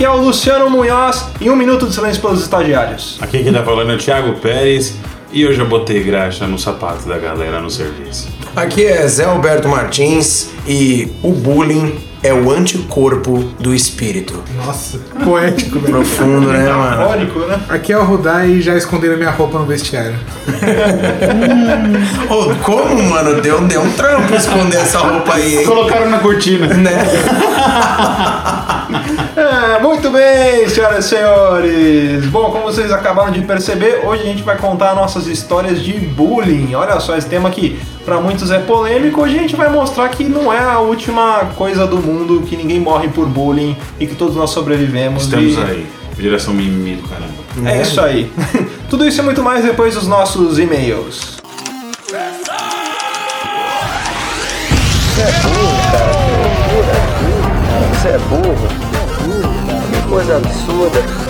Aqui 0.00 0.06
é 0.06 0.10
o 0.10 0.16
Luciano 0.16 0.70
Munhoz 0.70 1.26
e 1.42 1.50
um 1.50 1.56
minuto 1.56 1.86
de 1.86 1.94
silêncio 1.94 2.22
pelos 2.22 2.40
estagiários. 2.40 3.18
Aqui 3.20 3.42
quem 3.42 3.52
tá 3.52 3.62
falando 3.62 3.90
é 3.90 3.96
o 3.96 3.98
Thiago 3.98 4.32
Pérez 4.40 4.96
e 5.30 5.42
eu 5.42 5.52
já 5.52 5.62
botei 5.62 6.02
graxa 6.02 6.46
no 6.46 6.58
sapato 6.58 7.06
da 7.06 7.18
galera 7.18 7.60
no 7.60 7.68
serviço. 7.68 8.39
Aqui 8.54 8.84
é 8.84 9.06
Zé 9.06 9.24
Alberto 9.24 9.68
Martins 9.68 10.50
e 10.66 11.08
o 11.22 11.30
bullying 11.30 12.00
é 12.22 12.34
o 12.34 12.50
anticorpo 12.50 13.38
do 13.58 13.74
espírito. 13.74 14.42
Nossa, 14.56 14.98
poético, 15.24 15.78
velho. 15.78 15.94
Profundo, 15.94 16.48
né, 16.48 16.70
mano? 16.70 17.06
Fórico, 17.06 17.38
né? 17.40 17.60
Aqui 17.68 17.92
é 17.92 17.98
o 17.98 18.04
Rudai 18.04 18.48
e 18.48 18.60
já 18.60 18.76
esconderam 18.76 19.16
minha 19.16 19.30
roupa 19.30 19.58
no 19.58 19.64
vestiário. 19.64 20.16
Ô, 22.28 22.54
como, 22.62 23.02
mano? 23.04 23.40
Deu, 23.40 23.60
deu 23.62 23.80
um 23.80 23.92
trampo 23.92 24.34
esconder 24.34 24.78
essa 24.78 24.98
roupa 24.98 25.34
aí, 25.34 25.58
hein? 25.58 25.64
Colocaram 25.64 26.10
na 26.10 26.18
cortina. 26.18 26.66
Né? 26.66 26.92
É, 29.36 29.78
muito 29.82 30.10
bem, 30.10 30.68
senhoras 30.68 31.06
e 31.06 31.08
senhores! 31.08 32.26
Bom, 32.26 32.50
como 32.50 32.64
vocês 32.64 32.92
acabaram 32.92 33.30
de 33.30 33.40
perceber, 33.42 34.02
hoje 34.04 34.22
a 34.24 34.26
gente 34.26 34.42
vai 34.42 34.58
contar 34.58 34.94
nossas 34.94 35.26
histórias 35.26 35.80
de 35.80 35.92
bullying. 35.92 36.74
Olha 36.74 37.00
só, 37.00 37.16
esse 37.16 37.28
tema 37.28 37.50
que 37.50 37.80
para 38.10 38.20
muitos 38.20 38.50
é 38.50 38.58
polêmico, 38.58 39.20
hoje 39.20 39.38
a 39.38 39.40
gente 39.40 39.54
vai 39.54 39.70
mostrar 39.70 40.08
que 40.08 40.24
não 40.24 40.52
é 40.52 40.58
a 40.58 40.80
última 40.80 41.44
coisa 41.54 41.86
do 41.86 41.98
mundo, 41.98 42.42
que 42.44 42.56
ninguém 42.56 42.80
morre 42.80 43.06
por 43.06 43.24
bullying 43.28 43.76
e 44.00 44.06
que 44.08 44.16
todos 44.16 44.34
nós 44.34 44.50
sobrevivemos. 44.50 45.22
Estamos 45.22 45.54
e... 45.54 45.60
aí. 45.60 45.86
Geração 46.18 46.52
mimimi 46.52 46.96
do 46.96 47.08
caramba. 47.08 47.70
É 47.70 47.82
isso 47.82 48.00
aí. 48.00 48.32
Tudo 48.90 49.06
isso 49.06 49.20
e 49.20 49.24
muito 49.24 49.44
mais 49.44 49.64
depois 49.64 49.94
dos 49.94 50.08
nossos 50.08 50.58
e-mails. 50.58 51.38
Você 57.92 58.08
é 58.08 58.18
burro. 58.28 58.68
Que 59.92 60.08
coisa 60.08 60.36
absurda. 60.36 61.29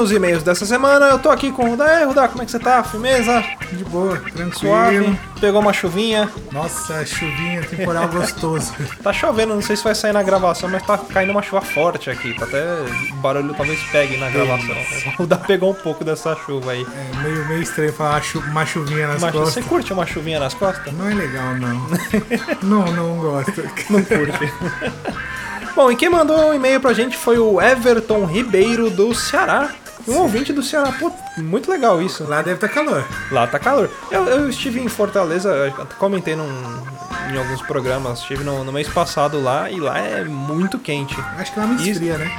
nos 0.00 0.10
e-mails 0.10 0.42
dessa 0.42 0.64
semana 0.64 1.06
eu 1.10 1.18
tô 1.18 1.28
aqui 1.28 1.52
com 1.52 1.64
o 1.66 1.70
Rudá. 1.70 1.86
E 1.86 1.96
aí, 1.98 2.04
Rudá, 2.04 2.26
como 2.26 2.40
é 2.42 2.44
que 2.46 2.50
você 2.50 2.58
tá? 2.58 2.82
Firmeza? 2.82 3.44
De 3.70 3.84
boa, 3.84 4.16
tranquilo. 4.18 4.54
Suave? 4.54 5.18
Pegou 5.38 5.60
uma 5.60 5.72
chuvinha? 5.74 6.28
Nossa, 6.50 7.04
chuvinha, 7.04 7.62
temporal 7.62 8.08
gostoso. 8.08 8.72
Tá 9.02 9.12
chovendo, 9.12 9.54
não 9.54 9.62
sei 9.62 9.76
se 9.76 9.84
vai 9.84 9.94
sair 9.94 10.12
na 10.12 10.22
gravação, 10.22 10.68
mas 10.70 10.82
tá 10.82 10.96
caindo 10.98 11.30
uma 11.30 11.42
chuva 11.42 11.60
forte 11.60 12.08
aqui. 12.10 12.32
Tá 12.34 12.44
até. 12.46 12.62
O 13.12 13.14
barulho 13.16 13.52
talvez 13.54 13.78
pegue 13.92 14.16
na 14.16 14.30
gravação. 14.30 14.74
O 15.06 15.22
Rudá 15.22 15.36
pegou 15.36 15.70
um 15.70 15.74
pouco 15.74 16.02
dessa 16.04 16.34
chuva 16.34 16.72
aí. 16.72 16.86
É 17.14 17.22
meio, 17.22 17.46
meio 17.48 17.62
estranho 17.62 17.92
falar 17.92 18.22
chu- 18.22 18.40
uma 18.40 18.64
chuvinha 18.64 19.06
nas 19.06 19.20
Mas 19.20 19.32
costas. 19.32 19.54
você 19.54 19.62
curte 19.62 19.92
uma 19.92 20.06
chuvinha 20.06 20.40
nas 20.40 20.54
costas? 20.54 20.92
Não 20.94 21.08
é 21.10 21.14
legal, 21.14 21.54
não. 21.56 21.86
não, 22.62 22.92
não 22.92 23.16
gosto. 23.18 23.62
Não 23.90 24.02
curte. 24.04 24.52
Bom, 25.74 25.90
e 25.90 25.96
quem 25.96 26.08
mandou 26.10 26.50
um 26.50 26.54
e-mail 26.54 26.80
pra 26.80 26.92
gente 26.92 27.16
foi 27.16 27.38
o 27.38 27.60
Everton 27.60 28.24
Ribeiro 28.26 28.90
do 28.90 29.14
Ceará. 29.14 29.70
Um 30.08 30.18
ouvinte 30.18 30.52
do 30.52 30.62
Ceará. 30.62 30.92
Pô, 30.92 31.12
muito 31.38 31.70
legal 31.70 32.00
isso. 32.02 32.24
Lá 32.24 32.42
deve 32.42 32.56
estar 32.56 32.68
calor. 32.68 33.04
Lá 33.30 33.46
tá 33.46 33.58
calor. 33.58 33.90
Eu, 34.10 34.24
eu 34.26 34.48
estive 34.48 34.80
em 34.80 34.88
Fortaleza, 34.88 35.72
comentei 35.98 36.34
num, 36.34 36.48
em 37.32 37.38
alguns 37.38 37.62
programas, 37.62 38.20
estive 38.20 38.44
no, 38.44 38.64
no 38.64 38.72
mês 38.72 38.88
passado 38.88 39.40
lá 39.40 39.70
e 39.70 39.78
lá 39.78 39.98
é 39.98 40.24
muito 40.24 40.78
quente. 40.78 41.16
Acho 41.38 41.52
que 41.52 41.60
lá 41.60 41.66
me 41.66 41.76
Isso. 41.76 41.90
esfria, 41.90 42.18
né? 42.18 42.30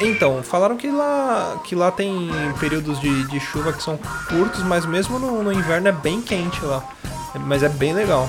Então, 0.00 0.42
falaram 0.44 0.76
que 0.76 0.88
lá, 0.88 1.60
que 1.64 1.74
lá 1.74 1.90
tem 1.90 2.30
períodos 2.60 3.00
de, 3.00 3.24
de 3.24 3.40
chuva 3.40 3.72
que 3.72 3.82
são 3.82 3.98
curtos, 4.28 4.62
mas 4.62 4.86
mesmo 4.86 5.18
no, 5.18 5.42
no 5.42 5.52
inverno 5.52 5.88
é 5.88 5.92
bem 5.92 6.22
quente 6.22 6.64
lá. 6.64 6.84
Mas 7.34 7.62
é 7.62 7.68
bem 7.68 7.92
legal. 7.92 8.28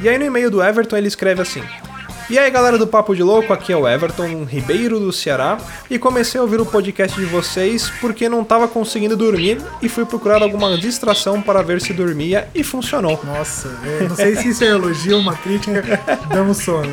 E 0.00 0.08
aí 0.08 0.16
no 0.16 0.24
e-mail 0.24 0.50
do 0.50 0.62
Everton 0.62 0.96
ele 0.96 1.08
escreve 1.08 1.42
assim. 1.42 1.62
E 2.30 2.38
aí 2.38 2.50
galera 2.50 2.78
do 2.78 2.86
Papo 2.86 3.14
de 3.14 3.22
Louco, 3.22 3.52
aqui 3.52 3.72
é 3.72 3.76
o 3.76 3.86
Everton 3.86 4.44
Ribeiro 4.44 4.98
do 4.98 5.12
Ceará 5.12 5.58
e 5.90 5.98
comecei 5.98 6.38
a 6.40 6.42
ouvir 6.42 6.60
o 6.60 6.64
podcast 6.66 7.18
de 7.18 7.26
vocês 7.26 7.90
porque 8.00 8.26
não 8.28 8.42
tava 8.42 8.66
conseguindo 8.66 9.16
dormir 9.16 9.58
e 9.82 9.88
fui 9.88 10.06
procurar 10.06 10.42
alguma 10.42 10.78
distração 10.78 11.42
para 11.42 11.62
ver 11.62 11.80
se 11.82 11.92
dormia 11.92 12.48
e 12.54 12.62
funcionou. 12.64 13.20
Nossa, 13.22 13.68
é, 13.84 14.08
não 14.08 14.16
sei 14.16 14.34
se 14.36 14.48
isso 14.48 14.64
é 14.64 14.68
elogio 14.68 15.16
ou 15.16 15.20
uma 15.20 15.36
crítica. 15.36 15.82
Damos 16.28 16.58
sono. 16.58 16.88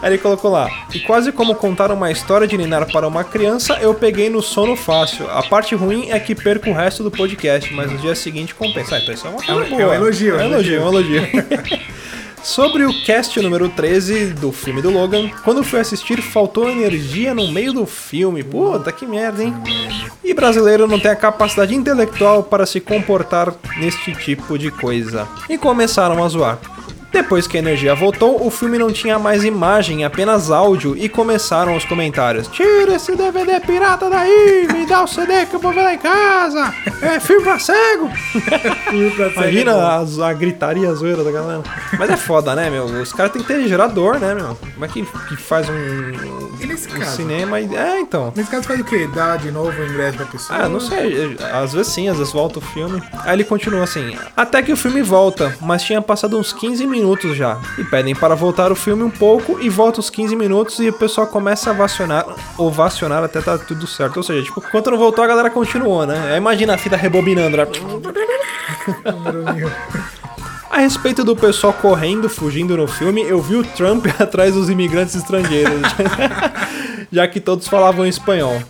Aí 0.00 0.10
ele 0.14 0.18
colocou 0.18 0.50
lá. 0.50 0.68
E 0.94 1.00
quase 1.00 1.32
como 1.32 1.56
contar 1.56 1.90
uma 1.90 2.12
história 2.12 2.46
de 2.46 2.56
ninar 2.56 2.86
para 2.92 3.08
uma 3.08 3.24
criança, 3.24 3.78
eu 3.80 3.92
peguei 3.94 4.30
no 4.30 4.40
sono 4.42 4.76
fácil. 4.76 5.28
A 5.30 5.42
parte 5.42 5.74
ruim 5.74 6.10
é 6.10 6.20
que 6.20 6.34
perco 6.36 6.70
o 6.70 6.74
resto 6.74 7.02
do 7.02 7.10
podcast, 7.10 7.72
mas 7.74 7.90
no 7.90 7.98
dia 7.98 8.14
seguinte 8.14 8.54
compensa. 8.54 8.94
Ah, 8.94 9.00
então 9.00 9.12
isso 9.14 9.26
é 9.26 9.30
uma 9.30 9.42
coisa 9.42 9.64
É 9.64 9.68
boa. 9.68 9.82
é 9.82 9.86
um 9.86 9.94
elogio, 9.94 10.38
É 10.38 10.44
um 10.44 10.52
elogio, 10.52 10.76
é 10.76 10.84
um 10.84 10.88
elogio. 10.88 11.22
Sobre 12.42 12.84
o 12.84 13.04
cast 13.04 13.40
número 13.40 13.68
13 13.68 14.34
do 14.34 14.50
filme 14.50 14.82
do 14.82 14.90
Logan, 14.90 15.30
quando 15.44 15.62
fui 15.62 15.78
assistir 15.78 16.20
faltou 16.20 16.68
energia 16.68 17.32
no 17.32 17.52
meio 17.52 17.72
do 17.72 17.86
filme. 17.86 18.42
Puta 18.42 18.90
que 18.90 19.06
merda, 19.06 19.44
hein? 19.44 19.54
E 20.24 20.34
brasileiro 20.34 20.88
não 20.88 20.98
tem 20.98 21.12
a 21.12 21.16
capacidade 21.16 21.72
intelectual 21.72 22.42
para 22.42 22.66
se 22.66 22.80
comportar 22.80 23.54
neste 23.78 24.12
tipo 24.16 24.58
de 24.58 24.72
coisa. 24.72 25.28
E 25.48 25.56
começaram 25.56 26.22
a 26.22 26.28
zoar. 26.28 26.58
Depois 27.12 27.46
que 27.46 27.56
a 27.56 27.60
energia 27.60 27.94
voltou, 27.94 28.44
o 28.46 28.50
filme 28.50 28.78
não 28.78 28.90
tinha 28.92 29.18
mais 29.18 29.44
imagem, 29.44 30.04
apenas 30.04 30.50
áudio, 30.50 30.96
e 30.96 31.08
começaram 31.08 31.76
os 31.76 31.84
comentários. 31.84 32.48
Tira 32.48 32.94
esse 32.94 33.14
DVD 33.14 33.60
pirata 33.60 34.08
daí, 34.08 34.66
me 34.72 34.86
dá 34.86 35.02
o 35.04 35.06
CD 35.06 35.44
que 35.46 35.54
eu 35.56 35.60
vou 35.60 35.72
ver 35.72 35.82
lá 35.82 35.94
em 35.94 35.98
casa. 35.98 36.74
É 37.02 37.20
filme 37.20 37.42
pra 37.42 37.58
cego. 37.58 38.10
Imagina 39.36 39.72
a, 39.74 40.28
a 40.28 40.32
gritaria 40.32 40.88
a 40.90 40.94
zoeira 40.94 41.22
da 41.22 41.30
galera. 41.30 41.62
Mas 41.98 42.10
é 42.10 42.16
foda, 42.16 42.54
né, 42.54 42.70
meu? 42.70 42.84
Os 42.86 43.12
caras 43.12 43.32
têm 43.32 43.42
que 43.42 43.48
ter 43.48 43.66
gerador, 43.68 44.18
né, 44.18 44.34
meu? 44.34 44.56
Como 44.74 44.84
é 44.84 44.88
que, 44.88 45.02
que 45.02 45.36
faz 45.36 45.68
um, 45.68 45.72
um 45.74 46.98
caso? 46.98 47.16
cinema? 47.16 47.60
e- 47.60 47.74
É, 47.74 48.00
então. 48.00 48.32
Nesse 48.34 48.50
caso 48.50 48.66
faz 48.66 48.80
o 48.80 48.84
quê? 48.84 49.08
Dá 49.14 49.36
de 49.36 49.50
novo 49.50 49.70
o 49.80 49.84
ingresso 49.86 50.16
pra 50.16 50.26
pessoa? 50.26 50.58
Ah, 50.60 50.68
não 50.68 50.80
sei. 50.80 51.36
Às 51.52 51.72
vezes 51.72 51.92
sim, 51.92 52.08
às 52.08 52.16
vezes 52.18 52.32
volta 52.32 52.58
o 52.58 52.62
filme. 52.62 53.02
Aí 53.24 53.34
ele 53.34 53.44
continua 53.44 53.84
assim. 53.84 54.16
Até 54.36 54.62
que 54.62 54.72
o 54.72 54.76
filme 54.76 55.02
volta, 55.02 55.54
mas 55.60 55.82
tinha 55.82 56.00
passado 56.00 56.38
uns 56.38 56.52
15 56.52 56.86
minutos 56.86 57.01
já. 57.34 57.58
E 57.78 57.84
pedem 57.84 58.14
para 58.14 58.34
voltar 58.34 58.72
o 58.72 58.74
filme 58.74 59.02
um 59.02 59.10
pouco 59.10 59.58
e 59.60 59.68
volta 59.68 60.00
os 60.00 60.10
15 60.10 60.34
minutos 60.36 60.78
e 60.78 60.88
o 60.88 60.92
pessoal 60.92 61.26
começa 61.26 61.70
a 61.70 61.72
vacionar, 61.72 62.24
ovacionar 62.56 63.22
até 63.24 63.40
tá 63.40 63.58
tudo 63.58 63.86
certo. 63.86 64.16
Ou 64.18 64.22
seja, 64.22 64.42
tipo, 64.42 64.62
enquanto 64.66 64.90
não 64.90 64.98
voltou, 64.98 65.22
a 65.24 65.26
galera 65.26 65.50
continuou, 65.50 66.06
né? 66.06 66.32
Aí 66.32 66.36
imagina 66.36 66.74
a 66.74 66.78
fita 66.78 66.96
rebobinando. 66.96 67.56
né? 67.56 67.66
A 70.70 70.78
respeito 70.78 71.22
do 71.22 71.36
pessoal 71.36 71.74
correndo, 71.74 72.30
fugindo 72.30 72.74
no 72.76 72.86
filme, 72.88 73.22
eu 73.22 73.42
vi 73.42 73.56
o 73.56 73.62
Trump 73.62 74.06
atrás 74.18 74.54
dos 74.54 74.70
imigrantes 74.70 75.14
estrangeiros, 75.14 75.82
já 77.12 77.28
que 77.28 77.40
todos 77.40 77.68
falavam 77.68 78.06
espanhol. 78.06 78.62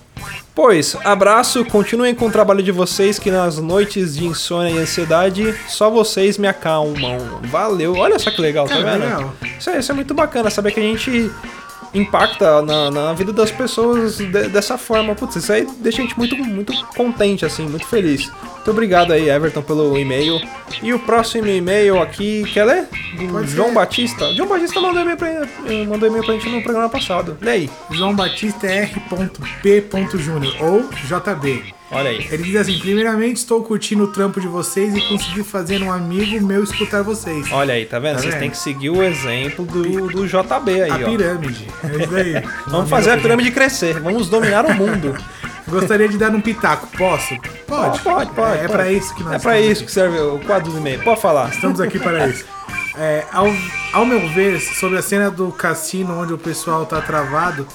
Pois, 0.54 0.94
abraço, 1.02 1.64
continuem 1.64 2.14
com 2.14 2.26
o 2.26 2.30
trabalho 2.30 2.62
de 2.62 2.70
vocês, 2.70 3.18
que 3.18 3.30
nas 3.30 3.56
noites 3.58 4.14
de 4.16 4.26
insônia 4.26 4.70
e 4.70 4.78
ansiedade, 4.78 5.54
só 5.66 5.88
vocês 5.88 6.36
me 6.36 6.46
acalmam. 6.46 7.16
Valeu, 7.44 7.96
olha 7.96 8.18
só 8.18 8.30
que 8.30 8.40
legal, 8.40 8.68
tá 8.68 8.74
É, 8.76 8.82
vendo? 8.84 9.00
legal. 9.02 9.34
Isso 9.58 9.70
é, 9.70 9.78
isso 9.78 9.90
é 9.90 9.94
muito 9.94 10.12
bacana, 10.12 10.50
saber 10.50 10.72
que 10.72 10.80
a 10.80 10.82
gente 10.82 11.30
impacta 11.94 12.62
na, 12.62 12.90
na 12.90 13.12
vida 13.12 13.32
das 13.32 13.50
pessoas 13.50 14.16
de- 14.18 14.26
dessa 14.48 14.78
forma. 14.78 15.14
Putz, 15.14 15.36
isso 15.36 15.52
aí 15.52 15.66
deixa 15.78 16.00
a 16.00 16.04
gente 16.04 16.16
muito, 16.18 16.36
muito 16.36 16.72
contente, 16.96 17.44
assim, 17.44 17.66
muito 17.68 17.86
feliz. 17.86 18.30
Muito 18.54 18.70
obrigado 18.70 19.12
aí, 19.12 19.28
Everton, 19.28 19.60
pelo 19.62 19.98
e-mail. 19.98 20.40
E 20.82 20.94
o 20.94 20.98
próximo 21.00 21.46
e-mail 21.48 22.00
aqui, 22.00 22.44
quer 22.52 22.64
ler? 22.64 22.88
Do. 23.16 23.44
João 23.46 23.74
Batista. 23.74 24.32
João 24.34 24.48
Batista 24.48 24.80
mandou 24.80 25.02
e-mail 25.02 25.16
pra, 25.16 25.28
eh, 25.28 25.86
mandou 25.86 26.08
e-mail 26.08 26.24
pra 26.24 26.34
gente 26.34 26.48
no 26.48 26.62
programa 26.62 26.88
passado. 26.88 27.36
Lê 27.40 27.50
aí. 27.50 27.70
João 27.90 28.14
Batista 28.14 28.66
é 28.66 28.82
R.P. 28.82 29.84
Júnior 30.18 30.54
ou 30.60 30.82
JB. 31.04 31.74
Olha 31.92 32.10
aí. 32.10 32.26
Ele 32.30 32.42
diz 32.42 32.56
assim: 32.56 32.78
primeiramente, 32.78 33.36
estou 33.36 33.62
curtindo 33.62 34.04
o 34.04 34.08
trampo 34.08 34.40
de 34.40 34.48
vocês 34.48 34.96
e 34.96 35.00
consegui 35.08 35.44
fazer 35.44 35.82
um 35.82 35.92
amigo 35.92 36.44
meu 36.44 36.64
escutar 36.64 37.02
vocês. 37.02 37.46
Olha 37.52 37.74
aí, 37.74 37.84
tá 37.84 37.98
vendo? 37.98 38.16
Tá 38.16 38.22
Vocês 38.22 38.34
têm 38.36 38.50
que 38.50 38.56
seguir 38.56 38.90
o 38.90 39.02
exemplo 39.02 39.64
do, 39.66 40.08
do 40.08 40.26
JB 40.26 40.82
aí, 40.82 40.90
a 40.90 40.94
ó. 40.94 41.10
pirâmide. 41.10 41.68
É 41.84 41.96
isso 42.02 42.10
daí. 42.10 42.42
Vamos 42.66 42.88
fazer 42.88 43.12
a 43.12 43.18
pirâmide 43.18 43.50
crescer, 43.50 44.00
vamos 44.00 44.28
dominar 44.28 44.64
o 44.64 44.74
mundo. 44.74 45.14
Gostaria 45.68 46.08
de 46.08 46.18
dar 46.18 46.30
um 46.34 46.40
pitaco. 46.40 46.88
Posso? 46.96 47.36
Pode. 47.66 48.00
Pode, 48.00 48.30
pode. 48.32 48.58
É, 48.58 48.64
é 48.64 48.68
pra 48.68 48.90
isso 48.90 49.14
que 49.14 49.22
nós 49.22 49.34
É 49.34 49.38
pra 49.38 49.58
estamos 49.58 49.72
isso 49.78 49.84
que 49.86 49.92
serve 49.92 50.18
o 50.18 50.38
quadro 50.40 50.72
do 50.72 50.78
e-mail. 50.78 51.00
Pode 51.02 51.20
falar. 51.20 51.50
Estamos 51.50 51.80
aqui 51.80 51.98
para 51.98 52.26
isso. 52.28 52.44
É, 52.96 53.24
ao, 53.32 53.46
ao 53.92 54.04
meu 54.04 54.28
ver, 54.30 54.60
sobre 54.60 54.98
a 54.98 55.02
cena 55.02 55.30
do 55.30 55.50
cassino 55.52 56.20
onde 56.20 56.32
o 56.32 56.38
pessoal 56.38 56.84
tá 56.84 57.00
travado 57.00 57.66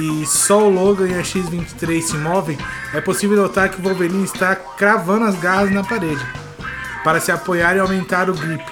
e 0.00 0.26
só 0.26 0.66
o 0.66 0.70
Logan 0.70 1.08
e 1.08 1.14
a 1.14 1.24
X-23 1.24 2.02
se 2.02 2.16
movem, 2.16 2.58
é 2.92 3.00
possível 3.00 3.36
notar 3.36 3.68
que 3.68 3.80
o 3.80 3.82
Wolverine 3.82 4.24
está 4.24 4.54
cravando 4.56 5.24
as 5.24 5.34
garras 5.36 5.70
na 5.70 5.82
parede 5.84 6.24
para 7.04 7.20
se 7.20 7.32
apoiar 7.32 7.76
e 7.76 7.80
aumentar 7.80 8.28
o 8.28 8.34
grip. 8.34 8.64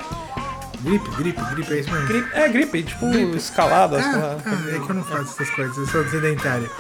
Grip, 0.81 1.11
grip, 1.17 1.40
grip, 1.55 1.73
é 1.73 1.81
isso 1.81 1.90
mesmo. 1.90 2.06
Gripe, 2.06 2.28
é 2.32 2.49
gripe, 2.49 2.82
tipo 2.82 3.06
escalada. 3.34 4.00
sei 4.00 4.12
lá. 4.12 4.37
Ah, 4.44 4.50
ah, 4.50 4.76
é 4.76 4.78
que 4.78 4.90
eu 4.90 4.94
não 4.94 5.02
faço 5.02 5.32
essas 5.32 5.50
coisas, 5.50 5.76
eu 5.76 5.87
sou 5.87 6.06
sedentário. 6.08 6.70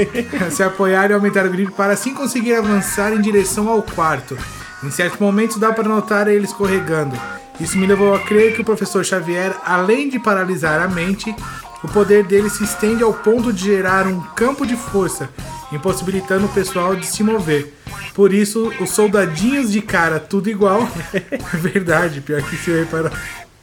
Se 0.50 0.62
apoiar 0.62 1.10
e 1.10 1.14
aumentar 1.14 1.46
o 1.46 1.50
grip 1.50 1.72
para 1.72 1.92
assim 1.92 2.14
conseguir 2.14 2.54
avançar 2.54 3.12
em 3.12 3.20
direção 3.20 3.68
ao 3.68 3.82
quarto. 3.82 4.36
Em 4.82 4.90
certos 4.90 5.20
momentos 5.20 5.58
dá 5.58 5.72
para 5.72 5.88
notar 5.88 6.26
ele 6.28 6.44
escorregando. 6.44 7.16
Isso 7.60 7.78
me 7.78 7.86
levou 7.86 8.14
a 8.14 8.18
crer 8.20 8.54
que 8.54 8.62
o 8.62 8.64
professor 8.64 9.04
Xavier, 9.04 9.54
além 9.64 10.08
de 10.08 10.18
paralisar 10.18 10.80
a 10.80 10.88
mente, 10.88 11.34
o 11.82 11.88
poder 11.88 12.24
dele 12.24 12.48
se 12.48 12.64
estende 12.64 13.02
ao 13.02 13.12
ponto 13.12 13.52
de 13.52 13.64
gerar 13.64 14.06
um 14.06 14.20
campo 14.20 14.66
de 14.66 14.76
força, 14.76 15.28
impossibilitando 15.72 16.46
o 16.46 16.48
pessoal 16.48 16.94
de 16.94 17.06
se 17.06 17.22
mover. 17.22 17.74
Por 18.14 18.32
isso, 18.32 18.72
os 18.80 18.90
soldadinhos 18.90 19.72
de 19.72 19.80
cara 19.80 20.20
tudo 20.20 20.50
igual, 20.50 20.88
verdade, 21.54 22.20
pior 22.20 22.42
que 22.42 22.56
se 22.56 22.70
eu 22.70 22.80
reparar, 22.80 23.12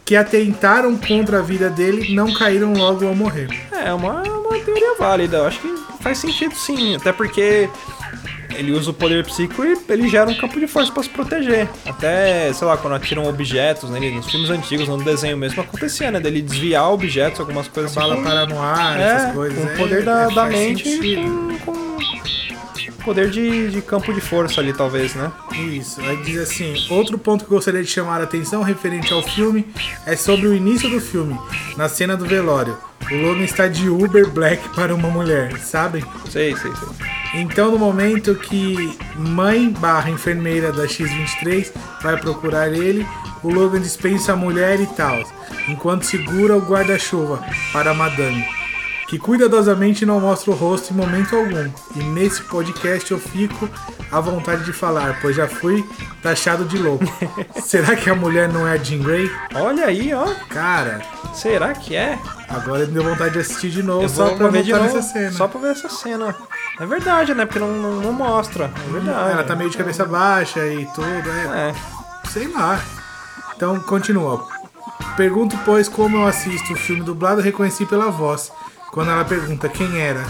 que 0.04 0.16
atentaram 0.16 0.98
contra 0.98 1.38
a 1.38 1.42
vida 1.42 1.70
dele 1.70 2.16
não 2.16 2.34
caíram 2.34 2.74
logo 2.74 3.08
ao 3.08 3.14
morrer. 3.14 3.48
É 3.72 3.94
uma, 3.94 4.24
uma 4.24 4.60
teoria 4.60 4.96
válida. 4.98 5.38
Eu 5.38 5.46
acho 5.46 5.60
que 5.60 5.76
faz 6.02 6.18
sentido 6.18 6.56
sim. 6.56 6.96
Até 6.96 7.14
porque 7.14 7.70
ele 8.56 8.72
usa 8.72 8.92
o 8.92 8.94
poder 8.94 9.26
psíquico 9.26 9.64
e 9.64 9.78
ele 9.90 10.08
gera 10.10 10.30
um 10.30 10.36
campo 10.36 10.60
de 10.60 10.68
força 10.68 10.92
pra 10.92 11.04
se 11.04 11.10
proteger. 11.10 11.68
Até, 11.86 12.52
sei 12.54 12.68
lá, 12.68 12.78
quando 12.78 12.94
atiram 12.96 13.26
objetos 13.26 13.90
nele, 13.90 14.12
nos 14.12 14.30
filmes 14.30 14.50
antigos, 14.50 14.88
no 14.88 15.04
desenho 15.04 15.38
mesmo, 15.38 15.62
acontecia, 15.62 16.12
né? 16.12 16.20
Dele 16.20 16.42
desviar 16.42 16.92
objetos, 16.92 17.40
algumas 17.40 17.68
coisas 17.68 17.94
Bala 17.94 18.16
assim. 18.16 18.24
para 18.24 18.46
no 18.46 18.62
ar, 18.62 19.00
é, 19.00 19.04
essas 19.04 19.34
coisas. 19.34 19.58
com 19.58 19.66
o 19.66 19.72
é, 19.72 19.78
poder 19.78 20.04
da, 20.04 20.24
é, 20.24 20.34
da 20.34 20.46
mente 20.46 20.90
sentido. 20.90 21.58
com, 21.66 21.72
com 21.72 22.00
poder 23.10 23.32
de, 23.32 23.72
de 23.72 23.82
campo 23.82 24.14
de 24.14 24.22
força 24.22 24.62
ali, 24.62 24.72
talvez, 24.72 25.16
né? 25.16 25.32
Isso, 25.52 26.00
aí 26.00 26.16
diz 26.18 26.38
assim: 26.38 26.76
outro 26.92 27.18
ponto 27.18 27.44
que 27.44 27.52
eu 27.52 27.56
gostaria 27.56 27.82
de 27.82 27.90
chamar 27.90 28.22
a 28.22 28.26
atenção 28.26 28.62
referente 28.62 29.12
ao 29.12 29.24
filme 29.24 29.66
é 30.06 30.16
sobre 30.16 30.46
o 30.46 30.54
início 30.54 30.88
do 30.88 31.02
filme, 31.02 31.36
na 31.76 31.90
cena 31.90 32.16
do 32.16 32.24
velório. 32.28 32.78
O 33.12 33.16
Logan 33.16 33.44
está 33.44 33.68
de 33.68 33.90
Uber 33.90 34.30
Black 34.30 34.70
para 34.76 34.94
uma 34.94 35.10
mulher, 35.10 35.58
sabem? 35.58 36.06
Sei, 36.30 36.56
sei, 36.56 36.72
sei. 36.72 37.42
Então, 37.42 37.72
no 37.72 37.80
momento 37.80 38.36
que 38.36 38.96
mãe 39.16 39.72
barra 39.72 40.12
enfermeira 40.12 40.72
da 40.72 40.88
X-23 40.88 41.72
vai 42.04 42.16
procurar 42.16 42.72
ele, 42.72 43.08
o 43.42 43.52
Logan 43.52 43.82
dispensa 43.82 44.34
a 44.34 44.36
mulher 44.36 44.80
e 44.80 44.86
tal, 44.86 45.24
enquanto 45.68 46.04
segura 46.04 46.56
o 46.56 46.62
guarda-chuva 46.62 47.44
para 47.74 47.90
a 47.90 47.96
madame, 47.96 48.46
que 49.10 49.18
cuidadosamente 49.18 50.06
não 50.06 50.20
mostra 50.20 50.52
o 50.52 50.56
rosto 50.56 50.94
em 50.94 50.96
momento 50.96 51.36
algum. 51.36 51.68
E 51.96 52.04
nesse 52.04 52.44
podcast 52.44 53.12
eu 53.12 53.18
fico 53.18 53.68
à 54.12 54.20
vontade 54.20 54.64
de 54.64 54.72
falar, 54.72 55.18
pois 55.20 55.36
já 55.36 55.48
fui 55.48 55.84
taxado 56.22 56.64
de 56.64 56.78
louco. 56.78 57.04
Será 57.60 57.96
que 57.96 58.08
a 58.08 58.14
mulher 58.14 58.48
não 58.48 58.68
é 58.68 58.74
a 58.74 58.78
Jean 58.78 59.02
Grey? 59.02 59.28
Olha 59.56 59.86
aí, 59.86 60.14
ó. 60.14 60.28
Cara, 60.50 61.02
Será 61.34 61.74
que 61.74 61.96
é? 61.96 62.20
agora 62.48 62.86
me 62.86 62.94
deu 62.94 63.04
vontade 63.04 63.34
de 63.34 63.40
assistir 63.40 63.72
de 63.72 63.82
novo 63.82 64.04
Eu 64.04 64.10
só 64.10 64.36
pra 64.36 64.48
ver 64.48 64.62
de 64.62 64.72
voltar 64.72 64.86
novo, 64.86 64.98
nessa 64.98 65.12
cena. 65.12 65.32
Só 65.32 65.48
pra 65.48 65.60
ver 65.60 65.72
essa 65.72 65.90
cena. 65.90 66.36
É 66.80 66.86
verdade, 66.86 67.34
né? 67.34 67.48
Porque 67.48 67.58
não, 67.58 67.74
não, 67.74 67.96
não 67.96 68.14
mostra. 68.14 68.72
É 68.88 68.92
verdade. 68.92 69.32
Ela 69.32 69.44
tá 69.44 69.56
meio 69.56 69.72
de 69.72 69.78
cabeça 69.78 70.06
baixa 70.06 70.64
e 70.68 70.86
tudo, 70.94 71.32
é. 71.32 71.70
É. 71.70 71.76
Sei 72.30 72.48
lá. 72.48 72.80
Então, 73.56 73.80
continua. 73.80 74.48
Pergunto, 75.18 75.58
pois, 75.66 75.90
como 75.90 76.18
eu 76.18 76.28
assisto 76.28 76.74
o 76.74 76.78
filme 76.78 77.02
dublado, 77.02 77.42
reconheci 77.42 77.88
pela 77.88 78.12
voz. 78.12 78.52
Quando 78.92 79.12
ela 79.12 79.26
pergunta 79.26 79.70
quem 79.70 80.00
era. 80.00 80.24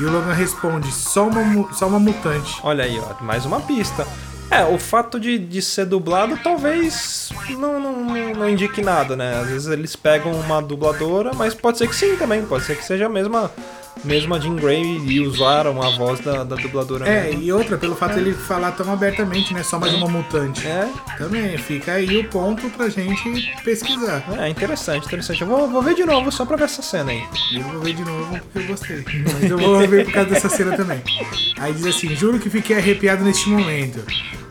E 0.00 0.04
o 0.04 0.10
Logan 0.10 0.32
responde, 0.32 0.90
só 0.92 1.26
uma, 1.26 1.72
só 1.72 1.86
uma 1.86 1.98
mutante. 1.98 2.58
Olha 2.62 2.84
aí, 2.84 3.00
ó, 3.00 3.22
mais 3.22 3.44
uma 3.44 3.60
pista. 3.60 4.06
É, 4.50 4.64
o 4.64 4.78
fato 4.78 5.18
de, 5.18 5.38
de 5.38 5.60
ser 5.60 5.86
dublado 5.86 6.38
talvez 6.42 7.30
não, 7.50 7.80
não, 7.80 8.34
não 8.34 8.48
indique 8.48 8.80
nada, 8.80 9.16
né? 9.16 9.40
Às 9.40 9.48
vezes 9.48 9.66
eles 9.66 9.96
pegam 9.96 10.32
uma 10.32 10.62
dubladora, 10.62 11.32
mas 11.34 11.52
pode 11.52 11.78
ser 11.78 11.88
que 11.88 11.96
sim 11.96 12.16
também, 12.16 12.44
pode 12.46 12.64
ser 12.64 12.76
que 12.76 12.84
seja 12.84 13.06
a 13.06 13.08
mesma, 13.08 13.50
mesma 14.04 14.40
Jean 14.40 14.56
Grey 14.56 14.82
e 15.06 15.20
usaram 15.20 15.82
a 15.82 15.90
voz 15.90 16.20
da, 16.20 16.44
da 16.44 16.56
dubladora 16.56 17.08
É, 17.08 17.24
mesmo. 17.24 17.42
e 17.42 17.52
outra, 17.52 17.76
pelo 17.76 17.96
fato 17.96 18.14
dele 18.14 18.32
falar 18.34 18.72
tão 18.72 18.92
abertamente, 18.92 19.52
né? 19.52 19.62
Só 19.62 19.78
mais 19.78 19.92
uma 19.94 20.08
mutante. 20.08 20.66
É, 20.66 20.88
Também, 21.18 21.56
fica 21.58 21.92
aí 21.92 22.18
o 22.18 22.24
ponto 22.28 22.68
pra 22.70 22.88
gente 22.88 23.52
pesquisar. 23.64 24.22
é 24.38 24.48
interessante, 24.48 25.06
interessante. 25.06 25.40
Eu 25.42 25.46
vou, 25.48 25.68
vou 25.68 25.82
ver 25.82 25.94
de 25.94 26.04
novo 26.04 26.30
só 26.30 26.44
pra 26.44 26.56
ver 26.56 26.64
essa 26.64 26.82
cena 26.82 27.10
aí. 27.10 27.24
Eu 27.54 27.62
vou 27.62 27.80
ver 27.80 27.94
de 27.94 28.04
novo 28.04 28.38
porque 28.40 28.58
eu 28.58 28.66
gostei. 28.66 29.04
Mas 29.32 29.50
eu 29.50 29.58
vou 29.58 29.78
ver 29.86 30.04
por 30.06 30.12
causa 30.12 30.30
dessa 30.30 30.48
cena 30.48 30.76
também. 30.76 31.02
Aí 31.58 31.72
diz 31.72 31.86
assim: 31.86 32.14
Juro 32.14 32.38
que 32.38 32.48
fiquei 32.50 32.76
arrepiado 32.76 33.24
neste 33.24 33.48
momento. 33.48 34.00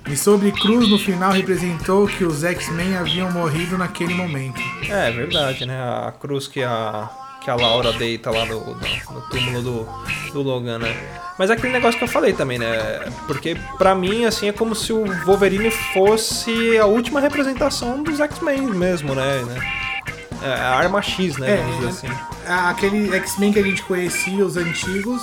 E 0.08 0.16
sobre 0.16 0.52
Cruz 0.52 0.88
no 0.88 1.00
final 1.00 1.32
representou 1.32 2.06
que 2.08 2.24
os 2.24 2.44
X-Men 2.44 2.96
haviam 2.98 3.32
morrido 3.32 3.76
naquele 3.78 4.14
momento. 4.14 4.62
É, 4.88 5.10
verdade, 5.12 5.66
né? 5.66 5.76
A 5.82 6.12
cruz 6.12 6.48
que 6.48 6.62
a, 6.62 7.10
que 7.46 7.50
a 7.52 7.56
Laura 7.56 7.94
deita 7.94 8.32
lá 8.32 8.44
no, 8.46 8.60
no, 8.60 8.76
no 8.76 9.22
túmulo 9.30 9.62
do, 9.62 9.88
do 10.34 10.42
Logan, 10.42 10.80
né? 10.80 10.94
Mas 11.38 11.50
é 11.50 11.54
aquele 11.54 11.72
negócio 11.74 11.98
que 11.98 12.04
eu 12.04 12.08
falei 12.08 12.34
também, 12.34 12.58
né? 12.58 13.06
Porque 13.28 13.56
pra 13.78 13.94
mim, 13.94 14.26
assim, 14.26 14.50
é 14.50 14.52
como 14.52 14.74
se 14.74 14.92
o 14.92 15.06
Wolverine 15.26 15.70
fosse 15.70 16.78
a 16.78 16.86
última 16.86 17.20
representação 17.20 18.02
dos 18.02 18.20
X-Men 18.20 18.62
mesmo, 18.74 19.14
né? 19.14 19.44
É 20.42 20.48
a 20.54 20.76
arma 20.76 21.02
X, 21.02 21.38
né? 21.38 21.52
É, 21.54 21.58
Vamos 21.58 21.76
dizer 21.78 21.90
assim. 22.08 22.20
aquele 22.48 23.16
X-Men 23.16 23.54
que 23.54 23.60
a 23.60 23.64
gente 23.64 23.82
conhecia, 23.84 24.46
os 24.46 24.58
antigos, 24.58 25.22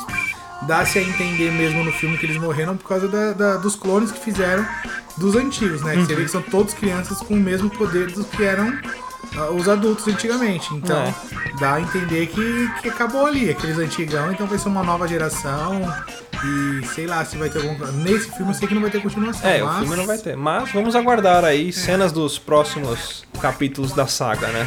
dá-se 0.62 0.98
a 0.98 1.02
entender 1.02 1.50
mesmo 1.50 1.82
no 1.84 1.92
filme 1.92 2.16
que 2.18 2.26
eles 2.26 2.36
morreram 2.38 2.76
por 2.76 2.88
causa 2.88 3.08
da- 3.08 3.32
da- 3.32 3.56
dos 3.56 3.74
clones 3.74 4.10
que 4.12 4.20
fizeram 4.20 4.64
dos 5.16 5.34
antigos, 5.36 5.82
né? 5.82 5.94
Que 5.96 6.04
você 6.06 6.14
vê 6.14 6.22
que 6.24 6.30
são 6.30 6.42
todos 6.42 6.72
crianças 6.74 7.18
com 7.18 7.34
o 7.34 7.40
mesmo 7.40 7.68
poder 7.70 8.10
dos 8.12 8.26
que 8.26 8.44
eram 8.44 8.72
os 9.54 9.68
adultos 9.68 10.06
antigamente. 10.08 10.72
Então, 10.74 10.96
É. 10.98 11.14
dá 11.60 11.74
a 11.74 11.80
entender 11.80 12.26
que, 12.26 12.68
que 12.82 12.88
acabou 12.88 13.26
ali, 13.26 13.50
aqueles 13.50 13.78
antigão, 13.78 14.30
então 14.32 14.46
vai 14.46 14.58
ser 14.58 14.68
uma 14.68 14.82
nova 14.82 15.06
geração. 15.08 15.80
E 16.44 16.84
sei 16.88 17.06
lá 17.06 17.24
se 17.24 17.36
vai 17.36 17.48
ter 17.48 17.58
algum. 17.58 17.86
Nesse 18.02 18.30
filme 18.32 18.50
eu 18.50 18.54
sei 18.54 18.66
que 18.66 18.74
não 18.74 18.82
vai 18.82 18.90
ter 18.90 19.00
continuação. 19.00 19.48
É, 19.48 19.62
o 19.62 19.66
mas- 19.66 19.78
filme 19.78 19.96
não 19.96 20.06
vai 20.06 20.18
ter. 20.18 20.36
Mas 20.36 20.72
vamos 20.72 20.96
aguardar 20.96 21.44
aí 21.44 21.72
cenas 21.72 22.10
dos 22.10 22.36
próximos 22.38 23.24
capítulos 23.40 23.92
da 23.92 24.06
saga, 24.08 24.48
né? 24.48 24.66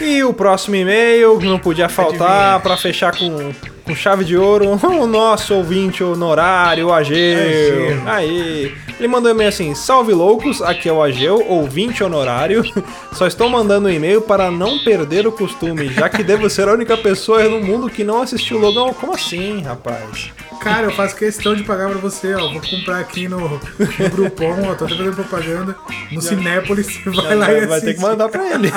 E 0.00 0.22
o 0.24 0.32
próximo 0.32 0.74
e-mail, 0.74 1.38
não 1.40 1.58
podia 1.60 1.88
faltar, 1.88 2.58
pra 2.60 2.76
fechar 2.76 3.16
com, 3.16 3.52
com 3.84 3.94
chave 3.94 4.24
de 4.24 4.36
ouro, 4.36 4.68
o 4.82 5.06
nosso 5.06 5.54
ouvinte 5.54 6.02
honorário, 6.02 6.88
o 6.88 6.92
Ageu. 6.92 8.02
Aí. 8.06 8.72
Ele 8.98 9.08
mandou 9.08 9.30
um 9.30 9.34
e-mail 9.34 9.48
assim: 9.48 9.74
Salve 9.74 10.12
loucos, 10.12 10.62
aqui 10.62 10.88
é 10.88 10.92
o 10.92 11.02
Ageu, 11.02 11.44
ouvinte 11.48 12.04
honorário. 12.04 12.62
Só 13.12 13.26
estou 13.26 13.48
mandando 13.48 13.88
um 13.88 13.90
e-mail 13.90 14.22
para 14.22 14.50
não 14.50 14.78
perder 14.78 15.26
o 15.26 15.32
costume, 15.32 15.88
já 15.88 16.08
que 16.08 16.22
devo 16.22 16.48
ser 16.48 16.68
a 16.68 16.72
única 16.72 16.96
pessoa 16.96 17.42
no 17.48 17.60
mundo 17.60 17.90
que 17.90 18.04
não 18.04 18.22
assistiu 18.22 18.58
Logan. 18.58 18.92
Como 18.92 19.14
assim, 19.14 19.62
rapaz? 19.62 20.30
Cara, 20.60 20.86
eu 20.86 20.92
faço 20.92 21.16
questão 21.16 21.56
de 21.56 21.64
pagar 21.64 21.90
pra 21.90 21.98
você, 21.98 22.34
ó. 22.34 22.52
Vou 22.52 22.60
comprar 22.60 23.00
aqui 23.00 23.26
no, 23.26 23.40
no 23.40 24.10
Groupon, 24.10 24.70
ó. 24.70 24.74
Tô 24.76 24.84
até 24.84 24.94
fazendo 24.94 25.16
propaganda. 25.16 25.74
No 26.12 26.22
Cinépolis, 26.22 27.00
vai 27.04 27.34
lá 27.34 27.52
e 27.52 27.56
Vai, 27.56 27.66
vai 27.66 27.80
ter 27.80 27.86
que 27.86 27.90
assiste. 27.90 28.00
mandar 28.00 28.28
pra 28.28 28.48
ele. 28.54 28.70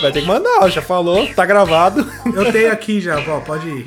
Vai 0.00 0.10
ter 0.10 0.22
que 0.22 0.26
mandar, 0.26 0.60
ó, 0.62 0.70
já 0.70 0.80
falou, 0.80 1.26
tá 1.34 1.44
gravado. 1.44 2.10
Eu 2.34 2.50
tenho 2.50 2.72
aqui 2.72 2.98
já, 2.98 3.18
ó, 3.28 3.40
pode 3.40 3.68
ir. 3.68 3.86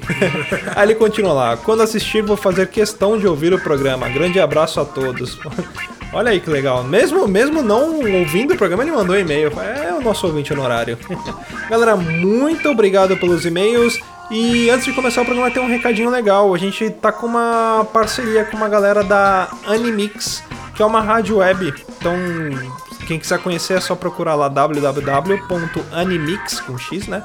Aí 0.75 0.85
ele 0.85 0.95
continua 0.95 1.33
lá. 1.33 1.57
Quando 1.57 1.81
assistir, 1.81 2.21
vou 2.21 2.37
fazer 2.37 2.67
questão 2.67 3.17
de 3.17 3.27
ouvir 3.27 3.53
o 3.53 3.59
programa. 3.59 4.09
Grande 4.09 4.39
abraço 4.39 4.79
a 4.79 4.85
todos. 4.85 5.37
Olha 6.13 6.31
aí 6.31 6.39
que 6.39 6.49
legal. 6.49 6.83
Mesmo, 6.83 7.27
mesmo 7.27 7.61
não 7.61 7.99
ouvindo 8.19 8.53
o 8.53 8.57
programa, 8.57 8.83
ele 8.83 8.91
mandou 8.91 9.19
e-mail. 9.19 9.51
É 9.59 9.93
o 9.93 10.01
nosso 10.01 10.25
ouvinte 10.25 10.53
honorário. 10.53 10.97
Galera, 11.69 11.95
muito 11.95 12.69
obrigado 12.69 13.17
pelos 13.17 13.45
e-mails. 13.45 13.99
E 14.31 14.69
antes 14.69 14.85
de 14.85 14.93
começar 14.93 15.21
o 15.21 15.25
programa 15.25 15.51
tem 15.51 15.61
um 15.61 15.67
recadinho 15.67 16.09
legal. 16.09 16.53
A 16.53 16.57
gente 16.57 16.89
tá 16.89 17.11
com 17.11 17.27
uma 17.27 17.85
parceria 17.91 18.45
com 18.45 18.57
uma 18.57 18.69
galera 18.69 19.03
da 19.03 19.49
Animix, 19.67 20.41
que 20.73 20.81
é 20.81 20.85
uma 20.85 21.01
rádio 21.01 21.37
web. 21.37 21.73
Então, 21.97 22.15
quem 23.05 23.19
quiser 23.19 23.39
conhecer 23.39 23.77
é 23.77 23.81
só 23.81 23.95
procurar 23.95 24.35
lá 24.35 24.47
www.animix 24.49 26.59
com 26.61 26.77
x, 26.77 27.07
né, 27.07 27.23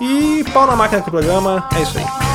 e 0.00 0.44
pau 0.52 0.66
na 0.66 0.74
máquina 0.76 1.02
do 1.02 1.10
programa, 1.10 1.68
é 1.76 1.82
isso 1.82 1.98
aí. 1.98 2.29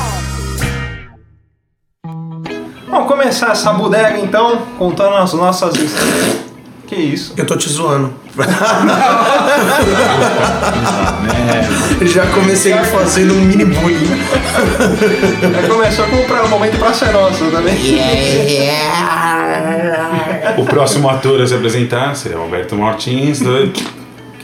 Vamos 2.96 3.10
começar 3.10 3.50
essa 3.52 3.74
bodega 3.74 4.18
então, 4.20 4.62
contando 4.78 5.16
as 5.16 5.34
nossas 5.34 5.74
histórias. 5.76 6.36
Que 6.86 6.94
isso? 6.96 7.34
Eu 7.36 7.44
tô 7.44 7.54
te 7.54 7.68
zoando. 7.68 8.10
Já 12.06 12.24
comecei 12.28 12.72
fazendo 12.84 13.34
um 13.34 13.40
mini 13.42 13.66
bullying. 13.66 14.18
Já 15.52 15.68
começou 15.68 16.06
com 16.06 16.16
o 16.16 16.48
momento 16.48 16.78
pra 16.78 16.94
ser 16.94 17.12
nosso 17.12 17.44
também. 17.50 17.76
O 20.56 20.64
próximo 20.64 21.10
ator 21.10 21.42
a 21.42 21.46
se 21.46 21.54
apresentar 21.54 22.14
seria 22.16 22.38
o 22.38 22.42
Alberto 22.44 22.74
Martins. 22.76 23.40
do- 23.40 23.70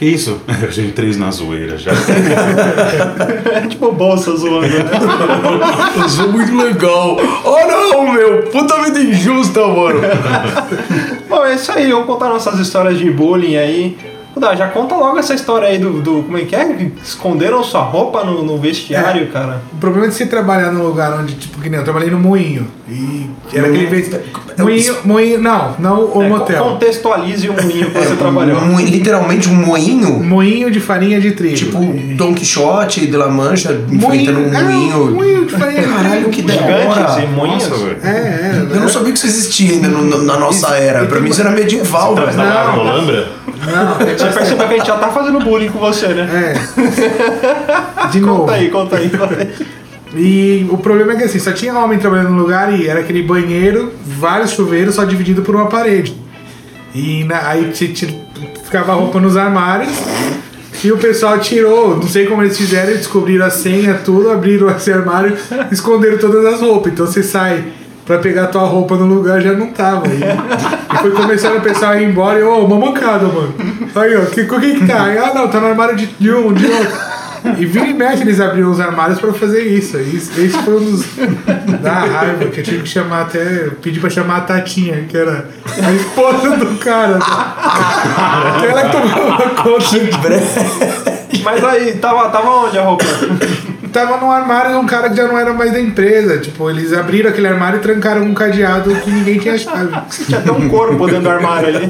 Que 0.03 0.09
isso? 0.09 0.41
Eu 0.61 0.69
já 0.69 0.83
entrei 0.83 1.15
na 1.15 1.31
zoeira 1.31 1.77
já. 1.77 1.91
É 3.53 3.61
tipo 3.71 3.89
bolsa 3.93 4.35
zoando, 4.35 4.67
né? 4.67 4.83
Eu 5.95 6.09
sou 6.09 6.27
muito 6.27 6.53
legal. 6.57 7.17
Oh 7.45 7.67
não, 7.67 8.11
meu! 8.11 8.43
Puta 8.51 8.83
vida 8.83 8.99
injusta, 8.99 9.65
mano. 9.65 10.01
Bom, 11.29 11.45
é 11.45 11.55
isso 11.55 11.71
aí, 11.71 11.89
vamos 11.89 12.05
contar 12.05 12.27
nossas 12.27 12.59
histórias 12.59 12.99
de 12.99 13.09
bullying 13.09 13.55
aí. 13.55 13.97
Dá, 14.35 14.55
já 14.55 14.67
conta 14.67 14.95
logo 14.95 15.17
essa 15.19 15.33
história 15.35 15.67
aí 15.67 15.77
do, 15.77 16.01
do- 16.01 16.23
Como 16.23 16.37
é 16.37 16.41
que 16.41 16.55
é? 16.55 16.89
Esconderam 17.03 17.63
sua 17.63 17.81
roupa 17.81 18.23
no, 18.23 18.43
no 18.43 18.57
vestiário, 18.57 19.27
cara. 19.27 19.61
O 19.73 19.77
problema 19.77 20.07
de 20.07 20.15
você 20.15 20.25
trabalhar 20.25 20.71
num 20.71 20.83
lugar 20.83 21.13
onde, 21.13 21.35
tipo, 21.35 21.61
que 21.61 21.69
nem 21.69 21.79
eu 21.79 21.83
trabalhei 21.83 22.09
no 22.09 22.19
moinho. 22.19 22.67
E 22.89 23.27
era 23.53 23.67
aquele 23.67 23.85
vez. 23.85 24.09
Moinho, 24.57 24.95
moinho, 25.05 25.41
não, 25.41 25.75
não 25.79 26.17
o 26.17 26.23
É, 26.23 26.27
motel. 26.29 26.63
Contextualize 26.63 27.47
o 27.49 27.53
moinho 27.53 27.91
que 27.91 27.97
você 27.97 28.15
trabalhou. 28.15 28.59
Um- 28.59 28.79
literalmente 28.79 29.49
um 29.49 29.53
moinho. 29.55 30.23
Moinho 30.23 30.69
de 30.71 30.79
farinha 30.79 31.21
de 31.21 31.31
trigo. 31.31 31.55
Tipo 31.55 31.79
Don 32.15 32.33
Quixote 32.33 33.05
de 33.07 33.15
La 33.15 33.27
Mancha 33.29 33.71
enfrentando 33.89 34.39
um 34.39 34.53
é, 34.53 34.63
moinho. 34.63 35.11
moinho 35.11 35.45
de 35.45 35.53
farinha 35.53 35.81
de 35.83 35.87
Caralho, 35.87 36.29
que 36.29 36.41
da 36.41 36.53
Gigantes 36.53 36.97
e 36.97 36.99
hora. 36.99 37.27
moinhos. 37.27 37.69
Nossa, 37.69 37.83
velho. 37.85 37.97
É, 38.03 38.09
é. 38.09 38.67
Eu 38.75 38.79
não 38.81 38.89
sabia 38.89 39.11
que 39.11 39.17
isso 39.17 39.27
existia 39.27 39.73
ainda 39.73 39.87
no- 39.87 40.03
no- 40.03 40.23
na 40.23 40.37
nossa 40.37 40.75
era. 40.75 41.05
Pra 41.05 41.19
mim 41.19 41.29
isso 41.29 41.41
era 41.41 41.51
medieval, 41.51 42.15
Tá 42.15 42.25
velho. 42.25 42.37
na 42.37 42.63
Rolambra? 42.71 43.27
Não, 43.65 44.07
é, 44.07 44.17
Você 44.17 44.25
percebeu 44.27 44.67
que 44.67 44.73
a 44.73 44.77
gente 44.77 44.87
já 44.87 44.97
tá 44.97 45.09
fazendo 45.09 45.39
bullying 45.39 45.69
com 45.69 45.79
você, 45.79 46.07
né? 46.07 46.53
é. 46.55 48.07
De 48.11 48.19
novo. 48.19 48.41
Conta 48.41 48.53
aí, 48.53 48.69
conta 48.69 48.95
aí. 48.97 49.09
conta 49.09 49.35
aí. 49.39 49.53
E 50.15 50.67
o 50.69 50.77
problema 50.77 51.13
é 51.13 51.15
que 51.15 51.23
assim, 51.23 51.39
só 51.39 51.51
tinha 51.51 51.73
homem 51.77 51.97
trabalhando 51.97 52.29
no 52.29 52.37
lugar 52.41 52.71
e 52.77 52.87
era 52.87 52.99
aquele 52.99 53.23
banheiro, 53.23 53.91
vários 54.05 54.51
chuveiros, 54.51 54.95
só 54.95 55.03
dividido 55.03 55.41
por 55.41 55.55
uma 55.55 55.67
parede. 55.67 56.15
E 56.93 57.23
na- 57.23 57.47
aí 57.49 57.71
ti- 57.71 58.21
ficava 58.63 58.91
a 58.91 58.95
roupa 58.95 59.19
nos 59.19 59.35
armários 59.35 59.91
e 60.83 60.91
o 60.91 60.97
pessoal 60.97 61.39
tirou, 61.39 61.95
não 61.95 62.03
sei 62.07 62.27
como 62.27 62.43
eles 62.43 62.55
fizeram, 62.55 62.93
descobriram 62.93 63.45
a 63.45 63.49
senha, 63.49 63.95
tudo, 64.05 64.29
abriram 64.31 64.69
esse 64.69 64.91
armário, 64.91 65.35
esconderam 65.71 66.17
todas 66.19 66.45
as 66.53 66.61
roupas. 66.61 66.93
Então 66.93 67.07
você 67.07 67.23
sai 67.23 67.63
pra 68.05 68.17
pegar 68.19 68.43
a 68.43 68.47
tua 68.47 68.63
roupa 68.63 68.95
no 68.95 69.05
lugar 69.05 69.41
já 69.41 69.53
não 69.53 69.67
tava. 69.67 70.07
E, 70.07 70.19
e 70.93 70.97
foi 70.99 71.11
começando 71.11 71.57
o 71.57 71.61
pessoal 71.61 71.91
a 71.91 72.01
ir 72.01 72.07
embora 72.09 72.39
e, 72.39 72.43
ô, 72.43 72.59
uma 72.65 72.77
mancada, 72.85 73.25
mano. 73.25 73.53
Aí, 73.95 74.15
ó, 74.17 74.21
que, 74.25 74.45
com 74.45 74.59
quem 74.59 74.79
que 74.79 74.85
tá? 74.87 75.03
Aí, 75.03 75.17
ah, 75.17 75.31
não, 75.33 75.47
tá 75.47 75.59
no 75.59 75.67
armário 75.67 75.95
de, 75.95 76.07
de 76.19 76.31
um, 76.31 76.53
de 76.53 76.65
outro. 76.65 77.13
E 77.59 77.65
vira 77.65 77.87
e 77.87 77.93
mexe 77.93 78.21
eles 78.23 78.39
abriam 78.39 78.71
os 78.71 78.79
armários 78.79 79.19
pra 79.19 79.33
fazer 79.33 79.63
isso. 79.63 79.97
Isso- 79.99 80.31
Esse 80.39 80.57
foi 80.63 80.75
um 80.77 80.85
dos. 80.91 81.03
da 81.81 81.91
raiva, 81.93 82.45
que 82.45 82.61
eu 82.61 82.63
tive 82.63 82.83
que 82.83 82.87
chamar 82.89 83.23
até. 83.23 83.67
Pedir 83.81 83.99
pra 83.99 84.09
chamar 84.09 84.37
a 84.37 84.41
Tatinha, 84.41 85.03
que 85.09 85.17
era 85.17 85.49
a 85.85 85.91
esposa 85.91 86.55
do 86.55 86.77
cara. 86.79 87.19
que 88.59 88.65
ela 88.65 88.83
que 88.83 88.91
tomava 88.91 89.49
conta. 89.49 89.85
Mas 91.43 91.63
aí, 91.65 91.93
tava, 91.97 92.29
tava 92.29 92.49
onde 92.49 92.77
a 92.77 92.81
roupa? 92.83 93.03
Tava 93.93 94.17
no 94.17 94.31
armário 94.31 94.71
de 94.71 94.77
um 94.77 94.87
cara 94.87 95.09
que 95.09 95.15
já 95.15 95.27
não 95.27 95.37
era 95.37 95.53
mais 95.53 95.71
da 95.71 95.79
empresa. 95.79 96.39
Tipo, 96.39 96.69
eles 96.69 96.91
abriram 96.91 97.29
aquele 97.29 97.47
armário 97.47 97.77
e 97.77 97.81
trancaram 97.81 98.23
um 98.23 98.33
cadeado 98.33 98.93
que 98.95 99.11
ninguém 99.11 99.37
tinha 99.37 99.57
chave. 99.57 99.93
Tinha 100.25 100.39
até 100.39 100.51
um 100.51 100.67
corpo 100.67 101.05
dentro 101.05 101.21
do 101.21 101.29
armário 101.29 101.69
ali. 101.69 101.89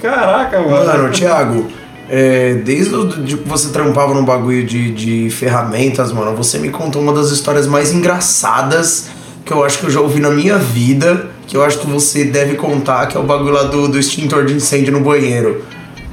Caraca, 0.00 0.60
mano. 0.60 0.86
Mano, 0.86 1.10
Thiago, 1.10 1.68
é, 2.08 2.54
desde 2.54 2.94
o 2.94 3.06
de 3.06 3.36
que 3.36 3.48
você 3.48 3.68
trampava 3.68 4.14
no 4.14 4.22
bagulho 4.22 4.64
de, 4.64 4.90
de 4.92 5.30
ferramentas, 5.30 6.10
mano, 6.10 6.34
você 6.34 6.58
me 6.58 6.70
contou 6.70 7.02
uma 7.02 7.12
das 7.12 7.30
histórias 7.30 7.66
mais 7.66 7.92
engraçadas 7.92 9.10
que 9.44 9.52
eu 9.52 9.64
acho 9.64 9.78
que 9.78 9.86
eu 9.86 9.90
já 9.90 10.00
ouvi 10.00 10.20
na 10.20 10.30
minha 10.30 10.56
vida, 10.58 11.26
que 11.46 11.56
eu 11.56 11.64
acho 11.64 11.78
que 11.78 11.86
você 11.86 12.24
deve 12.24 12.54
contar, 12.54 13.06
que 13.06 13.16
é 13.16 13.20
o 13.20 13.22
bagulho 13.22 13.52
lá 13.52 13.64
do, 13.64 13.88
do 13.88 13.98
extintor 13.98 14.44
de 14.44 14.54
incêndio 14.54 14.92
no 14.92 15.00
banheiro. 15.00 15.64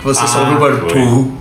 Você 0.06 0.26
só 0.28 0.38
Ah, 0.38 0.42
ouviu 0.42 0.58
o 0.58 0.60
barulho. 0.60 1.34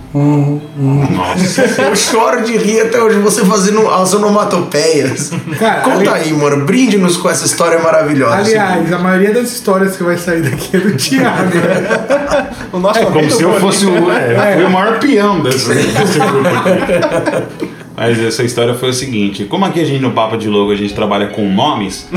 Nossa. 1.11 1.61
Eu 1.83 1.95
choro 1.95 2.43
de 2.43 2.57
rir 2.57 2.81
até 2.81 3.01
hoje, 3.01 3.19
você 3.19 3.45
fazendo 3.45 3.87
as 3.89 4.13
onomatopeias. 4.13 5.31
Cara, 5.59 5.81
Conta 5.81 6.11
ali- 6.11 6.29
aí, 6.29 6.33
mano, 6.33 6.65
brinde-nos 6.65 7.15
com 7.17 7.29
essa 7.29 7.45
história 7.45 7.79
maravilhosa. 7.79 8.35
Aliás, 8.37 8.91
a 8.91 8.97
maioria 8.99 9.33
das 9.33 9.51
histórias 9.51 9.95
que 9.95 10.03
vai 10.03 10.17
sair 10.17 10.41
daqui 10.41 10.75
é 10.77 10.79
do 10.79 10.95
Thiago. 10.97 11.55
né? 11.55 12.49
O 12.73 12.79
nosso 12.79 12.99
É 12.99 13.05
como 13.05 13.29
se 13.31 13.41
eu 13.43 13.53
fosse 13.59 13.85
o. 13.85 14.11
É, 14.11 14.55
fui 14.55 14.65
o 14.65 14.69
maior 14.69 14.99
peão 14.99 15.39
desse, 15.41 15.73
desse 15.73 16.19
grupo 16.19 16.47
aqui. 16.47 17.65
Mas 17.95 18.19
essa 18.19 18.43
história 18.43 18.73
foi 18.73 18.89
o 18.89 18.93
seguinte: 18.93 19.45
como 19.45 19.63
aqui 19.63 19.79
a 19.79 19.85
gente 19.85 20.01
no 20.01 20.11
Papo 20.11 20.35
de 20.37 20.49
Logo 20.49 20.71
a 20.71 20.75
gente 20.75 20.93
trabalha 20.93 21.27
com 21.27 21.47
nomes, 21.49 22.09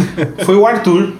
foi 0.44 0.56
o 0.56 0.66
Arthur. 0.66 1.12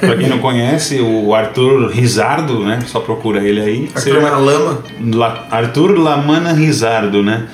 Pra 0.00 0.16
quem 0.16 0.28
não 0.28 0.38
conhece, 0.38 1.00
o 1.00 1.34
Arthur 1.34 1.88
Rizardo, 1.90 2.60
né? 2.64 2.80
Só 2.86 3.00
procura 3.00 3.42
ele 3.42 3.60
aí. 3.60 3.88
Arthur 3.94 4.22
na 4.22 4.36
lama. 4.38 4.82
La- 5.14 5.46
Arthur 5.50 5.98
Lamana 5.98 6.52
Rizardo, 6.52 7.22
né? 7.22 7.46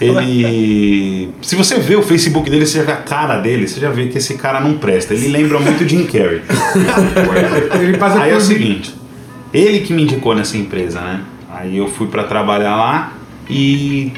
Ele. 0.00 1.30
Se 1.42 1.56
você 1.56 1.78
vê 1.78 1.96
o 1.96 2.02
Facebook 2.02 2.48
dele, 2.48 2.64
você 2.66 2.78
já 2.78 2.84
vê 2.84 2.92
a 2.92 2.96
cara 2.96 3.38
dele, 3.38 3.66
você 3.66 3.80
já 3.80 3.90
vê 3.90 4.06
que 4.06 4.18
esse 4.18 4.34
cara 4.34 4.60
não 4.60 4.74
presta. 4.74 5.12
Ele 5.14 5.28
lembra 5.28 5.58
muito 5.58 5.86
Jim 5.88 6.04
Carrey. 6.04 6.42
Ele 7.80 7.96
passa 7.98 8.20
Aí 8.20 8.30
é 8.32 8.36
o 8.36 8.40
seguinte, 8.40 8.94
ele 9.52 9.80
que 9.80 9.92
me 9.92 10.02
indicou 10.02 10.34
nessa 10.34 10.56
empresa, 10.56 11.00
né? 11.00 11.20
Aí 11.50 11.76
eu 11.78 11.88
fui 11.88 12.06
pra 12.06 12.24
trabalhar 12.24 12.76
lá 12.76 13.12
e 13.48 14.12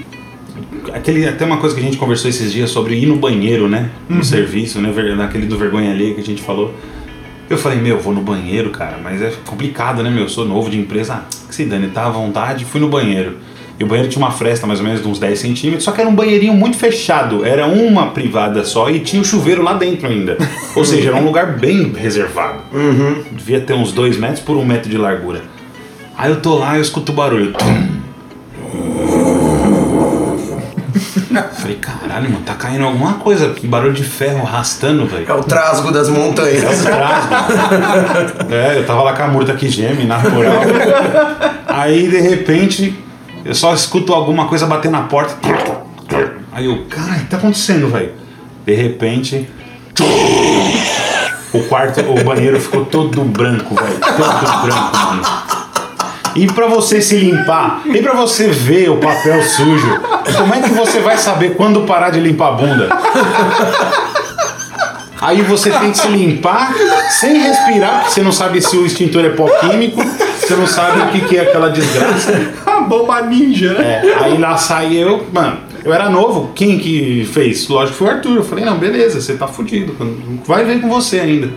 aquele 0.92 1.26
até 1.26 1.44
uma 1.44 1.56
coisa 1.59 1.75
que 1.75 1.80
a 1.80 1.85
gente 1.85 1.97
conversou 1.97 2.28
esses 2.28 2.52
dias 2.52 2.68
sobre 2.70 2.97
ir 2.97 3.06
no 3.06 3.16
banheiro, 3.16 3.68
né? 3.68 3.90
No 4.09 4.25
serviço, 4.25 4.80
né? 4.80 4.92
Naquele 5.16 5.47
do 5.47 5.56
vergonha 5.56 5.90
alheia 5.92 6.14
que 6.14 6.20
a 6.20 6.25
gente 6.25 6.42
falou. 6.42 6.75
Eu 7.50 7.59
falei, 7.59 7.80
meu, 7.80 7.99
vou 7.99 8.14
no 8.14 8.21
banheiro, 8.21 8.71
cara, 8.71 8.97
mas 9.02 9.21
é 9.21 9.33
complicado, 9.45 10.04
né, 10.04 10.09
meu? 10.09 10.23
Eu 10.23 10.28
sou 10.28 10.45
novo 10.45 10.71
de 10.71 10.78
empresa, 10.78 11.14
ah, 11.14 11.23
que 11.49 11.52
se 11.52 11.64
dane, 11.64 11.88
tá 11.88 12.07
à 12.07 12.09
vontade, 12.09 12.64
fui 12.64 12.80
no 12.80 12.88
banheiro. 12.88 13.38
E 13.76 13.83
o 13.83 13.88
banheiro 13.88 14.09
tinha 14.09 14.25
uma 14.25 14.30
fresta 14.30 14.69
mais 14.69 14.78
ou 14.78 14.87
menos 14.87 15.02
de 15.02 15.09
uns 15.09 15.19
10 15.19 15.37
centímetros, 15.37 15.83
só 15.83 15.90
que 15.90 16.00
era 16.00 16.09
um 16.09 16.14
banheirinho 16.14 16.54
muito 16.54 16.76
fechado. 16.76 17.45
Era 17.45 17.66
uma 17.66 18.12
privada 18.12 18.64
só 18.64 18.88
e 18.88 19.00
tinha 19.00 19.21
o 19.21 19.25
chuveiro 19.25 19.64
lá 19.64 19.73
dentro 19.73 20.07
ainda. 20.07 20.38
Ou 20.76 20.85
seja, 20.85 21.09
era 21.09 21.16
um 21.16 21.25
lugar 21.25 21.59
bem 21.59 21.92
reservado. 21.92 22.61
Devia 23.33 23.61
ter 23.61 23.73
uns 23.73 23.90
2 23.90 24.16
metros 24.19 24.40
por 24.40 24.57
um 24.57 24.64
metro 24.64 24.88
de 24.88 24.97
largura. 24.97 25.42
Aí 26.16 26.30
eu 26.30 26.40
tô 26.40 26.57
lá 26.57 26.75
e 26.75 26.78
eu 26.78 26.83
escuto 26.83 27.11
o 27.11 27.14
barulho. 27.14 27.52
Tum. 27.54 27.88
Falei, 31.52 31.76
caralho, 31.76 32.30
mano, 32.30 32.44
tá 32.44 32.54
caindo 32.54 32.85
alguma 32.85 33.14
coisa. 33.14 33.50
Que 33.50 33.66
barulho 33.66 33.92
de 33.92 34.04
ferro 34.04 34.47
arrastando, 34.47 35.06
velho. 35.06 35.26
É 35.28 35.35
o 35.35 35.42
trasgo 35.42 35.92
das 35.92 36.09
montanhas. 36.09 36.87
Atrás, 36.87 37.28
mano. 37.30 38.54
É, 38.54 38.78
eu 38.78 38.87
tava 38.87 39.02
lá 39.02 39.12
com 39.12 39.23
a 39.23 39.28
murta 39.28 39.54
que 39.54 39.68
geme, 39.68 40.04
natural. 40.04 40.62
Aí, 41.66 42.09
de 42.09 42.20
repente, 42.20 42.94
eu 43.44 43.54
só 43.54 43.73
escuto 43.75 44.12
alguma 44.12 44.47
coisa 44.49 44.66
bater 44.66 44.90
na 44.90 45.02
porta. 45.02 45.35
Aí 46.52 46.66
eu, 46.66 46.85
cara, 46.88 47.12
o 47.12 47.20
que 47.20 47.26
tá 47.26 47.37
acontecendo, 47.37 47.88
velho? 47.88 48.12
De 48.66 48.75
repente. 48.75 49.49
O 51.52 51.64
quarto, 51.64 52.00
o 52.00 52.25
banheiro 52.25 52.61
ficou 52.61 52.85
todo 52.85 53.25
branco, 53.25 53.75
velho. 53.75 53.99
Todo 53.99 54.62
branco, 54.62 54.97
mano. 54.97 55.23
E 56.34 56.46
pra 56.46 56.66
você 56.68 57.00
se 57.00 57.16
limpar, 57.16 57.82
e 57.84 58.00
pra 58.02 58.14
você 58.14 58.49
ver 58.49 58.90
o 58.90 58.96
papel 58.99 59.42
sujo, 59.42 60.00
como 60.37 60.54
é 60.54 60.60
que 60.60 60.70
você 60.70 61.00
vai 61.00 61.16
saber 61.16 61.54
quando 61.54 61.82
parar 61.82 62.10
de 62.10 62.20
limpar 62.20 62.49
a 62.49 62.52
bunda? 62.52 62.88
Aí 65.20 65.42
você 65.42 65.70
tem 65.70 65.92
que 65.92 65.99
se 65.99 66.08
limpar 66.08 66.72
sem 67.10 67.38
respirar, 67.38 68.00
porque 68.00 68.12
você 68.12 68.22
não 68.22 68.32
sabe 68.32 68.62
se 68.62 68.75
o 68.76 68.87
extintor 68.87 69.25
é 69.25 69.30
pó 69.30 69.49
químico, 69.58 70.02
você 70.02 70.56
não 70.56 70.66
sabe 70.66 71.00
o 71.00 71.08
que, 71.08 71.20
que 71.28 71.37
é 71.37 71.42
aquela 71.42 71.68
desgraça. 71.68 72.52
A 72.64 72.80
bomba 72.80 73.20
ninja, 73.20 73.75
né? 73.75 74.02
É, 74.02 74.25
aí 74.25 74.38
lá 74.38 74.56
sai 74.56 74.96
eu, 74.96 75.26
mano, 75.30 75.58
eu 75.84 75.92
era 75.92 76.08
novo, 76.08 76.52
quem 76.54 76.78
que 76.78 77.28
fez? 77.32 77.68
Lógico 77.68 77.92
que 77.92 77.99
foi 77.99 78.08
o 78.08 78.10
Arthur. 78.10 78.37
Eu 78.37 78.44
falei, 78.44 78.64
não, 78.64 78.78
beleza, 78.78 79.20
você 79.20 79.34
tá 79.34 79.46
fudido, 79.46 79.94
vai 80.46 80.64
ver 80.64 80.80
com 80.80 80.88
você 80.88 81.20
ainda. 81.20 81.50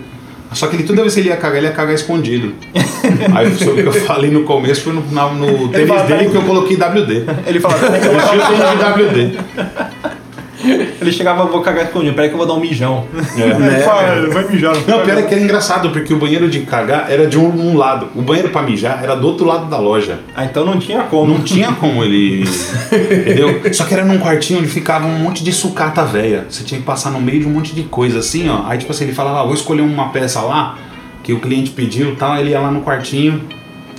Só 0.53 0.67
que 0.67 0.75
ele 0.75 0.83
toda 0.83 1.01
vez 1.01 1.13
que 1.13 1.19
ele 1.22 1.29
ia 1.29 1.38
cagar, 1.38 1.57
ele 1.57 1.67
ia 1.67 1.74
cagar 1.74 1.93
escondido. 1.95 2.53
Aí 3.36 3.55
sobre 3.57 3.81
o 3.83 3.91
que 3.91 3.98
eu 3.98 4.05
falei 4.05 4.31
no 4.31 4.43
começo 4.43 4.81
foi 4.81 4.93
no, 4.93 5.03
na- 5.12 5.29
no 5.33 5.69
tênis 5.69 5.88
dele 5.88 6.07
"Peraí." 6.07 6.29
que 6.29 6.36
eu 6.36 6.41
coloquei 6.43 6.77
WD. 6.77 7.25
Ele 7.48 7.60
peraí 7.79 8.01
que 8.01 8.07
eu 8.07 8.12
tinha 8.19 8.57
dar 8.57 8.95
o 8.95 9.00
tênis 9.00 9.13
de. 9.13 9.27
WD. 9.27 10.13
Ele 10.63 11.12
chegava, 11.12 11.46
vou 11.46 11.62
cagar 11.62 11.86
escondido, 11.86 12.13
peraí 12.13 12.29
que 12.29 12.36
eu 12.36 12.38
vou 12.38 12.48
dar 12.48 12.53
um 12.53 12.60
mijão. 12.60 13.05
É. 13.38 13.41
Ele 13.41 13.84
fala, 13.84 14.27
vai 14.29 14.48
mijar. 14.48 14.75
Não, 14.88 15.01
pior 15.01 15.17
é 15.17 15.22
que 15.24 15.34
era 15.34 15.43
engraçado, 15.43 15.89
porque 15.89 16.13
o 16.13 16.17
banheiro 16.17 16.50
de 16.50 16.62
cagar 16.62 17.12
era 17.12 17.27
de 17.27 17.38
um, 17.38 17.50
um 17.50 17.77
lado. 17.77 18.10
O 18.15 18.22
banheiro 18.22 18.50
pra 18.50 18.62
mijar 18.62 19.03
era 19.03 19.15
do 19.15 19.27
outro 19.27 19.46
lado 19.46 19.70
da 19.70 19.77
loja. 19.77 20.20
Ah, 20.36 20.46
então 20.46 20.65
não 20.65 20.79
tinha 20.79 21.03
como. 21.03 21.34
Não 21.34 21.43
tinha 21.43 21.72
como 21.74 22.03
ele. 22.03 22.43
Entendeu? 22.91 23.62
Só 23.74 23.84
que 23.86 23.93
era 23.93 24.05
num 24.05 24.20
quartinho 24.20 24.60
onde 24.60 24.70
ficava 24.70 25.05
um 25.05 25.20
monte 25.20 25.43
de 25.43 25.51
sucata 25.51 26.03
velha. 26.03 26.46
Você 26.50 26.63
tinha 26.63 26.79
que 26.79 26.86
passar 26.86 27.12
no 27.12 27.20
meio 27.20 27.41
de 27.41 27.48
um 27.48 27.51
monte 27.51 27.75
de 27.75 27.84
coisa 27.84 28.20
assim, 28.20 28.50
ó. 28.50 28.63
Aí, 28.67 28.77
tipo 28.77 28.91
assim, 28.91 29.05
ele 29.05 29.13
falava, 29.13 29.41
ah, 29.41 29.43
vou 29.43 29.53
escolher 29.53 29.82
uma 29.82 30.10
peça 30.10 30.41
lá, 30.41 30.77
que 31.24 31.34
o 31.34 31.39
cliente 31.39 31.72
pediu 31.72 32.13
e 32.13 32.15
tal. 32.15 32.34
Aí 32.34 32.41
ele 32.41 32.51
ia 32.51 32.60
lá 32.60 32.72
no 32.72 32.82
quartinho. 32.82 33.41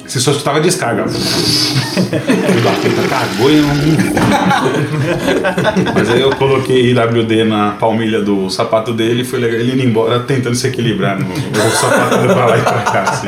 Você 0.06 0.20
só 0.20 0.30
escutava 0.32 0.60
descarga. 0.60 1.04
Da 1.04 1.10
puta, 1.10 3.08
cagou 3.08 3.50
e 3.50 3.56
eu 3.56 3.62
não. 3.62 3.74
Mas 5.94 6.10
aí 6.10 6.20
eu 6.20 6.30
coloquei 6.36 6.90
IWD 6.92 7.44
na 7.44 7.72
palmilha 7.72 8.20
do 8.20 8.50
sapato 8.50 8.92
dele 8.92 9.22
e 9.22 9.24
foi 9.24 9.38
legal. 9.40 9.58
Ele 9.60 9.72
indo 9.72 9.82
embora 9.88 10.20
tentando 10.20 10.54
se 10.54 10.66
equilibrar 10.68 11.18
no, 11.18 11.26
no 11.28 11.70
sapato 11.70 12.18
pra 12.26 12.46
lá 12.46 12.58
e 12.58 12.62
pra 12.62 12.80
cá, 12.82 13.02
assim. 13.02 13.26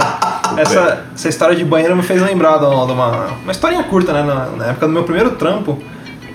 Essa, 0.60 1.04
essa 1.14 1.28
história 1.28 1.56
de 1.56 1.64
banheiro 1.64 1.96
me 1.96 2.02
fez 2.02 2.20
lembrar 2.22 2.58
de 2.58 2.64
uma, 2.66 2.86
de 2.86 2.92
uma, 2.92 3.26
uma 3.42 3.52
historinha 3.52 3.82
curta, 3.84 4.12
né? 4.12 4.22
Na, 4.22 4.46
na 4.56 4.66
época 4.70 4.86
do 4.86 4.92
meu 4.92 5.02
primeiro 5.02 5.30
trampo, 5.32 5.78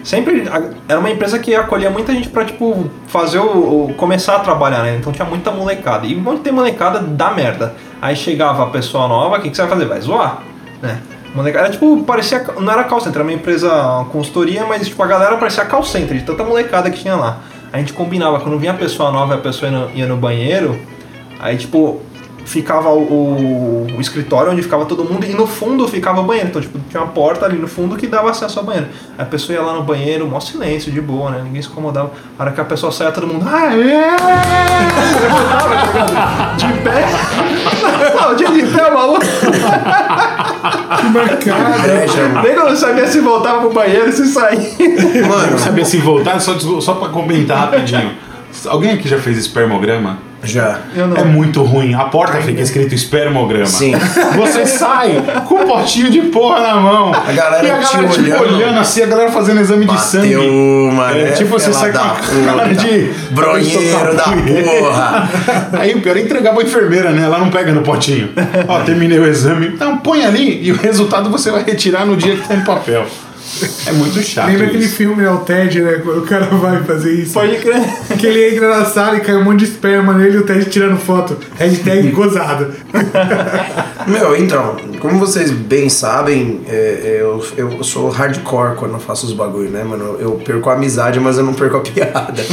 sempre 0.03 0.47
a- 0.51 0.63
era 0.87 0.99
uma 0.99 1.09
empresa 1.09 1.39
que 1.39 1.55
acolhia 1.55 1.89
muita 1.89 2.13
gente 2.13 2.29
pra, 2.29 2.43
tipo, 2.45 2.89
fazer 3.07 3.39
o, 3.39 3.85
o- 3.89 3.93
começar 3.95 4.35
a 4.35 4.39
trabalhar, 4.39 4.83
né? 4.83 4.97
Então 4.99 5.11
tinha 5.13 5.25
muita 5.25 5.49
molecada. 5.51 6.05
E 6.07 6.15
onde 6.25 6.41
tem 6.41 6.51
molecada, 6.51 6.99
dá 6.99 7.31
merda. 7.31 7.73
Aí 8.01 8.15
chegava 8.15 8.63
a 8.63 8.67
pessoa 8.67 9.07
nova, 9.07 9.37
o 9.37 9.41
que, 9.41 9.49
que 9.49 9.55
você 9.55 9.61
vai 9.61 9.71
fazer? 9.71 9.85
Vai 9.85 10.01
zoar, 10.01 10.39
né? 10.81 10.99
Molecada, 11.35 11.65
era, 11.65 11.71
tipo, 11.73 12.03
parecia, 12.03 12.43
não 12.59 12.73
era 12.73 12.83
call 12.83 12.99
center, 12.99 13.21
era 13.21 13.23
uma 13.23 13.31
empresa, 13.33 13.71
uma 13.71 14.05
consultoria, 14.05 14.65
mas 14.65 14.85
tipo, 14.87 15.01
a 15.01 15.07
galera 15.07 15.37
parecia 15.37 15.63
call 15.65 15.83
center, 15.83 16.17
de 16.17 16.23
tanta 16.23 16.43
molecada 16.43 16.89
que 16.89 16.99
tinha 16.99 17.15
lá. 17.15 17.37
A 17.71 17.77
gente 17.77 17.93
combinava, 17.93 18.39
quando 18.41 18.57
vinha 18.59 18.71
a 18.73 18.75
pessoa 18.75 19.11
nova 19.11 19.35
e 19.35 19.37
a 19.37 19.39
pessoa 19.41 19.71
ia 19.71 19.77
no, 19.79 19.91
ia 19.91 20.07
no 20.07 20.17
banheiro, 20.17 20.77
aí 21.39 21.55
tipo, 21.57 22.01
ficava 22.43 22.89
o, 22.89 23.87
o- 23.95 24.01
escritório 24.01 24.51
onde 24.51 24.61
ficava 24.61 24.83
todo 24.85 25.05
mundo 25.05 25.25
e 25.25 25.29
no 25.33 25.47
fundo 25.47 25.87
ficava 25.87 26.19
o 26.19 26.23
banheiro. 26.23 26.49
Então, 26.49 26.61
tipo, 26.61 26.77
tinha 26.89 27.01
uma 27.01 27.11
porta 27.13 27.45
ali 27.45 27.57
no 27.57 27.67
fundo 27.67 27.95
que 27.95 28.07
dava 28.07 28.29
acesso 28.31 28.59
ao 28.59 28.65
banheiro. 28.65 28.87
A 29.17 29.23
pessoa 29.23 29.55
ia 29.55 29.61
lá 29.63 29.71
no 29.73 29.83
banheiro, 29.83 30.27
mó 30.27 30.39
silêncio, 30.41 30.91
de 30.91 30.99
boa, 30.99 31.29
né? 31.31 31.41
Ninguém 31.45 31.61
se 31.61 31.69
incomodava. 31.69 32.11
A 32.37 32.41
hora 32.43 32.51
que 32.51 32.59
a 32.59 32.65
pessoa 32.65 32.91
saia, 32.91 33.11
todo 33.13 33.25
mundo. 33.27 33.45
Tá 33.45 33.69
ligado? 33.69 34.21
De 36.57 36.73
pé. 36.83 37.05
Não, 38.31 38.35
de 38.35 38.45
de 38.65 38.77
pé, 38.77 38.89
maluco. 38.91 39.21
Que 39.21 41.07
bacana. 41.09 41.77
Inveja, 41.77 42.27
mano. 42.29 42.41
Nem 42.43 42.55
não 42.55 42.75
sabia 42.75 43.07
se 43.07 43.19
voltava 43.19 43.61
pro 43.61 43.71
banheiro, 43.71 44.11
se 44.11 44.27
saía. 44.27 45.27
Mano, 45.27 45.51
Não 45.51 45.57
sabia 45.57 45.85
se 45.85 45.97
voltar, 45.97 46.39
só, 46.39 46.57
só 46.59 46.93
pra 46.95 47.09
comentar 47.09 47.57
rapidinho. 47.57 48.11
Alguém 48.67 48.91
aqui 48.91 49.07
já 49.07 49.17
fez 49.17 49.37
espermograma? 49.37 50.17
Já. 50.43 50.79
Eu 50.95 51.07
não. 51.07 51.17
É 51.17 51.23
muito 51.23 51.63
ruim. 51.63 51.93
A 51.93 52.05
porta 52.05 52.41
fica 52.41 52.61
escrito 52.61 52.93
espermograma. 52.95 53.65
Sim. 53.65 53.93
Você 54.37 54.65
sai 54.65 55.21
com 55.47 55.55
um 55.55 55.65
potinho 55.67 56.09
de 56.09 56.21
porra 56.23 56.59
na 56.61 56.75
mão. 56.75 57.13
A 57.13 57.31
galera 57.31 57.65
e 57.65 57.71
a 57.71 57.77
te 57.79 57.93
galera 57.93 58.09
tipo, 58.09 58.23
olhando. 58.43 58.55
olhando 58.55 58.79
assim, 58.79 59.01
a 59.03 59.05
galera 59.05 59.31
fazendo 59.31 59.61
exame 59.61 59.85
de 59.85 59.99
sangue. 60.01 60.35
Bateu 60.35 60.53
uma, 60.53 61.11
É, 61.11 61.23
né? 61.25 61.31
tipo, 61.31 61.49
você 61.51 61.71
sai 61.73 61.91
com 61.91 61.99
a 61.99 62.15
cara 62.55 62.73
de... 62.73 63.11
Bronheiro 63.31 64.15
da 64.15 64.23
porra. 64.23 65.29
Aí 65.79 65.93
o 65.93 66.01
pior 66.01 66.17
é 66.17 66.21
entregar 66.21 66.53
pra 66.53 66.63
enfermeira, 66.63 67.11
né? 67.11 67.23
Ela 67.23 67.37
não 67.37 67.49
pega 67.49 67.71
no 67.71 67.81
potinho. 67.81 68.29
Ó, 68.67 68.79
terminei 68.81 69.19
o 69.19 69.25
exame. 69.25 69.67
Então 69.67 69.97
põe 69.97 70.25
ali 70.25 70.63
e 70.63 70.71
o 70.71 70.75
resultado 70.75 71.29
você 71.29 71.51
vai 71.51 71.63
retirar 71.63 72.05
no 72.05 72.15
dia 72.15 72.35
que 72.35 72.47
tá 72.47 72.55
no 72.55 72.65
papel. 72.65 73.05
É 73.85 73.91
muito 73.93 74.21
chato 74.21 74.47
Lembra 74.47 74.67
aquele 74.67 74.87
filme, 74.87 75.23
né, 75.23 75.29
o 75.29 75.39
Ted, 75.39 75.81
né? 75.81 76.01
Quando 76.03 76.19
o 76.19 76.21
cara 76.25 76.45
vai 76.45 76.83
fazer 76.83 77.13
isso. 77.13 77.33
Pode 77.33 77.57
crer. 77.57 77.81
Que 78.17 78.27
ele 78.27 78.55
entra 78.55 78.69
na 78.77 78.85
sala 78.85 79.17
e 79.17 79.21
cai 79.21 79.35
um 79.35 79.43
monte 79.43 79.59
de 79.59 79.65
esperma 79.65 80.13
nele 80.13 80.37
e 80.37 80.39
o 80.39 80.43
Ted 80.43 80.65
tirando 80.69 80.97
foto. 80.97 81.37
Hashtag 81.57 82.09
gozado. 82.11 82.73
Meu, 84.07 84.35
então, 84.35 84.77
como 84.99 85.19
vocês 85.19 85.51
bem 85.51 85.89
sabem, 85.89 86.61
é, 86.67 86.73
é, 86.73 87.17
eu, 87.21 87.43
eu 87.57 87.83
sou 87.83 88.09
hardcore 88.09 88.75
quando 88.75 88.93
eu 88.93 88.99
faço 88.99 89.25
os 89.25 89.33
bagulho, 89.33 89.69
né, 89.69 89.83
mano? 89.83 90.17
Eu 90.19 90.33
perco 90.33 90.69
a 90.69 90.73
amizade, 90.73 91.19
mas 91.19 91.37
eu 91.37 91.43
não 91.43 91.53
perco 91.53 91.77
a 91.77 91.81
piada. 91.81 92.43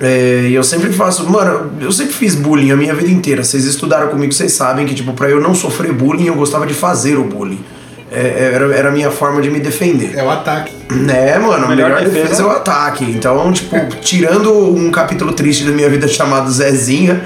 É, 0.00 0.46
E 0.48 0.54
eu 0.54 0.64
sempre 0.64 0.92
faço. 0.92 1.28
Mano, 1.30 1.72
eu 1.80 1.92
sempre 1.92 2.14
fiz 2.14 2.34
bullying 2.34 2.70
a 2.70 2.76
minha 2.76 2.94
vida 2.94 3.10
inteira. 3.10 3.44
Vocês 3.44 3.64
estudaram 3.64 4.08
comigo, 4.08 4.32
vocês 4.32 4.52
sabem 4.52 4.86
que, 4.86 4.94
tipo, 4.94 5.12
pra 5.12 5.28
eu 5.28 5.40
não 5.40 5.54
sofrer 5.54 5.92
bullying, 5.92 6.26
eu 6.26 6.34
gostava 6.34 6.66
de 6.66 6.74
fazer 6.74 7.16
o 7.16 7.24
bullying. 7.24 7.60
É, 8.10 8.52
era, 8.54 8.74
era 8.74 8.88
a 8.88 8.92
minha 8.92 9.10
forma 9.10 9.42
de 9.42 9.50
me 9.50 9.58
defender. 9.58 10.16
É 10.16 10.22
o 10.22 10.30
ataque. 10.30 10.72
É, 11.08 11.38
mano, 11.38 11.64
a 11.64 11.68
Melhor 11.68 11.90
melhor, 11.90 12.04
defesa, 12.04 12.22
defesa. 12.22 12.42
é 12.42 12.46
o 12.46 12.50
ataque. 12.50 13.04
Então, 13.04 13.52
tipo, 13.52 13.76
tirando 14.00 14.52
um 14.52 14.90
capítulo 14.90 15.32
triste 15.32 15.64
da 15.64 15.72
minha 15.72 15.90
vida 15.90 16.06
chamado 16.06 16.50
Zezinha, 16.50 17.20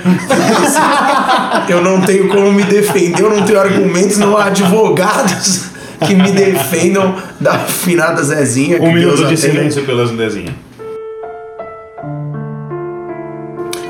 eu 1.69 1.83
não 1.83 2.01
tenho 2.01 2.29
como 2.29 2.51
me 2.51 2.63
defender, 2.65 3.23
eu 3.23 3.29
não 3.31 3.43
tenho 3.45 3.61
argumentos, 3.61 4.17
não 4.17 4.37
há 4.37 4.47
advogados 4.47 5.67
que 6.07 6.15
me 6.15 6.33
defendam 6.33 7.15
da 7.39 7.59
finada 7.59 8.23
Zezinha. 8.23 8.81
Um 8.81 8.93
minuto 8.93 9.27
de 9.27 9.37
silêncio. 9.37 9.85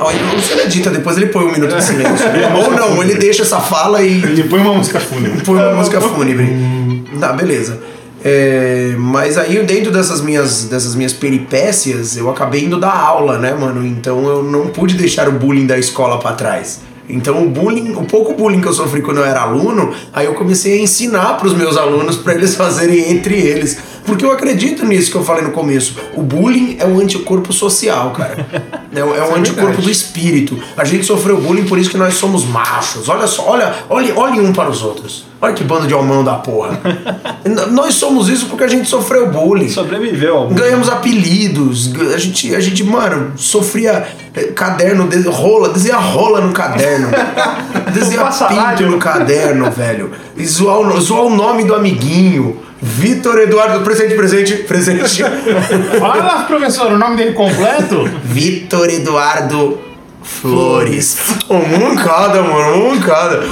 Ó, 0.00 0.11
e 0.11 0.16
o 0.16 0.35
Luciano 0.35 0.62
edita, 0.62 0.90
depois 0.90 1.16
ele 1.18 1.26
põe 1.26 1.44
um 1.44 1.53
minuto 1.53 1.76
de 1.76 1.85
silêncio. 1.85 2.26
Ou 2.57 2.70
não, 2.72 3.03
ele 3.03 3.14
deixa 3.14 3.42
essa 3.42 3.61
fala 3.61 4.03
e 4.03 4.14
Ele 4.14 4.44
põe 4.44 4.61
uma 4.61 4.72
música 4.72 4.98
fúnebre. 4.98 5.42
Põe 5.44 5.57
uma 5.57 5.74
música 5.74 6.00
fúnebre. 6.00 6.80
Tá, 7.21 7.33
beleza. 7.33 7.79
É, 8.23 8.95
mas 8.99 9.39
aí 9.39 9.63
dentro 9.65 9.91
dessas 9.91 10.21
minhas, 10.21 10.65
dessas 10.65 10.95
minhas 10.95 11.13
peripécias, 11.13 12.17
eu 12.17 12.29
acabei 12.29 12.65
indo 12.65 12.79
dar 12.79 12.95
aula, 12.95 13.39
né, 13.39 13.55
mano? 13.55 13.87
Então 13.87 14.27
eu 14.27 14.43
não 14.43 14.67
pude 14.67 14.95
deixar 14.95 15.29
o 15.29 15.33
bullying 15.33 15.67
da 15.67 15.79
escola 15.79 16.19
pra 16.19 16.33
trás. 16.33 16.81
Então 17.09 17.43
o 17.43 17.49
bullying, 17.49 17.93
o 17.93 18.05
pouco 18.05 18.35
bullying 18.35 18.61
que 18.61 18.69
eu 18.69 18.73
sofri 18.73 19.03
quando 19.03 19.19
eu 19.19 19.25
era 19.25 19.41
aluno, 19.41 19.93
aí 20.13 20.27
eu 20.27 20.35
comecei 20.35 20.79
a 20.79 20.83
ensinar 20.83 21.39
pros 21.39 21.55
meus 21.55 21.77
alunos 21.77 22.17
pra 22.17 22.35
eles 22.35 22.55
fazerem 22.55 23.11
entre 23.11 23.35
eles. 23.35 23.79
Porque 24.05 24.25
eu 24.25 24.33
acredito 24.33 24.85
nisso 24.85 25.11
que 25.11 25.17
eu 25.17 25.25
falei 25.25 25.43
no 25.45 25.51
começo. 25.53 25.95
O 26.15 26.23
bullying 26.23 26.77
é 26.81 26.87
um 26.87 26.99
anticorpo 27.01 27.53
social, 27.53 28.11
cara. 28.11 28.47
É, 28.93 29.05
um- 29.05 29.15
é 29.15 29.23
um 29.25 29.37
anticorpo 29.37 29.81
do 29.81 29.89
espírito. 29.89 30.61
A 30.77 30.85
gente 30.85 31.07
sofreu 31.07 31.41
bullying 31.41 31.63
por 31.65 31.79
isso 31.79 31.89
que 31.91 31.97
nós 31.97 32.15
somos 32.15 32.45
machos. 32.45 33.09
Olha 33.09 33.25
só, 33.29 33.49
olha, 33.49 33.73
olhe, 33.89 34.11
olhe 34.17 34.41
um 34.41 34.53
para 34.53 34.69
os 34.69 34.83
outros. 34.83 35.27
Olha 35.41 35.53
que 35.55 35.63
bando 35.63 35.87
de 35.87 35.95
homão 35.95 36.25
da 36.25 36.35
porra. 36.35 36.81
Nós 37.71 37.95
somos 37.95 38.29
isso 38.29 38.47
porque 38.47 38.65
a 38.65 38.69
gente 38.69 38.89
sofreu 38.89 39.31
bullying. 39.31 39.69
Sobreviveu 39.69 40.37
ao 40.39 40.49
Ganhamos 40.49 40.89
apelidos, 40.89 41.93
a 42.13 42.19
gente, 42.19 42.53
a 42.53 42.59
gente, 42.59 42.83
mano, 42.83 43.33
sofria 43.37 44.09
eh, 44.35 44.45
caderno, 44.57 45.07
de, 45.07 45.23
rola, 45.29 45.69
desenha 45.69 45.97
rola 45.97 46.41
no 46.41 46.53
caderno, 46.53 47.09
desenha 47.95 48.23
Passarário. 48.23 48.77
pinto 48.79 48.91
no 48.91 48.99
caderno, 48.99 49.71
velho, 49.71 50.11
e 50.37 50.45
zoar, 50.45 50.81
o- 50.81 51.01
zoar 51.01 51.23
o 51.23 51.31
nome 51.31 51.63
do 51.65 51.75
amiguinho, 51.77 52.57
Vitor 52.83 53.38
Eduardo, 53.40 53.85
presente, 53.85 54.14
presente, 54.14 54.55
presente, 54.62 55.23
Fala, 56.01 56.45
professor, 56.45 56.93
o 56.93 56.99
nome 56.99 57.16
dele 57.16 57.33
completo? 57.33 58.09
Vitor 58.25 58.88
Eduardo 58.88 59.79
Flores. 60.23 61.19
Um 61.51 61.95
cada, 61.95 62.43
mano, 62.43 62.88
um 62.88 63.01
cada. 63.01 63.43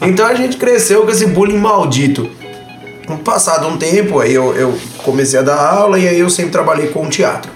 então 0.00 0.26
a 0.26 0.34
gente 0.34 0.56
cresceu 0.56 1.02
com 1.02 1.10
esse 1.10 1.26
bullying 1.26 1.58
maldito. 1.58 2.30
Passado 3.22 3.68
um 3.68 3.76
tempo, 3.76 4.18
aí 4.18 4.34
eu, 4.34 4.54
eu 4.54 4.78
comecei 4.98 5.38
a 5.38 5.42
dar 5.42 5.56
aula 5.56 5.98
e 5.98 6.08
aí 6.08 6.18
eu 6.18 6.30
sempre 6.30 6.52
trabalhei 6.52 6.88
com 6.88 7.08
teatro. 7.08 7.50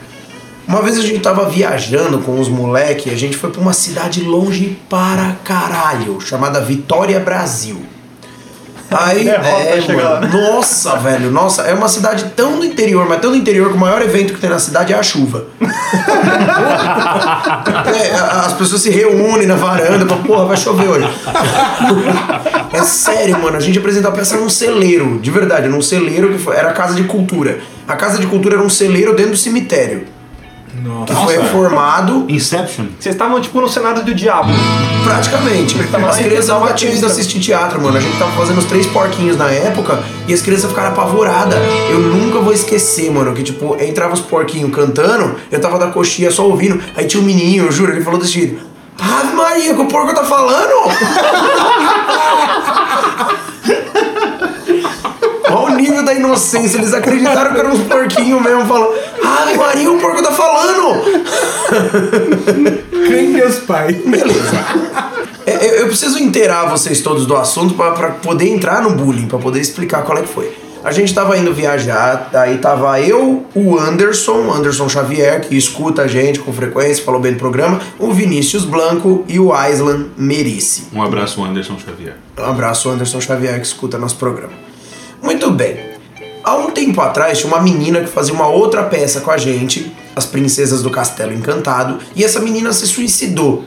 Uma 0.69 0.83
vez 0.83 0.99
a 0.99 1.03
gente 1.03 1.21
tava 1.21 1.49
viajando 1.49 2.19
com 2.19 2.39
os 2.39 2.49
moleques, 2.49 3.13
a 3.13 3.17
gente 3.17 3.37
foi 3.37 3.51
pra 3.51 3.61
uma 3.61 3.73
cidade 3.73 4.23
longe 4.23 4.79
para 4.89 5.37
caralho, 5.43 6.21
chamada 6.21 6.61
Vitória 6.61 7.19
Brasil. 7.19 7.81
Aí, 8.91 9.29
é, 9.29 9.35
pra 9.39 9.81
chegar 9.83 10.03
lá. 10.03 10.21
mano, 10.21 10.41
nossa, 10.53 10.97
velho, 10.97 11.31
nossa, 11.31 11.63
é 11.63 11.73
uma 11.75 11.89
cidade 11.89 12.25
tão 12.37 12.59
do 12.59 12.65
interior, 12.65 13.07
mas 13.09 13.21
tão 13.21 13.31
do 13.31 13.37
interior 13.37 13.69
que 13.71 13.77
o 13.77 13.81
maior 13.81 14.03
evento 14.03 14.33
que 14.35 14.41
tem 14.41 14.51
na 14.51 14.59
cidade 14.59 14.93
é 14.93 14.97
a 14.99 15.03
chuva. 15.03 15.45
É, 17.95 18.15
as 18.47 18.53
pessoas 18.55 18.83
se 18.83 18.91
reúnem 18.91 19.47
na 19.47 19.55
varanda 19.57 20.05
pra, 20.07 20.17
porra, 20.17 20.47
vai 20.47 20.57
chover 20.57 20.89
hoje. 20.89 21.09
É 22.73 22.83
sério, 22.85 23.37
mano, 23.43 23.57
a 23.57 23.61
gente 23.61 23.79
apresentou 23.81 24.11
a 24.11 24.15
peça 24.15 24.37
num 24.37 24.49
celeiro, 24.49 25.19
de 25.21 25.29
verdade, 25.31 25.67
num 25.69 25.83
celeiro 25.83 26.31
que 26.31 26.39
foi- 26.39 26.55
era 26.57 26.71
a 26.71 26.73
Casa 26.73 26.95
de 26.95 27.03
Cultura. 27.03 27.59
A 27.87 27.97
Casa 27.97 28.19
de 28.19 28.29
Cultura 28.29 28.55
era 28.55 28.63
um 28.65 28.69
celeiro 28.69 29.13
dentro 29.13 29.33
do 29.33 29.37
cemitério. 29.37 30.05
Que 31.07 31.15
foi 31.15 31.37
reformado 31.37 32.25
Inception? 32.29 32.87
Vocês 32.99 33.15
estavam 33.15 33.41
tipo 33.41 33.61
no 33.61 33.69
cenário 33.69 34.05
do 34.05 34.15
diabo. 34.15 34.51
praticamente. 35.05 35.77
As 36.09 36.17
crianças 36.19 36.55
tinham 36.77 36.93
ido 36.93 37.01
tenso. 37.01 37.07
assistir 37.07 37.41
teatro, 37.41 37.81
mano. 37.81 37.97
A 37.97 38.01
gente 38.01 38.17
tava 38.19 38.31
fazendo 38.33 38.59
os 38.59 38.65
três 38.65 38.87
porquinhos 38.87 39.37
na 39.37 39.51
época 39.51 40.03
e 40.29 40.35
as 40.35 40.41
crianças 40.41 40.71
ficaram 40.71 40.91
apavoradas. 40.91 41.59
Eu 41.91 41.99
nunca 42.01 42.39
vou 42.41 42.53
esquecer, 42.53 43.11
mano, 43.11 43.35
que 43.35 43.43
tipo, 43.43 43.77
entrava 43.83 44.15
os 44.15 44.21
porquinhos 44.21 44.75
cantando, 44.75 45.35
eu 45.51 45.61
tava 45.61 45.79
da 45.79 45.89
coxinha 45.89 46.31
só 46.31 46.47
ouvindo, 46.47 46.81
aí 46.97 47.07
tinha 47.07 47.23
um 47.23 47.27
menininho, 47.27 47.65
eu 47.65 47.73
juro, 47.73 47.93
ele 47.93 48.03
falou 48.03 48.21
desse 48.21 48.33
jeito. 48.33 48.71
Ave 48.99 49.33
Maria, 49.35 49.75
que 49.75 49.81
o 49.81 49.87
porco 49.87 50.15
tá 50.15 50.25
falando! 50.25 50.75
Olha 55.53 55.75
o 55.75 55.77
nível 55.77 56.05
da 56.05 56.15
inocência, 56.15 56.79
eles 56.79 56.93
acreditaram 56.95 57.53
que 57.53 57.61
eram 57.61 57.71
uns 57.73 57.83
porquinhos 57.83 58.43
mesmo, 58.43 58.67
falando, 58.67 58.93
Ave 59.23 59.57
Maria, 59.57 59.91
o 59.91 59.99
porco 59.99 60.23
tá 60.23 60.33
falando! 60.33 61.03
Crê 63.07 63.23
em 63.23 63.33
Deus 63.33 63.59
Pai. 63.61 63.93
Beleza. 63.93 64.65
É, 65.47 65.67
Eu, 65.67 65.71
eu 65.81 65.87
preciso 65.87 66.19
inteirar 66.23 66.67
vocês 66.69 67.01
todos 67.01 67.27
do 67.27 67.37
assunto 67.37 67.75
pra 67.75 67.93
pra 67.93 68.11
poder 68.11 68.49
entrar 68.49 68.83
no 68.83 68.91
bullying, 68.91 69.27
pra 69.27 69.39
poder 69.39 69.61
explicar 69.61 70.03
qual 70.03 70.19
é 70.19 70.23
que 70.23 70.29
foi. 70.29 70.53
A 70.83 70.93
gente 70.93 71.13
tava 71.13 71.37
indo 71.37 71.53
viajar, 71.53 72.31
daí 72.33 72.57
tava 72.57 72.99
eu, 73.03 73.45
o 73.55 73.79
Anderson, 73.79 74.51
Anderson 74.51 74.89
Xavier, 74.89 75.43
que 75.43 75.55
escuta 75.55 76.03
a 76.03 76.07
gente 76.09 76.41
com 76.41 76.51
frequência, 76.55 77.05
falou 77.05 77.21
bem 77.21 77.35
do 77.35 77.39
programa, 77.39 77.79
o 77.99 78.11
Vinícius 78.13 78.65
Blanco 78.65 79.23
e 79.29 79.39
o 79.39 79.53
Aislan 79.53 80.07
Merici. 80.17 80.85
Um 80.91 81.03
abraço, 81.03 81.45
Anderson 81.45 81.77
Xavier. 81.79 82.17
Um 82.39 82.45
abraço, 82.45 82.89
Anderson 82.89 83.21
Xavier, 83.21 83.61
que 83.61 83.67
escuta 83.67 83.99
nosso 83.99 84.17
programa. 84.17 84.55
Muito 85.23 85.51
bem. 85.51 85.91
Há 86.43 86.57
um 86.57 86.71
tempo 86.71 87.01
atrás 87.01 87.39
tinha 87.39 87.53
uma 87.53 87.63
menina 87.63 88.01
que 88.01 88.07
fazia 88.07 88.33
uma 88.33 88.47
outra 88.47 88.85
peça 88.85 89.21
com 89.21 89.31
a 89.31 89.37
gente, 89.37 89.95
As 90.17 90.27
Princesas 90.27 90.83
do 90.83 90.91
Castelo 90.91 91.33
Encantado, 91.33 91.99
e 92.17 92.25
essa 92.25 92.41
menina 92.41 92.73
se 92.73 92.87
suicidou. 92.87 93.65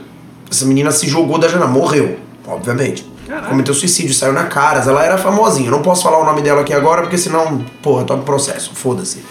Essa 0.49 0.65
menina 0.65 0.91
se 0.91 1.07
jogou 1.07 1.37
da 1.37 1.47
janela, 1.47 1.69
morreu, 1.69 2.17
obviamente. 2.47 3.11
Cometeu 3.47 3.73
suicídio, 3.73 4.13
saiu 4.13 4.33
na 4.33 4.45
Caras, 4.45 4.87
ela 4.87 5.03
era 5.03 5.17
famosinha. 5.17 5.71
Não 5.71 5.81
posso 5.81 6.03
falar 6.03 6.19
o 6.19 6.25
nome 6.25 6.41
dela 6.41 6.61
aqui 6.61 6.73
agora, 6.73 7.01
porque 7.01 7.17
senão, 7.17 7.63
porra, 7.81 8.03
toma 8.03 8.23
processo, 8.23 8.71
foda-se. 8.75 9.23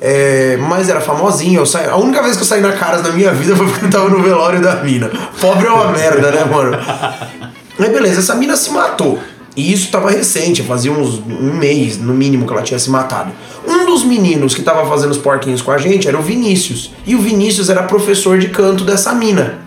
É, 0.00 0.56
mas 0.60 0.88
era 0.88 1.00
famosinha, 1.00 1.58
eu 1.58 1.66
saí, 1.66 1.88
a 1.88 1.96
única 1.96 2.22
vez 2.22 2.36
que 2.36 2.42
eu 2.42 2.46
saí 2.46 2.60
na 2.60 2.72
Caras 2.72 3.02
na 3.02 3.10
minha 3.10 3.32
vida 3.32 3.54
foi 3.54 3.66
porque 3.68 3.86
eu 3.86 3.90
tava 3.90 4.08
no 4.08 4.20
velório 4.20 4.60
da 4.60 4.76
mina. 4.76 5.10
Pobre 5.40 5.66
é 5.66 5.70
uma 5.70 5.92
merda, 5.92 6.30
né, 6.30 6.44
mano? 6.44 6.76
Aí 7.78 7.88
beleza, 7.88 8.20
essa 8.20 8.34
mina 8.34 8.56
se 8.56 8.70
matou. 8.70 9.18
E 9.54 9.70
isso 9.72 9.90
tava 9.90 10.10
recente, 10.10 10.62
fazia 10.62 10.90
uns 10.90 11.18
um 11.18 11.52
mês, 11.54 11.98
no 11.98 12.14
mínimo, 12.14 12.46
que 12.46 12.52
ela 12.52 12.62
tinha 12.62 12.78
se 12.78 12.88
matado. 12.90 13.30
Um 13.68 13.84
dos 13.84 14.02
meninos 14.02 14.54
que 14.54 14.62
tava 14.62 14.88
fazendo 14.88 15.10
os 15.10 15.18
porquinhos 15.18 15.60
com 15.60 15.70
a 15.70 15.76
gente 15.78 16.08
era 16.08 16.18
o 16.18 16.22
Vinícius. 16.22 16.90
E 17.06 17.14
o 17.14 17.18
Vinícius 17.20 17.68
era 17.68 17.82
professor 17.82 18.38
de 18.38 18.48
canto 18.48 18.82
dessa 18.82 19.12
mina. 19.14 19.58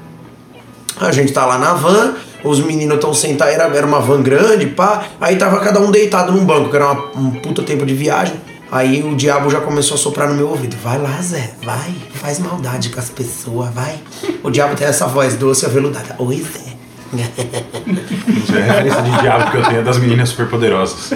A 0.99 1.11
gente 1.11 1.31
tá 1.31 1.45
lá 1.45 1.59
na 1.59 1.73
van, 1.73 2.15
os 2.43 2.59
meninos 2.59 2.95
estão 2.95 3.13
sentados, 3.13 3.53
era, 3.53 3.63
era 3.65 3.85
uma 3.85 3.99
van 3.99 4.21
grande, 4.23 4.65
pá. 4.67 5.05
Aí 5.21 5.35
tava 5.35 5.59
cada 5.59 5.79
um 5.79 5.91
deitado 5.91 6.31
num 6.31 6.43
banco, 6.45 6.69
que 6.69 6.75
era 6.75 6.91
uma- 6.91 7.11
um 7.15 7.31
puta 7.31 7.61
tempo 7.61 7.85
de 7.85 7.93
viagem. 7.93 8.35
Aí 8.71 9.03
o 9.03 9.15
diabo 9.15 9.49
já 9.51 9.61
começou 9.61 9.95
a 9.95 9.97
soprar 9.99 10.27
no 10.27 10.33
meu 10.35 10.49
ouvido. 10.49 10.75
Vai 10.83 10.97
lá, 10.97 11.21
Zé, 11.21 11.51
vai, 11.63 11.93
faz 12.15 12.39
maldade 12.39 12.89
com 12.89 12.99
as 12.99 13.09
pessoas, 13.09 13.69
vai. 13.73 13.95
O 14.43 14.49
diabo 14.49 14.75
tem 14.75 14.87
essa 14.87 15.05
voz 15.05 15.35
doce 15.35 15.63
e 15.63 15.67
aveludada. 15.67 16.15
Oi, 16.17 16.37
Zé. 16.37 16.74
Isso 17.23 18.55
é 18.55 18.61
a 18.61 18.63
referência 18.63 19.01
de 19.01 19.21
diabo 19.21 19.51
que 19.51 19.57
eu 19.57 19.63
tenho 19.63 19.83
das 19.83 19.97
meninas 19.97 20.29
superpoderosas. 20.29 21.13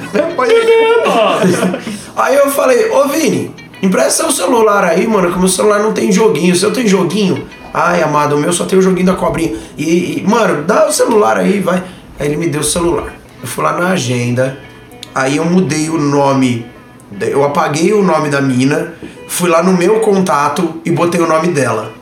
Aí 2.16 2.36
eu 2.36 2.50
falei, 2.52 2.90
ô 2.90 3.08
Vini, 3.08 3.54
empresta 3.82 4.24
seu 4.24 4.32
celular 4.32 4.84
aí, 4.84 5.08
mano, 5.08 5.32
que 5.32 5.40
meu 5.40 5.48
celular 5.48 5.80
não 5.80 5.94
tem 5.94 6.12
joguinho. 6.12 6.54
O 6.54 6.58
seu 6.58 6.72
tem 6.72 6.88
joguinho? 6.88 7.48
Ai, 7.74 8.02
amado, 8.02 8.36
o 8.36 8.40
meu 8.40 8.52
só 8.52 8.66
tem 8.66 8.78
o 8.78 8.82
joguinho 8.82 9.08
da 9.08 9.16
cobrinha. 9.16 9.56
E, 9.78 10.20
e, 10.20 10.24
mano, 10.28 10.64
dá 10.64 10.88
o 10.88 10.92
celular 10.92 11.38
aí, 11.38 11.60
vai. 11.60 11.84
Aí 12.20 12.28
ele 12.28 12.38
me 12.38 12.48
deu 12.48 12.62
o 12.62 12.64
celular. 12.64 13.14
Eu 13.42 13.48
fui 13.48 13.64
lá 13.64 13.74
na 13.74 13.90
agenda, 13.90 14.58
aí 15.16 15.38
eu 15.38 15.46
mudei 15.46 15.90
o 15.90 15.98
nome, 15.98 16.66
eu 17.22 17.44
apaguei 17.46 17.94
o 17.94 18.04
nome 18.04 18.30
da 18.30 18.42
mina, 18.42 18.94
fui 19.28 19.50
lá 19.50 19.64
no 19.64 19.72
meu 19.72 20.00
contato 20.02 20.82
e 20.84 20.92
botei 20.92 21.22
o 21.22 21.28
nome 21.28 21.48
dela. 21.50 21.94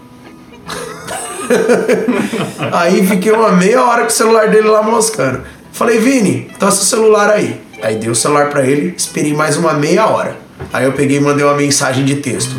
Aí 2.71 3.05
fiquei 3.05 3.31
uma 3.31 3.51
meia 3.51 3.83
hora 3.83 4.01
com 4.01 4.07
o 4.07 4.11
celular 4.11 4.49
dele 4.49 4.67
lá 4.67 4.81
moscando. 4.81 5.43
Falei, 5.71 5.99
Vini, 5.99 6.49
tá 6.57 6.71
seu 6.71 6.83
celular 6.83 7.29
aí. 7.29 7.61
Aí 7.83 7.97
dei 7.97 8.09
o 8.09 8.15
celular 8.15 8.49
pra 8.49 8.65
ele, 8.65 8.95
esperei 8.97 9.33
mais 9.33 9.57
uma 9.57 9.73
meia 9.73 10.07
hora. 10.07 10.35
Aí 10.73 10.85
eu 10.85 10.93
peguei 10.93 11.17
e 11.17 11.19
mandei 11.19 11.45
uma 11.45 11.53
mensagem 11.53 12.03
de 12.03 12.15
texto. 12.15 12.55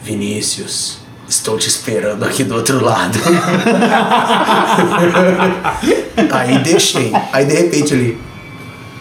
Vinícius, 0.00 0.98
estou 1.28 1.58
te 1.58 1.68
esperando 1.68 2.24
aqui 2.24 2.44
do 2.44 2.54
outro 2.54 2.84
lado. 2.84 3.18
aí 6.30 6.58
deixei. 6.58 7.12
Aí 7.32 7.44
de 7.44 7.54
repente 7.54 7.94
ele. 7.94 8.20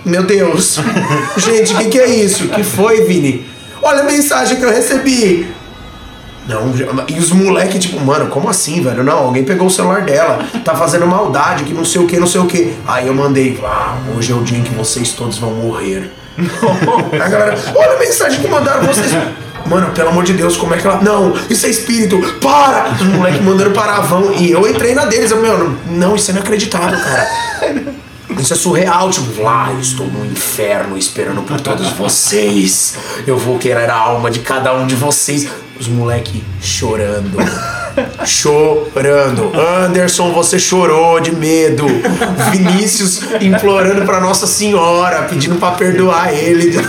Meu 0.04 0.24
Deus! 0.24 0.80
Gente, 1.38 1.74
o 1.74 1.78
que, 1.78 1.90
que 1.90 2.00
é 2.00 2.10
isso? 2.10 2.48
que 2.48 2.64
foi, 2.64 3.04
Vini? 3.04 3.46
Olha 3.82 4.02
a 4.02 4.06
mensagem 4.06 4.58
que 4.58 4.64
eu 4.64 4.72
recebi! 4.72 5.48
Não, 6.50 6.74
e 7.08 7.20
os 7.20 7.32
moleque, 7.32 7.78
tipo, 7.78 8.00
mano, 8.00 8.28
como 8.28 8.50
assim, 8.50 8.82
velho? 8.82 9.04
Não, 9.04 9.20
alguém 9.20 9.44
pegou 9.44 9.68
o 9.68 9.70
celular 9.70 10.02
dela, 10.02 10.40
tá 10.66 10.74
fazendo 10.74 11.06
maldade, 11.06 11.64
que 11.64 11.76
não 11.76 11.86
sei 11.86 12.02
o 12.02 12.08
que, 12.08 12.20
não 12.20 12.26
sei 12.26 12.42
o 12.42 12.48
que. 12.48 12.76
Aí 12.88 13.06
eu 13.06 13.14
mandei, 13.14 13.60
ah, 13.64 13.96
hoje 14.18 14.32
é 14.32 14.36
o 14.36 14.42
dia 14.42 14.58
em 14.58 14.64
que 14.64 14.74
vocês 14.74 15.12
todos 15.12 15.38
vão 15.38 15.52
morrer. 15.52 16.12
A 17.14 17.28
galera, 17.28 17.56
olha 17.76 17.96
a 17.96 18.00
mensagem 18.00 18.42
que 18.42 18.48
mandaram 18.48 18.82
vocês. 18.88 19.12
Mano, 19.68 19.92
pelo 19.92 20.10
amor 20.10 20.24
de 20.24 20.34
Deus, 20.34 20.58
como 20.58 20.74
é 20.74 20.78
que 20.78 20.88
ela. 20.88 21.00
Não, 21.04 21.36
isso 21.48 21.68
é 21.68 21.70
espírito, 21.70 22.20
para! 22.42 22.94
Os 22.94 23.04
moleque 23.04 23.44
mandando 23.44 23.70
paravão. 23.70 24.34
E 24.34 24.50
eu 24.50 24.68
entrei 24.68 24.96
na 24.96 25.06
deles, 25.06 25.30
eu, 25.30 25.40
meu, 25.40 25.76
não, 25.86 26.16
isso 26.16 26.32
é 26.32 26.34
inacreditável, 26.34 26.98
cara. 26.98 27.28
Isso 28.40 28.54
é 28.54 28.56
surreal, 28.56 29.12
tipo, 29.12 29.44
lá 29.44 29.70
eu 29.72 29.80
estou 29.80 30.08
no 30.08 30.26
inferno 30.26 30.98
esperando 30.98 31.44
por 31.44 31.60
todos 31.62 31.90
vocês. 31.92 32.96
Eu 33.28 33.38
vou 33.38 33.60
querer 33.60 33.90
a 33.90 33.96
alma 33.96 34.32
de 34.32 34.40
cada 34.40 34.74
um 34.74 34.88
de 34.88 34.96
vocês. 34.96 35.48
Os 35.80 35.88
moleque 35.88 36.44
chorando. 36.62 37.38
Chorando. 38.26 39.52
Anderson, 39.58 40.32
você 40.32 40.60
chorou 40.60 41.20
de 41.20 41.34
medo. 41.34 41.86
Vinícius 42.52 43.22
implorando 43.42 44.06
pra 44.06 44.22
Nossa 44.22 44.48
Senhora, 44.48 45.24
pedindo 45.24 45.56
pra 45.56 45.72
perdoar 45.72 46.34
ele. 46.34 46.72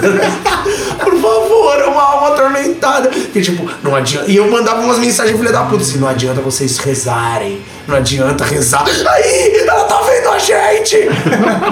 Por 1.03 1.15
favor, 1.15 1.83
uma 1.89 2.03
alma 2.03 2.29
atormentada. 2.29 3.09
Que 3.09 3.41
tipo, 3.41 3.69
não 3.83 3.95
adianta. 3.95 4.31
E 4.31 4.37
eu 4.37 4.51
mandava 4.51 4.83
umas 4.83 4.99
mensagens, 4.99 5.37
filha 5.37 5.53
da 5.53 5.63
puta, 5.63 5.83
assim, 5.83 5.99
não 5.99 6.09
adianta 6.09 6.41
vocês 6.41 6.79
rezarem. 6.79 7.61
Não 7.89 7.97
adianta 7.97 8.45
rezar. 8.45 8.85
Aí, 8.87 9.65
ela 9.67 9.85
tá 9.85 10.01
vendo 10.03 10.29
a 10.29 10.39
gente! 10.39 11.09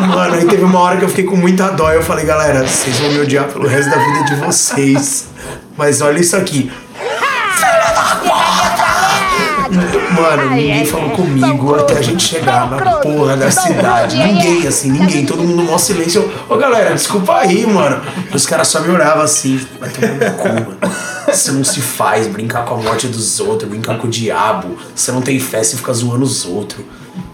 Mano, 0.09 0.35
aí 0.35 0.47
teve 0.47 0.65
uma 0.65 0.81
hora 0.81 0.97
que 0.97 1.05
eu 1.05 1.09
fiquei 1.09 1.25
com 1.25 1.37
muita 1.37 1.69
dó. 1.69 1.93
Eu 1.93 2.03
falei, 2.03 2.25
galera, 2.25 2.67
vocês 2.67 2.99
vão 2.99 3.11
me 3.11 3.21
odiar 3.21 3.45
pelo 3.47 3.69
resto 3.69 3.91
da 3.91 3.99
vida 3.99 4.25
de 4.25 4.35
vocês. 4.37 5.27
Mas 5.77 6.01
olha 6.01 6.19
isso 6.19 6.37
aqui. 6.37 6.73
Mano, 10.21 10.51
ninguém 10.51 10.85
falou 10.85 11.11
comigo 11.11 11.75
até 11.75 11.99
a 11.99 12.03
gente 12.03 12.23
chegar 12.23 12.71
na 12.71 12.93
porra 12.97 13.37
da 13.37 13.51
cidade. 13.51 14.17
Ninguém, 14.17 14.67
assim, 14.67 14.91
ninguém. 14.91 15.25
Todo 15.25 15.43
mundo 15.43 15.57
no 15.57 15.65
maior 15.65 15.79
silêncio. 15.79 16.31
Ô 16.49 16.57
galera, 16.57 16.95
desculpa 16.95 17.39
aí, 17.39 17.67
mano. 17.67 18.01
Os 18.33 18.47
caras 18.47 18.69
só 18.69 18.81
me 18.81 18.91
olhavam 18.91 19.23
assim. 19.23 19.61
Vai 19.79 19.91
tomar 19.91 20.15
no 20.15 20.31
cu, 20.35 20.49
mano. 20.49 20.77
Você 21.29 21.53
não 21.53 21.63
se 21.63 21.81
faz 21.81 22.27
brincar 22.27 22.65
com 22.65 22.75
a 22.75 22.79
morte 22.79 23.07
dos 23.07 23.39
outros, 23.41 23.69
brincar 23.69 23.99
com 23.99 24.07
o 24.07 24.11
diabo. 24.11 24.77
Você 24.95 25.13
não 25.13 25.21
tem 25.21 25.39
fé, 25.39 25.63
você 25.63 25.77
fica 25.77 25.93
zoando 25.93 26.25
os 26.25 26.47
outros. 26.47 26.85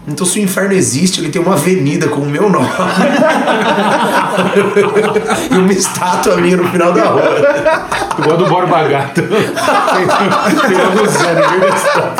Então, 0.07 0.25
se 0.25 0.39
o 0.39 0.41
inferno 0.41 0.73
existe, 0.73 1.19
ele 1.19 1.29
tem 1.29 1.41
uma 1.41 1.53
avenida 1.53 2.07
com 2.07 2.21
o 2.21 2.25
meu 2.25 2.47
nome. 2.47 2.69
e 5.49 5.57
uma 5.57 5.73
estátua 5.73 6.37
minha 6.37 6.57
no 6.57 6.69
final 6.69 6.93
da 6.93 7.05
rua. 7.05 7.23
Igual 8.19 8.37
do 8.37 8.45
Borba 8.45 8.83
Gato. 8.83 9.21
Zé 11.09 11.33
no 11.33 11.49
meio 11.49 11.61
da 11.61 11.69
história. 11.75 12.13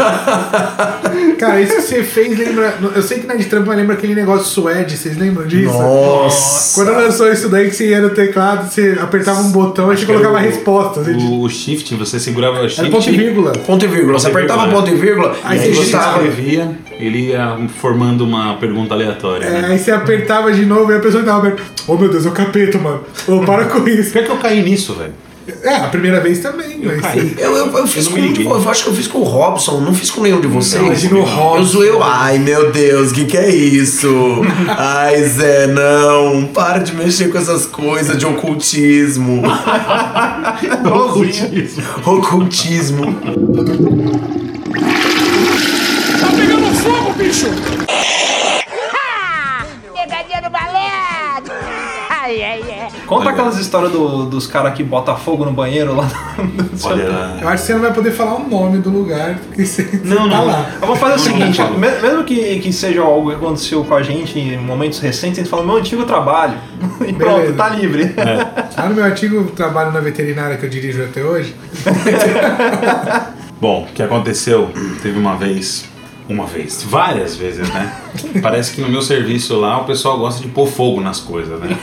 Cara, 1.38 1.60
isso 1.60 1.76
que 1.76 1.82
você 1.82 2.02
fez 2.02 2.38
lembra. 2.38 2.78
Eu 2.94 3.02
sei 3.02 3.20
que 3.20 3.26
na 3.26 3.34
de 3.34 3.46
Trump 3.46 3.66
mas 3.66 3.76
lembra 3.76 3.94
aquele 3.94 4.14
negócio 4.14 4.46
suede, 4.46 4.96
vocês 4.96 5.16
lembram 5.16 5.46
disso? 5.46 5.72
Nossa. 5.72 6.74
Quando 6.74 6.96
lançou 6.96 7.32
isso 7.32 7.48
daí 7.48 7.68
que 7.68 7.76
você 7.76 7.88
ia 7.88 8.00
no 8.00 8.10
teclado, 8.10 8.70
você 8.70 8.98
apertava 9.00 9.40
um 9.40 9.50
botão 9.50 9.92
e 9.92 9.96
você 9.96 10.06
colocava 10.06 10.36
a 10.36 10.40
resposta. 10.40 11.02
Você... 11.02 11.12
O 11.12 11.48
shift, 11.48 11.94
você 11.94 12.18
segurava 12.18 12.60
o 12.60 12.68
shift. 12.68 12.80
Era 12.80 12.90
ponto 12.90 13.08
e 13.08 13.16
vírgula. 13.16 13.52
Ponto 13.52 13.84
e 13.84 13.88
vírgula. 13.88 14.18
Você 14.18 14.28
e 14.28 14.30
apertava 14.30 14.62
vírgula. 14.62 14.82
ponto 14.82 14.94
e 14.94 14.98
vírgula, 14.98 15.36
Aí 15.44 15.58
aí 15.58 15.74
você 15.74 15.84
você 15.84 15.96
escrevia, 15.96 16.78
ele 16.98 17.28
ia 17.28 17.58
formando 17.80 18.24
uma 18.24 18.56
pergunta 18.56 18.94
aleatória. 18.94 19.46
É, 19.46 19.62
né? 19.62 19.68
aí 19.70 19.78
você 19.78 19.90
apertava 19.90 20.52
de 20.52 20.64
novo 20.66 20.92
e 20.92 20.96
a 20.96 21.00
pessoa 21.00 21.22
tava 21.22 21.38
aberta. 21.38 21.62
Oh 21.86 21.96
meu 21.96 22.08
Deus, 22.08 22.26
é 22.26 22.28
o 22.28 22.32
capeta, 22.32 22.78
mano. 22.78 23.02
Ô, 23.26 23.40
para 23.40 23.64
com 23.64 23.86
isso. 23.88 24.12
Pior 24.12 24.24
que 24.24 24.30
eu 24.30 24.38
caí 24.38 24.62
nisso, 24.62 24.94
velho. 24.94 25.12
É, 25.62 25.74
a 25.76 25.88
primeira 25.88 26.20
vez 26.20 26.38
também, 26.40 26.80
mas. 26.82 27.00
caí. 27.00 27.34
Eu, 27.38 27.56
eu, 27.56 27.76
eu 27.76 27.86
fiz 27.86 28.06
Eu 28.06 28.12
com 28.12 28.18
não 28.18 28.28
um 28.28 28.32
de. 28.32 28.44
Eu 28.44 28.70
acho 28.70 28.84
que 28.84 28.90
eu 28.90 28.94
fiz 28.94 29.06
com 29.06 29.18
o 29.18 29.24
Robson, 29.24 29.80
não 29.80 29.94
fiz 29.94 30.10
com 30.10 30.22
nenhum 30.22 30.40
de 30.40 30.46
vocês. 30.46 30.82
imagina 30.82 31.18
o 31.18 31.22
Robson. 31.22 31.56
Eu 31.58 31.64
zoei 31.64 31.90
o. 31.90 32.02
Ai, 32.02 32.38
meu 32.38 32.70
Deus, 32.72 33.12
que 33.12 33.24
que 33.24 33.36
é 33.36 33.50
isso? 33.50 34.08
Ai, 34.76 35.22
Zé, 35.24 35.66
não. 35.66 36.46
Para 36.46 36.78
de 36.78 36.94
mexer 36.94 37.30
com 37.30 37.38
essas 37.38 37.66
coisas 37.66 38.16
de 38.18 38.26
ocultismo. 38.26 39.42
Ocultismo. 40.92 41.82
Ocultismo. 42.06 43.16
Pegadinha 49.94 50.40
do 50.42 50.50
balé! 50.50 50.90
Ai, 52.10 52.42
ai, 52.42 52.62
ai. 52.62 52.69
Conta 53.10 53.30
aquelas 53.30 53.58
histórias 53.58 53.90
do- 53.90 54.26
dos 54.26 54.46
caras 54.46 54.72
que 54.74 54.84
botam 54.84 55.16
fogo 55.16 55.44
no 55.44 55.50
banheiro 55.52 55.96
lá. 55.96 56.08
Olha 56.84 57.08
lá. 57.10 57.38
Eu 57.42 57.48
acho 57.48 57.62
que 57.62 57.66
você 57.66 57.74
não 57.74 57.80
vai 57.80 57.92
poder 57.92 58.12
falar 58.12 58.36
o 58.36 58.48
nome 58.48 58.78
do 58.78 58.88
lugar, 58.88 59.34
porque 59.48 59.66
você, 59.66 60.00
Não, 60.04 60.16
tá 60.30 60.36
não. 60.36 60.46
lá. 60.46 60.66
Eu 60.80 60.86
vou 60.86 60.94
fazer 60.94 61.14
o 61.16 61.18
seguinte, 61.18 61.60
mesmo 62.00 62.22
que, 62.22 62.60
que 62.60 62.72
seja 62.72 63.02
algo 63.02 63.30
que 63.30 63.34
aconteceu 63.36 63.82
com 63.84 63.94
a 63.96 64.02
gente 64.04 64.38
em 64.38 64.56
momentos 64.58 65.00
recentes, 65.00 65.40
a 65.40 65.42
gente 65.42 65.50
fala 65.50 65.64
meu 65.64 65.76
antigo 65.76 66.04
trabalho. 66.04 66.54
E 67.06 67.12
pronto, 67.14 67.36
Beleza. 67.36 67.54
tá 67.54 67.68
livre. 67.70 68.14
Lá 68.76 68.88
no 68.88 68.94
meu 68.94 69.04
antigo 69.04 69.44
trabalho 69.52 69.90
na 69.90 70.00
veterinária 70.00 70.56
que 70.58 70.64
eu 70.66 70.70
dirijo 70.70 71.02
até 71.02 71.22
hoje, 71.22 71.54
Bom, 73.60 73.86
o 73.90 73.92
que 73.92 74.02
aconteceu? 74.02 74.70
Teve 75.02 75.18
uma 75.18 75.36
vez, 75.36 75.84
uma 76.30 76.46
vez, 76.46 76.84
várias 76.88 77.34
vezes, 77.34 77.68
né? 77.68 77.92
Parece 78.40 78.72
que 78.72 78.80
no 78.80 78.88
meu 78.88 79.02
serviço 79.02 79.58
lá 79.58 79.80
o 79.80 79.84
pessoal 79.84 80.16
gosta 80.16 80.40
de 80.40 80.48
pôr 80.48 80.66
fogo 80.66 81.00
nas 81.00 81.18
coisas, 81.18 81.58
né? 81.58 81.76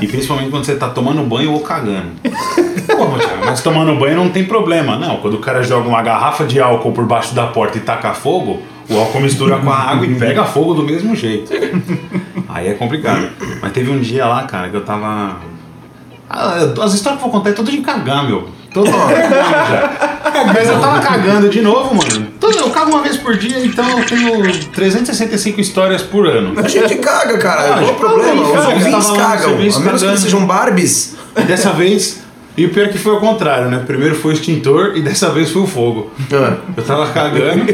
E 0.00 0.06
principalmente 0.06 0.50
quando 0.50 0.64
você 0.64 0.74
tá 0.74 0.88
tomando 0.88 1.22
banho 1.22 1.52
ou 1.52 1.60
cagando. 1.60 2.08
Pô, 2.24 3.18
Thiago, 3.18 3.44
mas 3.44 3.62
tomando 3.62 3.94
banho 3.98 4.16
não 4.16 4.30
tem 4.30 4.44
problema. 4.44 4.96
Não, 4.96 5.18
quando 5.18 5.34
o 5.34 5.38
cara 5.38 5.62
joga 5.62 5.86
uma 5.88 6.02
garrafa 6.02 6.44
de 6.44 6.58
álcool 6.58 6.92
por 6.92 7.04
baixo 7.04 7.34
da 7.34 7.46
porta 7.46 7.76
e 7.76 7.82
taca 7.82 8.14
fogo, 8.14 8.62
o 8.88 8.98
álcool 8.98 9.20
mistura 9.20 9.58
com 9.58 9.70
a 9.70 9.76
água 9.76 10.06
e 10.06 10.14
pega 10.14 10.44
fogo 10.44 10.72
do 10.72 10.82
mesmo 10.82 11.14
jeito. 11.14 11.52
Aí 12.48 12.68
é 12.68 12.74
complicado. 12.74 13.28
Mas 13.60 13.72
teve 13.72 13.90
um 13.90 14.00
dia 14.00 14.26
lá, 14.26 14.44
cara, 14.44 14.70
que 14.70 14.76
eu 14.76 14.84
tava. 14.84 15.36
Ah, 16.28 16.54
As 16.82 16.94
histórias 16.94 17.20
que 17.20 17.26
eu 17.26 17.30
vou 17.30 17.30
contar 17.30 17.50
é 17.50 17.52
tudo 17.52 17.70
de 17.70 17.78
cagar, 17.78 18.26
meu. 18.26 18.48
Todo 18.72 18.90
Mas 20.46 20.68
eu 20.68 20.80
tava 20.80 21.00
cagando 21.00 21.50
de 21.50 21.60
novo, 21.60 21.94
mano. 21.94 22.31
Todo- 22.42 22.58
Eu 22.58 22.70
cago 22.70 22.90
uma 22.90 23.02
vez 23.02 23.16
por 23.16 23.36
dia, 23.36 23.64
então 23.64 23.98
eu 23.98 24.04
tenho 24.04 24.42
365 24.72 25.60
histórias 25.60 26.02
por 26.02 26.26
ano. 26.26 26.58
A 26.58 26.66
gente 26.66 26.96
caga, 26.96 27.38
cara. 27.38 27.74
Ah, 27.76 27.78
Qual 27.78 27.92
o 27.92 27.94
problema? 27.94 28.42
Os 28.42 28.66
ouvintes 28.66 29.10
cagam. 29.12 29.54
A 29.54 29.80
menos 29.80 30.02
que 30.02 30.16
sejam 30.18 30.44
Barbies. 30.44 31.16
E 31.36 31.42
dessa 31.42 31.70
vez. 31.72 32.20
E 32.56 32.66
o 32.66 32.70
pior 32.70 32.86
é 32.86 32.88
que 32.88 32.98
foi 32.98 33.12
ao 33.12 33.20
contrário, 33.20 33.70
né? 33.70 33.82
Primeiro 33.86 34.14
foi 34.16 34.32
o 34.32 34.34
extintor 34.34 34.92
e 34.96 35.00
dessa 35.00 35.30
vez 35.30 35.50
foi 35.50 35.62
o 35.62 35.66
fogo. 35.66 36.10
Ah. 36.32 36.56
Eu 36.76 36.82
tava 36.82 37.06
cagando, 37.10 37.64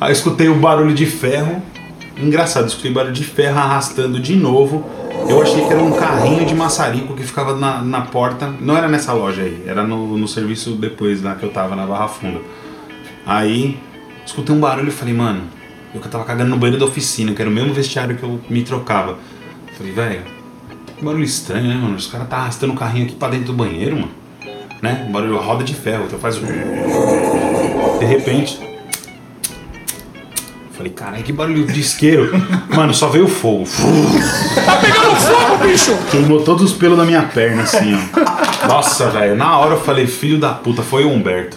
aí 0.00 0.12
escutei 0.12 0.48
o 0.48 0.54
barulho 0.56 0.94
de 0.94 1.06
ferro. 1.06 1.60
Engraçado, 2.16 2.68
escutei 2.68 2.92
barulho 2.92 3.12
de 3.14 3.24
ferro 3.24 3.58
arrastando 3.58 4.20
de 4.20 4.36
novo. 4.36 4.84
Eu 5.28 5.40
achei 5.42 5.64
que 5.64 5.72
era 5.72 5.82
um 5.82 5.92
carrinho 5.92 6.44
de 6.44 6.54
maçarico 6.54 7.14
que 7.14 7.22
ficava 7.24 7.56
na, 7.56 7.80
na 7.82 8.02
porta. 8.02 8.50
Não 8.60 8.76
era 8.76 8.86
nessa 8.88 9.12
loja 9.12 9.42
aí, 9.42 9.62
era 9.66 9.82
no, 9.82 10.16
no 10.18 10.28
serviço 10.28 10.72
depois 10.72 11.22
lá 11.22 11.34
que 11.34 11.42
eu 11.44 11.50
tava 11.50 11.74
na 11.74 11.86
Barra 11.86 12.06
Funda. 12.08 12.38
Aí 13.26 13.78
escutei 14.26 14.54
um 14.54 14.60
barulho 14.60 14.88
e 14.88 14.92
falei, 14.92 15.14
mano, 15.14 15.42
eu 15.94 16.00
que 16.00 16.08
tava 16.08 16.24
cagando 16.24 16.50
no 16.50 16.56
banheiro 16.56 16.78
da 16.80 16.86
oficina, 16.86 17.32
que 17.32 17.40
era 17.42 17.50
o 17.50 17.52
mesmo 17.52 17.72
vestiário 17.74 18.16
que 18.16 18.22
eu 18.22 18.40
me 18.48 18.62
trocava. 18.62 19.18
Falei, 19.76 19.92
velho, 19.92 20.22
que 20.96 21.04
barulho 21.04 21.24
estranho, 21.24 21.68
né, 21.68 21.74
mano? 21.74 21.96
Os 21.96 22.06
caras 22.06 22.28
tá 22.28 22.36
arrastando 22.38 22.72
o 22.72 22.76
carrinho 22.76 23.06
aqui 23.06 23.14
pra 23.14 23.28
dentro 23.28 23.46
do 23.46 23.52
banheiro, 23.54 23.96
mano. 23.96 24.10
Né? 24.80 25.04
Um 25.08 25.12
barulho 25.12 25.36
roda 25.38 25.62
de 25.62 25.74
ferro, 25.74 26.04
então 26.06 26.18
faz. 26.18 26.36
um- 26.38 27.98
De 27.98 28.04
repente. 28.04 28.58
Falei, 30.72 30.90
caralho, 30.92 31.22
que 31.22 31.32
barulho 31.32 31.64
de 31.66 31.78
isqueiro. 31.78 32.32
Mano, 32.74 32.92
só 32.94 33.06
veio 33.08 33.28
fogo. 33.28 33.64
Tá 34.64 34.76
pegando 34.78 35.16
fogo, 35.16 35.58
bicho! 35.64 35.96
Queimou 36.10 36.42
todos 36.42 36.64
os 36.64 36.72
pelos 36.76 36.96
da 36.98 37.04
minha 37.04 37.22
perna, 37.22 37.62
assim, 37.62 37.94
ó. 37.94 38.66
Nossa, 38.66 39.08
velho. 39.10 39.36
Na 39.36 39.58
hora 39.58 39.74
eu 39.74 39.80
falei, 39.80 40.06
filho 40.06 40.38
da 40.40 40.52
puta, 40.54 40.82
foi 40.82 41.04
o 41.04 41.10
Humberto. 41.10 41.56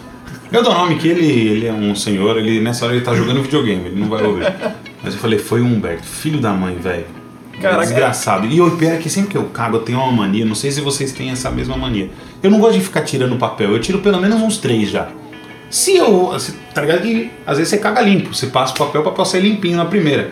Eu 0.55 0.63
dou 0.63 0.73
nome 0.73 0.95
que 0.95 1.09
ele, 1.09 1.25
ele 1.25 1.67
é 1.67 1.73
um 1.73 1.93
senhor, 1.93 2.37
ele 2.37 2.61
nessa 2.61 2.85
hora 2.85 2.95
ele 2.95 3.03
tá 3.03 3.13
jogando 3.13 3.41
videogame, 3.41 3.87
ele 3.87 3.99
não 3.99 4.07
vai 4.07 4.23
ouvir. 4.23 4.45
Mas 5.03 5.13
eu 5.13 5.19
falei, 5.19 5.37
foi 5.37 5.59
o 5.59 5.65
Humberto, 5.65 6.05
filho 6.05 6.39
da 6.39 6.53
mãe, 6.53 6.77
velho. 6.77 7.03
Caraca. 7.61 7.81
Desgraçado. 7.81 8.47
E 8.47 8.61
o 8.61 8.71
pior 8.71 8.93
é 8.93 8.97
que 8.97 9.09
sempre 9.09 9.31
que 9.31 9.37
eu 9.37 9.43
cago, 9.47 9.75
eu 9.75 9.81
tenho 9.81 9.99
uma 9.99 10.13
mania, 10.13 10.45
não 10.45 10.55
sei 10.55 10.71
se 10.71 10.79
vocês 10.79 11.11
têm 11.11 11.29
essa 11.29 11.51
mesma 11.51 11.75
mania. 11.75 12.09
Eu 12.41 12.49
não 12.49 12.61
gosto 12.61 12.79
de 12.79 12.85
ficar 12.85 13.01
tirando 13.01 13.35
papel, 13.35 13.71
eu 13.71 13.81
tiro 13.81 13.99
pelo 13.99 14.17
menos 14.17 14.41
uns 14.41 14.57
três 14.57 14.89
já. 14.89 15.09
Se 15.69 15.97
eu. 15.97 16.33
Tá 16.73 16.79
ligado 16.79 17.01
que 17.01 17.29
às 17.45 17.57
vezes 17.57 17.71
você 17.71 17.77
caga 17.77 17.99
limpo, 17.99 18.33
você 18.33 18.47
passa 18.47 18.73
o 18.73 18.77
papel, 18.77 19.01
o 19.01 19.03
papel 19.03 19.25
sai 19.25 19.41
limpinho 19.41 19.75
na 19.75 19.83
primeira. 19.83 20.31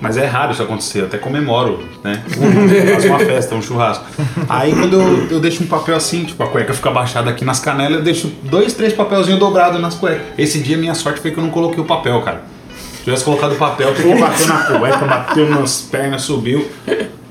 Mas 0.00 0.16
é 0.18 0.26
raro 0.26 0.52
isso 0.52 0.62
acontecer, 0.62 1.00
eu 1.00 1.06
até 1.06 1.16
comemoro, 1.16 1.82
né? 2.04 2.22
Faço 2.94 3.06
uma 3.08 3.18
festa, 3.18 3.54
um 3.54 3.62
churrasco. 3.62 4.04
Aí 4.48 4.72
quando 4.74 5.00
eu, 5.00 5.26
eu 5.30 5.40
deixo 5.40 5.62
um 5.64 5.66
papel 5.66 5.96
assim, 5.96 6.24
tipo, 6.24 6.42
a 6.42 6.48
cueca 6.48 6.74
fica 6.74 6.90
baixada 6.90 7.30
aqui 7.30 7.44
nas 7.46 7.60
canelas, 7.60 7.98
eu 7.98 8.02
deixo 8.04 8.30
dois, 8.42 8.74
três 8.74 8.92
papelzinhos 8.92 9.40
dobrados 9.40 9.80
nas 9.80 9.94
cuecas. 9.94 10.26
Esse 10.36 10.58
dia 10.60 10.76
minha 10.76 10.94
sorte 10.94 11.20
foi 11.20 11.30
que 11.30 11.38
eu 11.38 11.42
não 11.42 11.50
coloquei 11.50 11.80
o 11.82 11.86
papel, 11.86 12.20
cara. 12.20 12.42
Se 12.98 13.04
tivesse 13.04 13.24
colocado 13.24 13.52
o 13.52 13.56
papel, 13.56 13.92
porque 13.94 14.14
bateu 14.16 14.46
na 14.46 14.58
cueca, 14.64 15.04
bateu 15.06 15.48
nas 15.48 15.80
pernas, 15.80 16.22
subiu. 16.22 16.68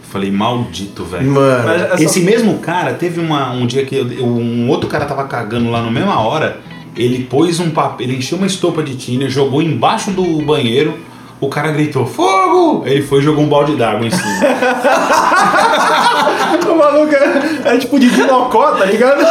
Falei, 0.10 0.32
maldito, 0.32 1.04
velho. 1.04 1.30
Mano. 1.32 1.70
Essa- 1.70 2.04
Esse 2.04 2.20
mesmo 2.22 2.58
cara, 2.60 2.94
teve 2.94 3.20
uma, 3.20 3.52
um 3.52 3.68
dia 3.68 3.86
que 3.86 3.96
eu- 3.96 4.26
um 4.26 4.70
outro 4.70 4.90
cara 4.90 5.06
tava 5.06 5.26
cagando 5.26 5.70
lá 5.70 5.82
na 5.84 5.92
mesma 5.92 6.20
hora. 6.22 6.58
Ele 6.96 7.26
pôs 7.26 7.60
um 7.60 7.70
papel, 7.70 8.08
ele 8.08 8.18
encheu 8.18 8.38
uma 8.38 8.48
estopa 8.48 8.82
de 8.82 8.96
tiner, 8.96 9.30
jogou 9.30 9.62
embaixo 9.62 10.10
do 10.12 10.42
banheiro. 10.42 10.98
O 11.46 11.50
cara 11.50 11.72
gritou, 11.72 12.06
fogo! 12.08 12.84
Ele 12.86 13.04
foi 13.04 13.20
e 13.20 13.22
jogou 13.22 13.44
um 13.44 13.48
balde 13.48 13.76
d'água 13.76 14.08
em 14.08 14.12
cima. 14.12 14.26
O 16.68 16.76
maluco 16.78 17.14
é, 17.14 17.76
é 17.76 17.78
tipo 17.78 18.00
de 18.00 18.10
Dinocó, 18.10 18.72
tá 18.72 18.86
ligado? 18.86 19.24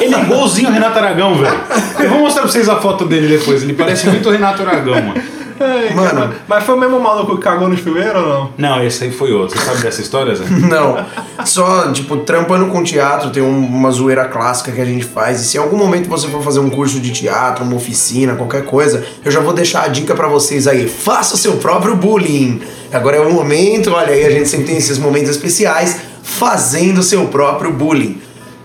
Ele 0.00 0.14
é 0.14 0.20
igualzinho 0.20 0.70
o 0.70 0.72
Renato 0.72 0.98
Aragão, 0.98 1.34
velho. 1.34 1.60
Eu 1.98 2.10
vou 2.10 2.18
mostrar 2.20 2.42
pra 2.42 2.50
vocês 2.50 2.68
a 2.68 2.76
foto 2.76 3.04
dele 3.06 3.38
depois. 3.38 3.62
Ele 3.62 3.74
parece 3.74 4.08
muito 4.08 4.28
o 4.28 4.32
Renato 4.32 4.62
Aragão, 4.62 4.94
mano. 4.94 5.22
Ai, 5.60 5.92
Mano. 5.94 6.10
cara, 6.10 6.30
Mas 6.48 6.64
foi 6.64 6.74
o 6.74 6.78
mesmo 6.78 6.98
maluco 6.98 7.36
que 7.36 7.42
cagou 7.42 7.68
no 7.68 7.76
chuveiro 7.76 8.18
ou 8.18 8.26
não? 8.28 8.50
Não, 8.56 8.82
esse 8.84 9.04
aí 9.04 9.12
foi 9.12 9.30
outro. 9.32 9.58
Você 9.58 9.64
sabe 9.64 9.82
dessa 9.82 10.00
história, 10.00 10.34
Zé? 10.34 10.44
Não. 10.48 11.04
Só, 11.44 11.92
tipo, 11.92 12.16
trampando 12.18 12.66
com 12.66 12.82
teatro, 12.82 13.30
tem 13.30 13.42
um- 13.42 13.66
uma 13.66 13.90
zoeira 13.90 14.24
clássica 14.26 14.72
que 14.72 14.80
a 14.80 14.84
gente 14.84 15.04
faz. 15.04 15.40
E 15.40 15.44
se 15.44 15.56
em 15.56 15.60
algum 15.60 15.76
momento 15.76 16.08
você 16.08 16.28
for 16.28 16.42
fazer 16.42 16.60
um 16.60 16.70
curso 16.70 16.98
de 16.98 17.10
teatro, 17.12 17.64
uma 17.64 17.76
oficina, 17.76 18.34
qualquer 18.36 18.64
coisa, 18.64 19.04
eu 19.24 19.30
já 19.30 19.40
vou 19.40 19.52
deixar 19.52 19.82
a 19.84 19.88
dica 19.88 20.14
pra 20.14 20.28
vocês 20.28 20.66
aí. 20.66 20.88
Faça 20.88 21.34
o 21.34 21.38
seu 21.38 21.52
próprio 21.58 21.94
bullying. 21.94 22.60
Agora 22.92 23.16
é 23.16 23.20
o 23.20 23.30
momento, 23.32 23.92
olha 23.92 24.12
aí, 24.12 24.24
a 24.24 24.30
gente 24.30 24.48
sempre 24.48 24.66
tem 24.66 24.76
esses 24.76 24.98
momentos 24.98 25.30
especiais 25.30 25.96
fazendo 26.22 26.98
o 26.98 27.02
seu 27.02 27.26
próprio 27.26 27.70
bullying. 27.72 28.20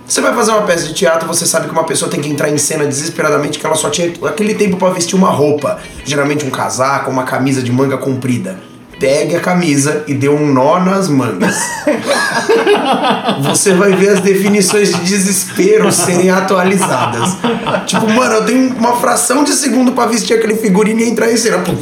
Você 0.08 0.22
vai 0.22 0.34
fazer 0.36 0.52
uma 0.52 0.62
peça 0.62 0.88
de 0.88 0.94
teatro, 0.94 1.28
você 1.28 1.46
sabe 1.48 1.66
que 1.68 1.72
uma 1.72 1.84
pessoa 1.84 2.10
tem 2.12 2.22
que 2.22 2.30
entrar 2.30 2.50
em 2.50 2.58
cena 2.58 2.86
desesperadamente, 2.86 3.58
que 3.58 3.66
ela 3.66 3.76
só 3.76 3.90
tinha 3.90 4.14
aquele 4.26 4.54
tempo 4.54 4.78
pra 4.78 4.90
vestir 4.90 5.16
uma 5.16 5.30
roupa, 5.32 5.80
geralmente 6.04 6.46
um 6.46 6.52
casaco, 6.52 7.10
uma 7.10 7.24
camisa 7.24 7.62
de 7.64 7.72
manga 7.72 7.98
comprida. 7.98 8.60
Pegue 9.00 9.36
a 9.36 9.42
camisa 9.42 10.04
e 10.08 10.14
dê 10.14 10.30
um 10.30 10.46
nó 10.54 10.80
nas 10.80 11.10
mangas. 11.10 11.56
Você 13.44 13.74
vai 13.74 13.92
ver 13.94 14.10
as 14.10 14.20
definições 14.22 14.90
de 14.94 15.02
desespero 15.04 15.92
serem 15.92 16.30
atualizadas. 16.30 17.36
Tipo, 17.86 18.08
mano, 18.10 18.36
eu 18.36 18.46
tenho 18.46 18.74
uma 18.76 18.96
fração 18.98 19.44
de 19.44 19.52
segundo 19.54 19.92
pra 19.92 20.06
vestir 20.06 20.38
aquele 20.38 20.56
figurino 20.56 21.02
e 21.02 21.10
entrar 21.10 21.30
em 21.32 21.36
cena. 21.36 21.60
Pum. 21.60 21.76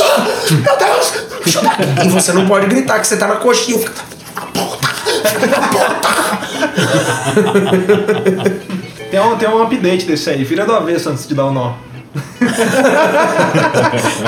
Ah, 0.00 0.26
Meu 0.50 0.78
Deus! 0.78 1.12
E 2.04 2.08
você 2.08 2.32
não 2.32 2.46
pode 2.46 2.66
gritar 2.66 3.00
que 3.00 3.06
você 3.06 3.16
tá 3.16 3.26
na 3.26 3.36
coxinha. 3.36 3.78
Fica, 3.78 3.92
"Filha 3.92 4.32
da 4.34 4.42
puta! 4.42 4.71
Tem 9.10 9.20
um, 9.20 9.36
tem 9.36 9.48
um 9.48 9.62
update 9.62 10.06
desse 10.06 10.30
aí, 10.30 10.42
vira 10.44 10.64
do 10.64 10.72
avesso 10.74 11.10
antes 11.10 11.26
de 11.26 11.34
dar 11.34 11.46
o 11.46 11.52
nó. 11.52 11.74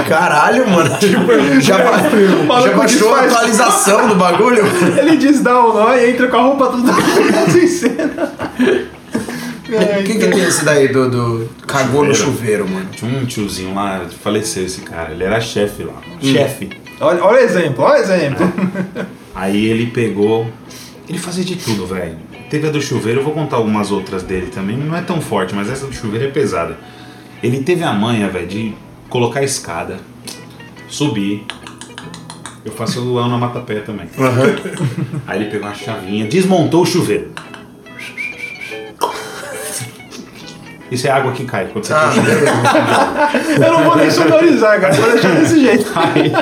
Caralho, 0.09 0.69
mano. 0.71 0.97
Tipo, 0.99 1.61
já, 1.61 1.79
ba- 2.47 2.61
já 2.61 2.73
baixou 2.75 3.15
a 3.15 3.21
atualização 3.23 4.09
do 4.09 4.15
bagulho? 4.15 4.63
Ele 4.99 5.17
diz 5.17 5.41
dá 5.43 5.59
o 5.65 5.73
nó 5.75 5.95
e 5.95 6.11
entra 6.11 6.29
com 6.29 6.37
a 6.37 6.43
roupa 6.43 6.67
toda 6.69 6.93
em 7.59 7.67
cena. 7.67 8.33
O 10.01 10.05
que, 10.05 10.15
que 10.19 10.29
tem 10.29 10.45
esse 10.45 10.65
daí 10.65 10.89
do, 10.89 11.11
do 11.11 11.49
cagou 11.67 12.05
no 12.05 12.15
chuveiro, 12.15 12.69
mano? 12.69 12.87
Tinha 12.93 13.11
um 13.19 13.25
tiozinho 13.25 13.75
lá, 13.75 14.03
faleceu 14.23 14.65
esse 14.67 14.83
cara. 14.83 15.11
Ele 15.13 15.25
era 15.25 15.41
chefe 15.41 15.83
lá. 15.83 15.95
Chefe. 16.23 16.71
Olha, 17.01 17.25
olha 17.25 17.41
o 17.41 17.45
exemplo, 17.45 17.83
olha 17.85 17.99
o 18.01 18.03
exemplo. 18.03 18.53
Aí 19.35 19.67
ele 19.67 19.87
pegou. 19.87 20.47
Ele 21.09 21.19
fazia 21.19 21.45
de 21.45 21.57
tudo, 21.57 21.87
velho. 21.87 22.17
Teve 22.49 22.69
a 22.69 22.71
do 22.71 22.81
chuveiro, 22.81 23.21
eu 23.21 23.25
vou 23.25 23.33
contar 23.33 23.57
algumas 23.57 23.91
outras 23.91 24.23
dele 24.23 24.47
também. 24.47 24.77
Não 24.77 24.97
é 24.97 25.03
tão 25.03 25.21
forte, 25.21 25.55
mas 25.55 25.71
essa 25.71 25.87
do 25.87 25.93
chuveiro 25.93 26.27
é 26.27 26.31
pesada. 26.31 26.79
Ele 27.43 27.63
teve 27.63 27.85
a 27.85 27.93
manha, 27.93 28.29
velho, 28.29 28.47
de 28.47 28.75
colocar 29.09 29.41
a 29.41 29.45
escada, 29.45 29.99
subir. 30.89 31.45
Eu 32.65 32.73
faço 32.73 33.03
o 33.03 33.29
na 33.29 33.37
Matapé 33.37 33.81
também. 33.81 34.09
Aí 35.27 35.43
ele 35.43 35.51
pegou 35.51 35.69
a 35.69 35.75
chavinha, 35.75 36.27
desmontou 36.27 36.83
o 36.83 36.87
chuveiro. 36.87 37.33
Isso 40.91 41.07
é 41.07 41.11
água 41.11 41.33
que 41.33 41.45
cai 41.45 41.67
quando 41.73 41.85
você 41.85 41.93
Ah. 41.93 43.31
Eu 43.61 43.73
não 43.73 43.85
vou 43.85 43.97
nem 43.97 44.11
sonorizar, 44.11 44.81
cara. 44.81 44.95
Vou 44.95 45.11
deixar 45.11 45.35
desse 45.35 45.61
jeito. 45.61 45.93
Aí, 45.95 46.33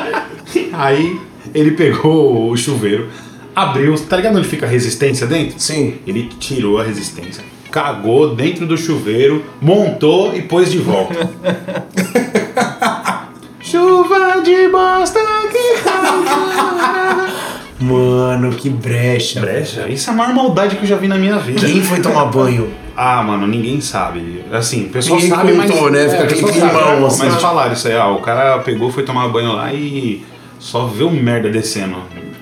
aí 0.73 1.21
ele 1.55 1.73
pegou 1.73 2.51
o 2.51 2.57
chuveiro, 2.57 3.09
abriu, 3.55 3.95
tá 4.07 4.17
ligado 4.17 4.39
onde 4.39 4.49
fica 4.49 4.67
a 4.67 4.69
resistência 4.69 5.27
dentro? 5.27 5.59
Sim. 5.59 5.99
Ele 6.07 6.29
tirou 6.39 6.79
a 6.79 6.85
resistência, 6.85 7.43
cagou 7.71 8.35
dentro 8.35 8.67
do 8.67 8.77
chuveiro, 8.77 9.45
montou 9.61 10.35
e 10.35 10.43
pôs 10.43 10.71
de 10.71 10.79
volta. 10.79 11.31
Chuva 13.61 14.41
de 14.43 14.69
bosta 14.69 15.21
que 15.51 15.83
Mano, 17.83 18.53
que 18.53 18.69
brecha. 18.69 19.41
Brecha, 19.41 19.89
isso 19.89 20.11
é 20.11 20.13
a 20.13 20.17
maior 20.17 20.35
maldade 20.35 20.77
que 20.77 20.85
eu 20.85 20.89
já 20.89 20.97
vi 20.97 21.09
na 21.09 21.19
minha 21.19 21.39
vida. 21.39 21.67
Quem 21.67 21.83
foi 21.83 22.01
tomar 22.01 22.27
banho? 22.27 22.71
Ah, 22.97 23.23
mano, 23.23 23.47
ninguém 23.47 23.81
sabe. 23.81 24.45
Assim, 24.53 24.85
o 24.85 24.89
pessoal 24.91 25.19
Ninguém 25.19 25.37
sabe, 25.37 25.57
contou, 25.57 25.83
mas... 25.85 25.93
né? 25.93 26.09
Fica 26.09 26.23
o 26.23 26.27
aquele 26.27 26.53
climão, 26.53 27.07
assim. 27.07 27.27
Mas 27.27 27.43
falaram 27.43 27.73
isso 27.73 27.89
aí, 27.89 27.97
ah, 27.97 28.09
o 28.09 28.21
cara 28.21 28.59
pegou, 28.59 28.93
foi 28.93 29.03
tomar 29.03 29.29
banho 29.29 29.53
lá 29.53 29.73
e 29.73 30.23
só 30.63 30.87
viu 30.87 31.11
merda 31.11 31.51
descendo. 31.51 31.97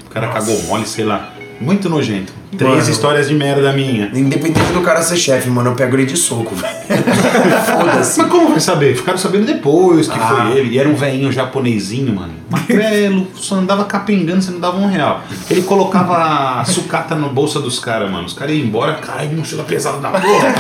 O 0.06 0.11
cara 0.11 0.28
cagou 0.28 0.61
mole, 0.64 0.87
sei 0.87 1.04
lá. 1.04 1.30
Muito 1.59 1.88
nojento. 1.88 2.33
Três 2.56 2.74
Mano. 2.78 2.90
histórias 2.90 3.28
de 3.28 3.35
merda 3.35 3.72
minha. 3.72 4.11
Independente 4.14 4.72
do 4.72 4.80
cara 4.83 5.02
ser 5.02 5.16
chefe, 5.16 5.48
mano, 5.50 5.70
eu 5.70 5.74
pego 5.74 5.96
ele 5.96 6.04
de 6.06 6.16
soco. 6.16 6.54
Foda-se. 6.56 8.18
Mas 8.18 8.30
como 8.30 8.48
vai 8.50 8.61
saber? 8.61 8.94
Ficaram 8.96 9.18
sabendo 9.18 9.46
depois 9.46 10.09
que 10.09 10.18
Ah. 10.18 10.26
foi 10.48 10.59
ele. 10.59 10.74
E 10.74 10.78
era 10.78 10.88
um 10.88 10.94
velhinho 10.94 11.30
japonesinho, 11.33 12.14
mano. 12.14 12.33
Magrelo, 12.50 13.26
só 13.37 13.56
andava 13.56 13.85
capengando, 13.85 14.42
você 14.42 14.50
não 14.50 14.61
dava 14.61 14.76
um 14.78 14.87
real. 14.87 15.22
Ele 15.50 15.62
colocava 15.62 16.62
sucata 16.64 17.14
no 17.14 17.28
bolsa 17.30 17.61
dos 17.61 17.78
caras, 17.78 18.11
mano. 18.11 18.26
Os 18.26 18.33
caras 18.33 18.54
iam 18.54 18.64
embora, 18.64 18.94
caralho, 18.94 19.37
mochila 19.37 19.62
pesada 19.64 19.98
da 19.98 20.11
porra. 20.11 20.54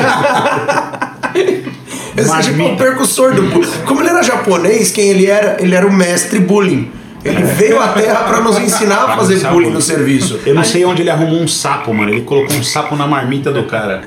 Esse 2.16 2.32
é 2.36 2.40
tipo 2.40 2.62
o 2.62 2.76
percussor 2.76 3.34
do 3.34 3.42
bullying. 3.42 3.70
Como 3.86 4.00
ele 4.00 4.08
era 4.10 4.22
japonês, 4.22 4.90
quem 4.92 5.08
ele 5.08 5.26
era? 5.26 5.56
Ele 5.62 5.74
era 5.74 5.86
o 5.86 5.92
mestre 5.92 6.38
bullying. 6.40 6.90
Ele 7.24 7.42
veio 7.42 7.80
à 7.80 7.88
Terra 7.88 8.24
pra 8.24 8.40
nos 8.40 8.58
ensinar 8.58 9.04
a 9.04 9.16
fazer 9.16 9.38
Sapo. 9.38 9.54
bullying 9.54 9.70
no 9.70 9.80
serviço. 9.80 10.40
Eu 10.46 10.54
não 10.54 10.64
sei 10.64 10.84
onde 10.84 11.02
ele 11.02 11.10
arrumou 11.10 11.40
um 11.40 11.48
sapo, 11.48 11.92
mano. 11.92 12.10
Ele 12.10 12.22
colocou 12.22 12.56
um 12.56 12.62
sapo 12.62 12.96
na 12.96 13.06
marmita 13.06 13.52
do 13.52 13.64
cara. 13.64 14.02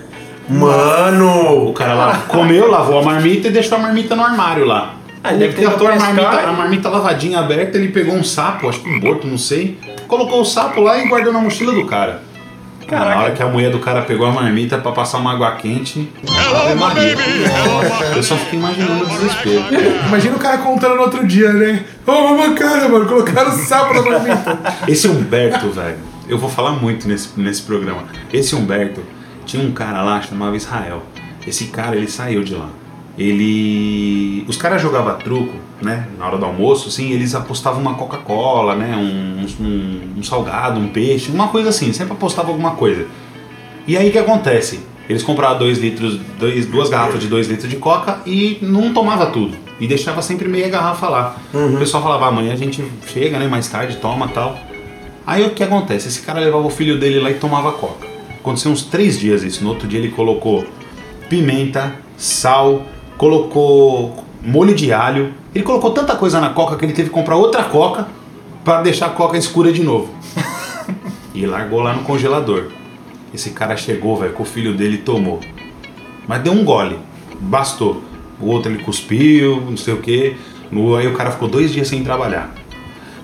O 0.49 0.54
Mano! 0.54 1.71
cara 1.73 1.93
lá 1.93 2.17
comeu, 2.28 2.69
lavou 2.69 2.99
a 2.99 3.04
marmita 3.04 3.47
e 3.47 3.52
deixou 3.52 3.78
a 3.78 3.82
marmita 3.82 4.15
no 4.15 4.23
armário 4.23 4.65
lá. 4.65 4.95
Ah, 5.23 5.30
ele 5.32 5.39
deve 5.39 5.54
ter 5.54 5.63
Catou 5.63 5.88
a 5.88 5.95
marmita, 5.95 6.28
a 6.28 6.52
marmita 6.52 6.89
lavadinha 6.89 7.39
aberta, 7.39 7.78
ele 7.78 7.88
pegou 7.89 8.13
um 8.13 8.23
sapo, 8.26 8.67
acho 8.67 8.82
que 8.82 8.89
um 8.89 8.99
morto, 8.99 9.26
não 9.26 9.38
sei. 9.38 9.78
Colocou 10.06 10.41
o 10.41 10.45
sapo 10.45 10.82
lá 10.82 10.97
e 10.99 11.08
guardou 11.08 11.32
na 11.32 11.39
mochila 11.39 11.71
do 11.71 11.86
cara. 11.86 12.21
Caraca. 12.88 13.10
Na 13.10 13.22
hora 13.22 13.32
que 13.32 13.43
a 13.43 13.48
mulher 13.48 13.72
do 13.72 13.80
cara 13.80 14.02
pegou 14.02 14.26
a 14.28 14.32
marmita 14.32 14.78
pra 14.78 14.91
passar 14.91 15.17
uma 15.19 15.34
água 15.34 15.52
quente. 15.56 16.10
Ave 16.28 16.76
Maria. 16.76 17.15
Eu 18.15 18.24
só 18.24 18.36
fiquei 18.36 18.60
imaginando 18.60 19.04
o 19.04 19.08
desespero. 19.08 19.63
Imagina 20.08 20.36
o 20.36 20.39
cara 20.39 20.58
contando 20.60 20.96
no 20.96 21.02
outro 21.02 21.26
dia, 21.26 21.52
né? 21.54 21.84
Ô, 22.06 22.12
uma 22.12 22.54
cara, 22.54 22.88
mano, 22.89 23.06
colocaram 23.06 23.52
sapo 23.52 23.93
na 23.93 24.02
marmita. 24.02 24.60
Esse 24.88 25.08
Humberto, 25.08 25.69
velho, 25.69 25.98
eu 26.28 26.38
vou 26.38 26.50
falar 26.50 26.72
muito 26.72 27.08
nesse, 27.08 27.30
nesse 27.39 27.62
programa. 27.62 28.04
Esse 28.32 28.56
Humberto 28.56 29.02
tinha 29.46 29.63
um 29.63 29.72
cara 29.72 30.02
lá 30.02 30.22
chamava 30.22 30.56
Israel. 30.56 31.04
Esse 31.46 31.65
cara, 31.65 31.96
ele 31.96 32.08
saiu 32.08 32.43
de 32.43 32.56
lá. 32.56 32.69
Ele. 33.17 34.43
Os 34.47 34.58
caras 34.58 34.82
jogavam 34.82 35.15
truco, 35.17 35.54
né? 35.82 36.08
Na 36.17 36.28
hora 36.28 36.38
do 36.38 36.45
almoço, 36.45 36.89
assim, 36.89 37.12
eles 37.12 37.36
apostavam 37.36 37.82
uma 37.82 37.93
Coca-Cola, 37.95 38.76
né? 38.76 38.95
Um, 38.95 39.63
um, 39.63 40.19
um 40.19 40.23
salgado, 40.23 40.80
um 40.80 40.88
peixe, 40.88 41.32
uma 41.32 41.47
coisa 41.47 41.69
assim, 41.69 41.93
sempre 41.93 42.13
apostavam 42.13 42.52
alguma 42.52 42.71
coisa. 42.71 43.06
E 43.88 43.97
aí 43.97 44.10
o 44.10 44.12
que 44.12 44.17
acontece? 44.17 44.80
Eles 45.08 45.21
compravam 45.21 45.60
dois 45.60 45.78
litros, 45.78 46.17
dois, 46.39 46.65
duas 46.65 46.89
garrafas 46.89 47.19
de 47.19 47.28
2 47.28 47.47
litros 47.49 47.69
de 47.69 47.76
coca 47.76 48.21
e 48.26 48.58
não 48.62 48.93
tomava 48.93 49.26
tudo. 49.28 49.56
E 49.80 49.86
deixava 49.86 50.21
sempre 50.21 50.47
meia 50.47 50.69
garrafa 50.69 51.10
lá. 51.10 51.36
O 51.54 51.78
pessoal 51.78 52.02
falava, 52.02 52.26
"Ah, 52.26 52.30
amanhã 52.30 52.54
a 52.54 52.56
gente 52.56 52.84
chega, 53.08 53.38
né? 53.38 53.47
Mais 53.47 53.67
tarde, 53.67 53.97
toma 53.97 54.30
tal. 54.30 54.58
Aí 55.28 55.45
o 55.45 55.49
que 55.49 55.62
acontece? 55.62 56.08
Esse 56.08 56.21
cara 56.21 56.39
levava 56.39 56.65
o 56.65 56.69
filho 56.69 56.97
dele 56.97 57.19
lá 57.19 57.30
e 57.30 57.34
tomava 57.34 57.73
coca. 57.73 58.08
Aconteceu 58.39 58.71
uns 58.71 58.84
três 58.84 59.19
dias 59.19 59.43
isso. 59.43 59.62
No 59.63 59.71
outro 59.71 59.88
dia 59.88 59.99
ele 59.99 60.10
colocou 60.10 60.65
pimenta, 61.30 61.95
sal, 62.17 62.86
colocou 63.17 64.23
molho 64.41 64.73
de 64.76 64.91
alho. 64.91 65.34
Ele 65.54 65.63
colocou 65.63 65.91
tanta 65.91 66.15
coisa 66.15 66.39
na 66.39 66.49
coca 66.49 66.76
que 66.76 66.86
ele 66.86 66.93
teve 66.93 67.10
que 67.10 67.15
comprar 67.15 67.36
outra 67.36 67.63
coca 67.63 68.08
para 68.63 68.82
deixar 68.82 69.08
a 69.08 69.10
coca 69.10 69.38
escura 69.38 69.71
de 69.71 69.84
novo. 69.84 70.13
e 71.34 71.45
largou 71.45 71.82
lá 71.82 71.93
no 71.93 72.04
congelador. 72.04 72.69
Esse 73.34 73.49
cara 73.52 73.76
chegou, 73.76 74.15
velho, 74.17 74.34
com 74.34 74.43
o 74.43 74.45
filho 74.45 74.76
dele 74.76 74.95
e 74.95 74.99
tomou. 74.99 75.39
Mas 76.28 76.41
deu 76.41 76.54
um 76.54 76.63
gole. 76.63 76.99
Bastou. 77.39 78.02
O 78.39 78.47
outro 78.47 78.71
ele 78.71 78.84
cuspiu, 78.84 79.62
não 79.62 79.78
sei 79.78 79.93
o 79.93 79.97
quê. 79.97 80.36
No, 80.71 80.95
aí 80.95 81.08
o 81.08 81.13
cara 81.13 81.32
ficou 81.32 81.47
dois 81.47 81.71
dias 81.71 81.88
sem 81.88 82.04
trabalhar. 82.04 82.54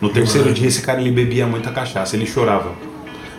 No 0.01 0.09
terceiro 0.09 0.53
dia 0.53 0.67
esse 0.67 0.81
cara 0.81 1.01
ele 1.01 1.11
bebia 1.11 1.45
muita 1.45 1.71
cachaça, 1.71 2.15
ele 2.15 2.25
chorava. 2.25 2.71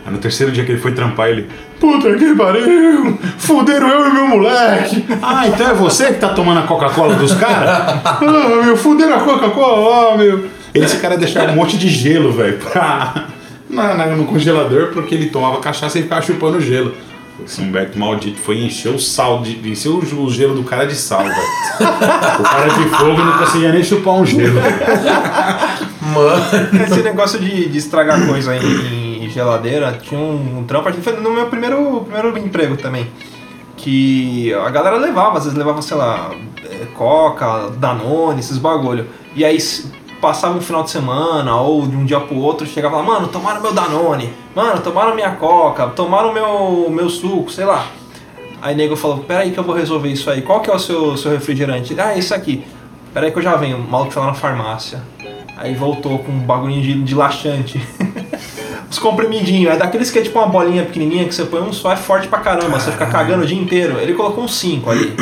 Aí 0.05 0.13
no 0.13 0.19
terceiro 0.19 0.53
dia 0.53 0.65
que 0.65 0.73
ele 0.73 0.81
foi 0.81 0.93
trampar, 0.93 1.29
ele. 1.29 1.49
Puta 1.81 2.15
que 2.15 2.35
pariu! 2.35 3.19
Fuderam 3.39 3.89
eu 3.89 4.09
e 4.09 4.13
meu 4.13 4.29
moleque! 4.29 5.05
Ah, 5.23 5.49
então 5.49 5.71
é 5.71 5.75
você 5.75 6.09
que 6.09 6.21
tá 6.21 6.29
tomando 6.29 6.61
a 6.61 6.63
Coca-Cola 6.65 7.15
dos 7.17 7.33
caras? 7.35 8.01
Ah, 8.05 8.19
meu, 8.65 8.77
fuderam 8.77 9.17
a 9.17 9.21
Coca-Cola, 9.21 10.13
ah, 10.15 10.17
meu. 10.19 10.45
Esse 10.75 10.99
cara 10.99 11.17
deixava 11.17 11.51
um 11.53 11.57
monte 11.57 11.79
de 11.79 11.89
gelo, 11.89 12.33
velho, 12.33 12.59
pra. 12.59 13.25
na- 13.69 13.95
na- 13.95 14.07
no 14.09 14.27
congelador, 14.27 14.89
porque 14.93 15.15
ele 15.15 15.31
tomava 15.31 15.59
cachaça 15.61 15.99
e 15.99 16.03
ficava 16.03 16.21
chupando 16.23 16.61
gelo. 16.61 16.95
Esse 17.45 17.63
Humberto 17.63 17.99
maldito 17.99 18.39
foi 18.39 18.59
encher 18.59 18.91
o 18.95 18.99
sal, 18.99 19.41
de, 19.41 19.67
encher 19.67 19.89
o, 19.89 19.99
o 20.23 20.31
gelo 20.31 20.55
do 20.55 20.63
cara 20.63 20.87
de 20.87 20.95
sal, 20.95 21.23
velho. 21.25 21.35
O 22.39 22.43
cara 22.43 22.69
de 22.69 22.85
fogo 22.91 23.17
não 23.25 23.39
conseguia 23.39 23.73
nem 23.73 23.83
chupar 23.83 24.15
um 24.15 24.27
gelo. 24.27 24.61
velho. 24.61 24.77
Mano. 26.03 26.85
Esse 26.85 27.03
negócio 27.03 27.39
de, 27.39 27.69
de 27.69 27.79
estragar 27.79 28.27
coisa 28.27 28.55
em 28.57 29.10
geladeira, 29.31 29.99
tinha 30.01 30.21
um, 30.21 30.59
um 30.59 30.65
trampo, 30.65 30.93
foi 30.93 31.13
no 31.15 31.31
meu 31.31 31.47
primeiro, 31.47 32.01
primeiro 32.01 32.39
emprego 32.39 32.77
também. 32.77 33.09
Que 33.77 34.53
a 34.53 34.69
galera 34.71 34.97
levava, 34.97 35.39
às 35.39 35.45
vezes 35.45 35.59
levava, 35.59 35.81
sei 35.81 35.97
lá, 35.97 36.31
eh, 36.65 36.87
Coca, 36.95 37.71
Danone, 37.79 38.41
esses 38.41 38.59
bagulho. 38.59 39.07
E 39.35 39.45
aí 39.45 39.59
passava 40.21 40.59
um 40.59 40.61
final 40.61 40.83
de 40.83 40.91
semana 40.91 41.57
ou 41.57 41.87
de 41.87 41.97
um 41.97 42.05
dia 42.05 42.21
pro 42.21 42.37
outro, 42.37 42.67
chegava 42.67 42.99
lá, 42.99 43.03
mano, 43.03 43.29
tomaram 43.29 43.63
meu 43.63 43.73
Danone, 43.73 44.31
mano, 44.55 44.81
tomaram 44.83 45.15
minha 45.15 45.31
Coca, 45.33 45.87
tomaram 45.89 46.33
meu, 46.33 46.91
meu 46.91 47.09
suco, 47.09 47.51
sei 47.51 47.65
lá. 47.65 47.87
Aí 48.63 48.75
nego 48.75 48.95
falou, 48.95 49.19
peraí 49.19 49.51
que 49.51 49.59
eu 49.59 49.65
vou 49.65 49.75
resolver 49.75 50.11
isso 50.11 50.31
aí. 50.31 50.43
Qual 50.43 50.61
que 50.61 50.71
é 50.71 50.75
o 50.75 50.79
seu, 50.79 51.17
seu 51.17 51.31
refrigerante? 51.33 51.99
Ah, 51.99 52.17
esse 52.17 52.35
aqui. 52.35 52.65
Peraí 53.15 53.33
que 53.33 53.39
eu 53.39 53.43
já 53.43 53.57
venho. 53.57 53.79
O 53.79 53.91
maluco 53.91 54.13
foi 54.13 54.21
lá 54.21 54.29
na 54.29 54.35
farmácia. 54.35 55.03
Aí 55.61 55.75
voltou 55.75 56.21
com 56.21 56.33
um 56.33 56.39
bagulhinho 56.39 56.81
de, 56.81 57.03
de 57.03 57.15
laxante. 57.15 57.79
Os 58.91 58.99
comprimidinhos. 58.99 59.75
É 59.75 59.77
daqueles 59.77 60.11
que 60.11 60.19
é 60.19 60.23
tipo 60.23 60.39
uma 60.39 60.49
bolinha 60.49 60.87
pequenininha 60.87 61.27
que 61.27 61.35
você 61.35 61.45
põe 61.45 61.61
um 61.61 61.71
só, 61.71 61.93
é 61.93 61.97
forte 61.97 62.29
pra 62.29 62.39
caramba. 62.39 62.81
Você 62.81 62.91
fica 62.91 63.05
cagando 63.05 63.43
o 63.43 63.47
dia 63.47 63.61
inteiro. 63.61 63.99
Ele 64.01 64.15
colocou 64.15 64.43
uns 64.43 64.57
5 64.57 64.91
ali. 64.91 65.15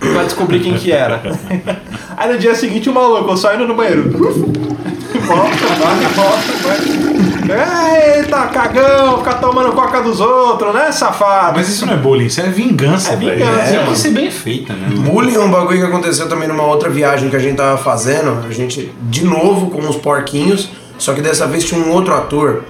pra 0.00 0.24
descobrir 0.24 0.58
quem 0.58 0.74
que 0.74 0.90
era. 0.90 1.22
Aí 2.16 2.32
no 2.32 2.38
dia 2.38 2.56
seguinte 2.56 2.90
o 2.90 2.92
maluco 2.92 3.36
só 3.36 3.54
indo 3.54 3.68
no 3.68 3.76
banheiro. 3.76 4.10
volta, 4.10 5.66
vai, 5.78 6.00
volta, 6.12 6.52
vai. 6.64 7.03
Eita, 7.48 8.46
cagão, 8.48 9.18
ficar 9.18 9.34
tomando 9.34 9.72
coca 9.72 10.00
dos 10.02 10.20
outros, 10.20 10.74
né, 10.74 10.90
safado? 10.90 11.56
Mas 11.56 11.68
isso 11.68 11.84
não 11.86 11.92
é 11.92 11.96
bullying, 11.96 12.26
isso 12.26 12.40
é 12.40 12.44
vingança, 12.48 13.12
É 13.12 13.16
velho. 13.16 13.36
vingança, 13.36 13.64
Tem 13.68 13.76
mano. 13.78 13.92
que 13.92 13.98
ser 13.98 14.10
bem 14.10 14.30
feita, 14.30 14.72
né? 14.72 14.88
Bullying 14.90 15.34
é 15.34 15.40
um 15.40 15.50
bagulho 15.50 15.78
que 15.78 15.84
aconteceu 15.86 16.28
também 16.28 16.48
numa 16.48 16.64
outra 16.64 16.88
viagem 16.88 17.28
que 17.28 17.36
a 17.36 17.38
gente 17.38 17.56
tava 17.56 17.76
fazendo. 17.76 18.44
A 18.48 18.52
gente, 18.52 18.92
de 19.02 19.24
novo, 19.24 19.70
com 19.70 19.80
os 19.88 19.96
porquinhos, 19.96 20.70
só 20.98 21.12
que 21.12 21.20
dessa 21.20 21.46
vez 21.46 21.64
tinha 21.64 21.80
um 21.80 21.90
outro 21.92 22.14
ator. 22.14 22.64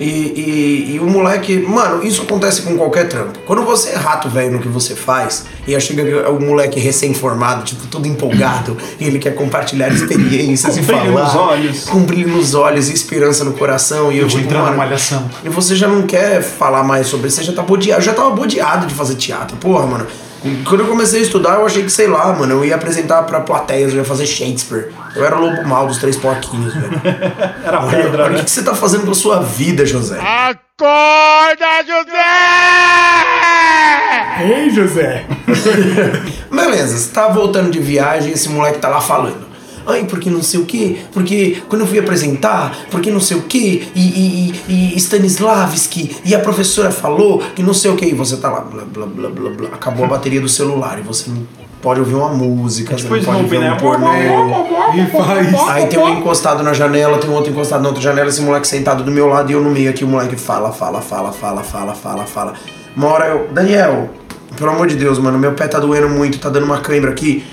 E, 0.00 0.04
e, 0.04 0.94
e 0.94 0.98
o 0.98 1.06
moleque, 1.06 1.58
mano, 1.58 2.02
isso 2.02 2.22
acontece 2.22 2.62
com 2.62 2.74
qualquer 2.76 3.06
trampo. 3.06 3.38
Quando 3.46 3.62
você 3.62 3.90
é 3.90 3.96
rato 3.96 4.30
velho 4.30 4.52
no 4.52 4.58
que 4.58 4.66
você 4.68 4.94
faz, 4.96 5.44
e 5.66 5.74
aí 5.74 5.80
chega 5.80 6.30
o 6.30 6.40
moleque 6.40 6.80
recém-formado, 6.80 7.64
tipo, 7.64 7.86
todo 7.86 8.08
empolgado, 8.08 8.76
e 8.98 9.04
ele 9.04 9.18
quer 9.18 9.34
compartilhar 9.34 9.88
experiências 9.92 10.74
Com 10.74 10.80
e 10.80 10.84
brilho 10.84 11.12
falar. 11.12 11.24
nos 11.24 11.34
olhos. 11.36 11.84
Com 11.84 12.00
brilho 12.00 12.34
nos 12.34 12.54
olhos 12.54 12.88
e 12.88 12.94
esperança 12.94 13.44
no 13.44 13.52
coração. 13.52 14.10
E 14.10 14.16
eu, 14.16 14.22
Eu 14.22 14.28
tipo, 14.28 14.42
entrar 14.44 14.60
na 14.60 14.64
mano, 14.66 14.76
malhação. 14.78 15.30
e 15.44 15.50
você 15.50 15.76
já 15.76 15.86
não 15.86 16.02
quer 16.02 16.42
falar 16.42 16.82
mais 16.82 17.06
sobre 17.06 17.28
isso, 17.28 17.36
você 17.36 17.44
já 17.44 17.52
tá 17.52 17.62
bodeado. 17.62 18.00
Eu 18.00 18.04
já 18.04 18.14
tava 18.14 18.30
bodeado 18.30 18.86
de 18.86 18.94
fazer 18.94 19.16
teatro. 19.16 19.56
Porra, 19.58 19.86
mano. 19.86 20.06
Quando 20.66 20.80
eu 20.80 20.86
comecei 20.88 21.20
a 21.20 21.22
estudar, 21.22 21.56
eu 21.58 21.66
achei 21.66 21.82
que, 21.82 21.90
sei 21.90 22.06
lá, 22.06 22.32
mano, 22.32 22.54
eu 22.54 22.64
ia 22.64 22.74
apresentar 22.74 23.22
pra 23.24 23.40
plateias, 23.40 23.92
eu 23.92 23.98
ia 23.98 24.04
fazer 24.04 24.26
Shakespeare. 24.26 24.90
Eu 25.14 25.24
era 25.24 25.36
o 25.36 25.40
lobo 25.40 25.68
mal 25.68 25.86
dos 25.86 25.98
três 25.98 26.16
porquinhos, 26.16 26.72
velho. 26.72 27.00
Era 27.64 27.80
Olha, 27.80 27.90
pedra, 27.90 28.22
olha 28.24 28.30
o 28.30 28.32
né? 28.32 28.38
que 28.38 28.44
que 28.46 28.50
você 28.50 28.62
tá 28.62 28.74
fazendo 28.74 29.04
com 29.04 29.10
a 29.10 29.14
sua 29.14 29.40
vida, 29.42 29.84
José. 29.84 30.18
Acorda, 30.18 31.82
José! 31.86 32.14
Ei, 34.42 34.70
José! 34.70 35.26
Beleza, 36.50 36.96
você 36.98 37.10
tá 37.12 37.28
voltando 37.28 37.70
de 37.70 37.78
viagem, 37.78 38.32
esse 38.32 38.48
moleque 38.48 38.78
tá 38.78 38.88
lá 38.88 39.00
falando. 39.00 39.49
Ai, 39.86 40.04
porque 40.04 40.30
não 40.30 40.42
sei 40.42 40.60
o 40.60 40.64
que, 40.64 41.00
porque 41.12 41.62
quando 41.68 41.82
eu 41.82 41.86
fui 41.86 41.98
apresentar, 41.98 42.76
porque 42.90 43.10
não 43.10 43.20
sei 43.20 43.36
o 43.36 43.42
que, 43.42 43.88
e, 43.94 44.00
e, 44.00 44.54
e, 44.68 44.94
e 44.94 44.96
Stanislavski, 44.96 46.16
e 46.24 46.34
a 46.34 46.38
professora 46.38 46.90
falou 46.90 47.42
que 47.54 47.62
não 47.62 47.74
sei 47.74 47.90
o 47.90 47.96
que, 47.96 48.06
e 48.06 48.14
você 48.14 48.36
tá 48.36 48.50
lá, 48.50 48.60
blá 48.60 48.84
blá 48.84 49.06
blá 49.06 49.28
blá 49.30 49.50
blá, 49.50 49.68
acabou 49.72 50.04
a 50.04 50.08
bateria 50.08 50.40
do 50.40 50.48
celular 50.48 50.98
e 50.98 51.02
você 51.02 51.30
não 51.30 51.46
pode 51.80 52.00
ouvir 52.00 52.14
uma 52.14 52.28
música, 52.28 52.96
você 52.96 53.04
não 53.04 53.10
pode 53.10 53.22
Snoopy, 53.22 53.48
ver 53.48 53.60
né? 53.60 53.72
um 53.72 53.76
pornô. 53.76 54.08
E 54.94 55.06
faz. 55.06 55.68
Aí 55.68 55.86
tem 55.86 55.98
um 55.98 56.18
encostado 56.18 56.62
na 56.62 56.72
janela, 56.72 57.18
tem 57.18 57.30
um 57.30 57.34
outro 57.34 57.50
encostado 57.50 57.82
na 57.82 57.88
outra 57.88 58.02
janela, 58.02 58.28
esse 58.28 58.42
moleque 58.42 58.68
sentado 58.68 59.02
do 59.02 59.10
meu 59.10 59.26
lado 59.26 59.50
e 59.50 59.54
eu 59.54 59.62
no 59.62 59.70
meio 59.70 59.90
aqui, 59.90 60.04
o 60.04 60.08
moleque 60.08 60.36
fala, 60.36 60.72
fala, 60.72 61.00
fala, 61.00 61.32
fala, 61.32 61.62
fala, 61.62 61.94
fala, 61.94 62.26
fala. 62.26 62.54
Uma 62.96 63.08
hora 63.08 63.26
eu, 63.26 63.48
Daniel, 63.52 64.10
pelo 64.56 64.70
amor 64.70 64.88
de 64.88 64.96
Deus, 64.96 65.18
mano, 65.18 65.38
meu 65.38 65.52
pé 65.52 65.68
tá 65.68 65.78
doendo 65.78 66.08
muito, 66.08 66.38
tá 66.38 66.48
dando 66.48 66.64
uma 66.64 66.80
cãibra 66.80 67.10
aqui. 67.10 67.44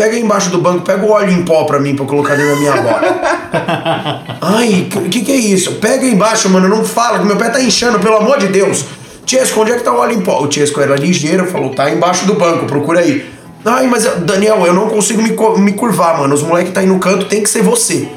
Pega 0.00 0.16
aí 0.16 0.22
embaixo 0.22 0.48
do 0.48 0.56
banco, 0.56 0.80
pega 0.80 1.04
o 1.04 1.10
óleo 1.10 1.30
em 1.30 1.42
pó 1.44 1.64
pra 1.64 1.78
mim, 1.78 1.94
pra 1.94 2.04
eu 2.04 2.08
colocar 2.08 2.34
dentro 2.34 2.54
da 2.54 2.58
minha 2.58 2.72
bota. 2.72 3.20
Ai, 4.40 4.88
o 4.96 5.10
que, 5.10 5.20
que 5.20 5.30
é 5.30 5.36
isso? 5.36 5.74
Pega 5.74 6.06
aí 6.06 6.14
embaixo, 6.14 6.48
mano, 6.48 6.70
não 6.70 6.82
fala, 6.86 7.18
que 7.18 7.26
meu 7.26 7.36
pé 7.36 7.50
tá 7.50 7.60
inchando, 7.60 8.00
pelo 8.00 8.16
amor 8.16 8.38
de 8.38 8.46
Deus. 8.46 8.86
Tiesco, 9.26 9.60
onde 9.60 9.72
é 9.72 9.76
que 9.76 9.84
tá 9.84 9.92
o 9.92 9.98
óleo 9.98 10.16
em 10.16 10.22
pó? 10.22 10.40
O 10.40 10.48
Tiesco 10.48 10.80
era 10.80 10.96
ligeiro, 10.96 11.44
falou, 11.44 11.74
tá 11.74 11.90
embaixo 11.90 12.24
do 12.24 12.32
banco, 12.32 12.64
procura 12.64 13.00
aí. 13.00 13.28
Ai, 13.62 13.86
mas 13.88 14.04
Daniel, 14.20 14.64
eu 14.64 14.72
não 14.72 14.88
consigo 14.88 15.20
me, 15.20 15.36
me 15.62 15.72
curvar, 15.74 16.18
mano. 16.18 16.34
Os 16.34 16.42
moleques 16.42 16.72
tá 16.72 16.80
aí 16.80 16.86
no 16.86 16.98
canto, 16.98 17.26
tem 17.26 17.42
que 17.42 17.50
ser 17.50 17.62
você. 17.62 18.08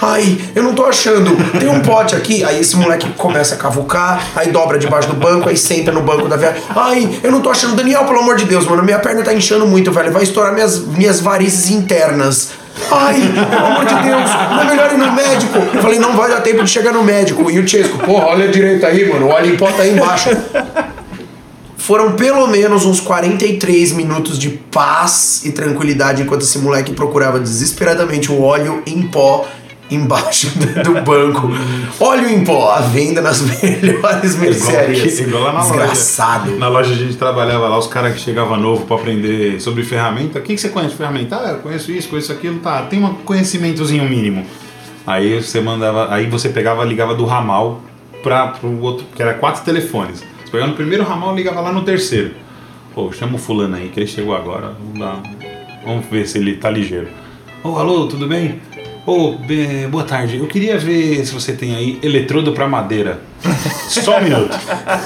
Ai, 0.00 0.38
eu 0.54 0.62
não 0.62 0.74
tô 0.74 0.84
achando. 0.84 1.36
Tem 1.58 1.68
um 1.68 1.80
pote 1.80 2.14
aqui. 2.14 2.44
Aí 2.44 2.60
esse 2.60 2.76
moleque 2.76 3.10
começa 3.12 3.54
a 3.54 3.58
cavucar, 3.58 4.26
aí 4.34 4.50
dobra 4.50 4.78
debaixo 4.78 5.08
do 5.08 5.14
banco, 5.14 5.48
aí 5.48 5.56
senta 5.56 5.92
no 5.92 6.02
banco 6.02 6.28
da 6.28 6.36
viagem. 6.36 6.62
Ai, 6.74 7.18
eu 7.22 7.30
não 7.30 7.40
tô 7.40 7.50
achando. 7.50 7.76
Daniel, 7.76 8.04
pelo 8.04 8.20
amor 8.20 8.36
de 8.36 8.44
Deus, 8.44 8.66
mano, 8.66 8.82
minha 8.82 8.98
perna 8.98 9.22
tá 9.22 9.32
inchando 9.32 9.66
muito, 9.66 9.92
velho. 9.92 10.12
Vai 10.12 10.22
estourar 10.22 10.52
minhas, 10.52 10.78
minhas 10.78 11.20
varizes 11.20 11.70
internas. 11.70 12.50
Ai, 12.90 13.20
pelo 13.50 13.66
amor 13.66 13.84
de 13.86 13.94
Deus, 13.94 14.30
não 14.50 14.60
é 14.60 14.64
melhor 14.64 14.92
ir 14.92 14.98
no 14.98 15.12
médico. 15.12 15.58
Eu 15.74 15.82
falei, 15.82 15.98
não 15.98 16.14
vai 16.14 16.30
dar 16.30 16.40
tempo 16.40 16.62
de 16.62 16.70
chegar 16.70 16.92
no 16.92 17.02
médico. 17.02 17.50
E 17.50 17.58
o 17.58 17.66
Chesco, 17.66 17.98
porra, 17.98 18.26
olha 18.26 18.48
direito 18.48 18.84
aí, 18.84 19.10
mano. 19.10 19.26
O 19.26 19.30
óleo 19.30 19.54
em 19.54 19.56
pó 19.56 19.70
tá 19.70 19.82
aí 19.82 19.92
embaixo. 19.92 20.30
Foram 21.76 22.12
pelo 22.12 22.48
menos 22.48 22.84
uns 22.84 22.98
43 22.98 23.92
minutos 23.92 24.38
de 24.38 24.48
paz 24.48 25.42
e 25.44 25.52
tranquilidade 25.52 26.22
enquanto 26.22 26.42
esse 26.42 26.58
moleque 26.58 26.92
procurava 26.92 27.38
desesperadamente 27.38 28.32
o 28.32 28.42
óleo 28.42 28.82
em 28.84 29.02
pó 29.06 29.46
embaixo 29.90 30.50
do 30.58 31.00
banco. 31.02 31.48
Óleo 32.00 32.28
em 32.28 32.44
pó, 32.44 32.72
à 32.72 32.80
venda 32.80 33.20
nas 33.22 33.40
melhores 33.62 34.36
mercearias. 34.36 35.20
Igual 35.20 35.44
lá 35.44 35.52
na 35.52 35.60
Desgraçado. 35.60 36.46
loja. 36.46 36.58
Na 36.58 36.68
loja 36.68 36.92
a 36.92 36.96
gente 36.96 37.16
trabalhava 37.16 37.68
lá, 37.68 37.78
os 37.78 37.86
caras 37.86 38.14
que 38.14 38.20
chegavam 38.20 38.56
novo 38.58 38.84
pra 38.86 38.96
aprender 38.96 39.60
sobre 39.60 39.82
ferramenta. 39.82 40.38
O 40.38 40.42
que, 40.42 40.54
que 40.54 40.60
você 40.60 40.68
conhece 40.68 40.92
de 40.92 40.98
ferramenta? 40.98 41.36
Ah, 41.36 41.50
eu 41.52 41.58
conheço 41.58 41.92
isso, 41.92 42.08
conheço 42.08 42.32
aquilo, 42.32 42.58
tá. 42.58 42.82
Tem 42.82 43.02
um 43.02 43.14
conhecimentozinho 43.14 44.04
mínimo. 44.08 44.44
Aí 45.06 45.40
você 45.42 45.60
mandava. 45.60 46.12
Aí 46.12 46.26
você 46.28 46.48
pegava, 46.48 46.84
ligava 46.84 47.14
do 47.14 47.24
ramal 47.24 47.80
pra, 48.22 48.48
pro 48.48 48.80
outro, 48.80 49.06
que 49.14 49.22
era 49.22 49.34
quatro 49.34 49.62
telefones. 49.64 50.20
Você 50.44 50.50
pegava 50.50 50.70
no 50.70 50.76
primeiro 50.76 51.04
ramal 51.04 51.34
ligava 51.34 51.60
lá 51.60 51.70
no 51.72 51.82
terceiro. 51.82 52.32
Pô, 52.94 53.12
chama 53.12 53.36
o 53.36 53.38
fulano 53.38 53.76
aí, 53.76 53.88
que 53.88 54.00
ele 54.00 54.06
chegou 54.06 54.34
agora. 54.34 54.72
Vamos, 54.80 54.98
dar- 54.98 55.22
vamos 55.84 56.06
ver 56.10 56.26
se 56.26 56.38
ele 56.38 56.54
tá 56.56 56.70
ligeiro. 56.70 57.08
Ô, 57.62 57.76
alô, 57.78 58.06
tudo 58.08 58.26
bem? 58.26 58.60
Ô, 59.06 59.36
boa 59.88 60.02
tarde. 60.02 60.36
Eu 60.36 60.48
queria 60.48 60.76
ver 60.76 61.24
se 61.24 61.32
você 61.32 61.52
tem 61.52 61.76
aí 61.76 61.96
eletrodo 62.02 62.52
pra 62.52 62.66
madeira. 62.66 63.20
Só 63.88 64.18
um 64.18 64.22
minuto. 64.24 64.50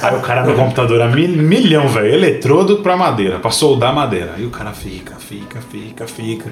Aí 0.03 0.17
o 0.17 0.21
cara 0.21 0.43
no 0.43 0.55
computador, 0.55 1.03
a 1.03 1.07
mil, 1.07 1.29
milhão, 1.29 1.87
velho. 1.87 2.15
Eletrodo 2.15 2.79
pra 2.79 2.97
madeira, 2.97 3.39
pra 3.39 3.51
soldar 3.51 3.95
madeira. 3.95 4.33
Aí 4.39 4.47
o 4.47 4.51
cara 4.51 4.73
fica, 4.73 5.17
fica, 5.17 5.61
fica, 5.61 6.07
fica. 6.07 6.51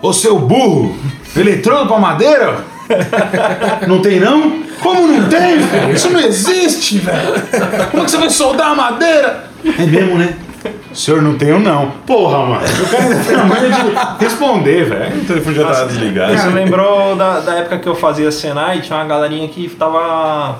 Ô 0.00 0.14
seu 0.14 0.38
burro! 0.38 0.96
Eletrodo 1.36 1.88
pra 1.88 1.98
madeira? 1.98 2.64
Não 3.86 4.00
tem 4.00 4.18
não? 4.18 4.62
Como 4.80 5.08
não 5.08 5.28
tem, 5.28 5.58
velho? 5.58 5.92
Isso 5.92 6.08
não 6.08 6.20
existe, 6.20 6.98
velho! 6.98 7.34
Como 7.90 8.04
que 8.04 8.10
você 8.10 8.16
vai 8.16 8.30
soldar 8.30 8.68
a 8.68 8.74
madeira? 8.74 9.50
É 9.78 9.84
mesmo, 9.84 10.16
né? 10.16 10.36
O 10.90 10.94
senhor 10.94 11.22
não 11.22 11.36
ou 11.54 11.60
não? 11.60 11.90
Porra, 12.06 12.38
mano. 12.38 12.66
O 12.66 12.90
cara 12.90 13.24
tem 13.24 13.34
a 13.36 13.44
manha 13.44 13.70
de 13.70 14.24
responder, 14.24 14.84
velho. 14.84 15.22
O 15.22 15.24
telefone 15.24 15.56
já 15.56 15.64
tava 15.66 15.86
desligado. 15.86 16.34
Isso 16.34 16.50
lembrou 16.50 17.14
da, 17.16 17.40
da 17.40 17.54
época 17.54 17.78
que 17.78 17.88
eu 17.88 17.94
fazia 17.94 18.30
Senai, 18.32 18.80
tinha 18.80 18.98
uma 18.98 19.04
galerinha 19.04 19.46
que 19.48 19.68
tava. 19.70 20.58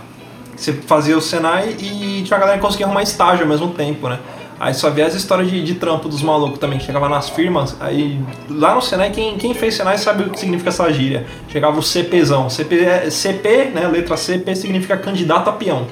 Você 0.57 0.73
fazia 0.73 1.17
o 1.17 1.21
Senai 1.21 1.77
e 1.79 2.23
tinha 2.25 2.37
uma 2.37 2.41
galera 2.41 2.59
que 2.59 2.65
conseguia 2.65 2.87
arrumar 2.87 3.03
estágio 3.03 3.43
ao 3.45 3.49
mesmo 3.49 3.69
tempo, 3.71 4.09
né? 4.09 4.19
Aí 4.61 4.75
só 4.75 4.91
via 4.91 5.07
as 5.07 5.15
histórias 5.15 5.49
de, 5.49 5.63
de 5.63 5.75
trampo 5.75 6.09
dos 6.09 6.21
malucos 6.21 6.59
também, 6.59 6.79
que 6.81 6.85
chegava 6.85 7.09
nas 7.09 7.29
firmas, 7.29 7.77
aí 7.81 8.19
lá 8.51 8.75
no 8.75 8.83
Senai, 8.83 9.11
quem, 9.11 9.39
quem 9.39 9.55
fez 9.55 9.75
Senai 9.77 9.97
sabe 9.99 10.25
o 10.25 10.31
que 10.31 10.41
significa 10.41 10.71
essa 10.71 10.93
gíria. 10.93 11.27
Chegava 11.49 11.79
o 11.79 11.83
CPzão. 11.83 12.51
CP, 12.51 12.85
é- 12.85 13.09
CP, 13.11 13.71
né? 13.73 13.87
Letra 13.87 14.17
CP 14.17 14.57
significa 14.57 14.97
candidato 14.97 15.49
a 15.49 15.53
peão. 15.53 15.87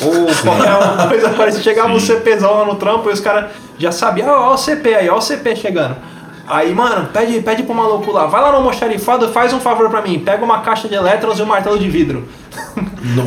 Ou 0.00 0.26
qualquer 0.42 1.08
coisa 1.08 1.28
parecida. 1.30 1.62
Chegava 1.62 1.92
o 1.92 2.00
CPzão 2.00 2.58
lá 2.58 2.64
no 2.64 2.76
trampo 2.76 3.10
e 3.10 3.12
os 3.12 3.20
caras 3.20 3.50
já 3.78 3.92
sabiam, 3.92 4.28
ó, 4.28 4.50
ó 4.50 4.54
o 4.54 4.56
CP 4.56 4.94
aí, 4.94 5.08
ó 5.08 5.16
o 5.16 5.20
CP 5.20 5.56
chegando. 5.56 5.96
Aí, 6.46 6.74
mano, 6.74 7.08
pede, 7.12 7.40
pede 7.40 7.62
pro 7.62 7.74
maluco 7.74 8.10
lá, 8.10 8.26
vai 8.26 8.42
lá 8.42 8.50
no 8.50 8.56
almoxarifado, 8.58 9.28
faz 9.28 9.52
um 9.52 9.60
favor 9.60 9.88
pra 9.88 10.02
mim, 10.02 10.18
pega 10.18 10.44
uma 10.44 10.60
caixa 10.60 10.88
de 10.88 10.94
elétrons 10.94 11.38
e 11.38 11.42
um 11.42 11.46
martelo 11.46 11.78
de 11.78 11.88
vidro. 11.88 12.26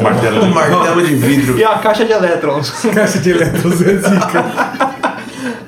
Martelo 0.01 0.41
de 0.41 0.45
Um 0.45 0.53
martelo 0.53 1.01
de 1.01 1.16
vidro. 1.16 1.57
E 1.57 1.63
a 1.63 1.78
caixa 1.78 2.03
de 2.03 2.11
elétrons. 2.11 2.70
Caixa 2.93 3.20
de 3.20 3.32
elétrons 3.32 3.82
é 3.82 3.95
zica. 3.95 4.45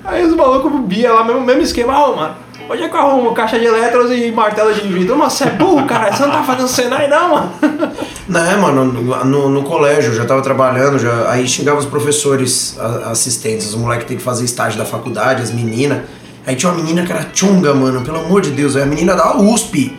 Aí 0.04 0.26
os 0.26 0.36
malucos 0.36 0.72
bebia 0.72 1.14
lá, 1.14 1.24
mesmo, 1.24 1.41
mesmo 1.41 1.62
esquema, 1.62 1.98
ó, 1.98 2.16
mano. 2.16 2.36
Onde 2.70 2.84
é 2.84 2.89
que 2.89 2.95
eu 2.95 3.00
arrumo 3.00 3.34
caixa 3.34 3.58
de 3.58 3.66
elétrons 3.66 4.12
e 4.12 4.30
martelo 4.32 4.74
de 4.74 4.82
vidro? 4.82 5.18
Mas 5.18 5.34
você 5.34 5.45
é 5.45 5.50
burro, 5.52 5.86
cara, 5.86 6.12
você 6.12 6.24
não 6.24 6.32
tá 6.32 6.43
fazendo 6.43 6.68
Senai 6.68 7.08
não, 7.08 7.30
mano. 7.30 7.52
Né, 8.28 8.58
mano, 8.58 8.84
no, 8.86 9.24
no, 9.26 9.50
no 9.50 9.64
colégio, 9.64 10.12
eu 10.12 10.16
já 10.16 10.26
tava 10.26 10.42
trabalhando, 10.42 11.00
já, 11.00 11.32
aí 11.32 11.48
chegavam 11.48 11.80
os 11.80 11.86
professores 11.86 12.76
a- 12.78 13.12
assistentes, 13.12 13.68
os 13.70 13.76
moleques 13.76 14.06
tem 14.06 14.18
que 14.18 14.24
fazer 14.24 14.44
estágio 14.44 14.78
da 14.78 14.84
faculdade, 14.86 15.42
as 15.42 15.52
meninas. 15.52 16.00
Aí 16.46 16.56
tinha 16.56 16.70
uma 16.72 16.78
menina 16.82 17.06
que 17.06 17.12
era 17.12 17.26
chunga, 17.34 17.74
mano, 17.74 18.02
pelo 18.02 18.20
amor 18.20 18.42
de 18.42 18.52
Deus, 18.52 18.76
é 18.76 18.84
a 18.84 18.86
menina 18.86 19.16
da 19.16 19.38
USP. 19.38 19.98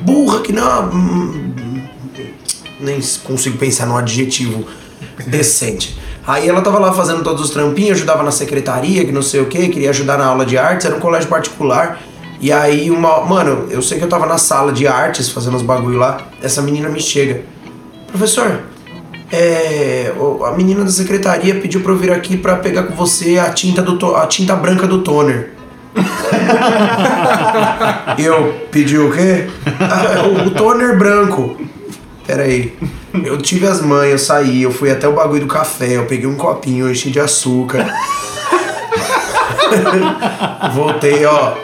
Burra 0.00 0.40
que 0.40 0.52
não. 0.52 0.88
hum, 0.90 1.54
Nem 2.80 3.00
consigo 3.24 3.58
pensar 3.58 3.86
num 3.86 3.96
adjetivo 3.98 4.64
decente. 5.26 5.98
Aí 6.26 6.48
ela 6.48 6.62
tava 6.62 6.78
lá 6.78 6.92
fazendo 6.92 7.22
todos 7.22 7.42
os 7.42 7.50
trampinhos, 7.50 7.98
ajudava 7.98 8.22
na 8.22 8.30
secretaria, 8.30 9.04
que 9.04 9.12
não 9.12 9.22
sei 9.22 9.40
o 9.40 9.46
que, 9.46 9.68
queria 9.68 9.90
ajudar 9.90 10.16
na 10.18 10.26
aula 10.26 10.44
de 10.46 10.56
artes, 10.56 10.86
era 10.86 10.94
um 10.96 11.00
colégio 11.00 11.28
particular. 11.28 12.00
E 12.40 12.50
aí 12.52 12.90
uma. 12.90 13.20
Mano, 13.24 13.66
eu 13.70 13.82
sei 13.82 13.98
que 13.98 14.04
eu 14.04 14.08
tava 14.08 14.24
na 14.26 14.38
sala 14.38 14.72
de 14.72 14.86
artes 14.86 15.28
fazendo 15.30 15.56
os 15.56 15.62
bagulho 15.62 15.98
lá. 15.98 16.28
Essa 16.42 16.62
menina 16.62 16.88
me 16.88 17.00
chega. 17.00 17.42
Professor, 18.08 18.62
é, 19.30 20.12
a 20.46 20.52
menina 20.52 20.84
da 20.84 20.90
secretaria 20.90 21.54
pediu 21.54 21.80
pra 21.80 21.92
eu 21.92 21.98
vir 21.98 22.10
aqui 22.10 22.36
pra 22.36 22.56
pegar 22.56 22.84
com 22.84 22.94
você 22.94 23.38
a 23.38 23.50
tinta, 23.50 23.82
do 23.82 24.16
a 24.16 24.26
tinta 24.26 24.56
branca 24.56 24.86
do 24.86 25.02
toner. 25.02 25.52
eu 28.18 28.66
pedi 28.70 28.98
o 28.98 29.12
quê? 29.12 29.48
Ah, 29.80 30.26
o, 30.26 30.48
o 30.48 30.50
toner 30.50 30.98
branco. 30.98 31.56
Pera 32.26 32.44
aí. 32.44 32.76
Eu 33.24 33.38
tive 33.38 33.66
as 33.66 33.80
mães, 33.80 34.12
eu 34.12 34.18
saí, 34.18 34.62
eu 34.62 34.70
fui 34.70 34.90
até 34.90 35.08
o 35.08 35.14
bagulho 35.14 35.40
do 35.40 35.46
café, 35.46 35.96
eu 35.96 36.06
peguei 36.06 36.26
um 36.26 36.36
copinho, 36.36 36.86
eu 36.86 36.92
enchi 36.92 37.10
de 37.10 37.20
açúcar. 37.20 37.86
Voltei, 40.74 41.24
ó. 41.24 41.54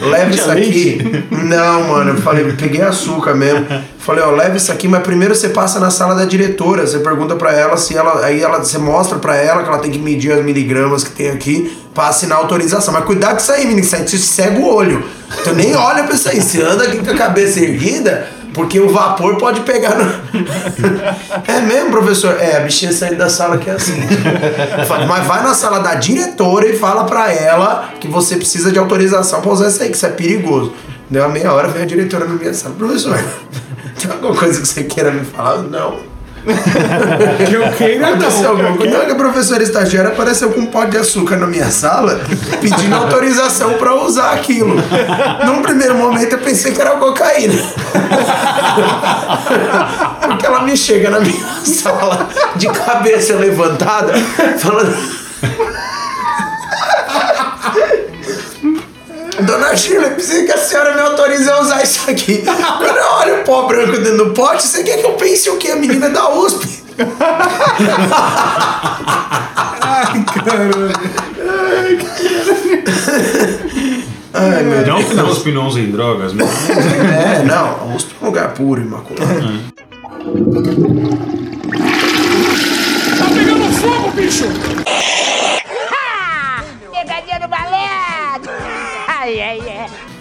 Leva 0.00 0.30
isso 0.30 0.50
aqui. 0.50 1.24
Não, 1.30 1.88
mano, 1.88 2.10
eu 2.10 2.16
falei, 2.16 2.44
peguei 2.52 2.82
açúcar 2.82 3.34
mesmo. 3.34 3.66
Falei, 3.98 4.24
ó, 4.24 4.30
leva 4.30 4.56
isso 4.56 4.72
aqui, 4.72 4.88
mas 4.88 5.02
primeiro 5.02 5.34
você 5.34 5.48
passa 5.50 5.78
na 5.78 5.90
sala 5.90 6.14
da 6.14 6.24
diretora, 6.24 6.86
você 6.86 6.98
pergunta 6.98 7.36
pra 7.36 7.52
ela 7.52 7.76
se 7.76 7.96
ela. 7.96 8.24
Aí 8.24 8.42
ela, 8.42 8.58
você 8.58 8.78
mostra 8.78 9.18
pra 9.18 9.36
ela 9.36 9.62
que 9.62 9.68
ela 9.68 9.78
tem 9.78 9.90
que 9.90 9.98
medir 9.98 10.32
as 10.32 10.44
miligramas 10.44 11.04
que 11.04 11.10
tem 11.10 11.30
aqui 11.30 11.76
pra 11.94 12.08
assinar 12.08 12.38
a 12.38 12.40
autorização. 12.40 12.94
Mas 12.94 13.04
cuidado 13.04 13.32
com 13.32 13.42
isso 13.42 13.52
aí, 13.52 13.66
menino, 13.66 13.86
te 13.86 14.18
cega 14.18 14.58
o 14.58 14.74
olho. 14.74 15.04
Tu 15.44 15.54
nem 15.54 15.74
olha 15.76 16.04
pra 16.04 16.14
isso 16.14 16.28
aí. 16.28 16.40
Você 16.40 16.62
anda 16.62 16.84
aqui 16.84 16.98
com 16.98 17.10
a 17.10 17.14
cabeça 17.14 17.60
erguida, 17.60 18.26
porque 18.58 18.80
o 18.80 18.88
vapor 18.88 19.36
pode 19.36 19.60
pegar 19.60 19.94
no. 19.94 20.02
é 21.46 21.60
mesmo, 21.60 21.92
professor? 21.92 22.36
É, 22.40 22.56
a 22.56 22.60
bichinha 22.60 22.90
saindo 22.92 23.14
da 23.14 23.30
sala 23.30 23.56
que 23.56 23.70
é 23.70 23.74
assim. 23.74 23.94
Mas 25.06 25.26
vai 25.28 25.44
na 25.44 25.54
sala 25.54 25.78
da 25.78 25.94
diretora 25.94 26.66
e 26.66 26.76
fala 26.76 27.04
pra 27.04 27.32
ela 27.32 27.90
que 28.00 28.08
você 28.08 28.34
precisa 28.34 28.72
de 28.72 28.78
autorização 28.80 29.40
pra 29.40 29.52
usar 29.52 29.68
isso 29.68 29.80
aí, 29.80 29.90
que 29.90 29.94
isso 29.94 30.06
é 30.06 30.10
perigoso. 30.10 30.74
Deu 31.08 31.22
uma 31.22 31.28
meia 31.28 31.52
hora, 31.52 31.68
veio 31.68 31.84
a 31.84 31.86
diretora 31.86 32.24
na 32.24 32.34
minha 32.34 32.52
sala. 32.52 32.74
Professor, 32.74 33.16
tem 33.96 34.10
alguma 34.10 34.34
coisa 34.34 34.60
que 34.60 34.66
você 34.66 34.82
queira 34.82 35.12
me 35.12 35.24
falar? 35.24 35.58
Não. 35.58 36.07
Que 37.46 37.54
eu 37.54 37.70
queira 37.72 38.08
Aconteceu 38.08 38.56
não. 38.56 38.76
que 38.76 38.88
a 38.88 39.14
professora 39.14 39.62
estagiária 39.62 40.10
apareceu 40.10 40.50
com 40.50 40.60
um 40.60 40.66
pote 40.66 40.92
de 40.92 40.98
açúcar 40.98 41.36
na 41.36 41.46
minha 41.46 41.70
sala, 41.70 42.20
pedindo 42.60 42.94
autorização 42.94 43.74
pra 43.74 43.94
usar 43.94 44.32
aquilo. 44.32 44.76
Num 45.46 45.62
primeiro 45.62 45.94
momento 45.94 46.32
eu 46.32 46.38
pensei 46.38 46.72
que 46.72 46.80
era 46.80 46.92
cocaína. 46.92 47.62
Porque 50.22 50.46
ela 50.46 50.62
me 50.62 50.76
chega 50.76 51.10
na 51.10 51.20
minha 51.20 51.44
sala, 51.64 52.28
de 52.56 52.68
cabeça 52.68 53.34
levantada, 53.34 54.12
falando. 54.58 54.96
Dona 59.42 59.76
Sheila, 59.76 60.10
precisa 60.10 60.44
que 60.44 60.52
a 60.52 60.58
senhora 60.58 60.94
me 60.94 61.00
autorize 61.00 61.48
a 61.48 61.60
usar 61.60 61.82
isso 61.82 62.10
aqui. 62.10 62.42
Quando 62.44 62.96
eu 62.96 63.06
olho 63.20 63.40
o 63.40 63.44
pó 63.44 63.66
branco 63.66 63.92
dentro 63.98 64.24
do 64.26 64.30
pote, 64.34 64.62
você 64.66 64.82
quer 64.82 64.98
que 64.98 65.06
eu 65.06 65.12
pense 65.12 65.48
o 65.50 65.56
quê? 65.56 65.68
A 65.72 65.76
menina 65.76 66.06
é 66.06 66.10
da 66.10 66.28
USP. 66.30 66.82
Ai, 69.80 70.24
caramba. 70.44 70.92
Ai, 74.34 74.62
meu 74.62 74.86
Não 74.86 74.96
Deus. 74.98 75.08
que 75.08 75.14
não 75.14 75.28
os 75.30 75.44
não 75.46 75.66
usem 75.66 75.90
drogas, 75.90 76.32
mas. 76.32 76.48
É, 76.70 77.42
não, 77.44 77.66
a 77.80 77.84
USP 77.96 78.14
é 78.20 78.24
um 78.24 78.26
lugar 78.28 78.52
puro, 78.54 78.80
imaculado. 78.80 79.60
Ah, 84.86 85.27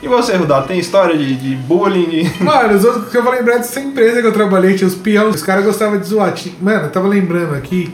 E 0.08 0.10
você, 0.10 0.38
Rudá, 0.38 0.62
tem 0.62 0.80
história 0.80 1.18
de, 1.18 1.36
de 1.36 1.56
bullying? 1.56 2.06
de- 2.06 2.44
Mano, 2.44 2.74
os 2.76 2.86
outros 2.86 3.10
que 3.12 3.18
eu 3.18 3.24
vou 3.24 3.32
lembrar 3.34 3.58
dessa 3.58 3.80
empresa 3.82 4.22
que 4.22 4.28
eu 4.28 4.32
trabalhei, 4.32 4.76
tinha 4.76 4.88
os 4.88 4.96
peões, 4.96 5.36
os 5.36 5.44
caras 5.44 5.66
gostavam 5.66 5.98
de 6.00 6.08
zoar. 6.08 6.34
Mano, 6.62 6.86
eu 6.86 6.90
tava 6.90 7.08
lembrando 7.10 7.54
aqui, 7.56 7.94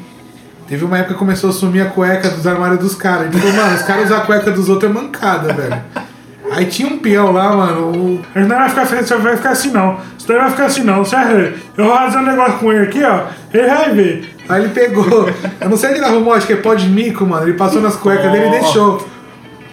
teve 0.68 0.86
uma 0.86 0.98
época 1.00 1.14
que 1.14 1.20
começou 1.20 1.50
a 1.50 1.54
sumir 1.54 1.82
a 1.82 1.86
cueca 1.90 2.30
dos 2.30 2.46
armários 2.46 2.80
dos 2.80 2.94
caras. 2.96 3.32
Tipo, 3.32 3.48
mano, 3.48 3.76
os 3.76 3.82
caras 3.82 4.06
usar 4.06 4.18
a 4.18 4.22
cueca 4.22 4.52
dos 4.52 4.70
outros 4.70 4.92
é 4.92 4.94
mancada, 4.94 5.52
velho. 5.54 5.82
Aí 6.52 6.66
tinha 6.66 6.88
um 6.88 7.00
peão 7.00 7.32
lá, 7.32 7.56
mano. 7.56 7.88
O... 7.88 8.22
Ele 8.36 8.46
não 8.46 8.58
vai 8.58 8.70
ficar, 8.70 8.86
você 8.86 9.16
vai 9.18 9.36
ficar 9.36 9.50
assim 9.52 9.72
não. 9.72 9.98
Isso 10.16 10.28
daí 10.28 10.38
vai 10.38 10.52
ficar 10.52 10.66
assim 10.66 10.84
não, 10.84 11.04
sério. 11.04 11.54
Eu 11.76 11.86
vou 11.86 11.96
fazer 11.96 12.18
um 12.20 12.26
negócio 12.26 12.54
com 12.60 12.72
ele 12.72 12.84
aqui, 12.86 13.02
ó. 13.04 13.22
Ele 13.52 13.68
vai 13.68 13.90
ver. 13.90 14.36
Aí 14.48 14.62
ele 14.62 14.70
pegou. 14.70 15.28
Eu 15.60 15.70
não 15.70 15.78
sei 15.78 15.90
onde 15.90 16.00
ele 16.00 16.06
arrumou, 16.06 16.34
acho 16.34 16.46
que 16.46 16.54
é 16.54 16.58
pó 16.58 16.76
de 16.76 16.88
mico, 16.88 17.26
mano. 17.26 17.44
Ele 17.48 17.58
passou 17.58 17.82
nas 17.82 17.96
cuecas 17.96 18.32
dele 18.32 18.48
e 18.48 18.52
deixou. 18.52 19.08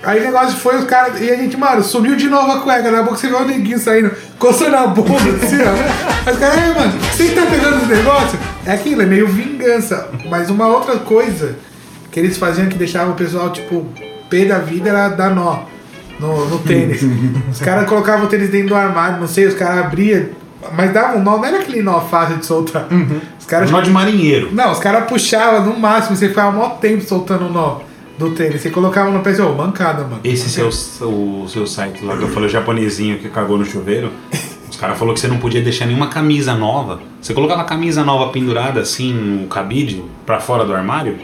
Aí 0.02 0.20
o 0.20 0.24
negócio 0.24 0.56
foi 0.58 0.78
os 0.78 0.84
caras. 0.84 1.20
E 1.20 1.30
a 1.30 1.36
gente, 1.36 1.56
mano, 1.56 1.82
sumiu 1.82 2.16
de 2.16 2.28
novo 2.28 2.50
a 2.52 2.60
cueca. 2.60 2.90
Na 2.90 3.02
boca 3.02 3.16
você 3.16 3.28
vê 3.28 3.34
o 3.34 3.44
neguinho 3.44 3.78
saindo, 3.78 4.10
coçando 4.38 4.76
a 4.76 4.86
bunda, 4.86 5.12
assim, 5.14 5.58
ó. 5.62 6.26
Aí 6.26 6.32
os 6.32 6.38
caras, 6.38 6.56
"Ei, 6.58 6.74
mano, 6.74 6.92
você 7.12 7.28
tá 7.30 7.42
pegando 7.46 7.82
os 7.82 7.88
negócios? 7.88 8.40
É 8.64 8.72
aquilo, 8.72 9.02
é 9.02 9.06
meio 9.06 9.26
vingança. 9.28 10.08
Mas 10.30 10.48
uma 10.48 10.66
outra 10.68 10.96
coisa 10.98 11.56
que 12.10 12.18
eles 12.18 12.38
faziam 12.38 12.68
que 12.68 12.78
deixava 12.78 13.10
o 13.10 13.14
pessoal, 13.14 13.50
tipo, 13.50 13.86
pé 14.30 14.46
da 14.46 14.58
vida 14.58 14.88
era 14.88 15.08
dar 15.10 15.34
nó 15.34 15.60
no, 16.18 16.46
no 16.48 16.58
tênis. 16.60 17.02
os 17.52 17.60
caras 17.60 17.86
colocavam 17.88 18.24
o 18.24 18.28
tênis 18.28 18.48
dentro 18.48 18.68
do 18.68 18.74
armário, 18.76 19.20
não 19.20 19.28
sei, 19.28 19.46
os 19.46 19.54
caras 19.54 19.84
abriam. 19.84 20.26
Mas 20.76 20.92
dava 20.92 21.16
um 21.16 21.22
nó, 21.22 21.36
não 21.38 21.44
era 21.44 21.58
aquele 21.58 21.82
nó 21.82 22.00
fácil 22.00 22.36
de 22.36 22.46
soltar. 22.46 22.86
Os 23.38 23.46
caras 23.46 23.70
Nó 23.70 23.80
de 23.80 23.90
marinheiro. 23.90 24.50
não, 24.52 24.72
os 24.72 24.78
caras 24.78 25.04
puxavam 25.08 25.64
no 25.64 25.78
máximo, 25.78 26.16
você 26.16 26.28
ficava 26.28 26.52
mó 26.52 26.68
tempo 26.70 27.02
soltando 27.02 27.46
o 27.46 27.50
nó 27.50 27.78
do 28.20 28.30
tênis. 28.32 28.60
Você 28.60 28.70
colocava 28.70 29.10
no 29.10 29.20
pé 29.20 29.32
e 29.32 29.40
mancada, 29.40 30.02
mano. 30.04 30.20
Esse 30.22 30.48
seu, 30.50 30.68
o 30.68 31.48
seu 31.48 31.66
site 31.66 32.04
lá 32.04 32.16
que 32.16 32.22
eu 32.22 32.28
falei, 32.28 32.48
o 32.48 32.52
japonesinho 32.52 33.18
que 33.18 33.28
cagou 33.28 33.56
no 33.56 33.64
chuveiro, 33.64 34.12
os 34.70 34.76
caras 34.76 34.98
falaram 34.98 35.14
que 35.14 35.20
você 35.20 35.28
não 35.28 35.38
podia 35.38 35.62
deixar 35.62 35.86
nenhuma 35.86 36.08
camisa 36.08 36.54
nova. 36.54 37.00
Você 37.20 37.32
colocava 37.32 37.62
a 37.62 37.64
camisa 37.64 38.04
nova 38.04 38.30
pendurada 38.30 38.80
assim 38.80 39.12
no 39.12 39.46
cabide 39.48 40.04
pra 40.26 40.38
fora 40.38 40.64
do 40.64 40.74
armário, 40.74 41.18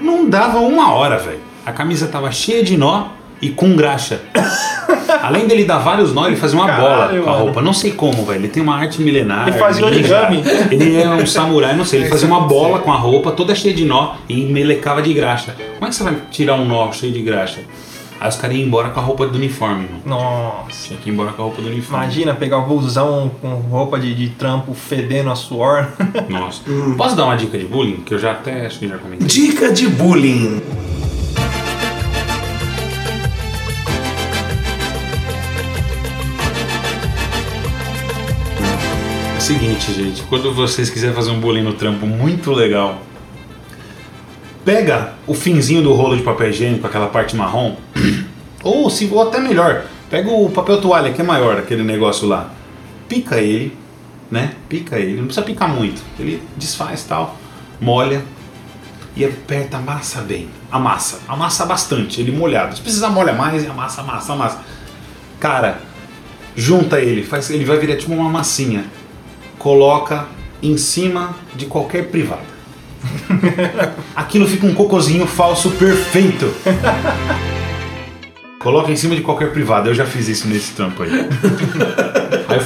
não 0.00 0.30
dava 0.30 0.58
uma 0.58 0.92
hora, 0.94 1.18
velho. 1.18 1.40
A 1.66 1.72
camisa 1.72 2.06
tava 2.06 2.30
cheia 2.30 2.62
de 2.62 2.76
nó 2.76 3.08
e 3.40 3.50
com 3.50 3.74
graxa. 3.76 4.22
Além 5.22 5.46
dele 5.46 5.64
dar 5.64 5.78
vários 5.78 6.12
nós, 6.12 6.28
ele 6.28 6.36
fazia 6.36 6.58
uma 6.58 6.66
Caralho, 6.66 6.84
bola 6.84 7.08
com 7.24 7.30
a 7.30 7.32
mano. 7.32 7.44
roupa. 7.44 7.62
Não 7.62 7.72
sei 7.72 7.92
como, 7.92 8.24
velho. 8.24 8.40
Ele 8.40 8.48
tem 8.48 8.62
uma 8.62 8.76
arte 8.76 9.00
milenar. 9.02 9.48
Ele 9.48 9.58
fazia 9.58 9.84
origami. 9.84 10.42
Ele 10.70 10.96
é 11.00 11.08
um 11.08 11.26
samurai, 11.26 11.76
não 11.76 11.84
sei. 11.84 12.00
Ele 12.00 12.08
fazia 12.08 12.26
uma 12.28 12.40
bola 12.40 12.78
com 12.78 12.92
a 12.92 12.96
roupa 12.96 13.32
toda 13.32 13.54
cheia 13.54 13.74
de 13.74 13.84
nó 13.84 14.14
e 14.28 14.44
melecava 14.46 15.02
de 15.02 15.12
graxa. 15.12 15.54
Como 15.74 15.86
é 15.86 15.88
que 15.88 15.94
você 15.94 16.02
vai 16.02 16.16
tirar 16.30 16.54
um 16.54 16.64
nó 16.64 16.90
cheio 16.92 17.12
de 17.12 17.22
graxa? 17.22 17.60
Aí 18.20 18.28
os 18.28 18.36
caras 18.36 18.56
iam 18.56 18.64
embora 18.64 18.90
com 18.90 19.00
a 19.00 19.02
roupa 19.02 19.26
do 19.26 19.36
uniforme, 19.36 19.88
mano. 19.88 20.02
Nossa. 20.06 20.86
Tinha 20.86 21.00
que 21.00 21.10
ir 21.10 21.12
embora 21.12 21.32
com 21.32 21.42
a 21.42 21.44
roupa 21.46 21.60
do 21.60 21.66
uniforme. 21.66 22.04
Imagina 22.04 22.32
pegar 22.34 22.58
o 22.58 22.66
busão 22.66 23.32
com 23.40 23.48
roupa 23.48 23.98
de, 23.98 24.14
de 24.14 24.28
trampo 24.28 24.74
fedendo 24.74 25.28
a 25.28 25.34
suor. 25.34 25.88
Nossa. 26.28 26.60
Posso 26.96 27.16
dar 27.16 27.24
uma 27.24 27.36
dica 27.36 27.58
de 27.58 27.64
bullying? 27.64 27.96
Que 28.06 28.14
eu 28.14 28.20
já 28.20 28.30
até 28.30 28.66
acho 28.66 28.78
que 28.78 28.86
já 28.86 28.96
comentei. 28.96 29.26
Dica 29.26 29.72
de 29.72 29.88
bullying. 29.88 30.62
Seguinte, 39.42 39.92
gente, 39.92 40.22
quando 40.22 40.54
vocês 40.54 40.88
quiserem 40.88 41.16
fazer 41.16 41.32
um 41.32 41.40
bullying 41.40 41.62
no 41.62 41.72
trampo 41.72 42.06
muito 42.06 42.52
legal, 42.52 43.02
pega 44.64 45.14
o 45.26 45.34
finzinho 45.34 45.82
do 45.82 45.92
rolo 45.92 46.16
de 46.16 46.22
papel 46.22 46.50
higiênico, 46.50 46.86
aquela 46.86 47.08
parte 47.08 47.34
marrom, 47.34 47.74
ou, 48.62 48.88
se, 48.88 49.10
ou 49.10 49.20
até 49.20 49.40
melhor, 49.40 49.84
pega 50.08 50.30
o 50.30 50.48
papel 50.48 50.80
toalha, 50.80 51.12
que 51.12 51.20
é 51.20 51.24
maior, 51.24 51.58
aquele 51.58 51.82
negócio 51.82 52.28
lá, 52.28 52.50
pica 53.08 53.40
ele, 53.40 53.76
né? 54.30 54.52
Pica 54.68 54.96
ele, 54.96 55.16
não 55.16 55.24
precisa 55.24 55.44
picar 55.44 55.68
muito, 55.68 56.00
ele 56.20 56.40
desfaz 56.56 57.02
tal, 57.02 57.36
molha 57.80 58.22
e 59.16 59.24
aperta, 59.24 59.76
amassa 59.76 60.20
bem, 60.20 60.48
amassa, 60.70 61.18
amassa 61.26 61.66
bastante, 61.66 62.20
ele 62.20 62.30
molhado. 62.30 62.76
Se 62.76 62.80
precisar 62.80 63.10
molha 63.10 63.32
mais, 63.32 63.68
amassa, 63.68 64.02
amassa, 64.02 64.32
amassa. 64.34 64.60
Cara, 65.40 65.80
junta 66.54 67.00
ele, 67.00 67.24
faz, 67.24 67.50
ele 67.50 67.64
vai 67.64 67.76
virar 67.78 67.96
tipo 67.96 68.12
uma 68.12 68.30
massinha. 68.30 68.84
Coloca 69.62 70.26
em 70.60 70.76
cima 70.76 71.36
de 71.54 71.66
qualquer 71.66 72.08
privada. 72.08 72.42
Aquilo 74.16 74.44
fica 74.48 74.66
um 74.66 74.74
cocôzinho 74.74 75.24
falso 75.24 75.70
perfeito. 75.70 76.52
Coloca 78.58 78.90
em 78.90 78.96
cima 78.96 79.14
de 79.14 79.22
qualquer 79.22 79.52
privada. 79.52 79.88
Eu 79.88 79.94
já 79.94 80.04
fiz 80.04 80.26
isso 80.26 80.48
nesse 80.48 80.72
trampo 80.72 81.04
aí. 81.04 81.10
Aí 82.48 82.56
eu 82.56 82.60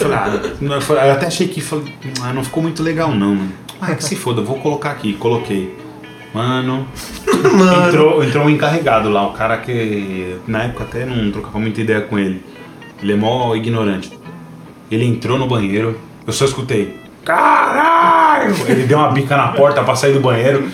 falei, 0.81 1.03
ah, 1.03 1.07
eu 1.07 1.13
até 1.13 1.27
achei 1.27 1.49
que 1.49 1.61
falei, 1.61 1.93
ah, 2.23 2.33
não 2.33 2.43
ficou 2.43 2.63
muito 2.63 2.83
legal 2.83 3.11
não, 3.11 3.35
mano. 3.35 3.53
Ah, 3.79 3.95
que 3.95 4.03
se 4.03 4.17
foda, 4.17 4.41
vou 4.41 4.59
colocar 4.59 4.91
aqui. 4.93 5.13
Coloquei. 5.13 5.77
Mano, 6.33 6.89
Entrou, 7.89 8.25
entrou 8.25 8.45
um 8.45 8.51
encarregado 8.51 9.11
lá, 9.11 9.27
o 9.27 9.33
cara 9.33 9.59
que 9.59 10.37
na 10.47 10.65
época 10.65 10.85
até 10.85 11.05
não 11.05 11.31
trocava 11.31 11.59
muita 11.59 11.81
ideia 11.81 12.01
com 12.01 12.19
ele. 12.19 12.43
Ele 13.03 13.13
é 13.13 13.17
mó 13.17 13.55
ignorante. 13.55 14.11
Ele 14.91 15.05
entrou 15.05 15.39
no 15.39 15.47
banheiro, 15.47 15.99
eu 16.27 16.33
só 16.33 16.45
escutei. 16.45 17.01
Caralho! 17.25 18.55
Ele 18.69 18.85
deu 18.85 18.99
uma 18.99 19.11
bica 19.11 19.37
na 19.37 19.49
porta 19.49 19.83
pra 19.83 19.97
sair 19.97 20.13
do 20.13 20.21
banheiro. 20.21 20.71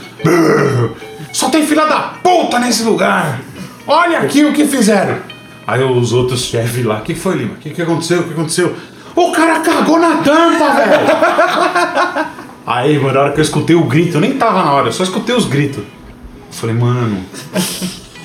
Só 1.33 1.49
tem 1.49 1.67
filha 1.67 1.87
da 1.87 2.15
puta 2.23 2.59
nesse 2.59 2.83
lugar! 2.83 3.41
Olha 3.87 4.19
aqui 4.21 4.45
o 4.45 4.53
que 4.53 4.67
fizeram! 4.67 5.19
Aí 5.67 5.83
os 5.83 6.13
outros 6.13 6.43
chefes 6.43 6.85
lá, 6.85 6.99
o 6.99 7.03
que 7.03 7.15
foi, 7.15 7.37
Lima? 7.37 7.55
O 7.55 7.57
que, 7.57 7.71
que 7.71 7.83
aconteceu? 7.83 8.21
O 8.21 8.25
que 8.25 8.33
aconteceu? 8.33 8.77
O 9.15 9.33
cara 9.33 9.61
cagou 9.61 9.99
na 9.99 10.17
tampa, 10.17 10.71
velho! 10.75 12.27
Aí, 12.67 12.99
mano, 12.99 13.15
na 13.15 13.21
hora 13.21 13.33
que 13.33 13.41
eu 13.41 13.45
escutei 13.45 13.75
o 13.75 13.85
grito, 13.85 14.17
eu 14.17 14.21
nem 14.21 14.35
tava 14.35 14.63
na 14.65 14.73
hora, 14.73 14.89
eu 14.89 14.93
só 14.93 15.03
escutei 15.03 15.35
os 15.35 15.47
gritos. 15.47 15.79
Eu 15.79 16.53
falei, 16.53 16.77
mano, 16.77 17.25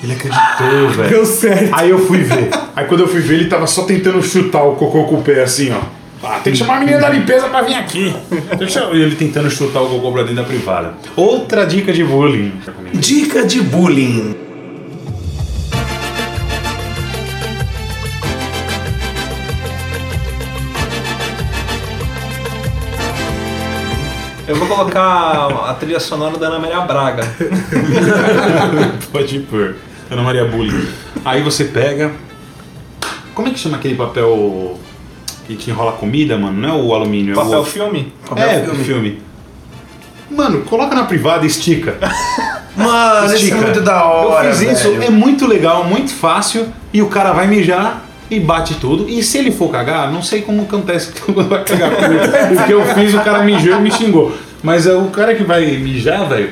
ele 0.02 0.12
acreditou, 0.12 0.90
velho. 0.90 1.08
Deu 1.08 1.26
certo. 1.26 1.70
Aí 1.72 1.90
eu 1.90 2.06
fui 2.06 2.18
ver. 2.18 2.50
Aí 2.76 2.84
quando 2.86 3.00
eu 3.00 3.08
fui 3.08 3.20
ver, 3.20 3.34
ele 3.34 3.48
tava 3.48 3.66
só 3.66 3.82
tentando 3.84 4.22
chutar 4.22 4.62
o 4.62 4.76
cocô 4.76 5.04
com 5.04 5.16
o 5.16 5.22
pé 5.22 5.42
assim, 5.42 5.72
ó. 5.72 5.97
Ah, 6.22 6.40
tem 6.42 6.52
que 6.52 6.58
chamar 6.58 6.76
a 6.76 6.80
menina 6.80 6.98
da 6.98 7.08
limpeza 7.08 7.48
pra 7.48 7.62
vir 7.62 7.74
aqui. 7.74 8.14
E 8.92 9.00
ele 9.00 9.14
tentando 9.14 9.48
chutar 9.50 9.82
o 9.82 9.88
cocô 9.88 10.12
pra 10.12 10.22
dentro 10.22 10.36
da 10.36 10.44
privada. 10.44 10.94
Outra 11.14 11.64
dica 11.64 11.92
de 11.92 12.02
bullying. 12.02 12.52
Dica 12.94 13.46
de 13.46 13.60
bullying. 13.60 14.36
Eu 24.48 24.56
vou 24.56 24.66
colocar 24.66 25.46
a 25.68 25.74
trilha 25.74 26.00
sonora 26.00 26.38
da 26.38 26.46
Ana 26.46 26.58
Maria 26.58 26.80
Braga. 26.80 27.22
Pode 29.12 29.40
pôr. 29.40 29.76
Ana 30.10 30.22
Maria 30.22 30.46
Bullying. 30.46 30.88
Aí 31.22 31.42
você 31.42 31.64
pega. 31.64 32.10
Como 33.34 33.46
é 33.46 33.50
que 33.50 33.58
chama 33.58 33.76
aquele 33.76 33.94
papel 33.94 34.80
que 35.48 35.56
te 35.56 35.70
enrola 35.70 35.92
comida, 35.92 36.36
mano? 36.36 36.60
Não 36.60 36.68
é 36.68 36.72
o 36.82 36.94
alumínio, 36.94 37.32
é 37.32 37.34
Papel 37.34 37.60
o. 37.60 37.64
filme? 37.64 38.12
É, 38.36 38.60
do 38.60 38.74
filme. 38.76 39.18
Mano, 40.30 40.60
coloca 40.62 40.94
na 40.94 41.04
privada 41.04 41.44
e 41.44 41.48
estica. 41.48 41.96
Mano, 42.76 43.24
isso 43.26 43.34
é 43.34 43.36
Estica. 43.38 43.56
muito 43.56 43.80
da 43.80 44.04
hora. 44.04 44.46
Eu 44.50 44.54
fiz 44.54 44.70
isso, 44.70 44.90
velho. 44.92 45.02
é 45.02 45.10
muito 45.10 45.48
legal, 45.48 45.82
muito 45.82 46.12
fácil. 46.14 46.68
E 46.92 47.02
o 47.02 47.08
cara 47.08 47.32
vai 47.32 47.48
mijar 47.48 48.04
e 48.30 48.38
bate 48.38 48.74
tudo. 48.74 49.08
E 49.08 49.20
se 49.20 49.36
ele 49.38 49.50
for 49.50 49.68
cagar, 49.68 50.12
não 50.12 50.22
sei 50.22 50.42
como 50.42 50.62
acontece 50.62 51.12
quando 51.26 51.48
vai 51.48 51.64
cagar. 51.64 51.90
O 51.92 52.66
que 52.66 52.72
eu 52.72 52.84
fiz, 52.94 53.14
o 53.14 53.20
cara 53.20 53.42
mijou 53.42 53.78
e 53.78 53.80
me 53.80 53.90
xingou. 53.90 54.32
Mas 54.62 54.86
é 54.86 54.94
o 54.94 55.06
cara 55.06 55.34
que 55.36 55.44
vai 55.44 55.64
mijar, 55.78 56.28
velho, 56.28 56.50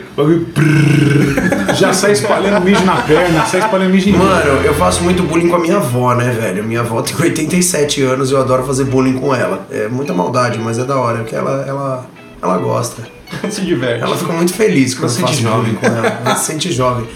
já 1.74 1.92
sai 1.92 2.12
espalhando 2.12 2.62
mijo 2.64 2.84
na 2.84 2.96
perna, 3.02 3.44
sai 3.46 3.60
espalhando 3.60 3.90
mijo 3.90 4.08
em 4.08 4.12
mim. 4.12 4.18
Mano, 4.18 4.60
eu 4.64 4.74
faço 4.74 5.02
muito 5.02 5.22
bullying 5.24 5.48
com 5.48 5.56
a 5.56 5.58
minha 5.58 5.76
avó, 5.76 6.14
né, 6.14 6.30
velho? 6.30 6.62
Minha 6.64 6.80
avó 6.80 7.02
tem 7.02 7.16
87 7.20 8.02
anos 8.02 8.30
e 8.30 8.34
eu 8.34 8.40
adoro 8.40 8.62
fazer 8.64 8.84
bullying 8.84 9.14
com 9.18 9.34
ela. 9.34 9.66
É 9.70 9.88
muita 9.88 10.12
maldade, 10.14 10.58
mas 10.58 10.78
é 10.78 10.84
da 10.84 10.96
hora, 10.96 11.18
porque 11.18 11.34
ela, 11.34 11.64
ela, 11.66 12.06
ela 12.40 12.58
gosta. 12.58 13.02
Se 13.50 13.60
diverte. 13.62 14.04
Ela 14.04 14.16
fica 14.16 14.32
muito 14.32 14.54
feliz 14.54 14.94
quando 14.94 15.10
Ela 15.10 15.18
eu 15.18 15.26
faço 15.26 15.34
sente 15.34 15.48
bullying 15.48 15.74
com 15.74 15.86
ela. 15.86 16.06
Ela 16.24 16.36
se 16.36 16.44
sente 16.44 16.72
jovem. 16.72 17.06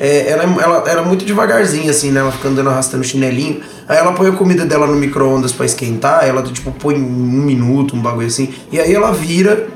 É, 0.00 0.30
ela, 0.30 0.42
é- 0.42 0.62
ela, 0.64 0.84
ela 0.90 1.02
é 1.02 1.04
muito 1.04 1.24
devagarzinha, 1.24 1.90
assim, 1.90 2.10
né? 2.10 2.20
Ela 2.20 2.32
fica 2.32 2.48
andando 2.48 2.70
arrastando 2.70 3.04
chinelinho. 3.04 3.60
Aí 3.86 3.98
ela 3.98 4.12
põe 4.12 4.28
a 4.28 4.32
comida 4.32 4.64
dela 4.66 4.86
no 4.88 4.96
micro-ondas 4.96 5.52
pra 5.52 5.64
esquentar. 5.64 6.26
Ela, 6.26 6.42
tipo, 6.42 6.72
põe 6.72 6.96
um 6.96 6.98
minuto, 7.44 7.94
um 7.94 8.00
bagulho 8.00 8.26
assim. 8.26 8.52
E 8.72 8.80
aí 8.80 8.92
ela 8.92 9.12
vira. 9.12 9.68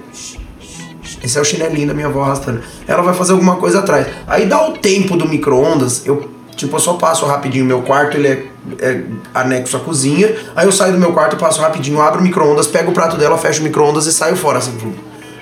Esse 1.25 1.39
é 1.39 1.41
o 1.41 1.45
chinelinho 1.45 1.89
da 1.89 1.95
minha 1.95 2.07
avó 2.07 2.22
arrastando. 2.22 2.61
Ela 2.87 3.03
vai 3.03 3.14
fazer 3.14 3.33
alguma 3.33 3.57
coisa 3.57 3.79
atrás. 3.79 4.07
Aí 4.27 4.45
dá 4.45 4.68
o 4.68 4.72
tempo 4.72 5.16
do 5.16 5.27
micro-ondas, 5.27 6.07
eu 6.07 6.35
Tipo, 6.57 6.77
eu 6.77 6.81
só 6.81 6.95
passo 6.95 7.27
rapidinho 7.27 7.64
meu 7.64 7.83
quarto, 7.83 8.16
ele 8.16 8.29
é, 8.29 8.47
é 8.79 9.03
anexo 9.35 9.77
à 9.77 9.81
cozinha. 9.81 10.35
Aí 10.55 10.66
eu 10.66 10.72
saio 10.72 10.93
do 10.93 10.99
meu 10.99 11.12
quarto, 11.12 11.37
passo 11.37 11.61
rapidinho, 11.61 12.01
abro 12.01 12.20
o 12.20 12.22
micro-ondas, 12.22 12.66
pego 12.66 12.93
o 12.93 12.95
prato 12.95 13.16
dela, 13.16 13.37
fecho 13.37 13.61
o 13.61 13.64
micro-ondas 13.64 14.07
e 14.07 14.12
saio 14.12 14.37
fora, 14.37 14.59
assim. 14.59 14.77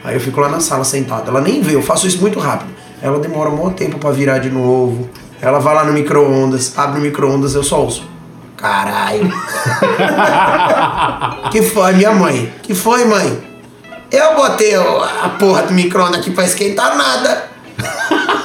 Aí 0.02 0.14
eu 0.14 0.20
fico 0.20 0.40
lá 0.40 0.48
na 0.48 0.60
sala 0.60 0.84
sentado. 0.84 1.28
Ela 1.28 1.40
nem 1.40 1.60
vê, 1.60 1.74
eu 1.74 1.82
faço 1.82 2.06
isso 2.06 2.18
muito 2.18 2.38
rápido. 2.38 2.70
Ela 3.02 3.18
demora 3.18 3.50
um 3.50 3.56
monte 3.56 3.76
tempo 3.76 3.98
pra 3.98 4.10
virar 4.10 4.38
de 4.38 4.48
novo. 4.48 5.08
Ela 5.40 5.58
vai 5.58 5.74
lá 5.74 5.84
no 5.84 5.92
micro-ondas, 5.92 6.78
abre 6.78 6.98
o 6.98 7.02
micro-ondas, 7.02 7.54
eu 7.54 7.62
só 7.62 7.82
ouço. 7.82 8.08
Caralho. 8.56 9.28
que 11.52 11.62
foi, 11.62 11.92
minha 11.92 12.12
mãe? 12.12 12.50
Que 12.62 12.74
foi, 12.74 13.04
mãe? 13.04 13.51
Eu 14.12 14.34
botei 14.34 14.74
a 14.74 15.30
porra 15.38 15.62
do 15.62 15.72
micro-ondas 15.72 16.20
aqui 16.20 16.30
pra 16.30 16.44
esquentar 16.44 16.96
nada. 16.96 17.50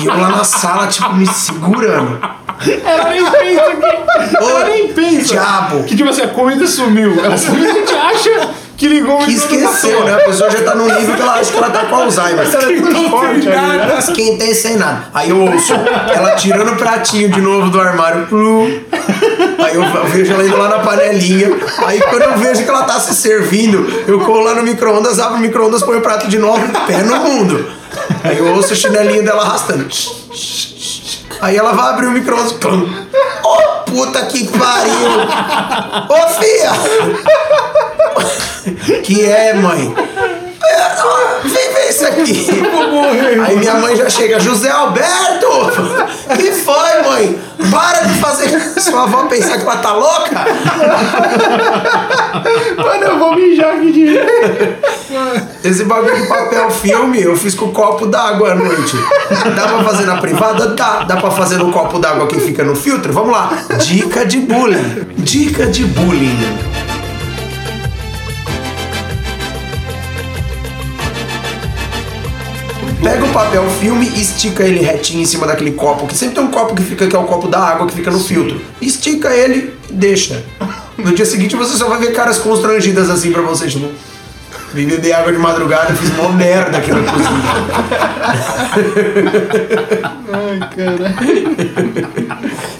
E 0.00 0.06
eu 0.06 0.18
lá 0.18 0.30
na 0.30 0.42
sala, 0.42 0.86
tipo, 0.86 1.12
me 1.12 1.26
segurando. 1.26 2.18
Ela 2.82 3.10
nem 3.10 3.30
pensa 3.30 3.76
que. 3.76 4.36
Ela 4.36 4.64
nem 4.64 4.92
pensa. 4.94 5.28
Diabo. 5.34 5.84
Que 5.84 5.94
tipo 5.94 6.08
assim, 6.08 6.22
a 6.22 6.28
comida 6.28 6.66
sumiu. 6.66 7.22
Ela 7.22 7.36
simplesmente 7.36 7.92
acha 7.92 8.48
que 8.82 8.88
ligou 8.88 9.18
Que 9.18 9.34
esqueceu, 9.34 10.04
né? 10.04 10.14
A 10.14 10.18
pessoa 10.24 10.50
já 10.50 10.60
tá 10.64 10.74
num 10.74 10.92
nível 10.92 11.14
que 11.14 11.22
ela 11.22 11.34
acha 11.34 11.52
que 11.52 11.56
ela 11.56 11.70
tá 11.70 11.84
com 11.84 11.94
Alzheimer. 11.94 12.50
Transporte 12.50 13.48
ali, 13.48 13.76
né? 13.76 13.96
Esquentei 13.96 14.54
sem 14.54 14.76
nada. 14.76 15.04
Aí 15.14 15.30
eu 15.30 15.40
ouço 15.40 15.72
ela 15.72 16.32
tirando 16.32 16.72
o 16.72 16.76
pratinho 16.76 17.30
de 17.30 17.40
novo 17.40 17.70
do 17.70 17.80
armário. 17.80 18.26
Aí 19.64 19.76
eu 19.76 20.06
vejo 20.06 20.32
ela 20.32 20.44
indo 20.44 20.56
lá 20.56 20.68
na 20.68 20.78
panelinha. 20.80 21.50
Aí 21.86 22.00
quando 22.00 22.22
eu 22.22 22.36
vejo 22.38 22.64
que 22.64 22.68
ela 22.68 22.82
tá 22.82 22.98
se 22.98 23.14
servindo, 23.14 24.04
eu 24.08 24.18
corro 24.18 24.40
lá 24.40 24.54
no 24.56 24.64
micro-ondas, 24.64 25.20
abro 25.20 25.36
o 25.36 25.40
micro-ondas, 25.40 25.84
põe 25.84 25.98
o 25.98 26.00
prato 26.00 26.26
de 26.26 26.38
novo, 26.38 26.60
pé 26.84 27.02
no 27.02 27.16
mundo. 27.16 27.70
Aí 28.24 28.36
eu 28.36 28.52
ouço 28.52 28.72
o 28.72 28.76
chinelinho 28.76 29.24
dela 29.24 29.42
arrastando. 29.42 29.86
Aí 31.40 31.56
ela 31.56 31.72
vai 31.72 31.90
abrir 31.90 32.06
o 32.06 32.10
micro-ondas. 32.10 32.52
plum. 32.54 32.88
Puta 33.92 34.24
que 34.24 34.48
pariu! 34.48 35.10
Ô 36.08 36.28
fia! 36.40 36.72
Que 39.02 39.26
é, 39.26 39.52
mãe? 39.52 39.94
Vem 41.44 41.74
ver 41.74 41.88
isso 41.88 42.06
aqui. 42.06 42.46
Aí 43.46 43.56
minha 43.56 43.74
mãe 43.74 43.96
já 43.96 44.08
chega, 44.08 44.38
José 44.38 44.70
Alberto! 44.70 45.48
Que 46.36 46.52
foi, 46.52 47.02
mãe? 47.02 47.38
Para 47.70 48.02
de 48.02 48.14
fazer 48.14 48.60
sua 48.80 49.04
avó 49.04 49.24
pensar 49.26 49.58
que 49.58 49.62
ela 49.62 49.76
tá 49.76 49.92
louca! 49.92 50.44
Mano, 52.76 53.04
eu 53.04 53.18
vou 53.18 53.34
mijar 53.34 53.74
aqui 53.74 53.92
de. 53.92 54.18
Esse 55.64 55.84
bagulho 55.84 56.16
de 56.20 56.26
papel 56.26 56.70
filme 56.70 57.22
eu 57.22 57.36
fiz 57.36 57.54
com 57.54 57.72
copo 57.72 58.06
d'água 58.06 58.52
à 58.52 58.54
noite. 58.54 58.96
Dá 59.54 59.68
pra 59.68 59.84
fazer 59.84 60.06
na 60.06 60.16
privada? 60.18 60.68
Dá. 60.68 61.04
Dá 61.04 61.16
pra 61.16 61.30
fazer 61.30 61.58
no 61.58 61.70
copo 61.70 61.98
d'água 61.98 62.26
que 62.26 62.40
fica 62.40 62.64
no 62.64 62.74
filtro? 62.74 63.12
Vamos 63.12 63.32
lá. 63.32 63.50
Dica 63.78 64.24
de 64.24 64.38
bullying. 64.38 65.06
Dica 65.18 65.66
de 65.66 65.84
bullying. 65.84 66.91
Pega 73.02 73.24
o 73.24 73.32
papel 73.32 73.68
filme 73.80 74.08
e 74.14 74.22
estica 74.22 74.62
ele 74.62 74.80
retinho 74.80 75.22
em 75.22 75.24
cima 75.24 75.46
daquele 75.46 75.72
copo, 75.72 76.06
que 76.06 76.14
sempre 76.16 76.36
tem 76.36 76.44
um 76.44 76.50
copo 76.50 76.74
que 76.74 76.82
fica, 76.82 77.06
que 77.06 77.16
é 77.16 77.18
o 77.18 77.24
copo 77.24 77.48
da 77.48 77.58
água 77.58 77.86
que 77.86 77.94
fica 77.94 78.10
no 78.10 78.20
filtro. 78.20 78.60
Estica 78.80 79.28
ele 79.30 79.74
e 79.90 79.92
deixa. 79.92 80.42
No 80.96 81.12
dia 81.12 81.26
seguinte 81.26 81.56
você 81.56 81.76
só 81.76 81.88
vai 81.88 81.98
ver 81.98 82.12
caras 82.12 82.38
constrangidas 82.38 83.10
assim 83.10 83.32
pra 83.32 83.42
você, 83.42 83.66
tipo. 83.66 83.88
Vim 84.72 84.86
beber 84.86 85.12
água 85.12 85.32
de 85.32 85.38
madrugada, 85.38 85.92
fiz 85.94 86.14
mó 86.16 86.28
merda 86.28 86.78
aqui 86.78 86.92
na 86.92 87.02
cozinha. 87.02 87.42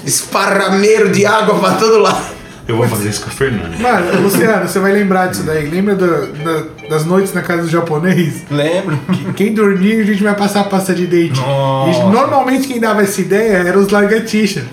Esparrameiro 0.07 1.11
de 1.11 1.27
água 1.27 1.59
pra 1.59 1.73
todo 1.73 1.99
lado. 1.99 2.42
Eu 2.69 2.77
vou 2.77 2.87
fazer 2.89 3.09
isso 3.09 3.23
com 3.23 3.29
a 3.29 3.33
Fernanda. 3.33 3.77
Mano, 3.79 4.23
Luciano, 4.23 4.69
você 4.69 4.79
vai 4.79 4.93
lembrar 4.93 5.27
disso 5.29 5.43
daí. 5.43 5.69
Lembra 5.69 5.95
do- 5.97 6.27
da- 6.45 6.63
das 6.89 7.05
noites 7.05 7.33
na 7.35 7.43
casa 7.43 7.63
do 7.63 7.69
japonês? 7.69 8.45
Lembro. 8.51 8.99
Quem 9.35 9.53
dormia, 9.53 10.01
a 10.01 10.05
gente 10.05 10.23
vai 10.23 10.35
passar 10.35 10.65
pasta 10.65 10.95
de 10.95 11.07
dente. 11.07 11.41
Nossa. 11.41 11.99
E 12.01 12.11
normalmente 12.13 12.69
quem 12.69 12.79
dava 12.81 13.03
essa 13.03 13.21
ideia 13.21 13.57
eram 13.67 13.81
os 13.81 13.89
largatixa. 13.89 14.65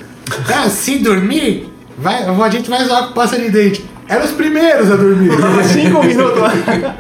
Ah, 0.54 0.70
se 0.70 1.00
dormir, 1.00 1.68
vai, 1.98 2.24
a 2.24 2.50
gente 2.50 2.70
vai 2.70 2.84
zoar 2.86 3.08
com 3.08 3.14
pasta 3.14 3.38
de 3.40 3.50
dente. 3.50 3.84
Eram 4.08 4.26
os 4.26 4.32
primeiros 4.32 4.92
a 4.92 4.96
dormir. 4.96 5.32
Cinco 5.72 6.04
minutos 6.04 6.40
lá. 6.40 6.52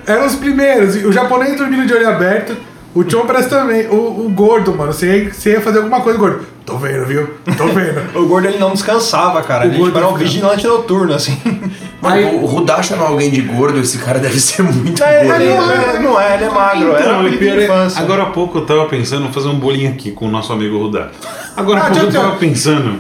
Eram 0.06 0.26
os 0.28 0.36
primeiros. 0.36 0.96
E 0.96 1.06
O 1.06 1.12
japonês 1.12 1.58
dormindo 1.58 1.86
de 1.88 1.94
olho 1.94 2.08
aberto. 2.10 2.56
O 2.96 3.08
Chompras 3.10 3.46
também. 3.48 3.88
O, 3.88 4.26
o 4.26 4.30
gordo, 4.30 4.76
mano. 4.76 4.92
Você 4.92 5.24
ia, 5.26 5.34
você 5.34 5.52
ia 5.52 5.62
fazer 5.62 5.78
alguma 5.78 6.02
coisa, 6.02 6.18
gordo. 6.18 6.44
Tô 6.66 6.78
vendo, 6.78 7.06
viu? 7.06 7.28
Tô 7.58 7.66
vendo. 7.68 8.00
O 8.20 8.28
gordo 8.28 8.48
ele 8.48 8.58
não 8.58 8.72
descansava, 8.74 9.42
cara. 9.44 9.66
O 9.66 9.70
Ele 9.70 9.78
gordo 9.78 9.98
era 9.98 10.08
um 10.08 10.16
vigilante 10.16 10.66
noturno, 10.68 11.14
assim. 11.14 11.38
Mano, 12.02 12.16
Aí- 12.16 12.24
o 12.36 12.46
Rudá 12.46 12.82
chamar 12.82 13.08
alguém 13.08 13.30
de 13.30 13.42
gordo, 13.42 13.78
esse 13.80 13.98
cara 13.98 14.20
deve 14.20 14.40
ser 14.40 14.62
muito 14.64 15.04
Ele, 15.04 15.28
gordo. 15.28 15.42
ele- 15.44 15.90
ele 15.96 16.00
não 16.00 16.20
é, 16.20 16.36
ele 16.36 16.44
é 16.46 16.50
magro. 16.50 16.92
era 16.96 17.02
Então, 17.06 17.20
um 17.22 17.28
e 17.28 17.38
pior 17.38 17.58
é- 17.60 17.64
infância. 17.66 18.02
agora 18.02 18.24
há 18.24 18.28
pouco 18.28 18.58
eu 18.60 18.66
tava 18.66 18.86
pensando 18.86 19.28
em 19.28 19.32
fazer 19.34 19.50
um 19.50 19.60
bolinho 19.60 19.90
aqui 19.92 20.12
com 20.12 20.26
o 20.26 20.30
nosso 20.32 20.54
amigo 20.54 20.78
Rudá. 20.80 21.10
Agora 21.58 21.82
há 21.82 21.88
Ah, 21.88 21.92
pouco 21.92 22.06
eu 22.06 22.12
tava 22.12 22.36
pensando. 22.38 23.00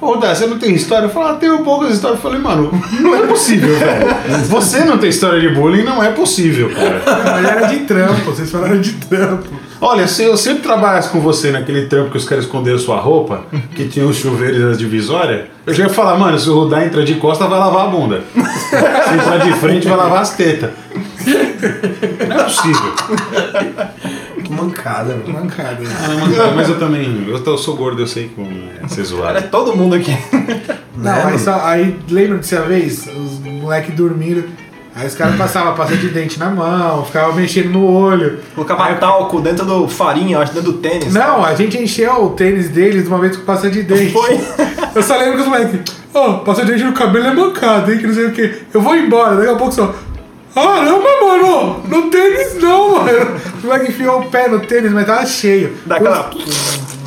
Ô, 0.00 0.14
Rudá, 0.14 0.34
você 0.34 0.46
não 0.46 0.58
tem 0.58 0.74
história? 0.74 1.06
Eu 1.06 1.10
falei, 1.10 1.30
ah, 1.30 1.34
tenho 1.34 1.58
poucas 1.64 1.94
histórias. 1.94 2.18
Eu 2.18 2.22
falei, 2.22 2.40
mano, 2.40 2.70
não 3.00 3.14
é 3.14 3.26
possível, 3.26 3.78
velho. 3.78 4.06
Você 4.48 4.84
não 4.84 4.98
tem 4.98 5.08
história 5.08 5.40
de 5.40 5.48
bullying, 5.48 5.84
não 5.84 6.02
é 6.02 6.10
possível, 6.10 6.70
cara. 6.70 7.02
Mas 7.06 7.44
era 7.44 7.66
de 7.66 7.78
trampo. 7.80 8.24
Vocês 8.26 8.50
falaram 8.50 8.80
de 8.80 8.92
trampo. 8.92 9.48
Olha, 9.80 10.06
se 10.06 10.22
eu 10.22 10.36
sempre 10.36 10.62
trabalhasse 10.62 11.08
com 11.10 11.20
você 11.20 11.50
naquele 11.50 11.86
trampo 11.86 12.10
que 12.10 12.16
os 12.16 12.28
caras 12.28 12.44
esconderam 12.44 12.78
sua 12.78 12.98
roupa, 12.98 13.44
que 13.74 13.88
tinha 13.88 14.06
os 14.06 14.16
chuveiros 14.16 14.58
e 14.58 14.64
as 14.72 14.78
divisórias, 14.78 15.46
eu 15.66 15.74
já 15.74 15.84
ia 15.84 15.90
falar, 15.90 16.18
mano, 16.18 16.38
se 16.38 16.48
o 16.48 16.54
Rudá 16.54 16.84
entrar 16.84 17.04
de 17.04 17.14
costa, 17.16 17.46
vai 17.46 17.58
lavar 17.58 17.86
a 17.86 17.88
bunda. 17.88 18.22
Se 18.34 19.14
entrar 19.14 19.38
de 19.38 19.52
frente, 19.54 19.86
vai 19.86 19.96
lavar 19.96 20.22
as 20.22 20.34
tetas. 20.34 20.70
Não 22.28 22.36
é 22.36 22.44
possível. 22.44 22.94
Que 24.46 24.52
mancada, 24.52 25.16
mano. 25.16 25.40
Mancada. 25.40 25.78
Ah, 25.82 26.24
mas, 26.48 26.54
mas 26.56 26.68
eu 26.68 26.78
também, 26.78 27.24
eu, 27.28 27.42
tô- 27.42 27.52
eu 27.52 27.58
sou 27.58 27.76
gordo, 27.76 28.00
eu 28.02 28.06
sei 28.06 28.30
como 28.34 28.48
é 28.82 28.86
ser 28.88 29.00
Era 29.00 29.08
zoado. 29.08 29.48
todo 29.50 29.76
mundo 29.76 29.94
aqui. 29.96 30.16
Não, 30.96 31.26
aí, 31.26 31.38
só, 31.38 31.60
aí 31.64 31.98
lembra 32.08 32.38
dessa 32.38 32.62
vez? 32.62 33.06
Os 33.06 33.38
moleques 33.40 33.94
dormindo. 33.94 34.44
Aí 34.94 35.06
os 35.06 35.14
caras 35.14 35.34
passavam 35.36 35.74
pasta 35.74 35.94
de 35.96 36.08
dente 36.08 36.38
na 36.38 36.48
mão, 36.48 37.04
ficavam 37.04 37.34
mexendo 37.34 37.70
no 37.70 37.84
olho. 37.86 38.38
Colocava 38.54 38.94
talco 38.94 39.40
dentro 39.40 39.66
do 39.66 39.86
farinha, 39.88 40.38
acho, 40.38 40.54
dentro 40.54 40.72
do 40.72 40.78
tênis. 40.78 41.12
Não, 41.12 41.44
a 41.44 41.54
gente 41.54 41.76
encheu 41.76 42.24
o 42.24 42.30
tênis 42.30 42.68
deles 42.70 43.02
de 43.02 43.08
uma 43.08 43.18
vez 43.18 43.36
com 43.36 43.44
pasta 43.44 43.68
de 43.68 43.82
dente. 43.82 44.12
Foi. 44.12 44.40
Eu 44.94 45.02
só 45.02 45.18
lembro 45.18 45.34
que 45.34 45.42
os 45.42 45.48
moleques, 45.48 45.80
ó, 46.14 46.34
pasta 46.38 46.64
de 46.64 46.72
dente 46.72 46.84
no 46.84 46.92
cabelo 46.94 47.26
é 47.26 47.34
mancado, 47.34 47.92
hein, 47.92 47.98
que 47.98 48.06
não 48.06 48.14
sei 48.14 48.26
o 48.26 48.32
que. 48.32 48.54
Eu 48.72 48.80
vou 48.80 48.96
embora, 48.96 49.36
daqui 49.36 49.50
a 49.50 49.56
pouco 49.56 49.74
só. 49.74 49.94
Caramba, 50.56 51.08
mano, 51.20 51.82
no 51.86 52.10
tênis 52.10 52.54
não, 52.62 53.04
mano. 53.04 53.40
O 53.62 53.66
moleque 53.66 53.90
enfiou 53.90 54.20
o 54.20 54.24
pé 54.30 54.48
no 54.48 54.58
tênis, 54.60 54.90
mas 54.90 55.06
tava 55.06 55.26
cheio. 55.26 55.76
Daquela. 55.84 56.30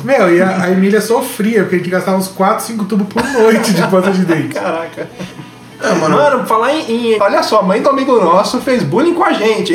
Meu, 0.04 0.34
e 0.34 0.40
a, 0.40 0.62
a 0.64 0.70
Emília 0.70 1.00
sofria, 1.00 1.62
porque 1.62 1.74
a 1.74 1.78
gente 1.78 1.90
gastava 1.90 2.16
uns 2.16 2.28
4, 2.28 2.64
5 2.64 2.84
tubos 2.84 3.06
por 3.08 3.22
noite 3.22 3.72
de 3.72 3.82
pasta 3.82 4.10
de 4.12 4.24
dente. 4.24 4.54
Caraca. 4.54 5.08
É, 5.82 5.94
mano. 5.94 6.16
Mano, 6.16 6.46
falar 6.46 6.74
em, 6.74 7.14
em- 7.14 7.20
Olha 7.20 7.42
só, 7.42 7.58
a 7.60 7.62
mãe 7.62 7.82
do 7.82 7.88
amigo 7.90 8.18
nosso 8.20 8.60
fez 8.60 8.82
bullying 8.84 9.14
com 9.14 9.24
a 9.24 9.32
gente. 9.32 9.72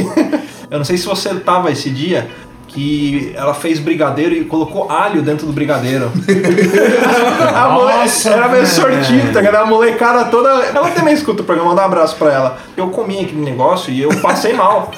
Eu 0.72 0.78
não 0.80 0.86
sei 0.86 0.98
se 0.98 1.06
você 1.06 1.34
tava 1.36 1.70
esse 1.72 1.90
dia. 1.90 2.30
Que 2.76 3.34
ela 3.36 3.54
fez 3.54 3.80
brigadeiro 3.80 4.36
e 4.36 4.44
colocou 4.44 4.92
alho 4.92 5.22
dentro 5.22 5.48
do 5.48 5.54
brigadeiro. 5.54 6.12
a 7.56 7.70
Nossa, 7.70 8.32
era 8.32 8.50
meio 8.50 8.68
sortido, 8.68 9.32
tá 9.32 9.40
ligado? 9.40 9.64
A 9.64 9.66
molecada 9.66 10.26
toda. 10.26 10.50
Ela 10.50 10.92
também 10.92 11.14
escuta 11.14 11.42
o 11.42 11.46
programa, 11.46 11.70
manda 11.70 11.82
um 11.82 11.86
abraço 11.86 12.18
pra 12.18 12.34
ela. 12.34 12.58
Eu 12.76 12.90
comi 12.90 13.22
aquele 13.24 13.42
negócio 13.42 13.94
e 13.94 14.02
eu 14.02 14.10
passei 14.22 14.52
mal. 14.52 14.92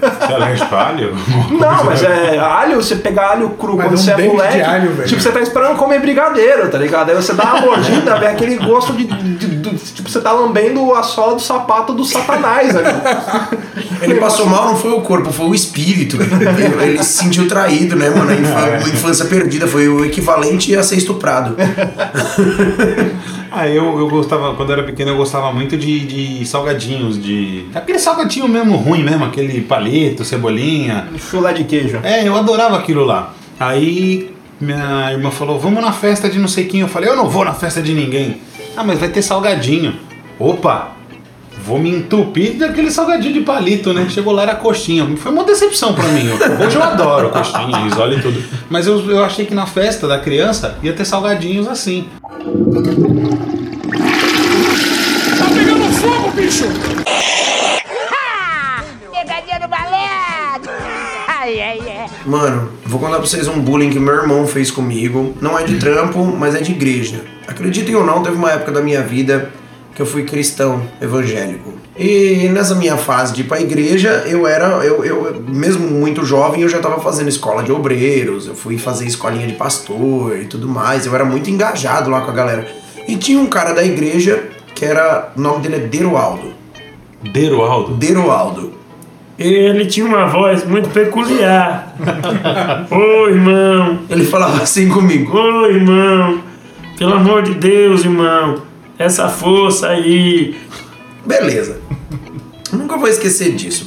Você 0.00 0.32
é 0.32 0.76
alho? 0.76 1.14
Não, 1.58 1.84
mas 1.84 2.02
é 2.02 2.38
alho, 2.38 2.76
você 2.76 2.96
pegar 2.96 3.30
alho 3.32 3.50
cru 3.50 3.76
Mas 3.76 3.86
quando 3.86 3.94
um 3.94 3.96
você 4.02 4.10
é 4.12 4.14
de 4.16 4.22
moleque. 4.28 4.60
alho, 4.62 4.92
velho. 4.92 5.08
tipo, 5.08 5.20
você 5.20 5.30
tá 5.30 5.40
esperando 5.40 5.76
comer 5.76 6.00
brigadeiro, 6.00 6.68
tá 6.68 6.78
ligado? 6.78 7.10
Aí 7.10 7.16
você 7.16 7.32
dá 7.32 7.44
uma 7.54 7.60
mordida, 7.62 8.16
vem 8.18 8.28
aquele 8.28 8.56
gosto 8.56 8.92
de, 8.92 9.04
de- 9.04 9.34
de- 9.56 9.58
Tipo, 9.68 10.08
você 10.08 10.20
tá 10.20 10.32
lambendo 10.32 10.94
a 10.94 11.02
sola 11.02 11.34
do 11.34 11.40
sapato 11.42 11.92
do 11.92 12.04
satanás 12.04 12.74
ali. 12.74 12.88
Ele 14.00 14.14
passou 14.14 14.46
mal, 14.46 14.64
não 14.66 14.76
foi 14.76 14.92
o 14.92 15.00
corpo, 15.02 15.30
foi 15.32 15.46
o 15.46 15.54
espírito. 15.54 16.16
Ele, 16.16 16.82
ele 16.92 17.02
se 17.02 17.18
sentiu 17.24 17.46
traído, 17.46 17.94
né, 17.94 18.08
mano? 18.08 18.30
A 18.30 18.34
infância, 18.34 18.74
a 18.76 18.88
infância 18.88 19.24
perdida 19.26 19.66
foi 19.66 19.88
o 19.88 20.04
equivalente 20.04 20.74
a 20.74 20.82
ser 20.82 20.96
estuprado. 20.96 21.54
Ah, 23.50 23.68
eu, 23.68 23.98
eu 23.98 24.08
gostava, 24.08 24.54
quando 24.54 24.70
eu 24.70 24.78
era 24.78 24.82
pequeno, 24.84 25.12
eu 25.12 25.16
gostava 25.16 25.52
muito 25.52 25.76
de, 25.76 26.00
de 26.00 26.46
salgadinhos, 26.46 27.20
de. 27.20 27.66
Aquele 27.74 27.98
salgadinho 27.98 28.48
mesmo 28.48 28.76
ruim 28.76 29.02
mesmo, 29.02 29.24
aquele 29.24 29.60
palito, 29.62 30.24
cebolinha. 30.24 31.08
Chulé 31.18 31.52
de 31.52 31.64
queijo. 31.64 32.00
É, 32.02 32.26
eu 32.26 32.36
adorava 32.36 32.76
aquilo 32.76 33.04
lá. 33.04 33.34
Aí 33.58 34.30
minha 34.60 35.12
irmã 35.12 35.30
falou, 35.30 35.58
vamos 35.58 35.82
na 35.82 35.92
festa 35.92 36.28
de 36.28 36.38
não 36.38 36.48
sei 36.48 36.64
quem. 36.66 36.80
Eu 36.80 36.88
falei, 36.88 37.08
eu 37.08 37.16
não 37.16 37.28
vou 37.28 37.44
na 37.44 37.54
festa 37.54 37.80
de 37.80 37.94
ninguém. 37.94 38.40
Ah, 38.76 38.84
mas 38.84 38.98
vai 38.98 39.08
ter 39.08 39.22
salgadinho. 39.22 39.94
Opa! 40.38 40.98
vou 41.68 41.78
me 41.78 41.90
entupir 41.90 42.54
daquele 42.54 42.90
salgadinho 42.90 43.34
de 43.34 43.40
palito, 43.40 43.92
né? 43.92 44.06
Chegou 44.08 44.32
lá, 44.32 44.42
era 44.42 44.54
coxinha. 44.54 45.06
Foi 45.18 45.30
uma 45.30 45.44
decepção 45.44 45.92
pra 45.92 46.04
mim. 46.04 46.26
Hoje 46.64 46.76
eu 46.76 46.82
adoro 46.82 47.28
coxinha, 47.28 47.76
risole 47.84 48.16
e 48.16 48.22
tudo. 48.22 48.42
Mas 48.70 48.86
eu, 48.86 48.98
eu 49.10 49.22
achei 49.22 49.44
que 49.44 49.54
na 49.54 49.66
festa 49.66 50.08
da 50.08 50.18
criança 50.18 50.78
ia 50.82 50.94
ter 50.94 51.04
salgadinhos 51.04 51.68
assim. 51.68 52.08
Ha! 58.10 58.84
Pegadinha 59.12 59.60
do 59.60 59.68
balé! 59.68 60.08
Ai, 61.28 61.60
ai, 61.60 61.80
ai. 61.80 62.10
Mano, 62.24 62.70
vou 62.86 62.98
contar 62.98 63.16
pra 63.16 63.26
vocês 63.26 63.46
um 63.48 63.60
bullying 63.60 63.90
que 63.90 63.98
meu 63.98 64.14
irmão 64.14 64.46
fez 64.46 64.70
comigo. 64.70 65.34
Não 65.40 65.58
é 65.58 65.64
de 65.64 65.78
trampo, 65.78 66.24
mas 66.24 66.54
é 66.54 66.60
de 66.60 66.72
igreja. 66.72 67.22
Acreditem 67.46 67.94
ou 67.94 68.04
não, 68.04 68.22
teve 68.22 68.36
uma 68.36 68.50
época 68.50 68.72
da 68.72 68.80
minha 68.80 69.02
vida 69.02 69.50
que 69.94 70.00
eu 70.00 70.06
fui 70.06 70.24
cristão 70.24 70.82
evangélico. 71.00 71.74
E 71.98 72.48
nessa 72.52 72.76
minha 72.76 72.96
fase 72.96 73.32
de 73.34 73.40
ir 73.40 73.44
pra 73.44 73.60
igreja, 73.60 74.22
eu 74.26 74.46
era, 74.46 74.66
eu, 74.84 75.04
eu 75.04 75.42
mesmo 75.48 75.88
muito 75.88 76.24
jovem, 76.24 76.62
eu 76.62 76.68
já 76.68 76.78
tava 76.78 77.00
fazendo 77.00 77.28
escola 77.28 77.62
de 77.64 77.72
obreiros, 77.72 78.46
eu 78.46 78.54
fui 78.54 78.78
fazer 78.78 79.04
escolinha 79.04 79.48
de 79.48 79.54
pastor 79.54 80.38
e 80.38 80.44
tudo 80.44 80.68
mais. 80.68 81.06
Eu 81.06 81.14
era 81.14 81.24
muito 81.24 81.50
engajado 81.50 82.08
lá 82.08 82.20
com 82.20 82.30
a 82.30 82.34
galera. 82.34 82.68
E 83.08 83.16
tinha 83.16 83.40
um 83.40 83.46
cara 83.46 83.72
da 83.72 83.84
igreja 83.84 84.44
que 84.76 84.84
era, 84.84 85.32
o 85.36 85.40
nome 85.40 85.62
dele 85.62 85.74
é 85.74 85.80
Derualdo. 85.80 86.52
Derualdo. 87.32 87.94
Derualdo. 87.94 88.72
Ele 89.36 89.86
tinha 89.86 90.06
uma 90.06 90.26
voz 90.26 90.64
muito 90.64 90.88
peculiar. 90.90 91.96
Ô 92.90 93.28
irmão, 93.28 94.00
Ele 94.08 94.24
falava 94.24 94.62
assim 94.62 94.88
comigo. 94.88 95.36
ô 95.36 95.66
irmão, 95.66 96.40
pelo 96.96 97.14
amor 97.14 97.42
de 97.42 97.54
Deus, 97.54 98.04
irmão, 98.04 98.62
essa 98.98 99.28
força 99.28 99.88
aí. 99.88 100.56
Beleza. 101.28 101.78
Nunca 102.72 102.96
vou 102.96 103.06
esquecer 103.06 103.54
disso. 103.54 103.86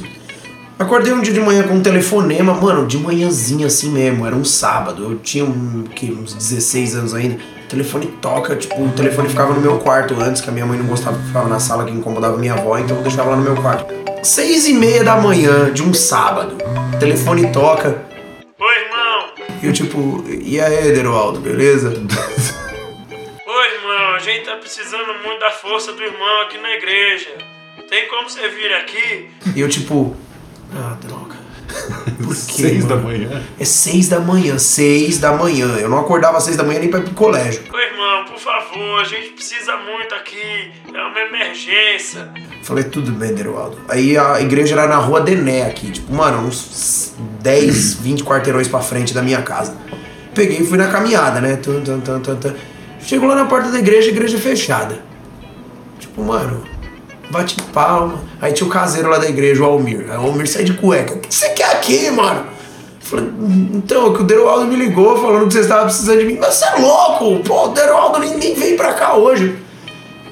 Acordei 0.78 1.12
um 1.12 1.20
dia 1.20 1.32
de 1.32 1.40
manhã 1.40 1.64
com 1.64 1.74
um 1.74 1.82
telefonema, 1.82 2.54
mano, 2.54 2.86
de 2.86 2.96
manhãzinha 2.96 3.66
assim 3.66 3.90
mesmo, 3.90 4.24
era 4.24 4.34
um 4.34 4.44
sábado. 4.44 5.02
Eu 5.02 5.18
tinha 5.18 5.44
um, 5.44 5.82
que, 5.82 6.12
uns 6.12 6.34
16 6.34 6.94
anos 6.94 7.14
ainda. 7.14 7.34
O 7.34 7.68
telefone 7.68 8.06
toca, 8.20 8.54
tipo, 8.54 8.80
o 8.80 8.92
telefone 8.92 9.28
ficava 9.28 9.52
no 9.54 9.60
meu 9.60 9.78
quarto 9.78 10.14
antes, 10.20 10.40
que 10.40 10.50
a 10.50 10.52
minha 10.52 10.64
mãe 10.64 10.78
não 10.78 10.86
gostava 10.86 11.18
que 11.18 11.26
ficava 11.26 11.48
na 11.48 11.58
sala, 11.58 11.84
que 11.84 11.90
incomodava 11.90 12.36
minha 12.36 12.52
avó, 12.52 12.78
então 12.78 12.96
eu 12.96 13.02
deixava 13.02 13.30
lá 13.30 13.36
no 13.36 13.42
meu 13.42 13.56
quarto. 13.56 13.92
Seis 14.22 14.68
e 14.68 14.72
meia 14.72 15.02
da 15.02 15.16
manhã 15.16 15.72
de 15.72 15.82
um 15.82 15.92
sábado. 15.92 16.56
O 16.94 16.98
telefone 16.98 17.50
toca. 17.50 18.02
Ô 18.60 18.64
irmão, 18.70 19.58
E 19.60 19.66
eu 19.66 19.72
tipo, 19.72 20.24
e 20.28 20.60
aí, 20.60 20.92
Derualdo, 20.92 21.40
beleza? 21.40 21.92
gente 24.22 24.46
tá 24.46 24.56
precisando 24.56 25.12
muito 25.22 25.40
da 25.40 25.50
força 25.50 25.92
do 25.92 26.02
irmão 26.02 26.40
aqui 26.42 26.58
na 26.58 26.70
igreja. 26.70 27.30
Tem 27.88 28.08
como 28.08 28.28
você 28.28 28.48
vir 28.48 28.72
aqui? 28.74 29.28
E 29.54 29.60
eu 29.60 29.68
tipo, 29.68 30.16
ah, 30.74 30.96
droga. 31.02 31.36
Por 32.22 32.34
quê? 32.34 32.34
Seis 32.34 32.84
da 32.84 32.96
mano? 32.96 33.08
manhã. 33.08 33.42
É 33.58 33.64
seis 33.64 34.08
da 34.08 34.20
manhã, 34.20 34.58
seis 34.58 35.18
da 35.18 35.32
manhã. 35.32 35.66
Eu 35.78 35.88
não 35.88 35.98
acordava 35.98 36.38
às 36.38 36.44
seis 36.44 36.56
da 36.56 36.62
manhã 36.64 36.80
nem 36.80 36.88
pra 36.88 37.00
ir 37.00 37.04
pro 37.04 37.14
colégio. 37.14 37.62
Ô 37.72 37.78
irmão, 37.78 38.24
por 38.24 38.38
favor, 38.38 39.00
a 39.00 39.04
gente 39.04 39.30
precisa 39.30 39.76
muito 39.76 40.14
aqui. 40.14 40.70
É 40.92 41.02
uma 41.02 41.20
emergência. 41.20 42.30
Falei, 42.62 42.84
tudo 42.84 43.10
bem, 43.12 43.34
Derualdo. 43.34 43.78
Aí 43.88 44.16
a 44.16 44.40
igreja 44.40 44.74
era 44.74 44.86
na 44.86 44.96
rua 44.96 45.20
Dené 45.20 45.66
aqui, 45.66 45.90
tipo, 45.90 46.12
mano, 46.12 46.46
uns 46.46 47.14
10, 47.40 47.94
20 47.94 48.24
quarteirões 48.24 48.68
pra 48.68 48.80
frente 48.80 49.12
da 49.12 49.22
minha 49.22 49.42
casa. 49.42 49.76
Peguei 50.34 50.58
e 50.58 50.66
fui 50.66 50.78
na 50.78 50.88
caminhada, 50.88 51.40
né? 51.40 51.56
Tum, 51.56 51.82
tum, 51.82 52.00
tum, 52.00 52.20
tum, 52.20 52.36
tum. 52.36 52.54
Chegou 53.04 53.28
lá 53.28 53.34
na 53.34 53.44
porta 53.44 53.70
da 53.70 53.78
igreja, 53.78 54.10
igreja 54.10 54.38
fechada. 54.38 55.02
Tipo, 55.98 56.22
mano, 56.22 56.64
bate 57.30 57.56
palma. 57.72 58.20
Aí 58.40 58.52
tinha 58.52 58.66
o 58.66 58.70
caseiro 58.70 59.08
lá 59.08 59.18
da 59.18 59.28
igreja, 59.28 59.62
o 59.62 59.66
Almir. 59.66 60.06
Aí 60.10 60.16
o 60.16 60.22
Almir 60.22 60.48
sai 60.48 60.64
de 60.64 60.74
cueca. 60.74 61.14
O 61.14 61.18
que 61.18 61.34
você 61.34 61.48
quer 61.50 61.72
aqui, 61.72 62.10
mano? 62.10 62.46
Então, 63.74 64.10
é 64.10 64.16
que 64.16 64.22
o 64.22 64.24
Derualdo 64.24 64.66
me 64.66 64.76
ligou 64.76 65.20
falando 65.20 65.46
que 65.46 65.52
você 65.52 65.60
estava 65.60 65.84
precisando 65.84 66.20
de 66.20 66.24
mim. 66.24 66.38
Mas 66.40 66.54
você 66.54 66.64
é 66.64 66.76
louco! 66.76 67.40
Pô, 67.44 67.66
o 67.66 67.68
Derualdo 67.68 68.18
nem, 68.20 68.36
nem 68.38 68.54
veio 68.54 68.76
pra 68.76 68.94
cá 68.94 69.14
hoje. 69.14 69.58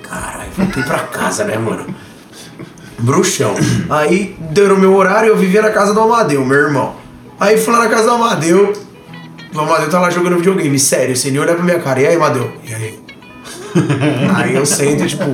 Caralho, 0.08 0.50
voltei 0.56 0.82
pra 0.82 1.00
casa, 1.00 1.44
né, 1.44 1.58
mano? 1.58 1.94
Bruxão. 2.98 3.54
Aí 3.90 4.36
o 4.56 4.78
meu 4.78 4.94
horário 4.94 5.28
eu 5.28 5.36
vivia 5.36 5.62
na 5.62 5.70
casa 5.70 5.92
do 5.92 6.00
Amadeu, 6.00 6.44
meu 6.44 6.58
irmão. 6.58 6.94
Aí 7.38 7.58
fui 7.58 7.72
lá 7.72 7.80
na 7.80 7.88
casa 7.88 8.04
do 8.04 8.14
Amadeu. 8.14 8.72
O 9.54 9.60
Amadeu 9.60 9.90
tá 9.90 9.98
lá 10.00 10.10
jogando 10.10 10.36
videogame, 10.36 10.78
sério, 10.78 11.16
sem 11.16 11.32
nem 11.32 11.40
olhar 11.40 11.54
pra 11.54 11.64
minha 11.64 11.80
cara. 11.80 12.00
E 12.00 12.06
aí, 12.06 12.16
Amadeu? 12.16 12.52
E 12.64 12.74
aí? 12.74 13.00
aí 14.36 14.54
eu 14.54 14.64
sento 14.66 15.04
e 15.04 15.06
tipo, 15.06 15.24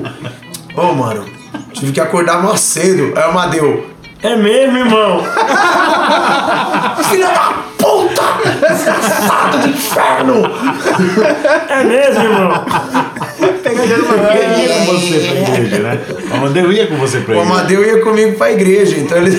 ô 0.77 0.93
mano, 0.95 1.25
tive 1.73 1.93
que 1.93 2.01
acordar 2.01 2.43
mó 2.43 2.57
cedo. 2.57 3.13
Aí 3.17 3.25
o 3.25 3.31
Amadeu, 3.31 3.87
É 4.23 4.35
mesmo, 4.37 4.79
irmão? 4.79 5.23
filha 7.11 7.29
da! 7.29 7.76
Desgraçado 8.69 9.59
do 9.59 9.69
inferno! 9.69 10.43
É 11.69 11.85
mesmo, 11.85 12.23
irmão? 12.23 12.65
Ele 13.67 14.63
ia 14.63 14.75
com 14.75 14.85
você 14.87 15.19
pra 15.19 15.41
igreja, 15.41 15.79
né? 15.83 15.99
O 16.31 16.37
Amadeu 16.37 16.73
ia 16.73 16.87
com 16.87 16.97
você 16.97 17.21
pra 17.21 17.35
O 17.35 17.39
igreja. 17.39 17.53
Amadeu 17.53 17.85
ia 17.85 18.03
comigo 18.03 18.39
pra 18.39 18.53
igreja, 18.53 18.97
então 18.99 19.19
ele. 19.19 19.39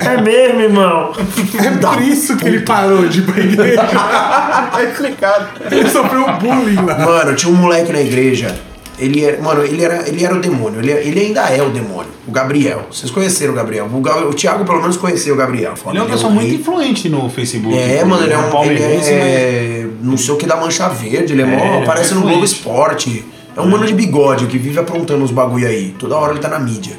É 0.00 0.20
mesmo, 0.20 0.60
irmão? 0.60 1.12
É 1.58 1.70
por 1.86 2.02
isso 2.02 2.36
que 2.36 2.46
ele 2.46 2.60
parou 2.60 3.06
de 3.08 3.20
ir 3.20 3.22
pra 3.22 3.40
igreja. 3.40 3.82
Tá 4.70 4.84
explicado. 4.84 5.46
Ele 5.70 5.88
sofreu 5.88 6.26
bullying 6.38 6.84
lá. 6.86 6.98
Mano, 6.98 7.34
tinha 7.34 7.52
um 7.52 7.56
moleque 7.56 7.92
na 7.92 8.00
igreja. 8.00 8.54
Ele 9.00 9.24
era, 9.24 9.40
mano, 9.42 9.64
ele 9.64 9.82
era, 9.82 10.06
ele 10.08 10.22
era 10.24 10.34
o 10.34 10.40
demônio. 10.40 10.78
Ele, 10.80 10.90
ele 10.92 11.20
ainda 11.20 11.40
é 11.48 11.62
o 11.62 11.70
demônio. 11.70 12.10
O 12.28 12.30
Gabriel. 12.30 12.86
Vocês 12.90 13.10
conheceram 13.10 13.52
o 13.54 13.56
Gabriel. 13.56 13.88
O, 13.92 14.00
Ga- 14.00 14.26
o 14.26 14.34
Thiago, 14.34 14.64
pelo 14.64 14.80
menos, 14.80 14.96
conheceu 14.98 15.34
o 15.34 15.36
Gabriel. 15.38 15.72
Ele 15.86 15.96
é 15.98 16.00
uma 16.00 16.04
ele 16.04 16.12
pessoa 16.12 16.30
muito 16.32 16.54
influente 16.54 17.08
no 17.08 17.30
Facebook. 17.30 17.76
É, 17.76 18.04
mano, 18.04 18.22
ele 18.24 18.32
é 18.34 18.38
um. 18.38 18.64
Ele 18.64 18.82
é. 18.82 19.86
Não 20.02 20.16
sei 20.16 20.34
o 20.34 20.36
que 20.36 20.46
da 20.46 20.56
Mancha 20.56 20.88
Verde. 20.88 21.32
Ele 21.32 21.42
é, 21.42 21.44
É, 21.44 21.48
mó. 21.48 21.92
ele 21.94 22.00
é 22.00 22.14
no. 22.14 22.20
Globo 22.20 22.44
Esporte. 22.44 23.24
É 23.56 23.60
um 23.60 23.68
mano 23.68 23.86
de 23.86 23.94
bigode 23.94 24.46
que 24.46 24.58
vive 24.58 24.78
aprontando 24.78 25.24
uns 25.24 25.30
bagulho 25.30 25.66
aí. 25.66 25.94
Toda 25.98 26.16
hora 26.16 26.32
ele 26.32 26.40
tá 26.40 26.48
na 26.48 26.58
mídia. 26.58 26.92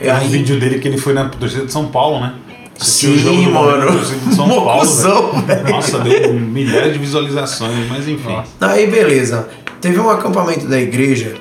É 0.00 0.12
um 0.14 0.18
vídeo 0.28 0.58
dele 0.58 0.78
que 0.78 0.88
ele 0.88 0.98
foi 0.98 1.12
na 1.12 1.28
torcida 1.28 1.64
de 1.66 1.72
São 1.72 1.86
Paulo, 1.86 2.20
né? 2.20 2.34
Assistiu 2.82 3.12
o 3.12 3.16
Sim, 3.16 3.22
jogo 3.22 3.42
do 3.42 3.50
mano. 3.52 4.00
De 4.00 4.34
São 4.34 4.48
Paulo. 4.48 4.64
Mocuzão, 4.64 5.42
velho. 5.42 5.70
Nossa, 5.70 5.98
deu 6.00 6.34
milhares 6.34 6.92
de 6.92 6.98
visualizações, 6.98 7.88
mas 7.88 8.08
enfim. 8.08 8.42
Aí, 8.60 8.88
beleza. 8.88 9.48
Teve 9.80 10.00
um 10.00 10.10
acampamento 10.10 10.66
da 10.66 10.80
igreja. 10.80 11.34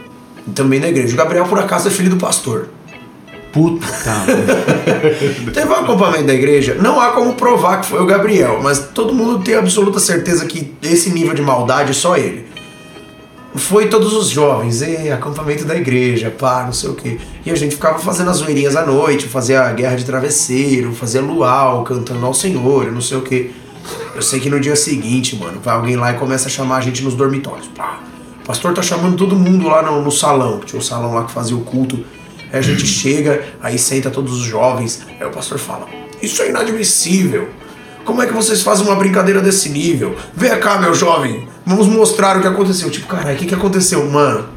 Também 0.53 0.79
na 0.79 0.87
igreja. 0.87 1.13
O 1.13 1.17
Gabriel, 1.17 1.45
por 1.45 1.57
acaso, 1.57 1.87
é 1.87 1.91
filho 1.91 2.11
do 2.11 2.17
pastor. 2.17 2.69
Puta. 3.51 3.85
Teve 5.51 5.67
um 5.67 5.75
acampamento 5.75 6.23
da 6.23 6.33
igreja, 6.33 6.77
não 6.79 7.01
há 7.01 7.11
como 7.11 7.33
provar 7.33 7.81
que 7.81 7.87
foi 7.87 8.01
o 8.01 8.05
Gabriel, 8.05 8.61
mas 8.63 8.79
todo 8.93 9.13
mundo 9.13 9.43
tem 9.43 9.55
absoluta 9.55 9.99
certeza 9.99 10.45
que 10.45 10.73
esse 10.81 11.09
nível 11.09 11.33
de 11.33 11.41
maldade 11.41 11.89
é 11.89 11.93
só 11.93 12.15
ele. 12.15 12.47
Foi 13.55 13.87
todos 13.87 14.13
os 14.13 14.29
jovens, 14.29 14.81
e 14.81 15.11
acampamento 15.11 15.65
da 15.65 15.75
igreja, 15.75 16.31
pá, 16.31 16.63
não 16.63 16.71
sei 16.71 16.89
o 16.89 16.95
quê. 16.95 17.19
E 17.45 17.51
a 17.51 17.55
gente 17.55 17.75
ficava 17.75 17.99
fazendo 17.99 18.29
as 18.29 18.37
zoeirinhas 18.37 18.77
à 18.77 18.85
noite, 18.85 19.27
fazia 19.27 19.61
a 19.61 19.73
guerra 19.73 19.95
de 19.95 20.05
travesseiro, 20.05 20.93
fazia 20.93 21.21
luau, 21.21 21.83
cantando 21.83 22.25
ao 22.25 22.33
Senhor, 22.33 22.89
não 22.91 23.01
sei 23.01 23.17
o 23.17 23.21
quê. 23.21 23.51
Eu 24.15 24.21
sei 24.21 24.39
que 24.39 24.49
no 24.49 24.59
dia 24.59 24.75
seguinte, 24.75 25.35
mano, 25.35 25.59
vai 25.59 25.75
alguém 25.75 25.97
lá 25.97 26.11
e 26.11 26.15
começa 26.17 26.47
a 26.47 26.51
chamar 26.51 26.77
a 26.77 26.81
gente 26.81 27.03
nos 27.03 27.13
dormitórios. 27.13 27.67
Pá. 27.75 27.99
O 28.41 28.45
pastor 28.45 28.73
tá 28.73 28.81
chamando 28.81 29.17
todo 29.17 29.35
mundo 29.35 29.67
lá 29.67 29.81
no, 29.81 30.01
no 30.01 30.11
salão, 30.11 30.59
que 30.59 30.67
tinha 30.67 30.79
um 30.79 30.83
salão 30.83 31.13
lá 31.13 31.25
que 31.25 31.31
fazia 31.31 31.55
o 31.55 31.61
culto. 31.61 32.03
Aí 32.51 32.59
a 32.59 32.61
gente 32.61 32.85
chega, 32.85 33.45
aí 33.61 33.77
senta 33.77 34.09
todos 34.09 34.33
os 34.33 34.45
jovens, 34.45 35.01
aí 35.19 35.25
o 35.25 35.31
pastor 35.31 35.59
fala: 35.59 35.87
Isso 36.21 36.41
é 36.41 36.49
inadmissível. 36.49 37.49
Como 38.05 38.21
é 38.21 38.27
que 38.27 38.33
vocês 38.33 38.61
fazem 38.61 38.85
uma 38.85 38.95
brincadeira 38.95 39.41
desse 39.41 39.69
nível? 39.69 40.15
Vem 40.33 40.57
cá, 40.59 40.79
meu 40.79 40.93
jovem, 40.93 41.47
vamos 41.65 41.87
mostrar 41.87 42.37
o 42.37 42.41
que 42.41 42.47
aconteceu. 42.47 42.89
Tipo, 42.89 43.07
caralho, 43.07 43.35
o 43.35 43.37
que, 43.37 43.45
que 43.45 43.55
aconteceu? 43.55 44.03
Mano, 44.09 44.49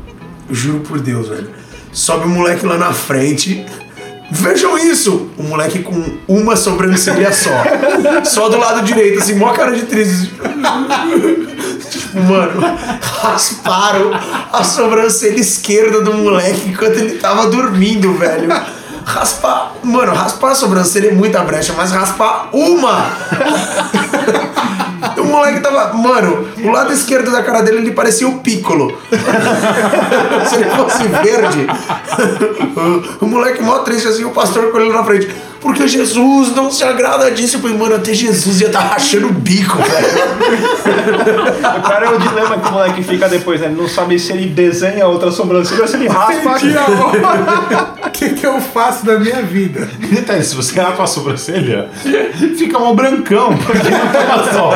juro 0.51 0.80
por 0.80 1.01
Deus, 1.01 1.28
velho. 1.28 1.51
Sobe 1.92 2.26
o 2.26 2.28
moleque 2.28 2.66
lá 2.66 2.76
na 2.76 2.92
frente. 2.92 3.64
Vejam 4.30 4.76
isso! 4.78 5.30
O 5.38 5.42
moleque 5.42 5.80
com 5.80 6.03
uma 6.26 6.57
sobrancelha 6.57 7.32
só. 7.32 7.51
Só 8.24 8.49
do 8.49 8.57
lado 8.57 8.82
direito, 8.82 9.18
assim, 9.20 9.34
mó 9.34 9.53
cara 9.53 9.72
de 9.72 9.82
triste. 9.82 10.32
Tipo, 11.90 12.20
mano, 12.20 12.61
rasparam 13.20 14.11
a 14.53 14.64
sobrancelha 14.64 15.38
esquerda 15.38 16.01
do 16.01 16.14
moleque 16.14 16.70
enquanto 16.70 16.97
ele 16.97 17.18
tava 17.18 17.47
dormindo, 17.49 18.14
velho. 18.14 18.49
Raspar, 19.05 19.73
mano, 19.83 20.15
raspar 20.15 20.53
a 20.53 20.55
sobrancelha 20.55 21.09
é 21.09 21.13
muita 21.13 21.43
brecha, 21.45 21.75
mas 21.77 21.93
raspar 21.93 22.49
uma! 22.53 23.05
O 25.19 25.25
moleque 25.25 25.61
tava. 25.61 25.93
Mano, 25.95 26.49
o 26.62 26.71
lado 26.71 26.93
esquerdo 26.93 27.31
da 27.31 27.43
cara 27.43 27.62
dele 27.62 27.79
ele 27.79 27.93
parecia 27.93 28.29
o 28.29 28.39
Piccolo. 28.39 28.99
Se 30.49 30.57
ele 30.57 30.71
fosse 30.71 31.05
verde. 31.23 31.67
O 33.21 33.27
moleque 33.27 33.62
mó 33.62 33.79
triste 33.79 34.09
assim, 34.09 34.25
o 34.25 34.31
pastor 34.31 34.71
com 34.71 34.79
ele 34.81 34.93
na 34.93 35.03
frente. 35.05 35.29
porque 35.61 35.87
Jesus 35.89 36.55
não 36.55 36.71
se 36.71 36.85
agrada 36.85 37.31
disso. 37.31 37.57
Eu 37.57 37.61
falei, 37.61 37.77
mano, 37.79 37.95
até 37.95 38.12
Jesus 38.12 38.61
ia 38.61 38.67
estar 38.67 38.81
rachando 38.81 39.29
o 39.29 39.33
bico, 39.33 39.79
velho. 39.79 41.79
O 41.79 41.83
cara 41.83 42.07
é 42.07 42.11
o 42.11 42.19
dilema 42.19 42.59
que 42.59 42.69
o 42.69 42.73
moleque 42.73 43.03
fica 43.03 43.29
depois, 43.29 43.61
né? 43.61 43.69
Ele 43.69 43.81
não 43.81 43.89
sabe 43.89 44.19
se 44.19 44.33
ele 44.33 44.47
desenha 44.49 45.07
outra 45.07 45.31
sobrancelha 45.31 45.83
ou 45.83 45.89
se 45.89 45.97
ele 45.97 46.09
raspa. 46.09 46.57
O 48.07 48.11
que, 48.11 48.31
que 48.31 48.47
eu 48.47 48.61
faço 48.61 49.07
da 49.07 49.19
minha 49.19 49.43
vida? 49.43 49.89
Detalhe, 50.11 50.45
se 50.45 50.55
você 50.55 50.79
raspa 50.81 51.05
a 51.05 51.07
sobrancelha, 51.07 51.89
fica 52.59 52.79
mal 52.79 52.95
brancão, 52.95 53.57
porque 53.57 53.89
não 53.89 54.09
toma 54.09 54.53
sol. 54.53 54.73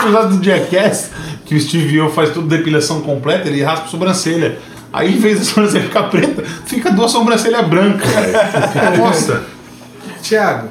Episódio 0.00 0.36
do 0.36 0.44
Jackass, 0.44 1.10
que 1.44 1.54
o 1.54 1.60
Steve 1.60 2.00
O 2.00 2.10
faz 2.10 2.30
tudo 2.30 2.48
depilação 2.48 3.00
completa, 3.00 3.48
ele 3.48 3.62
raspa 3.62 3.86
a 3.86 3.88
sobrancelha. 3.88 4.58
Aí, 4.92 5.14
em 5.16 5.18
vez 5.18 5.38
da 5.38 5.44
sobrancelha 5.44 5.84
ficar 5.84 6.04
preta, 6.04 6.42
fica 6.66 6.90
duas 6.90 7.10
sobrancelhas 7.10 7.66
brancas. 7.66 8.10
Nossa. 8.98 9.44
Tiago, 10.22 10.68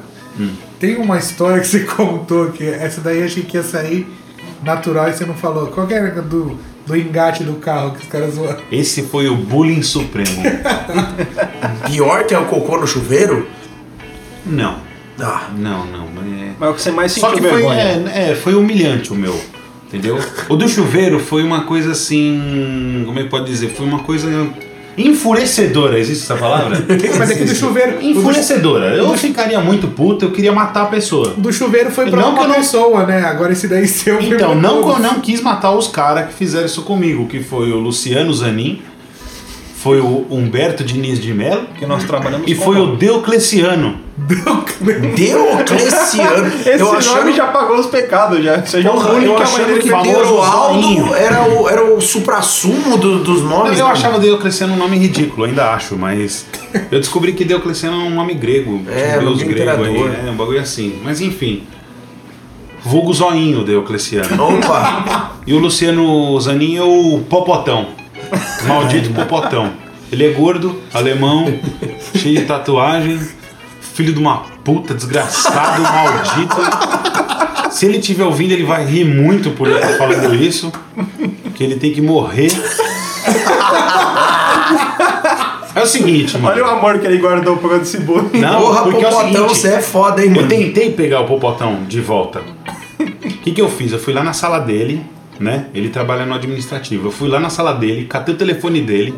tem 0.78 0.96
uma 0.96 1.18
história 1.18 1.60
que 1.60 1.66
você 1.66 1.80
contou 1.80 2.50
que 2.50 2.64
essa 2.64 3.00
daí 3.00 3.20
eu 3.20 3.26
achei 3.26 3.42
que 3.42 3.56
ia 3.56 3.62
sair 3.62 4.06
natural 4.62 5.08
e 5.08 5.12
você 5.12 5.24
não 5.24 5.34
falou. 5.34 5.66
Qual 5.68 5.86
que 5.86 5.94
era 5.94 6.10
do, 6.22 6.58
do 6.86 6.96
engate 6.96 7.44
do 7.44 7.54
carro 7.54 7.92
que 7.92 8.02
os 8.02 8.08
caras 8.08 8.34
zoaram? 8.34 8.60
Esse 8.70 9.02
foi 9.02 9.28
o 9.28 9.36
bullying 9.36 9.82
supremo. 9.82 10.42
Pior 11.86 12.24
que 12.24 12.34
é 12.34 12.38
o 12.38 12.46
cocô 12.46 12.78
no 12.78 12.86
chuveiro? 12.86 13.46
Não, 14.44 14.76
Ah, 15.22 15.48
não, 15.56 15.86
não. 15.86 16.02
é- 16.04 16.52
Mas 16.58 16.70
o 16.70 16.74
que 16.74 16.82
você 16.82 16.90
mais 16.90 17.12
sentiu 17.12 17.28
Só 17.30 17.34
que 17.36 17.40
foi, 17.42 17.64
é, 17.66 18.02
é, 18.30 18.34
foi 18.34 18.54
humilhante 18.54 19.12
o 19.12 19.14
meu. 19.14 19.38
Entendeu? 19.86 20.18
O 20.48 20.56
do 20.56 20.68
chuveiro 20.68 21.18
foi 21.20 21.42
uma 21.42 21.64
coisa 21.64 21.92
assim. 21.92 23.02
Como 23.06 23.18
é 23.18 23.22
que 23.24 23.28
pode 23.28 23.44
dizer? 23.46 23.68
Foi 23.70 23.84
uma 23.86 23.98
coisa 24.00 24.28
enfurecedora. 24.96 25.98
Existe 25.98 26.24
essa 26.24 26.36
palavra? 26.36 26.82
Mas 27.18 27.30
aqui 27.30 27.44
do 27.44 27.54
chuveiro. 27.54 28.00
Enfurecedora. 28.02 28.94
Eu 28.94 29.12
ficaria 29.16 29.60
muito 29.60 29.88
puto, 29.88 30.24
eu 30.24 30.30
queria 30.32 30.52
matar 30.52 30.84
a 30.84 30.86
pessoa. 30.86 31.34
Do 31.36 31.52
chuveiro 31.52 31.90
foi 31.90 32.10
pra 32.10 32.20
Não 32.20 32.32
que 32.32 32.38
uma 32.40 32.42
eu 32.44 32.48
não- 32.48 32.54
pessoa, 32.56 33.06
né? 33.06 33.22
Agora 33.24 33.52
esse 33.52 33.68
daí 33.68 33.86
seu 33.88 34.20
Então, 34.20 34.54
não 34.54 34.82
que 34.82 34.88
eu 34.88 34.98
não 34.98 35.20
quis 35.20 35.40
matar 35.40 35.72
os 35.72 35.88
caras 35.88 36.26
que 36.28 36.32
fizeram 36.34 36.66
isso 36.66 36.82
comigo, 36.82 37.26
que 37.26 37.40
foi 37.42 37.70
o 37.70 37.76
Luciano 37.78 38.32
Zanin, 38.32 38.80
foi 39.76 40.00
o 40.00 40.26
Humberto 40.30 40.84
Diniz 40.84 41.18
de 41.20 41.34
Mello 41.34 41.66
Que 41.76 41.84
nós 41.84 42.04
trabalhamos 42.04 42.48
e 42.50 42.54
com 42.54 42.64
foi 42.64 42.80
o 42.80 42.96
Diocleciano. 45.14 46.46
Esse 46.48 46.70
eu 46.70 46.86
nome 46.86 46.98
achando, 46.98 47.32
já 47.32 47.46
pagou 47.46 47.78
os 47.78 47.86
pecados, 47.86 48.42
já. 48.44 48.62
Seja 48.64 48.90
porra, 48.90 49.10
eu 49.14 49.20
que 49.20 49.24
a 49.26 49.28
mãe 49.32 49.42
achando 49.42 49.66
dele 49.66 49.80
que 49.80 49.88
Teobaldo 49.88 50.82
zoinho. 50.82 51.14
era 51.14 51.42
o, 51.48 51.68
era 51.68 51.84
o 51.94 52.00
supra-sumo 52.00 52.96
do- 52.98 53.20
dos 53.24 53.42
nomes. 53.42 53.78
Eu 53.78 53.84
mano. 53.86 53.96
achava 53.96 54.18
Diocleciano 54.18 54.74
um 54.74 54.76
nome 54.76 54.98
ridículo, 54.98 55.44
ainda 55.46 55.72
acho, 55.72 55.96
mas 55.96 56.46
eu 56.90 56.98
descobri 57.00 57.32
que 57.32 57.44
Diocleciano 57.44 57.96
é 58.02 58.04
um 58.04 58.10
nome 58.14 58.34
grego, 58.34 58.82
É, 58.88 59.16
um 59.16 59.20
deus 59.24 59.40
nome 59.40 59.44
grego 59.54 59.82
aí, 59.84 59.90
imperador. 59.90 60.14
é 60.26 60.30
um 60.30 60.34
bagulho 60.36 60.60
assim. 60.60 61.00
Mas 61.02 61.20
enfim, 61.20 61.64
vulgo 62.82 63.12
zoinho 63.12 63.64
Diocleciano. 63.64 64.42
Opa! 64.58 65.30
E 65.44 65.52
o 65.54 65.58
Luciano 65.58 66.38
Zanin 66.40 66.76
é 66.76 66.82
o 66.84 67.18
Popotão. 67.28 67.88
Maldito 68.64 69.10
Popotão. 69.10 69.72
Ele 70.12 70.24
é 70.24 70.30
gordo, 70.30 70.78
alemão, 70.94 71.52
cheio 72.14 72.36
de 72.38 72.44
tatuagem, 72.44 73.18
filho 73.94 74.12
de 74.12 74.18
uma 74.18 74.38
puta, 74.64 74.94
desgraçado, 74.94 75.82
maldito. 75.82 76.56
Se 77.70 77.86
ele 77.86 77.98
estiver 77.98 78.24
ouvindo, 78.24 78.52
ele 78.52 78.64
vai 78.64 78.84
rir 78.84 79.04
muito 79.04 79.50
por 79.50 79.68
eu 79.68 79.76
estar 79.76 79.96
falando 79.96 80.34
isso. 80.34 80.72
Que 81.54 81.64
ele 81.64 81.76
tem 81.76 81.92
que 81.92 82.00
morrer. 82.00 82.50
É 85.74 85.82
o 85.82 85.86
seguinte, 85.86 86.36
mano. 86.36 86.54
Olha 86.54 86.66
o 86.66 86.70
amor 86.78 86.98
que 86.98 87.06
ele 87.06 87.18
guardou 87.18 87.56
por 87.56 87.70
causa 87.70 87.84
desse 87.84 87.98
bullying. 88.00 88.40
Não, 88.40 88.60
Porra, 88.60 88.82
porque 88.82 89.04
é 89.04 89.08
o 89.08 89.10
Popotão, 89.10 89.32
seguinte, 89.32 89.48
você 89.48 89.68
é 89.68 89.80
foda, 89.80 90.20
hein, 90.22 90.28
eu 90.28 90.34
mano? 90.36 90.48
tentei 90.48 90.90
pegar 90.92 91.20
o 91.20 91.26
Popotão 91.26 91.84
de 91.84 92.00
volta. 92.00 92.42
O 93.24 93.44
que, 93.44 93.50
que 93.50 93.60
eu 93.60 93.68
fiz? 93.68 93.90
Eu 93.90 93.98
fui 93.98 94.14
lá 94.14 94.22
na 94.22 94.32
sala 94.32 94.60
dele, 94.60 95.04
né? 95.40 95.66
Ele 95.74 95.88
trabalha 95.88 96.24
no 96.24 96.32
administrativo. 96.32 97.08
Eu 97.08 97.10
fui 97.10 97.28
lá 97.28 97.40
na 97.40 97.50
sala 97.50 97.72
dele, 97.72 98.04
catei 98.04 98.32
o 98.32 98.38
telefone 98.38 98.80
dele, 98.80 99.12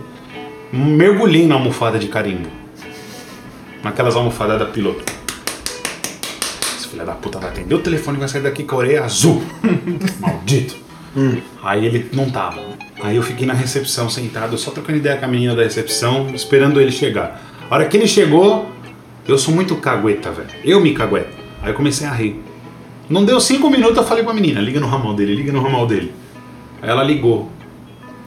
mergulhei 0.72 1.46
na 1.46 1.56
almofada 1.56 1.98
de 1.98 2.06
carimbo. 2.08 2.48
Naquelas 3.84 4.16
almofadas 4.16 4.58
da 4.58 4.64
piloto. 4.64 5.04
Esse 6.76 6.88
filho 6.88 7.04
da 7.04 7.12
puta 7.12 7.38
vai 7.38 7.50
atender 7.50 7.74
o 7.74 7.80
telefone 7.80 8.16
e 8.16 8.20
vai 8.20 8.28
sair 8.28 8.42
daqui 8.42 8.64
com 8.64 8.76
a 8.76 8.78
orelha 8.78 9.04
azul. 9.04 9.42
Maldito. 10.18 10.74
Aí 11.62 11.84
ele 11.84 12.10
não 12.12 12.30
tava. 12.30 12.60
Aí 13.02 13.16
eu 13.16 13.22
fiquei 13.22 13.46
na 13.46 13.52
recepção 13.54 14.08
sentado, 14.08 14.56
só 14.56 14.70
trocando 14.70 14.98
ideia 14.98 15.16
com 15.18 15.26
a 15.26 15.28
menina 15.28 15.54
da 15.54 15.62
recepção, 15.62 16.34
esperando 16.34 16.80
ele 16.80 16.90
chegar. 16.90 17.40
A 17.70 17.74
hora 17.74 17.86
que 17.86 17.96
ele 17.96 18.08
chegou, 18.08 18.70
eu 19.28 19.36
sou 19.36 19.54
muito 19.54 19.76
cagueta, 19.76 20.32
velho. 20.32 20.48
Eu 20.64 20.80
me 20.80 20.94
cagueto. 20.94 21.36
Aí 21.62 21.70
eu 21.70 21.74
comecei 21.74 22.06
a 22.06 22.12
rir. 22.12 22.42
Não 23.08 23.24
deu 23.24 23.38
cinco 23.38 23.68
minutos, 23.68 23.98
eu 23.98 24.04
falei 24.04 24.24
pra 24.24 24.32
menina, 24.32 24.60
liga 24.60 24.80
no 24.80 24.86
ramal 24.86 25.14
dele, 25.14 25.34
liga 25.34 25.52
no 25.52 25.62
ramal 25.62 25.86
dele. 25.86 26.12
Aí 26.80 26.88
ela 26.88 27.04
ligou. 27.04 27.50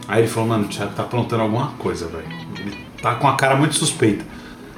Aí 0.08 0.22
ele 0.22 0.28
falou, 0.28 0.50
mano, 0.50 0.66
o 0.66 0.68
Thiago 0.68 0.94
tá 0.94 1.02
aprontando 1.04 1.42
alguma 1.42 1.72
coisa, 1.80 2.08
velho. 2.08 2.26
Ele 2.60 2.78
tá 3.02 3.16
com 3.16 3.28
a 3.28 3.36
cara 3.36 3.56
muito 3.56 3.76
suspeita. 3.76 4.24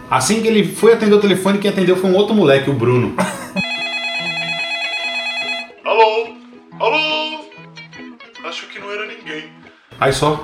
Assim 0.10 0.42
que 0.42 0.48
ele 0.48 0.64
foi 0.64 0.94
atender 0.94 1.14
o 1.14 1.20
telefone, 1.20 1.60
quem 1.60 1.70
atendeu 1.70 1.96
foi 1.96 2.10
um 2.10 2.16
outro 2.16 2.34
moleque, 2.34 2.68
o 2.68 2.74
Bruno. 2.74 3.14
Alô? 5.86 6.30
Alô? 6.80 7.46
Acho 8.44 8.66
que 8.68 8.80
não 8.80 8.92
era 8.92 9.06
ninguém. 9.06 9.52
Aí 10.00 10.12
só. 10.12 10.44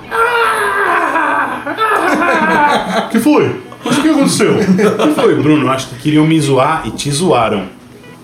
que 3.10 3.18
foi? 3.18 3.60
Mas 3.84 3.98
o 3.98 4.02
que 4.02 4.08
aconteceu? 4.08 4.54
Que 4.56 5.14
foi, 5.20 5.34
Bruno? 5.34 5.68
Acho 5.68 5.88
que 5.88 5.96
queriam 5.96 6.24
me 6.24 6.40
zoar 6.40 6.86
e 6.86 6.92
te 6.92 7.10
zoaram. 7.10 7.66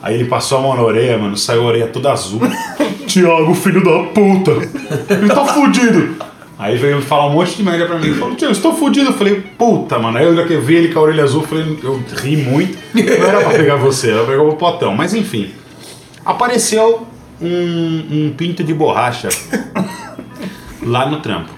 Aí 0.01 0.15
ele 0.15 0.27
passou 0.27 0.59
a 0.59 0.61
mão 0.61 0.77
na 0.77 0.83
orelha, 0.83 1.19
mano, 1.19 1.37
saiu 1.37 1.63
a 1.63 1.67
orelha 1.67 1.89
toda 1.89 2.13
azul. 2.13 2.41
Tiago, 3.07 3.53
filho 3.55 3.83
da 3.83 4.05
puta! 4.13 4.53
Ele 5.13 5.29
tá 5.29 5.45
fudido! 5.45 6.32
Aí 6.63 6.77
veio 6.77 7.03
falar 7.03 7.27
um 7.27 7.31
monte 7.33 7.57
de 7.57 7.63
merda 7.65 7.87
pra 7.87 7.99
mim. 7.99 8.07
Ele 8.07 8.15
falou, 8.19 8.35
Tiago, 8.37 8.55
você 8.55 8.63
tá 8.63 8.73
fudido? 8.73 9.11
Eu 9.11 9.15
falei, 9.15 9.41
puta, 9.59 9.99
mano. 9.99 10.17
Aí 10.19 10.25
eu 10.25 10.47
que 10.47 10.57
vi 10.59 10.77
ele 10.77 10.93
com 10.95 11.01
a 11.01 11.03
orelha 11.03 11.25
azul, 11.25 11.43
eu 11.43 11.49
falei, 11.49 11.79
eu 11.83 12.03
ri 12.19 12.37
muito. 12.37 12.79
Não 12.95 13.27
era 13.27 13.41
pra 13.41 13.51
pegar 13.51 13.77
você, 13.77 14.11
era 14.11 14.19
pra 14.23 14.31
pegar 14.33 14.43
o 14.45 14.55
potão. 14.57 14.95
Mas 14.95 15.13
enfim. 15.13 15.51
Apareceu 16.25 17.07
um, 17.41 17.47
um 18.29 18.35
pinto 18.37 18.63
de 18.63 18.73
borracha 18.73 19.29
lá 20.83 21.07
no 21.07 21.21
trampo. 21.21 21.51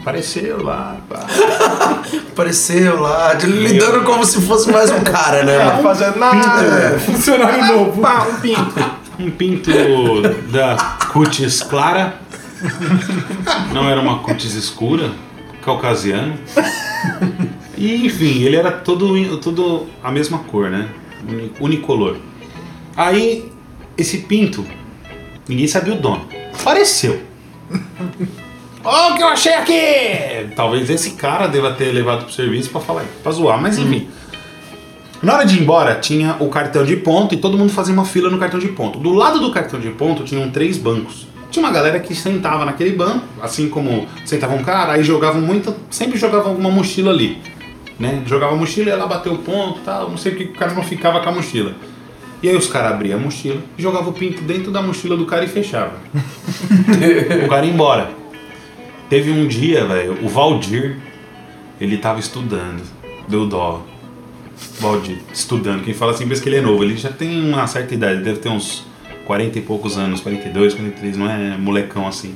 Apareceu 0.00 0.62
lá. 0.64 0.96
pá. 1.08 1.26
Apareceu 2.32 3.00
lá, 3.00 3.34
de- 3.34 3.46
lidando 3.46 4.00
como 4.04 4.24
se 4.24 4.40
fosse 4.40 4.70
mais 4.72 4.90
um 4.90 5.00
cara, 5.00 5.42
né, 5.44 5.58
Não 5.58 5.66
mano? 5.66 5.82
fazendo 5.82 6.18
nada. 6.18 6.98
Funcionário 7.00 7.66
novo. 7.66 8.00
Pá, 8.00 8.26
um 8.30 8.40
pinto. 8.40 8.98
Um 9.20 9.30
pinto 9.30 9.70
da 10.50 10.76
cutis 11.12 11.62
clara. 11.62 12.14
Não 13.72 13.88
era 13.88 14.00
uma 14.00 14.18
cutis 14.20 14.54
escura, 14.54 15.12
caucasiano. 15.62 16.34
E 17.76 18.06
enfim, 18.06 18.42
ele 18.42 18.56
era 18.56 18.70
todo, 18.72 19.36
todo 19.38 19.86
a 20.02 20.10
mesma 20.10 20.38
cor, 20.40 20.70
né? 20.70 20.88
Uni- 21.28 21.52
Unicolor. 21.60 22.16
Aí, 22.96 23.50
esse 23.96 24.18
pinto, 24.18 24.64
ninguém 25.48 25.66
sabia 25.68 25.94
o 25.94 25.96
dono. 26.00 26.26
Apareceu. 26.58 27.22
Olha 28.84 29.12
o 29.12 29.16
que 29.16 29.22
eu 29.22 29.28
achei 29.28 29.52
aqui! 29.54 30.52
Talvez 30.56 30.88
esse 30.88 31.10
cara 31.10 31.46
deva 31.46 31.72
ter 31.72 31.92
levado 31.92 32.24
pro 32.24 32.32
serviço 32.32 32.70
pra 32.70 32.80
falar, 32.80 33.04
pra 33.22 33.30
zoar, 33.32 33.60
mas 33.60 33.78
enfim. 33.78 34.08
Na 35.22 35.34
hora 35.34 35.44
de 35.44 35.58
ir 35.58 35.62
embora, 35.62 35.96
tinha 35.96 36.36
o 36.38 36.48
cartão 36.48 36.84
de 36.84 36.96
ponto 36.96 37.34
e 37.34 37.38
todo 37.38 37.58
mundo 37.58 37.72
fazia 37.72 37.92
uma 37.92 38.04
fila 38.04 38.30
no 38.30 38.38
cartão 38.38 38.58
de 38.58 38.68
ponto. 38.68 38.98
Do 39.00 39.12
lado 39.12 39.40
do 39.40 39.50
cartão 39.52 39.78
de 39.80 39.90
ponto 39.90 40.22
tinham 40.24 40.48
três 40.50 40.78
bancos. 40.78 41.26
Tinha 41.50 41.64
uma 41.64 41.72
galera 41.72 41.98
que 41.98 42.14
sentava 42.14 42.64
naquele 42.64 42.92
banco, 42.92 43.24
assim 43.40 43.68
como 43.68 44.06
sentava 44.24 44.54
um 44.54 44.62
cara, 44.62 44.92
aí 44.92 45.02
jogavam 45.02 45.40
muito, 45.40 45.74
sempre 45.90 46.18
jogavam 46.18 46.50
alguma 46.50 46.70
mochila 46.70 47.10
ali. 47.10 47.38
Né? 47.98 48.22
Jogava 48.26 48.54
a 48.54 48.56
mochila, 48.56 48.90
ia 48.90 48.96
lá 48.96 49.06
bater 49.06 49.32
o 49.32 49.38
ponto 49.38 49.80
tal, 49.80 50.10
não 50.10 50.16
sei 50.16 50.32
porque 50.32 50.44
o 50.44 50.52
cara 50.52 50.74
não 50.74 50.82
ficava 50.82 51.20
com 51.20 51.28
a 51.28 51.32
mochila. 51.32 51.74
E 52.42 52.48
aí 52.48 52.54
os 52.54 52.68
caras 52.68 52.92
abriam 52.92 53.18
a 53.18 53.22
mochila, 53.22 53.60
jogavam 53.76 54.10
o 54.10 54.12
pinto 54.12 54.42
dentro 54.42 54.70
da 54.70 54.80
mochila 54.80 55.16
do 55.16 55.26
cara 55.26 55.44
e 55.44 55.48
fechava. 55.48 55.94
o 57.44 57.48
cara 57.48 57.66
ia 57.66 57.72
embora. 57.72 58.10
Teve 59.08 59.32
um 59.32 59.48
dia, 59.48 59.86
velho, 59.86 60.18
o 60.22 60.28
Valdir, 60.28 60.98
ele 61.80 61.96
tava 61.96 62.20
estudando, 62.20 62.82
deu 63.26 63.46
dó. 63.46 63.82
Valdir, 64.78 65.18
estudando. 65.32 65.82
Quem 65.82 65.94
fala 65.94 66.12
assim 66.12 66.28
pensa 66.28 66.42
que 66.42 66.48
ele 66.48 66.56
é 66.56 66.60
novo. 66.60 66.84
Ele 66.84 66.96
já 66.96 67.10
tem 67.10 67.40
uma 67.48 67.66
certa 67.66 67.94
idade, 67.94 68.22
deve 68.22 68.38
ter 68.38 68.48
uns 68.48 68.84
40 69.28 69.58
e 69.58 69.60
poucos 69.60 69.98
anos, 69.98 70.22
42, 70.22 70.72
43, 70.72 71.16
não 71.18 71.30
é 71.30 71.58
molecão 71.58 72.08
assim. 72.08 72.34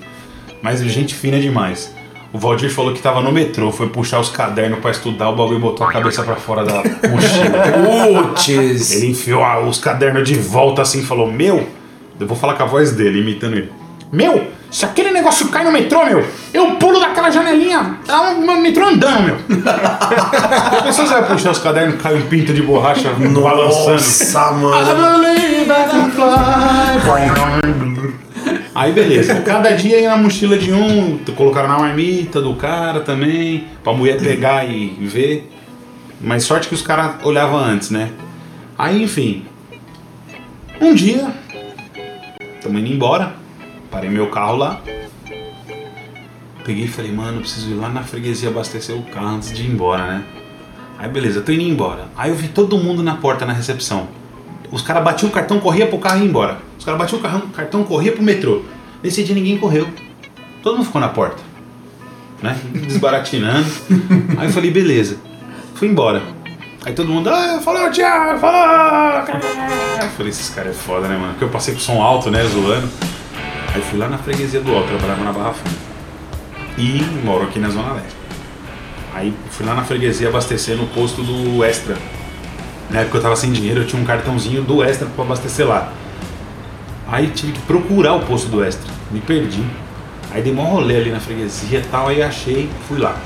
Mas 0.61 0.81
gente 0.83 1.15
fina 1.15 1.41
demais. 1.41 1.93
O 2.31 2.39
Valdir 2.39 2.71
falou 2.71 2.93
que 2.93 3.01
tava 3.01 3.23
no 3.23 3.33
metrô, 3.33 3.73
foi 3.73 3.89
puxar 3.89 4.21
os 4.21 4.29
cadernos 4.29 4.79
pra 4.79 4.91
estudar, 4.91 5.31
o 5.31 5.37
bagulho 5.37 5.59
botou 5.59 5.87
a 5.87 5.91
cabeça 5.91 6.23
pra 6.23 6.37
fora 6.37 6.65
da 6.65 6.83
mochila. 7.09 8.25
Putz! 8.25 8.93
Ele 8.93 9.07
enfiou 9.07 9.43
os 9.67 9.79
cadernos 9.79 10.29
de 10.29 10.35
volta 10.35 10.83
assim 10.83 11.01
e 11.01 11.03
falou: 11.03 11.33
Meu, 11.33 11.67
eu 12.21 12.27
vou 12.27 12.37
falar 12.37 12.55
com 12.55 12.63
a 12.63 12.67
voz 12.67 12.93
dele, 12.93 13.21
imitando 13.21 13.57
ele. 13.57 13.73
Meu, 14.13 14.47
Se 14.73 14.87
aquele 14.87 15.11
negócio 15.11 15.49
cai 15.49 15.65
no 15.65 15.71
metrô, 15.71 16.07
meu, 16.07 16.27
eu 16.55 16.77
pulo 16.77 16.99
daquela 16.99 17.31
janelinha. 17.31 17.99
É 18.09 18.17
um 18.17 18.61
metrô 18.63 18.87
andando, 18.87 19.25
meu. 19.25 19.37
A 19.69 20.83
pessoa 20.83 21.07
vai 21.07 21.27
puxar 21.27 21.51
os 21.51 21.59
cadernos, 21.59 22.01
cai 22.01 22.15
um 22.15 22.23
pinto 22.23 22.55
de 22.55 22.63
borracha 22.63 23.11
balançando. 23.11 23.93
Nossa, 23.93 24.51
mano. 24.53 24.75
Aí 28.75 28.93
beleza, 28.93 29.43
cada 29.43 29.73
dia 29.73 30.01
ia 30.01 30.09
na 30.09 30.17
mochila 30.17 30.57
de 30.57 30.73
um, 30.73 31.19
colocaram 31.37 31.69
na 31.69 31.79
marmita 31.79 32.41
do 32.41 32.55
cara 32.55 33.01
também, 33.01 33.67
pra 33.85 33.93
mulher 33.93 34.19
pegar 34.19 34.65
e 34.65 34.97
ver. 35.03 35.53
Mas 36.19 36.45
sorte 36.45 36.67
que 36.69 36.75
os 36.75 36.81
caras 36.81 37.17
olhavam 37.25 37.59
antes, 37.59 37.91
né? 37.91 38.09
Aí 38.79 39.03
enfim. 39.03 39.45
Um 40.81 40.95
dia, 40.95 41.31
tamo 42.63 42.79
indo 42.79 42.91
embora, 42.91 43.42
parei 43.93 44.09
meu 44.09 44.31
carro 44.31 44.57
lá. 44.57 44.81
Peguei 46.65 46.85
e 46.85 46.89
falei, 46.89 47.13
mano, 47.13 47.41
preciso 47.41 47.71
ir 47.71 47.75
lá 47.75 47.89
na 47.89 48.03
freguesia 48.03 48.49
abastecer 48.49 48.97
o 48.97 49.03
carro 49.03 49.37
antes 49.37 49.53
de 49.53 49.63
ir 49.63 49.71
embora, 49.71 50.07
né? 50.07 50.25
Aí 50.99 51.09
beleza, 51.09 51.43
tô 51.43 51.53
indo 51.53 51.63
embora. 51.63 52.07
Aí 52.17 52.31
eu 52.31 52.37
vi 52.37 52.49
todo 52.49 52.79
mundo 52.79 53.03
na 53.03 53.17
porta, 53.17 53.45
na 53.45 53.53
recepção. 53.53 54.09
Os 54.71 54.81
caras 54.81 55.05
batiam 55.05 55.29
o 55.29 55.33
cartão, 55.33 55.61
corria 55.61 55.87
pro 55.87 55.99
carro 55.99 56.19
e 56.19 56.23
ia 56.23 56.29
embora. 56.29 56.59
Os 56.79 56.85
caras 56.85 56.99
batiam 56.99 57.19
o 57.19 57.49
cartão, 57.51 57.85
corria 57.85 58.13
pro 58.13 58.23
metrô. 58.23 58.63
Nesse 59.03 59.23
dia 59.23 59.35
ninguém 59.35 59.59
correu. 59.59 59.87
Todo 60.63 60.77
mundo 60.77 60.87
ficou 60.87 61.01
na 61.01 61.09
porta. 61.09 61.43
Né? 62.41 62.59
Desbaratinando. 62.87 63.69
Aí 64.39 64.47
eu 64.47 64.53
falei, 64.53 64.71
beleza. 64.71 65.19
Fui 65.75 65.89
embora. 65.89 66.23
Aí 66.85 66.95
todo 66.95 67.09
mundo, 67.09 67.29
ah, 67.29 67.61
falou, 67.63 67.91
Thiago, 67.91 68.41
falou! 68.41 69.25
Eu 70.03 70.09
falei, 70.09 70.31
esses 70.31 70.51
caras 70.51 70.73
é 70.73 70.75
foda, 70.79 71.07
né, 71.07 71.17
mano? 71.17 71.33
Porque 71.33 71.45
eu 71.45 71.49
passei 71.49 71.75
com 71.75 71.81
som 71.81 72.03
alto, 72.03 72.31
né, 72.31 72.45
zoando. 72.45 72.89
Aí 73.75 73.83
fui 73.83 73.99
lá 73.99 74.09
na 74.09 74.19
freguesia 74.19 74.61
do 74.61 74.75
Ó, 74.75 74.83
trabalhava 74.83 75.25
na 75.25 75.33
Barra 75.33 75.55
Funda. 75.55 75.77
E 76.77 77.03
moro 77.25 77.45
aqui 77.45 77.59
na 77.59 77.69
Zona 77.69 77.95
Leste. 77.95 78.17
Aí 79.15 79.35
fui 79.51 79.67
lá 79.67 79.75
na 79.75 79.85
freguesia 79.85 80.29
abastecer 80.29 80.77
no 80.77 80.87
posto 80.89 81.23
do 81.23 81.65
Extra. 81.65 81.97
Na 82.91 83.01
época 83.01 83.19
eu 83.19 83.23
tava 83.23 83.37
sem 83.37 83.51
dinheiro, 83.51 83.81
eu 83.81 83.87
tinha 83.87 84.01
um 84.01 84.05
cartãozinho 84.05 84.63
do 84.63 84.83
Extra 84.83 85.07
pra 85.07 85.25
abastecer 85.25 85.67
lá. 85.67 85.93
Aí 87.09 87.29
tive 87.29 87.53
que 87.53 87.61
procurar 87.63 88.15
o 88.15 88.21
posto 88.21 88.49
do 88.49 88.65
Extra. 88.65 88.91
Me 89.11 89.21
perdi. 89.21 89.65
Aí 90.31 90.43
dei 90.43 90.53
um 90.53 90.63
rolê 90.63 90.97
ali 90.97 91.11
na 91.11 91.21
freguesia 91.21 91.79
e 91.79 91.83
tal, 91.83 92.09
aí 92.09 92.23
achei, 92.23 92.71
fui 92.89 92.99
lá. 92.99 93.17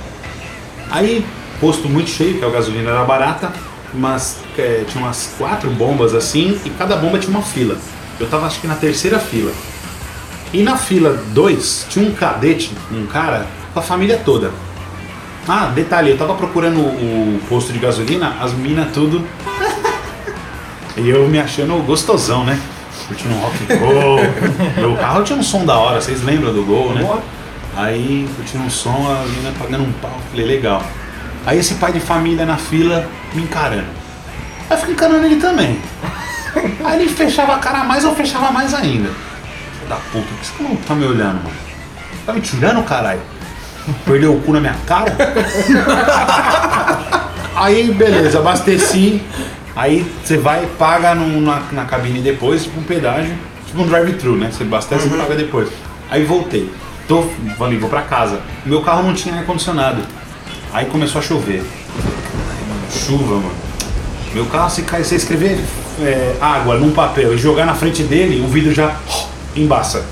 Aí, 0.91 1.25
posto 1.61 1.89
muito 1.89 2.11
cheio, 2.11 2.39
que 2.39 2.45
a 2.45 2.49
gasolina 2.49 2.91
era 2.91 3.05
barata, 3.05 3.53
mas 3.95 4.39
é, 4.59 4.85
tinha 4.89 5.05
umas 5.05 5.35
quatro 5.39 5.71
bombas 5.71 6.15
assim, 6.15 6.61
e 6.65 6.71
cada 6.71 6.97
bomba 6.97 7.19
tinha 7.19 7.31
uma 7.31 7.43
fila. 7.43 7.77
Eu 8.19 8.29
tava 8.29 8.47
acho 8.47 8.61
que 8.61 8.67
na 8.67 8.75
terceira 8.75 9.19
fila. 9.19 9.53
E 10.53 10.63
na 10.63 10.77
fila 10.77 11.23
2 11.33 11.87
tinha 11.89 12.09
um 12.09 12.15
cadete, 12.15 12.73
um 12.93 13.07
cara, 13.07 13.47
com 13.73 13.81
a 13.81 13.83
família 13.83 14.21
toda. 14.25 14.53
Ah, 15.49 15.67
detalhe, 15.67 16.11
eu 16.11 16.19
tava 16.19 16.35
procurando 16.35 16.81
o, 16.81 17.37
o 17.37 17.41
posto 17.49 17.73
de 17.73 17.79
gasolina, 17.79 18.37
as 18.41 18.53
minas 18.53 18.93
tudo. 18.93 19.25
e 20.97 21.09
eu 21.09 21.29
me 21.29 21.39
achando 21.39 21.81
gostosão, 21.85 22.45
né? 22.45 22.59
Curtindo 23.07 23.35
um 23.35 23.39
rock 23.39 23.57
and 23.71 23.77
roll. 23.79 24.19
Meu 24.77 24.97
carro 24.97 25.23
tinha 25.23 25.39
um 25.39 25.43
som 25.43 25.65
da 25.65 25.79
hora, 25.79 26.01
vocês 26.01 26.23
lembram 26.23 26.53
do 26.53 26.65
gol, 26.65 26.93
né? 26.93 27.09
Aí 27.77 28.29
curtindo 28.35 28.65
um 28.65 28.71
som, 28.71 29.07
a 29.09 29.25
mina 29.27 29.53
pagando 29.59 29.85
um 29.85 29.93
pau, 29.93 30.19
falei, 30.31 30.47
legal. 30.47 30.83
Aí 31.45 31.59
esse 31.59 31.75
pai 31.75 31.93
de 31.93 32.01
família 32.01 32.45
na 32.45 32.57
fila 32.57 33.09
me 33.33 33.43
encarando. 33.43 33.87
Aí 34.69 34.77
eu 34.77 34.79
fiquei 34.79 34.95
encarando 34.95 35.27
ele 35.27 35.37
também. 35.37 35.79
Aí 36.85 37.03
ele 37.03 37.09
fechava 37.09 37.55
a 37.55 37.59
cara 37.59 37.85
mais, 37.85 38.03
eu 38.03 38.15
fechava 38.17 38.51
mais 38.51 38.75
ainda. 38.75 39.11
Da 39.89 39.97
puta, 39.97 40.25
por 40.27 40.39
que 40.39 40.47
você 40.47 40.63
não 40.63 40.77
tá 40.77 40.95
me 40.95 41.05
olhando, 41.07 41.43
mano? 41.45 41.57
Tá 42.25 42.33
me 42.33 42.41
tirando, 42.41 42.83
caralho? 42.83 43.21
Perdeu 44.05 44.35
o 44.35 44.41
cu 44.41 44.53
na 44.53 44.61
minha 44.61 44.75
cara? 44.87 45.15
Aí, 47.55 47.91
beleza, 47.93 48.39
abasteci. 48.39 49.23
Aí 49.75 50.07
você 50.25 50.37
vai 50.39 50.65
e 50.65 50.67
paga 50.79 51.15
no- 51.15 51.41
na, 51.41 51.61
na 51.73 51.85
cabine 51.85 52.21
depois, 52.21 52.65
tipo 52.65 52.81
um 52.81 52.83
pedágio, 52.83 53.35
tipo 53.67 53.83
um 53.83 53.87
drive-thru, 53.87 54.37
né? 54.37 54.51
Você 54.51 54.63
abastece 54.65 55.07
e 55.07 55.11
paga 55.11 55.35
depois. 55.37 55.69
Aí 56.11 56.25
voltei. 56.25 56.71
Tô, 57.07 57.23
falei, 57.57 57.79
vou 57.79 57.89
pra 57.89 58.03
casa. 58.03 58.41
Meu 58.65 58.83
carro 58.83 59.03
não 59.05 59.15
tinha 59.15 59.37
ar-condicionado. 59.37 60.03
Aí 60.73 60.87
começou 60.87 61.21
a 61.21 61.25
chover. 61.25 61.63
Ai, 61.63 62.69
mano, 62.69 62.91
chuva, 62.91 63.35
mano. 63.37 63.55
Meu 64.35 64.47
carro, 64.47 64.69
se 64.71 64.83
cair, 64.83 65.05
você 65.05 65.15
escrever 65.17 65.59
é, 66.01 66.35
água 66.41 66.77
num 66.77 66.91
papel 66.93 67.35
e 67.35 67.39
jogar 67.39 67.65
na 67.65 67.75
frente 67.75 68.03
dele, 68.03 68.45
o 68.45 68.49
vidro 68.49 68.75
já 68.75 68.97
embaça. 69.57 70.05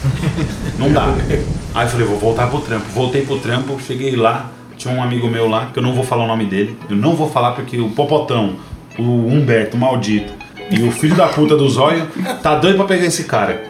Não 0.78 0.92
dá. 0.92 1.06
Aí 1.74 1.86
eu 1.86 1.90
falei, 1.90 2.06
vou 2.06 2.18
voltar 2.18 2.46
pro 2.48 2.60
trampo. 2.60 2.86
Voltei 2.94 3.22
pro 3.22 3.38
trampo, 3.38 3.78
cheguei 3.80 4.14
lá, 4.16 4.50
tinha 4.76 4.92
um 4.94 5.02
amigo 5.02 5.28
meu 5.28 5.48
lá, 5.48 5.66
que 5.72 5.78
eu 5.78 5.82
não 5.82 5.92
vou 5.94 6.04
falar 6.04 6.24
o 6.24 6.26
nome 6.28 6.44
dele. 6.46 6.78
Eu 6.88 6.96
não 6.96 7.14
vou 7.16 7.28
falar 7.30 7.52
porque 7.52 7.78
o 7.80 7.88
Popotão, 7.90 8.56
o 8.98 9.02
Humberto, 9.02 9.76
o 9.76 9.80
maldito, 9.80 10.32
e 10.70 10.82
o 10.82 10.90
filho 10.92 11.14
da 11.16 11.26
puta 11.28 11.56
do 11.56 11.68
zóio, 11.68 12.06
tá 12.42 12.54
doido 12.56 12.76
pra 12.76 12.84
pegar 12.86 13.06
esse 13.06 13.24
cara. 13.24 13.64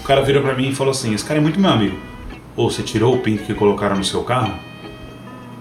O 0.00 0.02
cara 0.04 0.22
virou 0.22 0.42
pra 0.42 0.54
mim 0.54 0.70
e 0.70 0.74
falou 0.74 0.90
assim, 0.90 1.14
esse 1.14 1.24
cara 1.24 1.38
é 1.38 1.42
muito 1.42 1.60
meu 1.60 1.70
amigo. 1.70 1.96
Ô, 2.56 2.70
você 2.70 2.82
tirou 2.82 3.14
o 3.14 3.18
pinto 3.18 3.44
que 3.44 3.54
colocaram 3.54 3.96
no 3.96 4.04
seu 4.04 4.22
carro? 4.22 4.52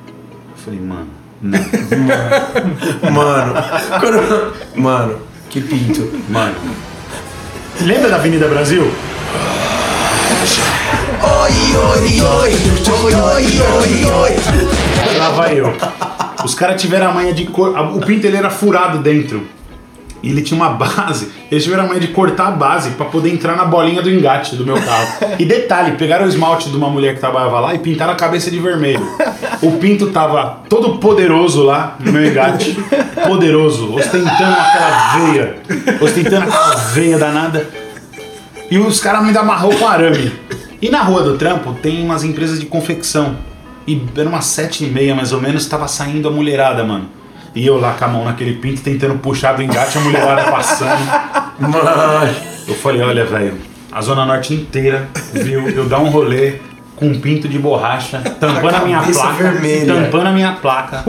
Eu 0.07 0.55
falei, 0.57 0.79
mano, 0.79 1.07
não. 1.41 1.59
Mano, 3.11 3.53
quando- 3.99 4.53
mano, 4.75 5.19
que 5.49 5.61
pinto. 5.61 6.09
Mano. 6.29 6.55
Lembra 7.81 8.09
da 8.09 8.15
Avenida 8.17 8.47
Brasil? 8.47 8.91
Oi, 10.39 11.51
oi, 11.75 12.21
oi, 12.21 12.53
oi, 13.03 13.13
oi, 13.13 13.43
oi, 13.59 14.05
oi. 14.05 15.17
Lá 15.17 15.29
vai 15.31 15.59
eu. 15.59 15.75
Os 16.45 16.55
caras 16.55 16.81
tiveram 16.81 17.09
a 17.09 17.13
manha 17.13 17.33
de 17.33 17.45
cor. 17.47 17.77
O 17.77 17.99
pinto 17.99 18.25
ele 18.25 18.37
era 18.37 18.49
furado 18.49 18.99
dentro. 18.99 19.45
E 20.23 20.29
ele 20.29 20.41
tinha 20.41 20.55
uma 20.55 20.69
base. 20.69 21.29
Eles 21.51 21.61
tiveram 21.65 21.83
a 21.83 21.87
manha 21.87 21.99
de 21.99 22.07
cortar 22.07 22.47
a 22.47 22.51
base 22.51 22.91
pra 22.91 23.05
poder 23.05 23.33
entrar 23.33 23.57
na 23.57 23.65
bolinha 23.65 24.01
do 24.01 24.09
engate 24.09 24.55
do 24.55 24.65
meu 24.65 24.81
carro. 24.81 25.07
E 25.37 25.43
detalhe, 25.43 25.97
pegaram 25.97 26.25
o 26.25 26.29
esmalte 26.29 26.69
de 26.69 26.77
uma 26.77 26.89
mulher 26.89 27.15
que 27.15 27.19
trabalhava 27.19 27.59
lá 27.59 27.75
e 27.75 27.79
pintaram 27.79 28.13
a 28.13 28.15
cabeça 28.15 28.49
de 28.49 28.59
vermelho. 28.59 29.05
O 29.61 29.73
pinto 29.73 30.07
tava 30.07 30.61
todo 30.69 30.99
poderoso 30.99 31.63
lá 31.63 31.97
no 31.99 32.13
meu 32.13 32.25
engate. 32.25 32.77
Poderoso, 33.27 33.93
ostentando 33.93 34.55
aquela 34.57 35.17
veia. 35.17 35.57
Ostentando 35.99 36.43
aquela 36.43 36.75
veia 36.75 37.17
danada. 37.17 37.88
E 38.71 38.77
os 38.77 38.99
caras 38.99 39.23
me 39.23 39.35
amarrou 39.37 39.73
com 39.75 39.87
arame. 39.87 40.31
E 40.81 40.89
na 40.89 41.01
rua 41.01 41.23
do 41.23 41.37
trampo 41.37 41.73
tem 41.73 42.03
umas 42.03 42.23
empresas 42.23 42.59
de 42.59 42.65
confecção. 42.65 43.35
E 43.87 44.01
era 44.15 44.29
umas 44.29 44.45
sete 44.45 44.85
e 44.85 44.87
meia 44.87 45.15
mais 45.15 45.33
ou 45.33 45.41
menos, 45.41 45.65
tava 45.65 45.87
saindo 45.87 46.27
a 46.27 46.31
mulherada, 46.31 46.83
mano. 46.83 47.09
E 47.55 47.65
eu 47.65 47.79
lá 47.79 47.93
com 47.93 48.05
a 48.05 48.07
mão 48.07 48.25
naquele 48.25 48.53
pinto 48.53 48.81
tentando 48.81 49.15
puxar 49.17 49.53
do 49.53 49.63
engate, 49.63 49.97
a 49.97 50.01
mulherada 50.01 50.51
passando. 50.51 50.99
Mano, 51.59 52.35
Eu 52.67 52.75
falei, 52.75 53.01
olha, 53.01 53.25
velho, 53.25 53.57
a 53.91 54.01
Zona 54.01 54.25
Norte 54.25 54.53
inteira 54.53 55.09
viu 55.33 55.67
eu 55.69 55.89
dar 55.89 55.99
um 55.99 56.09
rolê 56.09 56.55
com 56.95 57.07
um 57.07 57.19
pinto 57.19 57.47
de 57.47 57.57
borracha, 57.57 58.19
tampando 58.39 58.75
a 58.75 58.79
minha 58.85 58.99
cabeça 58.99 59.21
placa. 59.21 59.43
vermelha. 59.43 59.93
Tampando 59.95 60.27
a 60.27 60.31
minha 60.31 60.51
placa. 60.53 61.03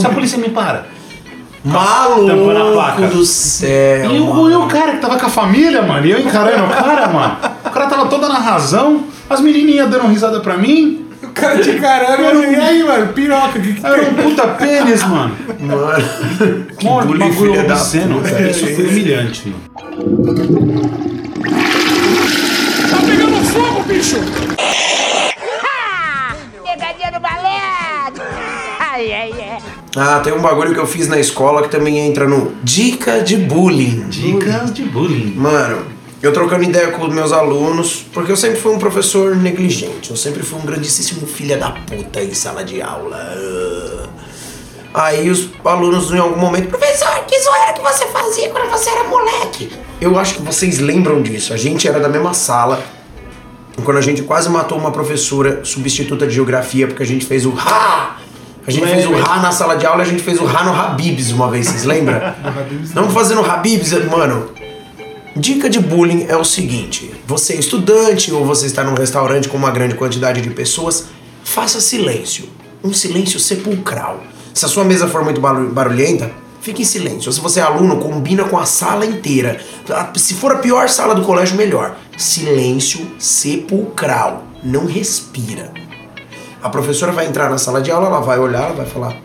Se 0.00 0.06
a 0.06 0.10
polícia 0.10 0.38
me 0.38 0.48
para. 0.48 0.86
Maluco 1.64 3.06
do 3.14 3.24
céu. 3.24 4.10
E 4.10 4.18
o, 4.20 4.50
e 4.50 4.54
o 4.54 4.66
cara 4.66 4.92
que 4.92 4.98
tava 4.98 5.18
com 5.18 5.26
a 5.26 5.30
família, 5.30 5.82
mano, 5.82 6.06
e 6.06 6.10
eu 6.10 6.20
encarando 6.20 6.64
o 6.64 6.68
cara, 6.68 7.08
mano. 7.08 7.36
O 7.64 7.70
cara 7.70 7.86
tava 7.86 8.06
toda 8.06 8.28
na 8.28 8.38
razão, 8.38 9.04
as 9.30 9.40
menininhas 9.40 9.88
dando 9.88 10.08
risada 10.08 10.40
pra 10.40 10.56
mim. 10.56 11.06
O 11.22 11.28
cara 11.28 11.58
te 11.58 11.72
caralho, 11.74 12.24
mano. 12.24 12.52
E 12.52 12.56
aí, 12.56 12.82
mano? 12.82 13.12
Piroca, 13.12 13.58
o 13.58 13.62
que 13.62 13.74
que 13.74 13.86
Era 13.86 14.02
um 14.02 14.14
puta 14.14 14.48
pênis, 14.48 15.02
mano. 15.04 15.34
Mano, 15.60 16.04
que 16.78 16.84
Mano, 16.86 17.06
bullying, 17.06 17.28
bagulho 17.30 17.52
filha 17.52 17.64
da 17.64 17.74
obsceno. 17.74 18.20
puta. 18.20 18.42
Isso 18.42 18.66
foi 18.66 18.86
humilhante, 18.88 19.48
mano. 19.48 20.92
Ha! 24.58 25.01
Ah, 29.94 30.20
tem 30.20 30.32
um 30.32 30.40
bagulho 30.40 30.72
que 30.72 30.80
eu 30.80 30.86
fiz 30.86 31.06
na 31.06 31.18
escola 31.18 31.62
que 31.62 31.68
também 31.68 31.98
entra 31.98 32.26
no 32.26 32.54
Dica 32.62 33.20
de 33.20 33.36
Bullying. 33.36 34.08
Dicas 34.08 34.72
de 34.72 34.84
bullying. 34.84 35.34
Mano, 35.36 35.84
eu 36.22 36.32
trocando 36.32 36.64
ideia 36.64 36.92
com 36.92 37.04
os 37.04 37.12
meus 37.12 37.30
alunos, 37.30 38.06
porque 38.10 38.32
eu 38.32 38.36
sempre 38.36 38.58
fui 38.58 38.72
um 38.72 38.78
professor 38.78 39.36
negligente, 39.36 40.10
eu 40.10 40.16
sempre 40.16 40.42
fui 40.42 40.58
um 40.58 40.64
grandíssimo 40.64 41.26
filho 41.26 41.58
da 41.60 41.72
puta 41.72 42.22
em 42.22 42.32
sala 42.32 42.64
de 42.64 42.80
aula. 42.80 44.08
Aí 44.94 45.28
os 45.28 45.50
alunos 45.62 46.10
em 46.10 46.18
algum 46.18 46.40
momento, 46.40 46.68
professor, 46.68 47.10
que 47.26 47.38
zoeira 47.38 47.74
que 47.74 47.82
você 47.82 48.06
fazia 48.06 48.48
quando 48.48 48.70
você 48.70 48.88
era 48.88 49.04
moleque? 49.04 49.72
Eu 50.00 50.18
acho 50.18 50.36
que 50.36 50.42
vocês 50.42 50.78
lembram 50.78 51.20
disso. 51.20 51.52
A 51.52 51.56
gente 51.58 51.86
era 51.86 52.00
da 52.00 52.08
mesma 52.08 52.32
sala. 52.32 52.82
Quando 53.84 53.98
a 53.98 54.02
gente 54.02 54.22
quase 54.22 54.48
matou 54.48 54.78
uma 54.78 54.90
professora 54.90 55.64
substituta 55.64 56.26
de 56.26 56.34
geografia, 56.34 56.86
porque 56.86 57.02
a 57.02 57.06
gente 57.06 57.26
fez 57.26 57.44
o 57.44 57.52
Ha! 57.58 58.16
A 58.66 58.70
gente 58.70 58.86
fez 58.86 59.06
o 59.06 59.14
Ha 59.14 59.40
na 59.40 59.50
sala 59.52 59.76
de 59.76 59.84
aula 59.86 60.02
e 60.02 60.06
a 60.06 60.08
gente 60.08 60.22
fez 60.22 60.40
o 60.40 60.46
Ha 60.46 60.62
no 60.64 60.72
Habibs 60.72 61.30
uma 61.32 61.50
vez, 61.50 61.66
vocês 61.66 61.84
lembram? 61.84 62.20
Não 62.94 63.10
fazendo 63.10 63.40
Habibs, 63.44 63.92
mano. 64.08 64.50
Dica 65.34 65.68
de 65.70 65.80
bullying 65.80 66.26
é 66.28 66.36
o 66.36 66.44
seguinte: 66.44 67.12
você 67.26 67.54
é 67.54 67.56
estudante 67.56 68.30
ou 68.32 68.44
você 68.44 68.66
está 68.66 68.84
num 68.84 68.94
restaurante 68.94 69.48
com 69.48 69.56
uma 69.56 69.70
grande 69.70 69.94
quantidade 69.94 70.40
de 70.40 70.50
pessoas, 70.50 71.06
faça 71.42 71.80
silêncio. 71.80 72.44
Um 72.84 72.92
silêncio 72.92 73.40
sepulcral. 73.40 74.20
Se 74.52 74.64
a 74.64 74.68
sua 74.68 74.84
mesa 74.84 75.06
for 75.08 75.24
muito 75.24 75.40
barulh- 75.40 75.70
barulhenta, 75.72 76.30
fique 76.60 76.82
em 76.82 76.84
silêncio. 76.84 77.32
Se 77.32 77.40
você 77.40 77.60
é 77.60 77.62
aluno, 77.62 77.96
combina 77.96 78.44
com 78.44 78.58
a 78.58 78.66
sala 78.66 79.06
inteira. 79.06 79.58
Se 80.16 80.34
for 80.34 80.52
a 80.52 80.56
pior 80.56 80.88
sala 80.88 81.14
do 81.14 81.22
colégio, 81.22 81.56
melhor. 81.56 81.96
Silêncio 82.18 83.00
sepulcral. 83.18 84.44
Não 84.62 84.84
respira. 84.86 85.72
A 86.62 86.70
professora 86.70 87.10
vai 87.10 87.26
entrar 87.26 87.50
na 87.50 87.58
sala 87.58 87.82
de 87.82 87.90
aula, 87.90 88.06
ela 88.06 88.20
vai 88.20 88.38
olhar, 88.38 88.66
ela 88.66 88.74
vai 88.74 88.86
falar: 88.86 89.16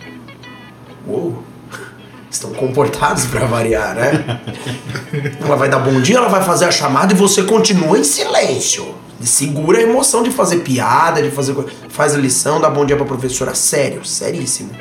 Uou, 1.07 1.43
estão 2.31 2.51
comportados 2.53 3.25
para 3.27 3.45
variar, 3.45 3.93
né? 3.93 4.41
Ela 5.39 5.55
vai 5.55 5.69
dar 5.69 5.79
bom 5.79 6.01
dia, 6.01 6.17
ela 6.17 6.27
vai 6.27 6.43
fazer 6.43 6.65
a 6.65 6.71
chamada 6.71 7.13
e 7.13 7.15
você 7.15 7.43
continua 7.43 7.97
em 7.97 8.03
silêncio. 8.03 8.93
Segura 9.21 9.77
a 9.77 9.81
emoção 9.81 10.21
de 10.21 10.29
fazer 10.29 10.57
piada, 10.57 11.21
de 11.21 11.31
fazer 11.31 11.53
coisa. 11.53 11.71
Faz 11.89 12.13
a 12.13 12.17
lição, 12.17 12.59
dá 12.59 12.69
bom 12.69 12.85
dia 12.85 12.95
pra 12.95 13.05
professora. 13.05 13.55
Sério, 13.55 14.03
seríssimo. 14.05 14.71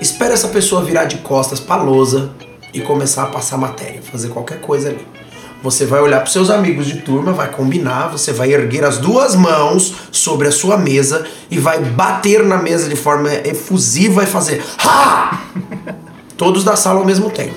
Espera 0.00 0.34
essa 0.34 0.48
pessoa 0.48 0.84
virar 0.84 1.06
de 1.06 1.18
costas 1.18 1.58
pra 1.58 1.76
lousa 1.76 2.30
e 2.72 2.80
começar 2.80 3.24
a 3.24 3.26
passar 3.26 3.56
matéria, 3.56 4.00
fazer 4.02 4.28
qualquer 4.28 4.60
coisa 4.60 4.88
ali. 4.90 5.06
Você 5.64 5.86
vai 5.86 5.98
olhar 6.02 6.20
pros 6.20 6.34
seus 6.34 6.50
amigos 6.50 6.84
de 6.84 7.00
turma, 7.00 7.32
vai 7.32 7.48
combinar, 7.48 8.08
você 8.08 8.34
vai 8.34 8.52
erguer 8.52 8.84
as 8.84 8.98
duas 8.98 9.34
mãos 9.34 9.94
sobre 10.12 10.46
a 10.46 10.52
sua 10.52 10.76
mesa 10.76 11.26
e 11.50 11.58
vai 11.58 11.78
bater 11.78 12.44
na 12.44 12.58
mesa 12.58 12.86
de 12.86 12.94
forma 12.94 13.32
efusiva 13.32 14.22
e 14.22 14.26
fazer 14.26 14.62
ha! 14.80 15.40
Todos 16.36 16.64
da 16.64 16.76
sala 16.76 17.00
ao 17.00 17.06
mesmo 17.06 17.30
tempo. 17.30 17.54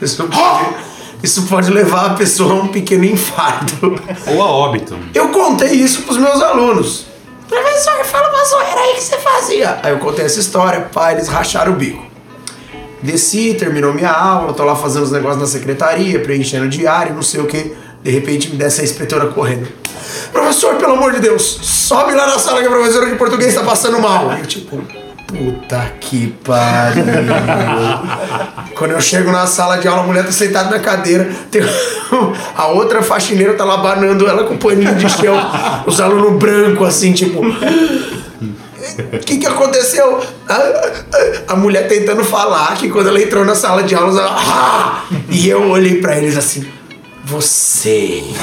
Isso 0.00 0.24
pode, 0.26 0.74
isso 1.22 1.42
pode 1.42 1.70
levar 1.70 2.06
a 2.06 2.14
pessoa 2.14 2.54
a 2.54 2.62
um 2.62 2.68
pequeno 2.68 3.04
infarto. 3.04 4.00
Ou 4.28 4.40
a 4.40 4.46
óbito. 4.46 4.98
Eu 5.12 5.28
contei 5.28 5.72
isso 5.72 6.04
pros 6.04 6.16
meus 6.16 6.40
alunos. 6.40 7.04
Professor, 7.46 8.02
fala 8.06 8.30
uma 8.30 8.44
zoeira 8.46 8.80
aí 8.80 8.94
que 8.94 9.02
você 9.02 9.18
fazia. 9.18 9.80
Aí 9.82 9.92
eu 9.92 9.98
contei 9.98 10.24
essa 10.24 10.40
história, 10.40 10.80
pá, 10.90 11.12
eles 11.12 11.28
racharam 11.28 11.72
o 11.72 11.76
bico. 11.76 12.11
Desci, 13.02 13.54
terminou 13.54 13.92
minha 13.92 14.12
aula, 14.12 14.52
tô 14.52 14.64
lá 14.64 14.76
fazendo 14.76 15.02
os 15.02 15.10
negócios 15.10 15.40
na 15.40 15.46
secretaria, 15.46 16.20
preenchendo 16.20 16.68
diário, 16.68 17.14
não 17.14 17.22
sei 17.22 17.40
o 17.40 17.46
que. 17.46 17.74
De 18.02 18.10
repente 18.10 18.50
me 18.50 18.56
desce 18.56 18.80
a 18.80 18.84
inspetora 18.84 19.26
correndo. 19.26 19.68
Professor, 20.32 20.76
pelo 20.76 20.94
amor 20.94 21.12
de 21.12 21.20
Deus, 21.20 21.42
sobe 21.62 22.14
lá 22.14 22.26
na 22.26 22.38
sala 22.38 22.60
que 22.60 22.66
a 22.66 22.70
professora 22.70 23.10
de 23.10 23.16
português 23.16 23.54
tá 23.54 23.62
passando 23.62 24.00
mal. 24.00 24.32
Eu 24.32 24.46
tipo, 24.46 24.82
puta 25.26 25.92
que 26.00 26.34
pariu. 26.44 27.04
Quando 28.76 28.92
eu 28.92 29.00
chego 29.00 29.32
na 29.32 29.46
sala 29.46 29.78
de 29.78 29.88
aula, 29.88 30.02
a 30.02 30.06
mulher 30.06 30.24
tá 30.24 30.32
sentada 30.32 30.70
na 30.70 30.78
cadeira, 30.78 31.30
tem 31.50 31.62
a 32.56 32.66
outra 32.68 33.02
faxineira 33.02 33.54
tá 33.54 33.64
lá 33.64 33.78
banando 33.78 34.28
ela 34.28 34.44
com 34.44 34.56
paninho 34.56 34.94
de 34.94 35.08
chão, 35.08 35.34
os 35.86 36.00
alunos 36.00 36.38
brancos 36.38 36.88
assim, 36.88 37.12
tipo. 37.12 37.40
O 39.14 39.18
que, 39.20 39.38
que 39.38 39.46
aconteceu? 39.46 40.20
A, 40.48 40.54
a- 40.54 40.92
a 41.48 41.56
mulher 41.56 41.86
tentando 41.88 42.24
falar 42.24 42.74
que 42.76 42.88
quando 42.90 43.08
ela 43.08 43.20
entrou 43.22 43.44
na 43.44 43.54
sala 43.54 43.82
de 43.82 43.94
aula, 43.94 44.20
ela. 44.20 44.34
"Ah!" 44.36 45.04
E 45.30 45.48
eu 45.48 45.68
olhei 45.70 46.00
pra 46.00 46.16
eles 46.18 46.36
assim. 46.36 46.66
Vocês. 47.24 48.34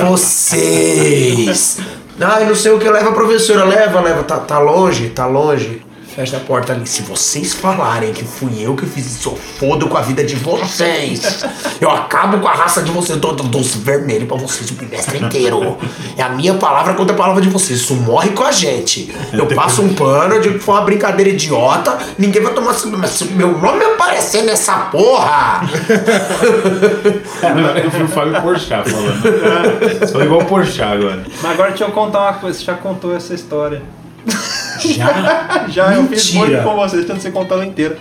Vocês. 0.00 1.78
Ai, 2.20 2.44
não 2.46 2.54
sei 2.54 2.72
o 2.72 2.78
que 2.78 2.88
leva 2.88 3.12
professora. 3.12 3.64
Leva, 3.64 4.00
leva. 4.00 4.22
Tá, 4.22 4.38
tá 4.38 4.58
longe, 4.58 5.08
tá 5.10 5.26
longe. 5.26 5.81
Fecha 6.14 6.36
a 6.36 6.40
porta 6.40 6.74
ali. 6.74 6.86
Se 6.86 7.02
vocês 7.02 7.54
falarem 7.54 8.12
que 8.12 8.22
fui 8.24 8.60
eu 8.60 8.76
que 8.76 8.84
fiz 8.84 9.16
isso, 9.16 9.30
eu 9.30 9.36
fodo 9.36 9.88
com 9.88 9.96
a 9.96 10.02
vida 10.02 10.22
de 10.22 10.34
vocês. 10.36 11.42
Eu 11.80 11.90
acabo 11.90 12.38
com 12.38 12.48
a 12.48 12.52
raça 12.52 12.82
de 12.82 12.90
vocês. 12.90 13.18
Dou 13.18 13.34
dou 13.34 13.46
doce 13.46 13.78
vermelho 13.78 14.26
pra 14.26 14.36
vocês 14.36 14.70
o 14.70 14.74
bimestre 14.74 15.24
inteiro. 15.24 15.78
É 16.16 16.22
a 16.22 16.28
minha 16.28 16.54
palavra 16.54 16.92
contra 16.94 17.14
a 17.14 17.18
palavra 17.18 17.40
de 17.40 17.48
vocês. 17.48 17.80
Isso 17.80 17.94
morre 17.94 18.30
com 18.30 18.44
a 18.44 18.52
gente. 18.52 19.14
Eu 19.32 19.46
passo 19.46 19.80
um 19.80 19.94
pano, 19.94 20.34
eu 20.34 20.40
digo 20.42 20.58
que 20.58 20.64
foi 20.64 20.74
uma 20.74 20.82
brincadeira 20.82 21.30
idiota. 21.30 21.98
Ninguém 22.18 22.42
vai 22.42 22.52
tomar. 22.52 22.72
Mas 22.98 23.10
se 23.10 23.24
meu 23.26 23.56
nome 23.58 23.82
aparecer 23.84 24.42
nessa 24.42 24.76
porra. 24.90 25.62
Eu 27.82 27.90
fui 27.90 28.02
o 28.02 28.08
Fábio 28.08 28.40
Porchat 28.42 28.88
falando. 28.88 30.08
Sou 30.08 30.22
igual 30.22 30.40
o 30.40 30.44
Porchat 30.44 30.82
agora. 30.82 31.24
Mas 31.42 31.52
agora 31.52 31.70
deixa 31.70 31.84
eu 31.84 31.90
contar 31.90 32.20
uma 32.20 32.32
coisa, 32.34 32.58
você 32.58 32.64
já 32.64 32.74
contou 32.74 33.14
essa 33.14 33.34
história. 33.34 33.82
Já? 34.84 35.66
Já, 35.68 35.94
eu 35.94 36.06
fiz 36.06 36.32
Mentira. 36.32 36.62
bullying 36.62 36.62
com 36.62 36.76
você, 36.76 36.96
deixando 36.98 37.20
você 37.20 37.30
contar 37.30 37.54
ela 37.56 37.66
inteira. 37.66 37.98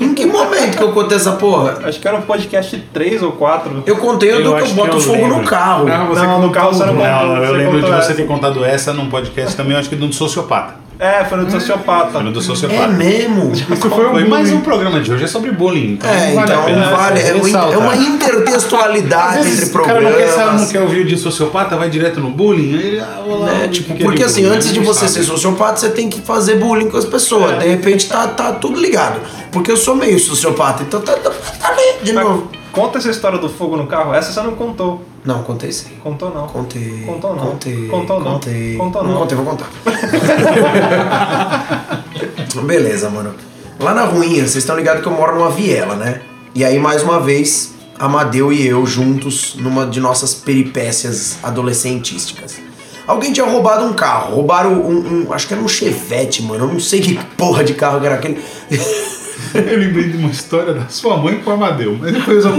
Em 0.00 0.14
que 0.14 0.24
momento 0.26 0.76
que 0.76 0.82
eu 0.82 0.92
contei 0.92 1.16
essa 1.16 1.32
porra? 1.32 1.80
Acho 1.84 1.98
que 1.98 2.06
era 2.06 2.16
um 2.16 2.22
podcast 2.22 2.76
3 2.92 3.22
ou 3.24 3.32
4. 3.32 3.82
Eu 3.84 3.96
contei 3.96 4.30
Eu 4.32 4.44
do 4.44 4.54
que 4.56 4.62
eu 4.62 4.74
boto 4.74 4.90
que 4.90 4.96
eu 4.96 5.00
fogo 5.00 5.26
no 5.26 5.34
lembro. 5.36 5.48
carro. 5.48 5.84
Não, 5.86 6.40
no 6.40 6.50
carro 6.50 6.72
você 6.72 6.84
não 6.86 6.94
contou. 6.94 7.08
Não, 7.08 7.36
eu 7.36 7.46
você 7.46 7.56
lembro 7.56 7.82
de 7.82 7.90
você 7.90 8.14
ter 8.14 8.26
contado 8.26 8.64
essa 8.64 8.92
num 8.92 9.08
podcast 9.10 9.56
também, 9.56 9.72
eu 9.72 9.78
acho 9.80 9.88
que 9.88 9.96
do 9.96 10.12
sociopata. 10.12 10.74
É, 11.00 11.24
foi 11.24 11.38
no 11.38 11.44
do 11.46 11.52
sociopata. 11.52 12.10
Foi 12.10 12.22
no 12.24 12.32
do 12.32 12.40
É 12.40 12.42
sociopata. 12.42 12.88
mesmo? 12.88 13.52
Isso 13.52 13.88
foi 13.88 14.06
um 14.08 14.12
bullying. 14.12 14.54
um 14.56 14.60
programa 14.62 15.00
de 15.00 15.12
hoje, 15.12 15.24
é 15.24 15.26
sobre 15.28 15.52
bullying. 15.52 15.92
Então 15.92 16.10
É, 16.10 16.34
vale 16.34 16.52
então 16.52 16.64
pena. 16.64 16.90
vale. 16.90 17.20
É, 17.20 17.34
um- 17.34 17.72
é 17.72 17.76
uma 17.78 17.94
intertextualidade 17.96 19.44
vezes 19.44 19.68
entre 19.68 19.80
o 19.80 19.84
cara 19.84 20.00
não 20.00 20.12
quer, 20.12 20.26
saber, 20.28 20.36
não 20.36 20.44
programas. 20.44 20.72
quer 20.72 20.80
ouvir 20.80 21.00
o 21.02 21.04
de 21.04 21.16
sociopata, 21.16 21.76
vai 21.76 21.88
direto 21.88 22.20
no 22.20 22.30
bullying. 22.30 22.72
Ele, 22.74 23.00
ah, 23.00 23.22
lá, 23.26 23.46
né? 23.46 23.52
ouvir 23.54 23.68
Tipo, 23.70 23.92
o 23.92 23.96
que 23.96 24.02
é 24.02 24.06
porque 24.06 24.18
de 24.18 24.24
assim, 24.24 24.42
bullying, 24.42 24.56
antes 24.56 24.72
de 24.72 24.80
não 24.80 24.86
você 24.86 25.00
sabe. 25.00 25.12
ser 25.12 25.22
sociopata, 25.24 25.76
você 25.78 25.88
tem 25.90 26.08
que 26.08 26.20
fazer 26.20 26.56
bullying 26.56 26.90
com 26.90 26.96
as 26.96 27.04
pessoas. 27.04 27.58
De 27.58 27.68
repente 27.68 28.08
tá, 28.08 28.26
tá 28.26 28.52
tudo 28.52 28.80
ligado. 28.80 29.20
Porque 29.52 29.70
eu 29.70 29.76
sou 29.76 29.94
meio 29.94 30.18
sociopata, 30.18 30.82
então 30.82 31.00
tá, 31.00 31.12
tá, 31.14 31.30
tá 31.30 31.68
ali 31.68 31.82
de 32.02 32.12
Mas 32.12 32.24
novo. 32.24 32.50
Conta 32.78 32.98
essa 32.98 33.10
história 33.10 33.40
do 33.40 33.48
fogo 33.48 33.76
no 33.76 33.88
carro. 33.88 34.14
Essa 34.14 34.30
você 34.30 34.40
não 34.40 34.54
contou. 34.54 35.02
Não, 35.24 35.42
contei 35.42 35.72
sim. 35.72 35.88
Contou 36.00 36.32
não. 36.32 36.46
Contei. 36.46 37.02
Contou 37.04 37.34
não. 37.34 37.46
Contei. 37.46 37.88
Contou 37.88 38.20
não. 38.20 38.32
Contei. 38.34 38.76
Contou 38.76 39.02
não. 39.02 39.18
contei, 39.18 39.36
vou 39.36 39.46
contar. 39.46 39.68
Beleza, 42.64 43.10
mano. 43.10 43.34
Lá 43.80 43.92
na 43.92 44.04
ruinha, 44.04 44.42
vocês 44.42 44.58
estão 44.58 44.76
ligados 44.76 45.02
que 45.02 45.08
eu 45.08 45.12
moro 45.12 45.34
numa 45.34 45.50
viela, 45.50 45.96
né? 45.96 46.20
E 46.54 46.64
aí, 46.64 46.78
mais 46.78 47.02
uma 47.02 47.18
vez, 47.18 47.74
Amadeu 47.98 48.52
e 48.52 48.64
eu 48.64 48.86
juntos 48.86 49.56
numa 49.56 49.84
de 49.84 49.98
nossas 49.98 50.32
peripécias 50.32 51.36
adolescentísticas. 51.42 52.60
Alguém 53.08 53.32
tinha 53.32 53.44
roubado 53.44 53.84
um 53.86 53.92
carro. 53.92 54.36
Roubaram 54.36 54.72
um, 54.74 55.26
um- 55.26 55.32
Acho 55.32 55.48
que 55.48 55.54
era 55.54 55.62
um 55.62 55.66
Chevette, 55.66 56.44
mano. 56.44 56.66
Eu 56.66 56.72
não 56.74 56.78
sei 56.78 57.00
que 57.00 57.18
porra 57.36 57.64
de 57.64 57.74
carro 57.74 57.98
que 57.98 58.06
era 58.06 58.14
aquele. 58.14 58.40
Eu 59.54 59.78
lembrei 59.78 60.10
de 60.10 60.16
uma 60.16 60.30
história 60.30 60.74
da 60.74 60.88
sua 60.88 61.16
mãe 61.16 61.40
com 61.40 61.50
o 61.50 61.54
Amadeu, 61.54 61.96
mas 61.98 62.12
depois 62.12 62.44
eu. 62.44 62.52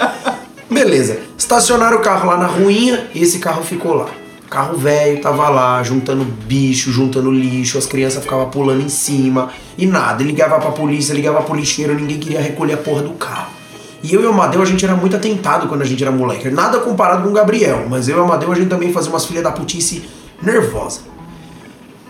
Beleza. 0.70 1.18
Estacionaram 1.36 1.98
o 1.98 2.00
carro 2.00 2.28
lá 2.28 2.36
na 2.36 2.46
ruinha 2.46 3.08
e 3.14 3.22
esse 3.22 3.38
carro 3.38 3.62
ficou 3.62 3.94
lá. 3.94 4.08
Carro 4.48 4.76
velho, 4.76 5.20
tava 5.20 5.48
lá, 5.48 5.82
juntando 5.82 6.24
bicho, 6.24 6.90
juntando 6.90 7.30
lixo, 7.30 7.78
as 7.78 7.86
crianças 7.86 8.22
ficavam 8.22 8.50
pulando 8.50 8.82
em 8.82 8.88
cima 8.88 9.50
e 9.78 9.86
nada. 9.86 10.22
Ligava 10.24 10.58
pra 10.58 10.72
polícia, 10.72 11.12
ligava 11.12 11.42
pro 11.42 11.54
lixeiro, 11.54 11.94
ninguém 11.94 12.18
queria 12.18 12.40
recolher 12.40 12.74
a 12.74 12.78
porra 12.78 13.02
do 13.02 13.10
carro. 13.10 13.50
E 14.02 14.14
eu 14.14 14.22
e 14.22 14.26
o 14.26 14.30
Amadeu, 14.30 14.62
a 14.62 14.64
gente 14.64 14.84
era 14.84 14.96
muito 14.96 15.14
atentado 15.14 15.68
quando 15.68 15.82
a 15.82 15.84
gente 15.84 16.02
era 16.02 16.10
moleque. 16.10 16.50
Nada 16.50 16.78
comparado 16.78 17.22
com 17.22 17.28
o 17.28 17.32
Gabriel, 17.32 17.86
mas 17.88 18.08
eu 18.08 18.16
e 18.16 18.20
o 18.20 18.24
Amadeu, 18.24 18.50
a 18.50 18.54
gente 18.54 18.68
também 18.68 18.92
fazia 18.92 19.10
umas 19.10 19.24
filhas 19.24 19.44
da 19.44 19.52
putice 19.52 20.08
nervosa. 20.42 21.00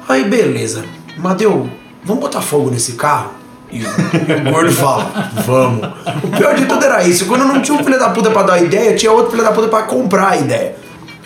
Aí, 0.09 0.25
beleza. 0.25 0.85
Amadeu, 1.19 1.69
vamos 2.05 2.23
botar 2.23 2.41
fogo 2.41 2.71
nesse 2.71 2.93
carro? 2.93 3.40
E 3.73 3.85
o, 3.85 3.89
o 3.89 4.53
gordo 4.53 4.73
fala, 4.73 5.31
vamos. 5.47 5.89
O 6.25 6.29
pior 6.29 6.55
de 6.55 6.67
tudo 6.67 6.85
era 6.85 7.05
isso. 7.05 7.27
Quando 7.27 7.45
não 7.45 7.61
tinha 7.63 7.79
um 7.79 7.85
filho 7.85 7.99
da 7.99 8.11
puta 8.11 8.31
pra 8.31 8.43
dar 8.43 8.55
a 8.55 8.61
ideia, 8.61 8.95
tinha 8.97 9.13
outro 9.13 9.31
filho 9.31 9.45
da 9.45 9.53
puta 9.53 9.69
pra 9.69 9.83
comprar 9.83 10.31
a 10.31 10.37
ideia. 10.37 10.77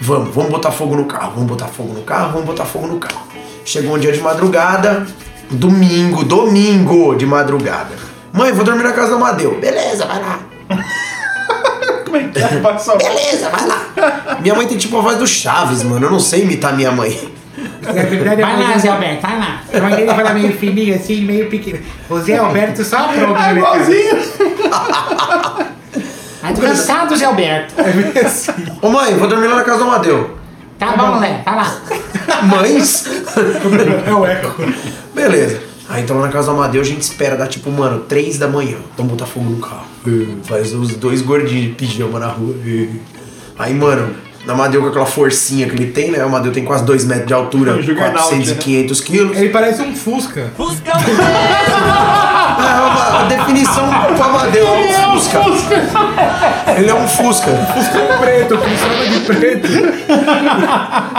Vamos, 0.01 0.35
vamos 0.35 0.51
botar 0.51 0.71
fogo 0.71 0.97
no 0.97 1.05
carro, 1.07 1.33
vamos 1.35 1.49
botar 1.49 1.67
fogo 1.67 1.95
no 1.95 2.03
carro, 2.03 2.33
vamos 2.33 2.47
botar 2.47 2.65
fogo 2.65 2.87
no 2.87 2.99
carro. 2.99 3.27
Chegou 3.65 3.97
um 3.97 3.99
dia 3.99 4.13
de 4.13 4.21
madrugada, 4.21 5.07
domingo, 5.51 6.25
domingo 6.25 7.15
de 7.15 7.25
madrugada. 7.25 7.95
Mãe, 8.33 8.53
vou 8.53 8.65
dormir 8.65 8.83
na 8.83 8.93
casa 8.93 9.11
do 9.11 9.15
Amadeu. 9.17 9.59
Beleza, 9.61 10.05
vai 10.07 10.21
lá. 10.21 10.41
Como 12.05 12.17
é 12.17 12.25
que 12.25 12.39
é? 12.39 12.49
Beleza, 12.99 13.49
vai 13.49 13.67
lá. 13.67 14.39
Minha 14.41 14.55
mãe 14.55 14.67
tem 14.67 14.77
tipo 14.77 14.99
a 14.99 15.01
voz 15.01 15.17
do 15.19 15.27
Chaves, 15.27 15.83
mano. 15.83 16.07
Eu 16.07 16.11
não 16.11 16.21
sei 16.21 16.43
imitar 16.43 16.75
minha 16.77 16.91
mãe. 16.91 17.33
Verdade, 17.93 18.43
Vai 18.43 18.63
lá, 18.63 18.79
Zé 18.79 18.89
Alberto, 18.89 19.23
vai 19.23 19.39
lá. 19.39 19.61
a 19.73 19.81
mãe 19.81 19.97
dele 19.97 20.09
fala 20.15 20.35
meio 20.35 20.53
fininho 20.57 20.95
assim, 20.95 21.23
meio 21.23 21.49
pequeno. 21.49 21.79
O 22.09 22.19
Zé 22.21 22.37
Alberto 22.37 22.85
só 22.85 22.97
apronta. 22.99 23.47
É 23.49 23.53
igualzinho. 23.55 24.17
Tá 26.41 26.53
descansado, 26.53 27.17
Zé 27.17 27.25
Alberto. 27.25 27.75
Ô 28.83 28.89
mãe, 28.91 29.15
vou 29.17 29.29
dormir 29.29 29.47
lá 29.49 29.57
na 29.57 29.65
casa 29.65 29.79
do 29.79 29.85
Amadeu. 29.85 30.39
Tá 30.79 30.97
bom, 30.97 31.19
Zé, 31.21 31.43
vai 31.45 31.57
lá. 31.57 31.81
Mães? 32.45 33.07
É 34.07 34.13
o 34.13 34.27
eco. 34.27 34.55
Beleza. 35.15 35.63
Aí 35.89 36.03
então 36.03 36.17
lá 36.17 36.27
na 36.27 36.33
casa 36.33 36.51
do 36.51 36.57
Amadeu 36.59 36.81
a 36.81 36.85
gente 36.85 37.03
espera 37.03 37.37
dar 37.37 37.47
tipo, 37.47 37.71
mano, 37.71 38.01
3 38.01 38.39
da 38.39 38.49
manhã. 38.49 38.77
Vamos 38.97 39.13
botar 39.13 39.27
fogo 39.27 39.49
no 39.49 39.59
carro. 39.59 39.85
Faz 40.45 40.73
os 40.75 40.97
dois 40.97 41.23
gordinhos 41.23 41.69
de 41.69 41.73
pijama 41.75 42.19
na 42.19 42.29
rua. 42.29 42.55
Aí, 43.59 43.73
mano, 43.73 44.15
o 44.47 44.51
Amadeu 44.51 44.83
com 44.83 44.89
aquela 44.89 45.07
forcinha 45.07 45.67
que 45.69 45.75
ele 45.75 45.91
tem, 45.91 46.11
né? 46.11 46.23
O 46.23 46.27
Amadeu 46.27 46.53
tem 46.53 46.65
quase 46.65 46.85
2 46.85 47.05
metros 47.07 47.27
de 47.27 47.35
altura, 47.35 47.73
Um 47.75 47.83
Juggernaut, 47.83 48.13
400 48.15 48.49
e 48.49 48.55
né? 48.55 48.59
500 48.61 49.01
quilos. 49.01 49.37
Ele 49.37 49.49
parece 49.51 49.83
um 49.83 49.95
Fusca. 49.95 50.53
É, 52.57 52.63
a, 52.63 53.21
a 53.21 53.23
definição 53.25 53.87
do 53.87 54.23
Amadeu 54.23 54.67
é 54.67 55.07
um 55.09 55.19
Fusca. 55.21 55.41
Ele 56.77 56.91
é 56.91 56.95
um 56.95 57.09
Fusca. 57.09 57.51
preto, 58.21 58.59
funciona 58.59 59.07
de 59.11 59.21
preto. 59.21 59.69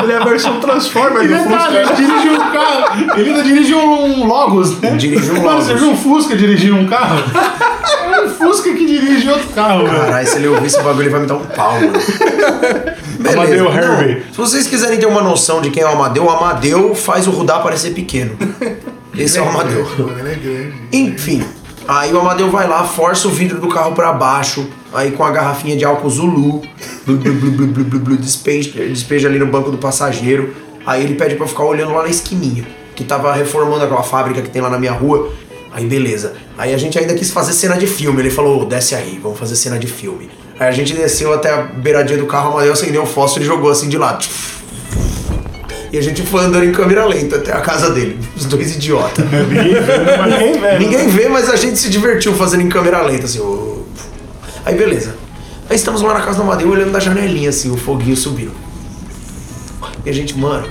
Ele 0.03 0.11
é 0.11 0.17
a 0.17 0.23
versão 0.23 0.59
Transformer 0.59 1.23
Ele 1.23 1.35
do 1.35 1.43
Fusca. 1.43 1.67
ainda 1.69 1.93
dirige 1.93 2.29
um 2.29 2.37
carro. 2.51 2.85
Ele 3.17 3.29
ainda 3.29 3.43
dirige 3.43 3.73
um 3.75 4.25
Logos, 4.25 4.79
né? 4.79 4.91
Dirige 4.91 5.31
um 5.31 5.41
Logos. 5.43 5.65
Você 5.65 5.73
viu 5.75 5.91
um 5.91 5.97
Fusca 5.97 6.35
dirigir 6.35 6.73
um 6.73 6.85
carro? 6.87 7.17
É 8.15 8.21
um 8.21 8.29
Fusca 8.29 8.73
que 8.73 8.85
dirige 8.85 9.29
outro 9.29 9.47
carro, 9.49 9.85
velho. 9.85 9.99
Caralho, 9.99 10.27
se 10.27 10.37
ele 10.37 10.47
ouvir 10.47 10.67
esse 10.67 10.81
bagulho, 10.81 11.01
ele 11.03 11.09
vai 11.09 11.19
me 11.21 11.27
dar 11.27 11.35
um 11.35 11.45
pau, 11.45 11.73
mano. 11.73 11.91
Beleza. 13.19 13.41
Amadeu 13.41 13.63
Não, 13.65 13.73
Herbie. 13.73 14.23
Se 14.31 14.37
vocês 14.37 14.67
quiserem 14.67 14.99
ter 14.99 15.05
uma 15.05 15.21
noção 15.21 15.61
de 15.61 15.69
quem 15.69 15.83
é 15.83 15.85
o 15.85 15.89
Amadeu, 15.89 16.25
o 16.25 16.29
Amadeu 16.29 16.95
faz 16.95 17.27
o 17.27 17.31
Rudá 17.31 17.59
parecer 17.59 17.93
pequeno. 17.93 18.37
Esse 19.17 19.37
é 19.37 19.41
o 19.41 19.49
Amadeu. 19.49 19.87
Ele 20.19 20.31
é 20.31 20.35
grande. 20.35 20.73
Enfim, 20.91 21.43
aí 21.87 22.13
o 22.13 22.19
Amadeu 22.19 22.49
vai 22.49 22.67
lá, 22.67 22.83
força 22.83 23.27
o 23.27 23.31
vidro 23.31 23.59
do 23.59 23.67
carro 23.67 23.93
pra 23.93 24.13
baixo, 24.13 24.67
aí 24.93 25.11
com 25.11 25.23
a 25.23 25.31
garrafinha 25.31 25.75
de 25.75 25.83
álcool 25.83 26.09
Zulu, 26.09 26.61
blu, 27.05 27.17
blu, 27.17 27.99
blu, 27.99 28.17
despeja, 28.17 28.71
despeja 28.85 29.27
ali 29.27 29.39
no 29.39 29.47
banco 29.47 29.71
do 29.71 29.77
passageiro. 29.77 30.53
Aí 30.85 31.03
ele 31.03 31.15
pede 31.15 31.35
pra 31.35 31.45
eu 31.45 31.49
ficar 31.49 31.63
olhando 31.63 31.93
lá 31.93 32.03
na 32.03 32.09
esquininha, 32.09 32.63
que 32.95 33.03
tava 33.03 33.33
reformando 33.33 33.83
aquela 33.83 34.03
fábrica 34.03 34.41
que 34.41 34.49
tem 34.49 34.61
lá 34.61 34.69
na 34.69 34.77
minha 34.77 34.91
rua. 34.91 35.31
Aí 35.75 35.85
beleza. 35.85 36.35
Aí 36.57 36.73
a 36.73 36.77
gente 36.77 36.97
ainda 36.97 37.13
quis 37.13 37.31
fazer 37.31 37.51
cena 37.51 37.75
de 37.75 37.85
filme. 37.85 38.21
Ele 38.21 38.29
falou, 38.29 38.65
desce 38.65 38.95
aí, 38.95 39.19
vamos 39.21 39.37
fazer 39.37 39.57
cena 39.57 39.77
de 39.77 39.87
filme. 39.87 40.29
Aí 40.57 40.69
a 40.69 40.71
gente 40.71 40.93
desceu 40.93 41.33
até 41.33 41.51
a 41.51 41.63
beiradinha 41.63 42.17
do 42.17 42.25
carro, 42.25 42.51
o 42.51 42.53
Amadeu 42.53 42.71
acendeu 42.71 43.03
o 43.03 43.05
fósforo 43.05 43.43
e 43.43 43.45
jogou 43.45 43.69
assim 43.69 43.89
de 43.89 43.97
lado. 43.97 44.25
E 45.91 45.97
a 45.97 46.01
gente 46.01 46.21
foi 46.23 46.45
andando 46.45 46.63
em 46.63 46.71
câmera 46.71 47.05
lenta 47.05 47.35
até 47.35 47.51
a 47.51 47.59
casa 47.59 47.89
dele. 47.89 48.17
Os 48.37 48.45
dois 48.45 48.73
idiotas. 48.73 49.25
Ninguém 49.27 50.61
vê. 50.61 50.79
Ninguém 50.79 51.07
vê, 51.09 51.27
mas 51.27 51.49
a 51.49 51.57
gente 51.57 51.77
se 51.77 51.89
divertiu 51.89 52.33
fazendo 52.33 52.61
em 52.61 52.69
câmera 52.69 53.01
lenta, 53.01 53.25
assim. 53.25 53.41
Aí 54.65 54.75
beleza. 54.75 55.13
Aí 55.69 55.75
estamos 55.75 56.01
lá 56.01 56.13
na 56.13 56.21
casa 56.21 56.37
do 56.37 56.43
Amadeu 56.43 56.69
olhando 56.69 56.93
da 56.93 57.01
janelinha, 57.01 57.49
assim, 57.49 57.69
o 57.69 57.75
foguinho 57.75 58.15
subindo. 58.15 58.53
E 60.05 60.09
a 60.09 60.13
gente, 60.13 60.37
mano, 60.37 60.69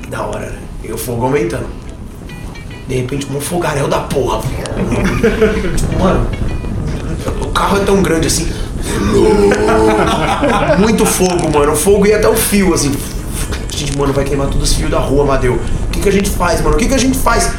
que 0.00 0.08
da 0.08 0.22
hora, 0.22 0.50
né? 0.50 0.58
E 0.84 0.92
o 0.92 0.96
fogo 0.96 1.24
aumentando. 1.24 1.66
De 2.88 2.94
repente, 2.94 3.26
um 3.30 3.40
fogaréu 3.40 3.86
da 3.86 4.00
porra. 4.00 4.40
tipo, 5.76 6.02
mano, 6.02 6.26
o 7.42 7.48
carro 7.48 7.76
é 7.76 7.84
tão 7.84 8.02
grande 8.02 8.28
assim. 8.28 8.48
Muito 10.80 11.04
fogo, 11.04 11.52
mano. 11.52 11.72
O 11.72 11.76
fogo 11.76 12.06
ia 12.06 12.16
até 12.16 12.28
o 12.28 12.34
fio, 12.34 12.72
assim. 12.72 12.92
A 13.72 13.76
gente, 13.76 13.96
mano, 13.96 14.12
vai 14.12 14.24
queimar 14.24 14.48
todos 14.48 14.70
os 14.70 14.76
fios 14.76 14.90
da 14.90 14.98
rua, 14.98 15.24
Amadeu. 15.24 15.54
O 15.54 15.90
que, 15.90 16.00
que 16.00 16.08
a 16.08 16.12
gente 16.12 16.30
faz, 16.30 16.62
mano? 16.62 16.76
O 16.76 16.78
que, 16.78 16.88
que 16.88 16.94
a 16.94 16.98
gente 16.98 17.18
faz? 17.18 17.52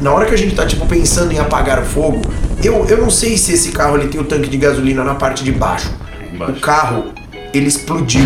Na 0.00 0.12
hora 0.12 0.24
que 0.24 0.34
a 0.34 0.38
gente 0.38 0.54
tá, 0.54 0.64
tipo, 0.64 0.86
pensando 0.86 1.30
em 1.30 1.38
apagar 1.38 1.78
o 1.80 1.84
fogo, 1.84 2.22
eu, 2.64 2.86
eu 2.86 2.96
não 2.96 3.10
sei 3.10 3.36
se 3.36 3.52
esse 3.52 3.70
carro 3.72 3.98
ele 3.98 4.08
tem 4.08 4.18
o 4.18 4.24
tanque 4.24 4.48
de 4.48 4.56
gasolina 4.56 5.04
na 5.04 5.14
parte 5.14 5.44
de 5.44 5.52
baixo. 5.52 5.90
Embaixo. 6.32 6.52
O 6.54 6.60
carro, 6.60 7.04
ele 7.52 7.66
explodiu. 7.66 8.24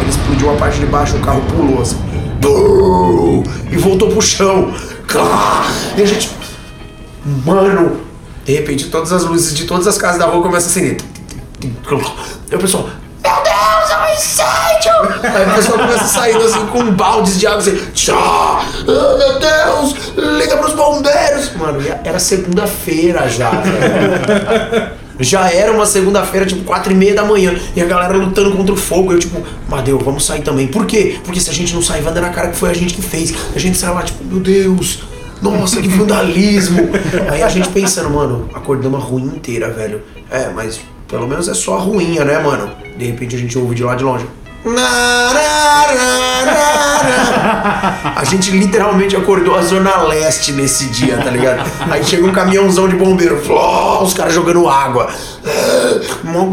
Ele 0.00 0.10
explodiu 0.10 0.50
a 0.50 0.56
parte 0.56 0.80
de 0.80 0.86
baixo, 0.86 1.16
o 1.16 1.20
carro 1.20 1.42
pulou 1.42 1.80
assim. 1.80 1.96
E 3.70 3.76
voltou 3.76 4.08
pro 4.08 4.20
chão. 4.20 4.72
E 5.96 6.02
a 6.02 6.06
gente. 6.06 6.30
Mano! 7.44 8.00
De 8.44 8.54
repente, 8.54 8.88
todas 8.88 9.12
as 9.12 9.24
luzes 9.24 9.54
de 9.54 9.64
todas 9.64 9.86
as 9.86 9.98
casas 9.98 10.18
da 10.18 10.26
rua 10.26 10.42
começam 10.42 10.68
a 10.68 10.70
acender. 10.70 10.96
Aí 12.50 12.56
o 12.56 12.60
pessoal. 12.60 12.88
Meu 13.22 13.42
Deus, 13.42 13.90
é 13.90 13.98
um 13.98 14.14
incêndio! 14.14 15.34
Aí 15.34 15.50
o 15.50 15.54
pessoal 15.54 15.78
começa 15.78 16.04
saindo 16.04 16.44
assim 16.44 16.66
com 16.66 16.92
baldes 16.92 17.40
de 17.40 17.46
água 17.46 17.58
assim. 17.58 17.76
Tchá! 17.92 18.14
Ah, 18.14 18.64
meu 18.86 19.40
Deus! 19.40 19.94
Liga 20.38 20.56
pros 20.58 20.74
bombeiros! 20.74 21.52
Mano, 21.56 21.80
era 22.04 22.20
segunda-feira 22.20 23.28
já. 23.28 23.50
Já 25.18 25.50
era 25.50 25.72
uma 25.72 25.86
segunda-feira, 25.86 26.46
tipo, 26.46 26.64
quatro 26.64 26.92
e 26.92 26.94
meia 26.94 27.14
da 27.14 27.24
manhã. 27.24 27.54
E 27.74 27.80
a 27.80 27.84
galera 27.84 28.16
lutando 28.16 28.52
contra 28.52 28.72
o 28.72 28.76
fogo. 28.76 29.12
Eu, 29.12 29.18
tipo, 29.18 29.42
Madeu, 29.68 29.98
vamos 29.98 30.24
sair 30.24 30.42
também. 30.42 30.66
Por 30.66 30.86
quê? 30.86 31.18
Porque 31.24 31.40
se 31.40 31.50
a 31.50 31.52
gente 31.52 31.74
não 31.74 31.82
sair, 31.82 32.02
vai 32.02 32.12
dar 32.12 32.20
na 32.20 32.30
cara 32.30 32.48
que 32.48 32.56
foi 32.56 32.70
a 32.70 32.74
gente 32.74 32.94
que 32.94 33.02
fez. 33.02 33.34
A 33.54 33.58
gente 33.58 33.78
sai 33.78 33.92
lá, 33.92 34.02
tipo, 34.02 34.22
meu 34.24 34.40
Deus, 34.40 35.00
nossa, 35.40 35.80
que 35.80 35.88
vandalismo. 35.88 36.88
Aí 37.30 37.42
a 37.42 37.48
gente 37.48 37.68
pensando, 37.68 38.10
mano, 38.10 38.48
acordamos 38.54 39.00
a 39.00 39.02
ruim 39.02 39.24
inteira, 39.24 39.70
velho. 39.70 40.02
É, 40.30 40.50
mas 40.50 40.80
pelo 41.08 41.28
menos 41.28 41.48
é 41.48 41.54
só 41.54 41.76
a 41.76 41.80
ruinha, 41.80 42.24
né, 42.24 42.38
mano? 42.38 42.70
De 42.96 43.06
repente 43.06 43.36
a 43.36 43.38
gente 43.38 43.56
ouve 43.58 43.74
de 43.74 43.82
lá 43.82 43.94
de 43.94 44.04
longe. 44.04 44.26
A 48.16 48.24
gente 48.24 48.50
literalmente 48.50 49.14
acordou 49.16 49.54
a 49.54 49.62
Zona 49.62 50.02
Leste 50.02 50.50
nesse 50.52 50.86
dia, 50.86 51.16
tá 51.18 51.30
ligado? 51.30 51.70
Aí 51.90 52.04
chega 52.04 52.26
um 52.26 52.32
caminhãozão 52.32 52.88
de 52.88 52.96
bombeiro, 52.96 53.40
fló, 53.40 54.02
os 54.02 54.12
caras 54.12 54.34
jogando 54.34 54.68
água. 54.68 55.08
Uma 56.24 56.44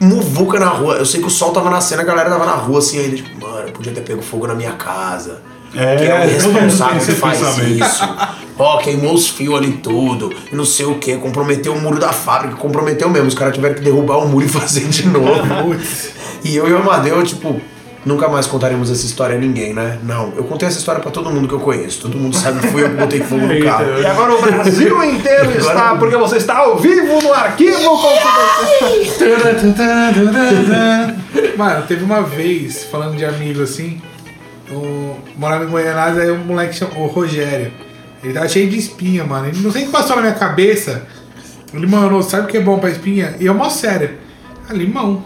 muvuca 0.00 0.60
na 0.60 0.68
rua. 0.68 0.94
Eu 0.94 1.06
sei 1.06 1.20
que 1.20 1.26
o 1.26 1.30
sol 1.30 1.50
tava 1.50 1.68
nascendo, 1.68 2.02
a 2.02 2.04
galera 2.04 2.30
tava 2.30 2.46
na 2.46 2.52
rua 2.52 2.78
assim 2.78 3.00
ainda, 3.00 3.16
tipo, 3.16 3.40
mano, 3.40 3.72
podia 3.72 3.92
ter 3.92 4.02
pego 4.02 4.22
fogo 4.22 4.46
na 4.46 4.54
minha 4.54 4.72
casa. 4.72 5.42
É, 5.74 5.96
que 5.96 6.04
é 6.04 6.14
o 6.14 6.28
responsável 6.28 7.04
que 7.04 7.12
faz 7.12 7.38
pensamento. 7.38 7.84
isso. 7.84 8.08
Ó, 8.58 8.78
queimou 8.78 9.12
os 9.12 9.28
fios 9.28 9.54
ali 9.54 9.72
tudo, 9.72 10.32
não 10.50 10.64
sei 10.64 10.86
o 10.86 10.94
que, 10.94 11.16
comprometeu 11.16 11.74
o 11.74 11.80
muro 11.80 11.98
da 11.98 12.12
fábrica, 12.12 12.56
comprometeu 12.56 13.10
mesmo. 13.10 13.28
Os 13.28 13.34
caras 13.34 13.54
tiveram 13.54 13.74
que 13.74 13.82
derrubar 13.82 14.18
o 14.18 14.28
muro 14.28 14.46
e 14.46 14.48
fazer 14.48 14.86
de 14.88 15.06
novo. 15.06 15.76
E 16.52 16.56
eu 16.56 16.68
e 16.68 16.72
o 16.72 16.78
Amadeu, 16.78 17.22
tipo, 17.22 17.60
nunca 18.04 18.28
mais 18.28 18.46
contaremos 18.46 18.90
essa 18.90 19.04
história 19.04 19.36
a 19.36 19.38
ninguém, 19.38 19.72
né? 19.74 19.98
Não, 20.02 20.32
eu 20.36 20.44
contei 20.44 20.68
essa 20.68 20.78
história 20.78 21.00
pra 21.00 21.10
todo 21.10 21.30
mundo 21.30 21.48
que 21.48 21.54
eu 21.54 21.60
conheço. 21.60 22.02
Todo 22.02 22.16
mundo 22.16 22.36
sabe 22.36 22.60
que 22.60 22.68
fui 22.68 22.82
eu 22.84 22.90
que 22.90 22.96
botei 22.96 23.20
fogo 23.20 23.46
no 23.46 23.58
carro. 23.64 24.00
E 24.00 24.06
agora 24.06 24.34
o 24.34 24.40
Brasil 24.42 25.02
inteiro 25.04 25.50
Agora- 25.50 25.58
está, 25.58 25.96
porque 25.96 26.16
você 26.16 26.36
está 26.36 26.58
ao 26.58 26.76
vivo 26.76 27.20
no 27.22 27.32
arquivo 27.32 27.78
Mano, 31.56 31.86
teve 31.86 32.04
uma 32.04 32.22
vez, 32.22 32.84
falando 32.84 33.16
de 33.16 33.24
amigo 33.24 33.62
assim, 33.62 34.00
o, 34.70 35.16
morava 35.36 35.64
em 35.64 35.68
Goianás, 35.68 36.18
aí 36.18 36.30
um 36.30 36.38
moleque 36.38 36.74
chamou 36.74 37.04
o 37.04 37.06
Rogério. 37.06 37.72
Ele 38.22 38.32
tava 38.32 38.48
cheio 38.48 38.68
de 38.68 38.78
espinha, 38.78 39.24
mano. 39.24 39.48
Ele 39.48 39.60
não 39.60 39.70
sei 39.70 39.82
o 39.82 39.86
que 39.86 39.92
passou 39.92 40.16
na 40.16 40.22
minha 40.22 40.34
cabeça. 40.34 41.02
Ele, 41.72 41.86
mano, 41.86 42.22
sabe 42.22 42.44
o 42.44 42.46
que 42.46 42.56
é 42.56 42.60
bom 42.60 42.78
pra 42.78 42.90
espinha? 42.90 43.36
E 43.38 43.46
eu, 43.46 43.54
mó 43.54 43.68
sério. 43.68 44.10
Ah, 44.68 44.72
limão. 44.72 45.22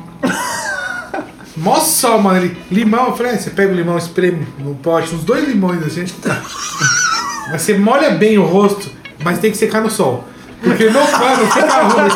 Mó 1.60 1.76
só, 1.78 2.18
mano. 2.18 2.38
Ele, 2.38 2.56
limão, 2.70 3.06
eu 3.06 3.16
falei, 3.16 3.34
ah, 3.34 3.38
você 3.38 3.50
pega 3.50 3.72
o 3.72 3.76
limão, 3.76 3.96
espreme 3.96 4.46
no 4.58 4.74
pote, 4.74 5.14
uns 5.14 5.22
dois 5.22 5.46
limões 5.46 5.82
assim. 5.82 6.04
Mas 7.50 7.62
você 7.62 7.76
molha 7.76 8.10
bem 8.10 8.38
o 8.38 8.44
rosto, 8.44 8.90
mas 9.24 9.40
tem 9.40 9.50
que 9.50 9.56
secar 9.56 9.80
no 9.80 9.90
sol. 9.90 10.24
Porque 10.62 10.88
não, 10.88 11.00
mano, 11.00 11.46
fica 11.50 11.82
ruim. 11.82 12.08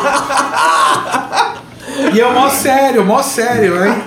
E 2.15 2.21
é 2.21 2.33
mó 2.33 2.49
sério, 2.49 3.05
mó 3.05 3.21
sério, 3.21 3.75
né? 3.75 4.03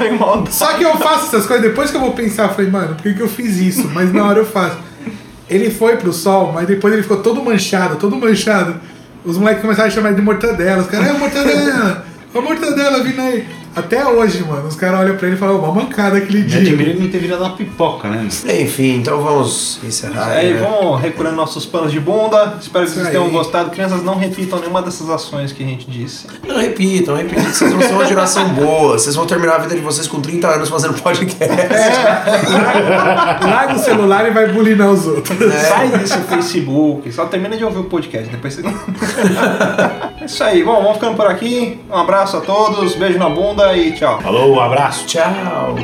Só 0.50 0.74
que 0.74 0.84
eu 0.84 0.96
faço 0.96 1.26
essas 1.26 1.46
coisas 1.46 1.66
depois 1.68 1.92
que 1.92 1.98
eu 1.98 2.02
vou 2.02 2.14
pensar, 2.14 2.44
eu 2.44 2.50
falei, 2.54 2.72
mano, 2.72 2.96
por 2.96 3.04
que, 3.04 3.14
que 3.14 3.20
eu 3.22 3.28
fiz 3.28 3.58
isso? 3.58 3.90
Mas 3.94 4.14
na 4.14 4.24
hora 4.26 4.40
eu 4.40 4.46
faço. 4.46 4.78
Ele 5.50 5.70
foi 5.70 5.98
pro 5.98 6.14
sol, 6.14 6.54
mas 6.54 6.66
depois 6.66 6.94
ele 6.94 7.04
ficou 7.04 7.18
todo 7.18 7.44
manchado, 7.44 7.98
todo 7.98 8.16
manchado. 8.16 8.76
Os 9.26 9.38
moleques 9.38 9.62
começaram 9.62 9.90
a 9.90 9.92
chamar 9.92 10.14
de 10.14 10.22
mortadela. 10.22 10.82
Os 10.82 10.88
caras, 10.88 11.10
é 11.10 11.14
mortadela, 11.14 12.06
ô 12.34 12.42
mortadela 12.42 13.04
vindo 13.04 13.22
aí. 13.22 13.57
Até 13.78 14.06
hoje, 14.08 14.44
mano, 14.44 14.68
os 14.68 14.76
caras 14.76 15.02
olham 15.02 15.16
pra 15.16 15.28
ele 15.28 15.36
e 15.36 15.40
falam, 15.40 15.60
uma 15.60 15.72
mancada 15.72 16.18
aquele 16.18 16.40
Me 16.40 16.46
dia. 16.46 16.62
admira 16.62 16.90
ele 16.90 17.00
não 17.02 17.10
ter 17.10 17.20
virado 17.20 17.44
uma 17.44 17.52
pipoca, 17.56 18.08
né? 18.10 18.28
Enfim, 18.62 18.96
então 18.96 19.22
vamos 19.22 19.80
encerrar. 19.84 20.30
Aí, 20.30 20.54
né? 20.56 20.60
vamos 20.68 21.00
recurando 21.00 21.36
nossos 21.36 21.66
panos 21.66 21.92
de 21.92 22.00
bunda. 22.00 22.58
Espero 22.60 22.86
que 22.86 22.92
vocês 22.92 23.04
Isso 23.04 23.12
tenham 23.12 23.26
aí. 23.26 23.32
gostado. 23.32 23.70
Crianças, 23.70 24.02
não 24.04 24.16
repitam 24.18 24.60
nenhuma 24.60 24.82
dessas 24.82 25.08
ações 25.10 25.52
que 25.52 25.64
a 25.64 25.68
gente 25.68 25.90
disse. 25.90 26.26
Não 26.48 26.58
repitam, 26.58 27.14
não 27.16 27.22
repitam. 27.22 27.44
Vocês 27.44 27.72
vão 27.72 27.82
ser 27.82 27.94
uma 27.94 28.06
geração 28.06 28.50
boa. 28.56 28.98
Vocês 28.98 29.16
vão 29.16 29.28
terminar 29.28 29.56
a 29.56 29.60
vida 29.60 29.76
de 29.76 29.82
vocês 29.82 30.08
com 30.08 30.20
30 30.20 30.48
anos 30.48 30.70
fazendo 30.70 30.96
podcast. 31.02 31.56
Larga 33.42 33.76
o 33.76 33.80
celular 33.80 34.28
e 34.28 34.32
vai 34.32 34.48
bulinar 34.52 34.90
os 34.92 35.06
outros. 35.06 35.38
Sai 35.54 35.90
desse 35.90 36.18
Facebook. 36.20 37.12
Só 37.12 37.26
termina 37.26 37.56
de 37.56 37.64
ouvir 37.64 37.80
o 37.80 37.84
podcast. 37.84 38.28
Depois 38.30 38.56
você. 38.56 38.64
é 40.22 40.26
isso 40.26 40.44
aí. 40.44 40.64
Bom, 40.64 40.82
vamos 40.82 40.94
ficando 40.94 41.16
por 41.16 41.28
aqui. 41.28 41.80
Um 41.90 41.96
abraço 41.96 42.38
a 42.38 42.42
todos. 42.42 42.96
Beijo 42.96 43.20
na 43.20 43.30
bunda 43.30 43.67
e 43.76 43.92
tchau. 43.94 44.22
Falou, 44.22 44.56
um 44.56 44.60
abraço. 44.60 45.06
Tchau. 45.08 45.76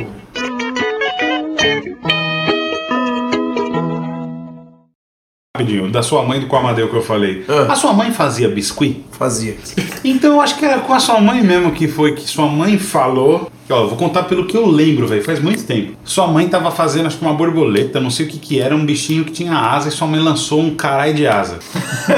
Rapidinho, 5.56 5.88
da 5.88 6.02
sua 6.02 6.24
mãe 6.24 6.40
do 6.40 6.56
Amadeu 6.56 6.88
que 6.88 6.96
eu 6.96 7.00
falei. 7.00 7.44
Ah. 7.48 7.72
A 7.72 7.76
sua 7.76 7.92
mãe 7.92 8.10
fazia 8.10 8.48
biscuit? 8.48 9.04
Fazia. 9.12 9.56
Então 10.02 10.32
eu 10.32 10.40
acho 10.40 10.58
que 10.58 10.64
era 10.64 10.80
com 10.80 10.92
a 10.92 10.98
sua 10.98 11.20
mãe 11.20 11.44
mesmo 11.44 11.70
que 11.70 11.86
foi 11.86 12.12
que 12.12 12.28
sua 12.28 12.48
mãe 12.48 12.76
falou. 12.76 13.48
Ó, 13.70 13.86
vou 13.86 13.96
contar 13.96 14.24
pelo 14.24 14.46
que 14.46 14.56
eu 14.56 14.66
lembro, 14.66 15.06
velho. 15.06 15.22
Faz 15.22 15.38
muito 15.40 15.62
tempo. 15.62 15.92
Sua 16.02 16.26
mãe 16.26 16.48
tava 16.48 16.72
fazendo, 16.72 17.06
acho 17.06 17.18
que 17.18 17.24
uma 17.24 17.34
borboleta, 17.34 18.00
não 18.00 18.10
sei 18.10 18.26
o 18.26 18.28
que 18.28 18.36
que 18.36 18.60
era, 18.60 18.74
um 18.74 18.84
bichinho 18.84 19.24
que 19.24 19.30
tinha 19.30 19.56
asa 19.56 19.90
e 19.90 19.92
sua 19.92 20.08
mãe 20.08 20.18
lançou 20.18 20.60
um 20.60 20.74
caralho 20.74 21.14
de 21.14 21.24
asa. 21.24 21.60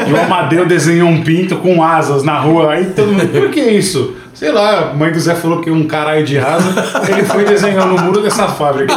E 0.09 0.13
o 0.15 0.19
Amadeu 0.19 0.65
desenhou 0.65 1.07
um 1.07 1.23
pinto 1.23 1.57
com 1.57 1.83
asas 1.83 2.23
na 2.23 2.41
rua. 2.41 2.73
Aí 2.73 2.87
todo 2.87 3.13
mundo, 3.13 3.29
por 3.39 3.51
que 3.51 3.61
isso? 3.61 4.15
Sei 4.33 4.51
lá, 4.51 4.91
a 4.91 4.95
mãe 4.95 5.13
do 5.13 5.21
Zé 5.21 5.35
falou 5.35 5.61
que 5.61 5.71
um 5.71 5.87
caralho 5.87 6.25
de 6.25 6.39
asa. 6.39 6.73
Ele 7.07 7.23
foi 7.25 7.45
desenhando 7.45 7.97
no 7.97 8.03
muro 8.03 8.23
dessa 8.23 8.49
fábrica. 8.49 8.95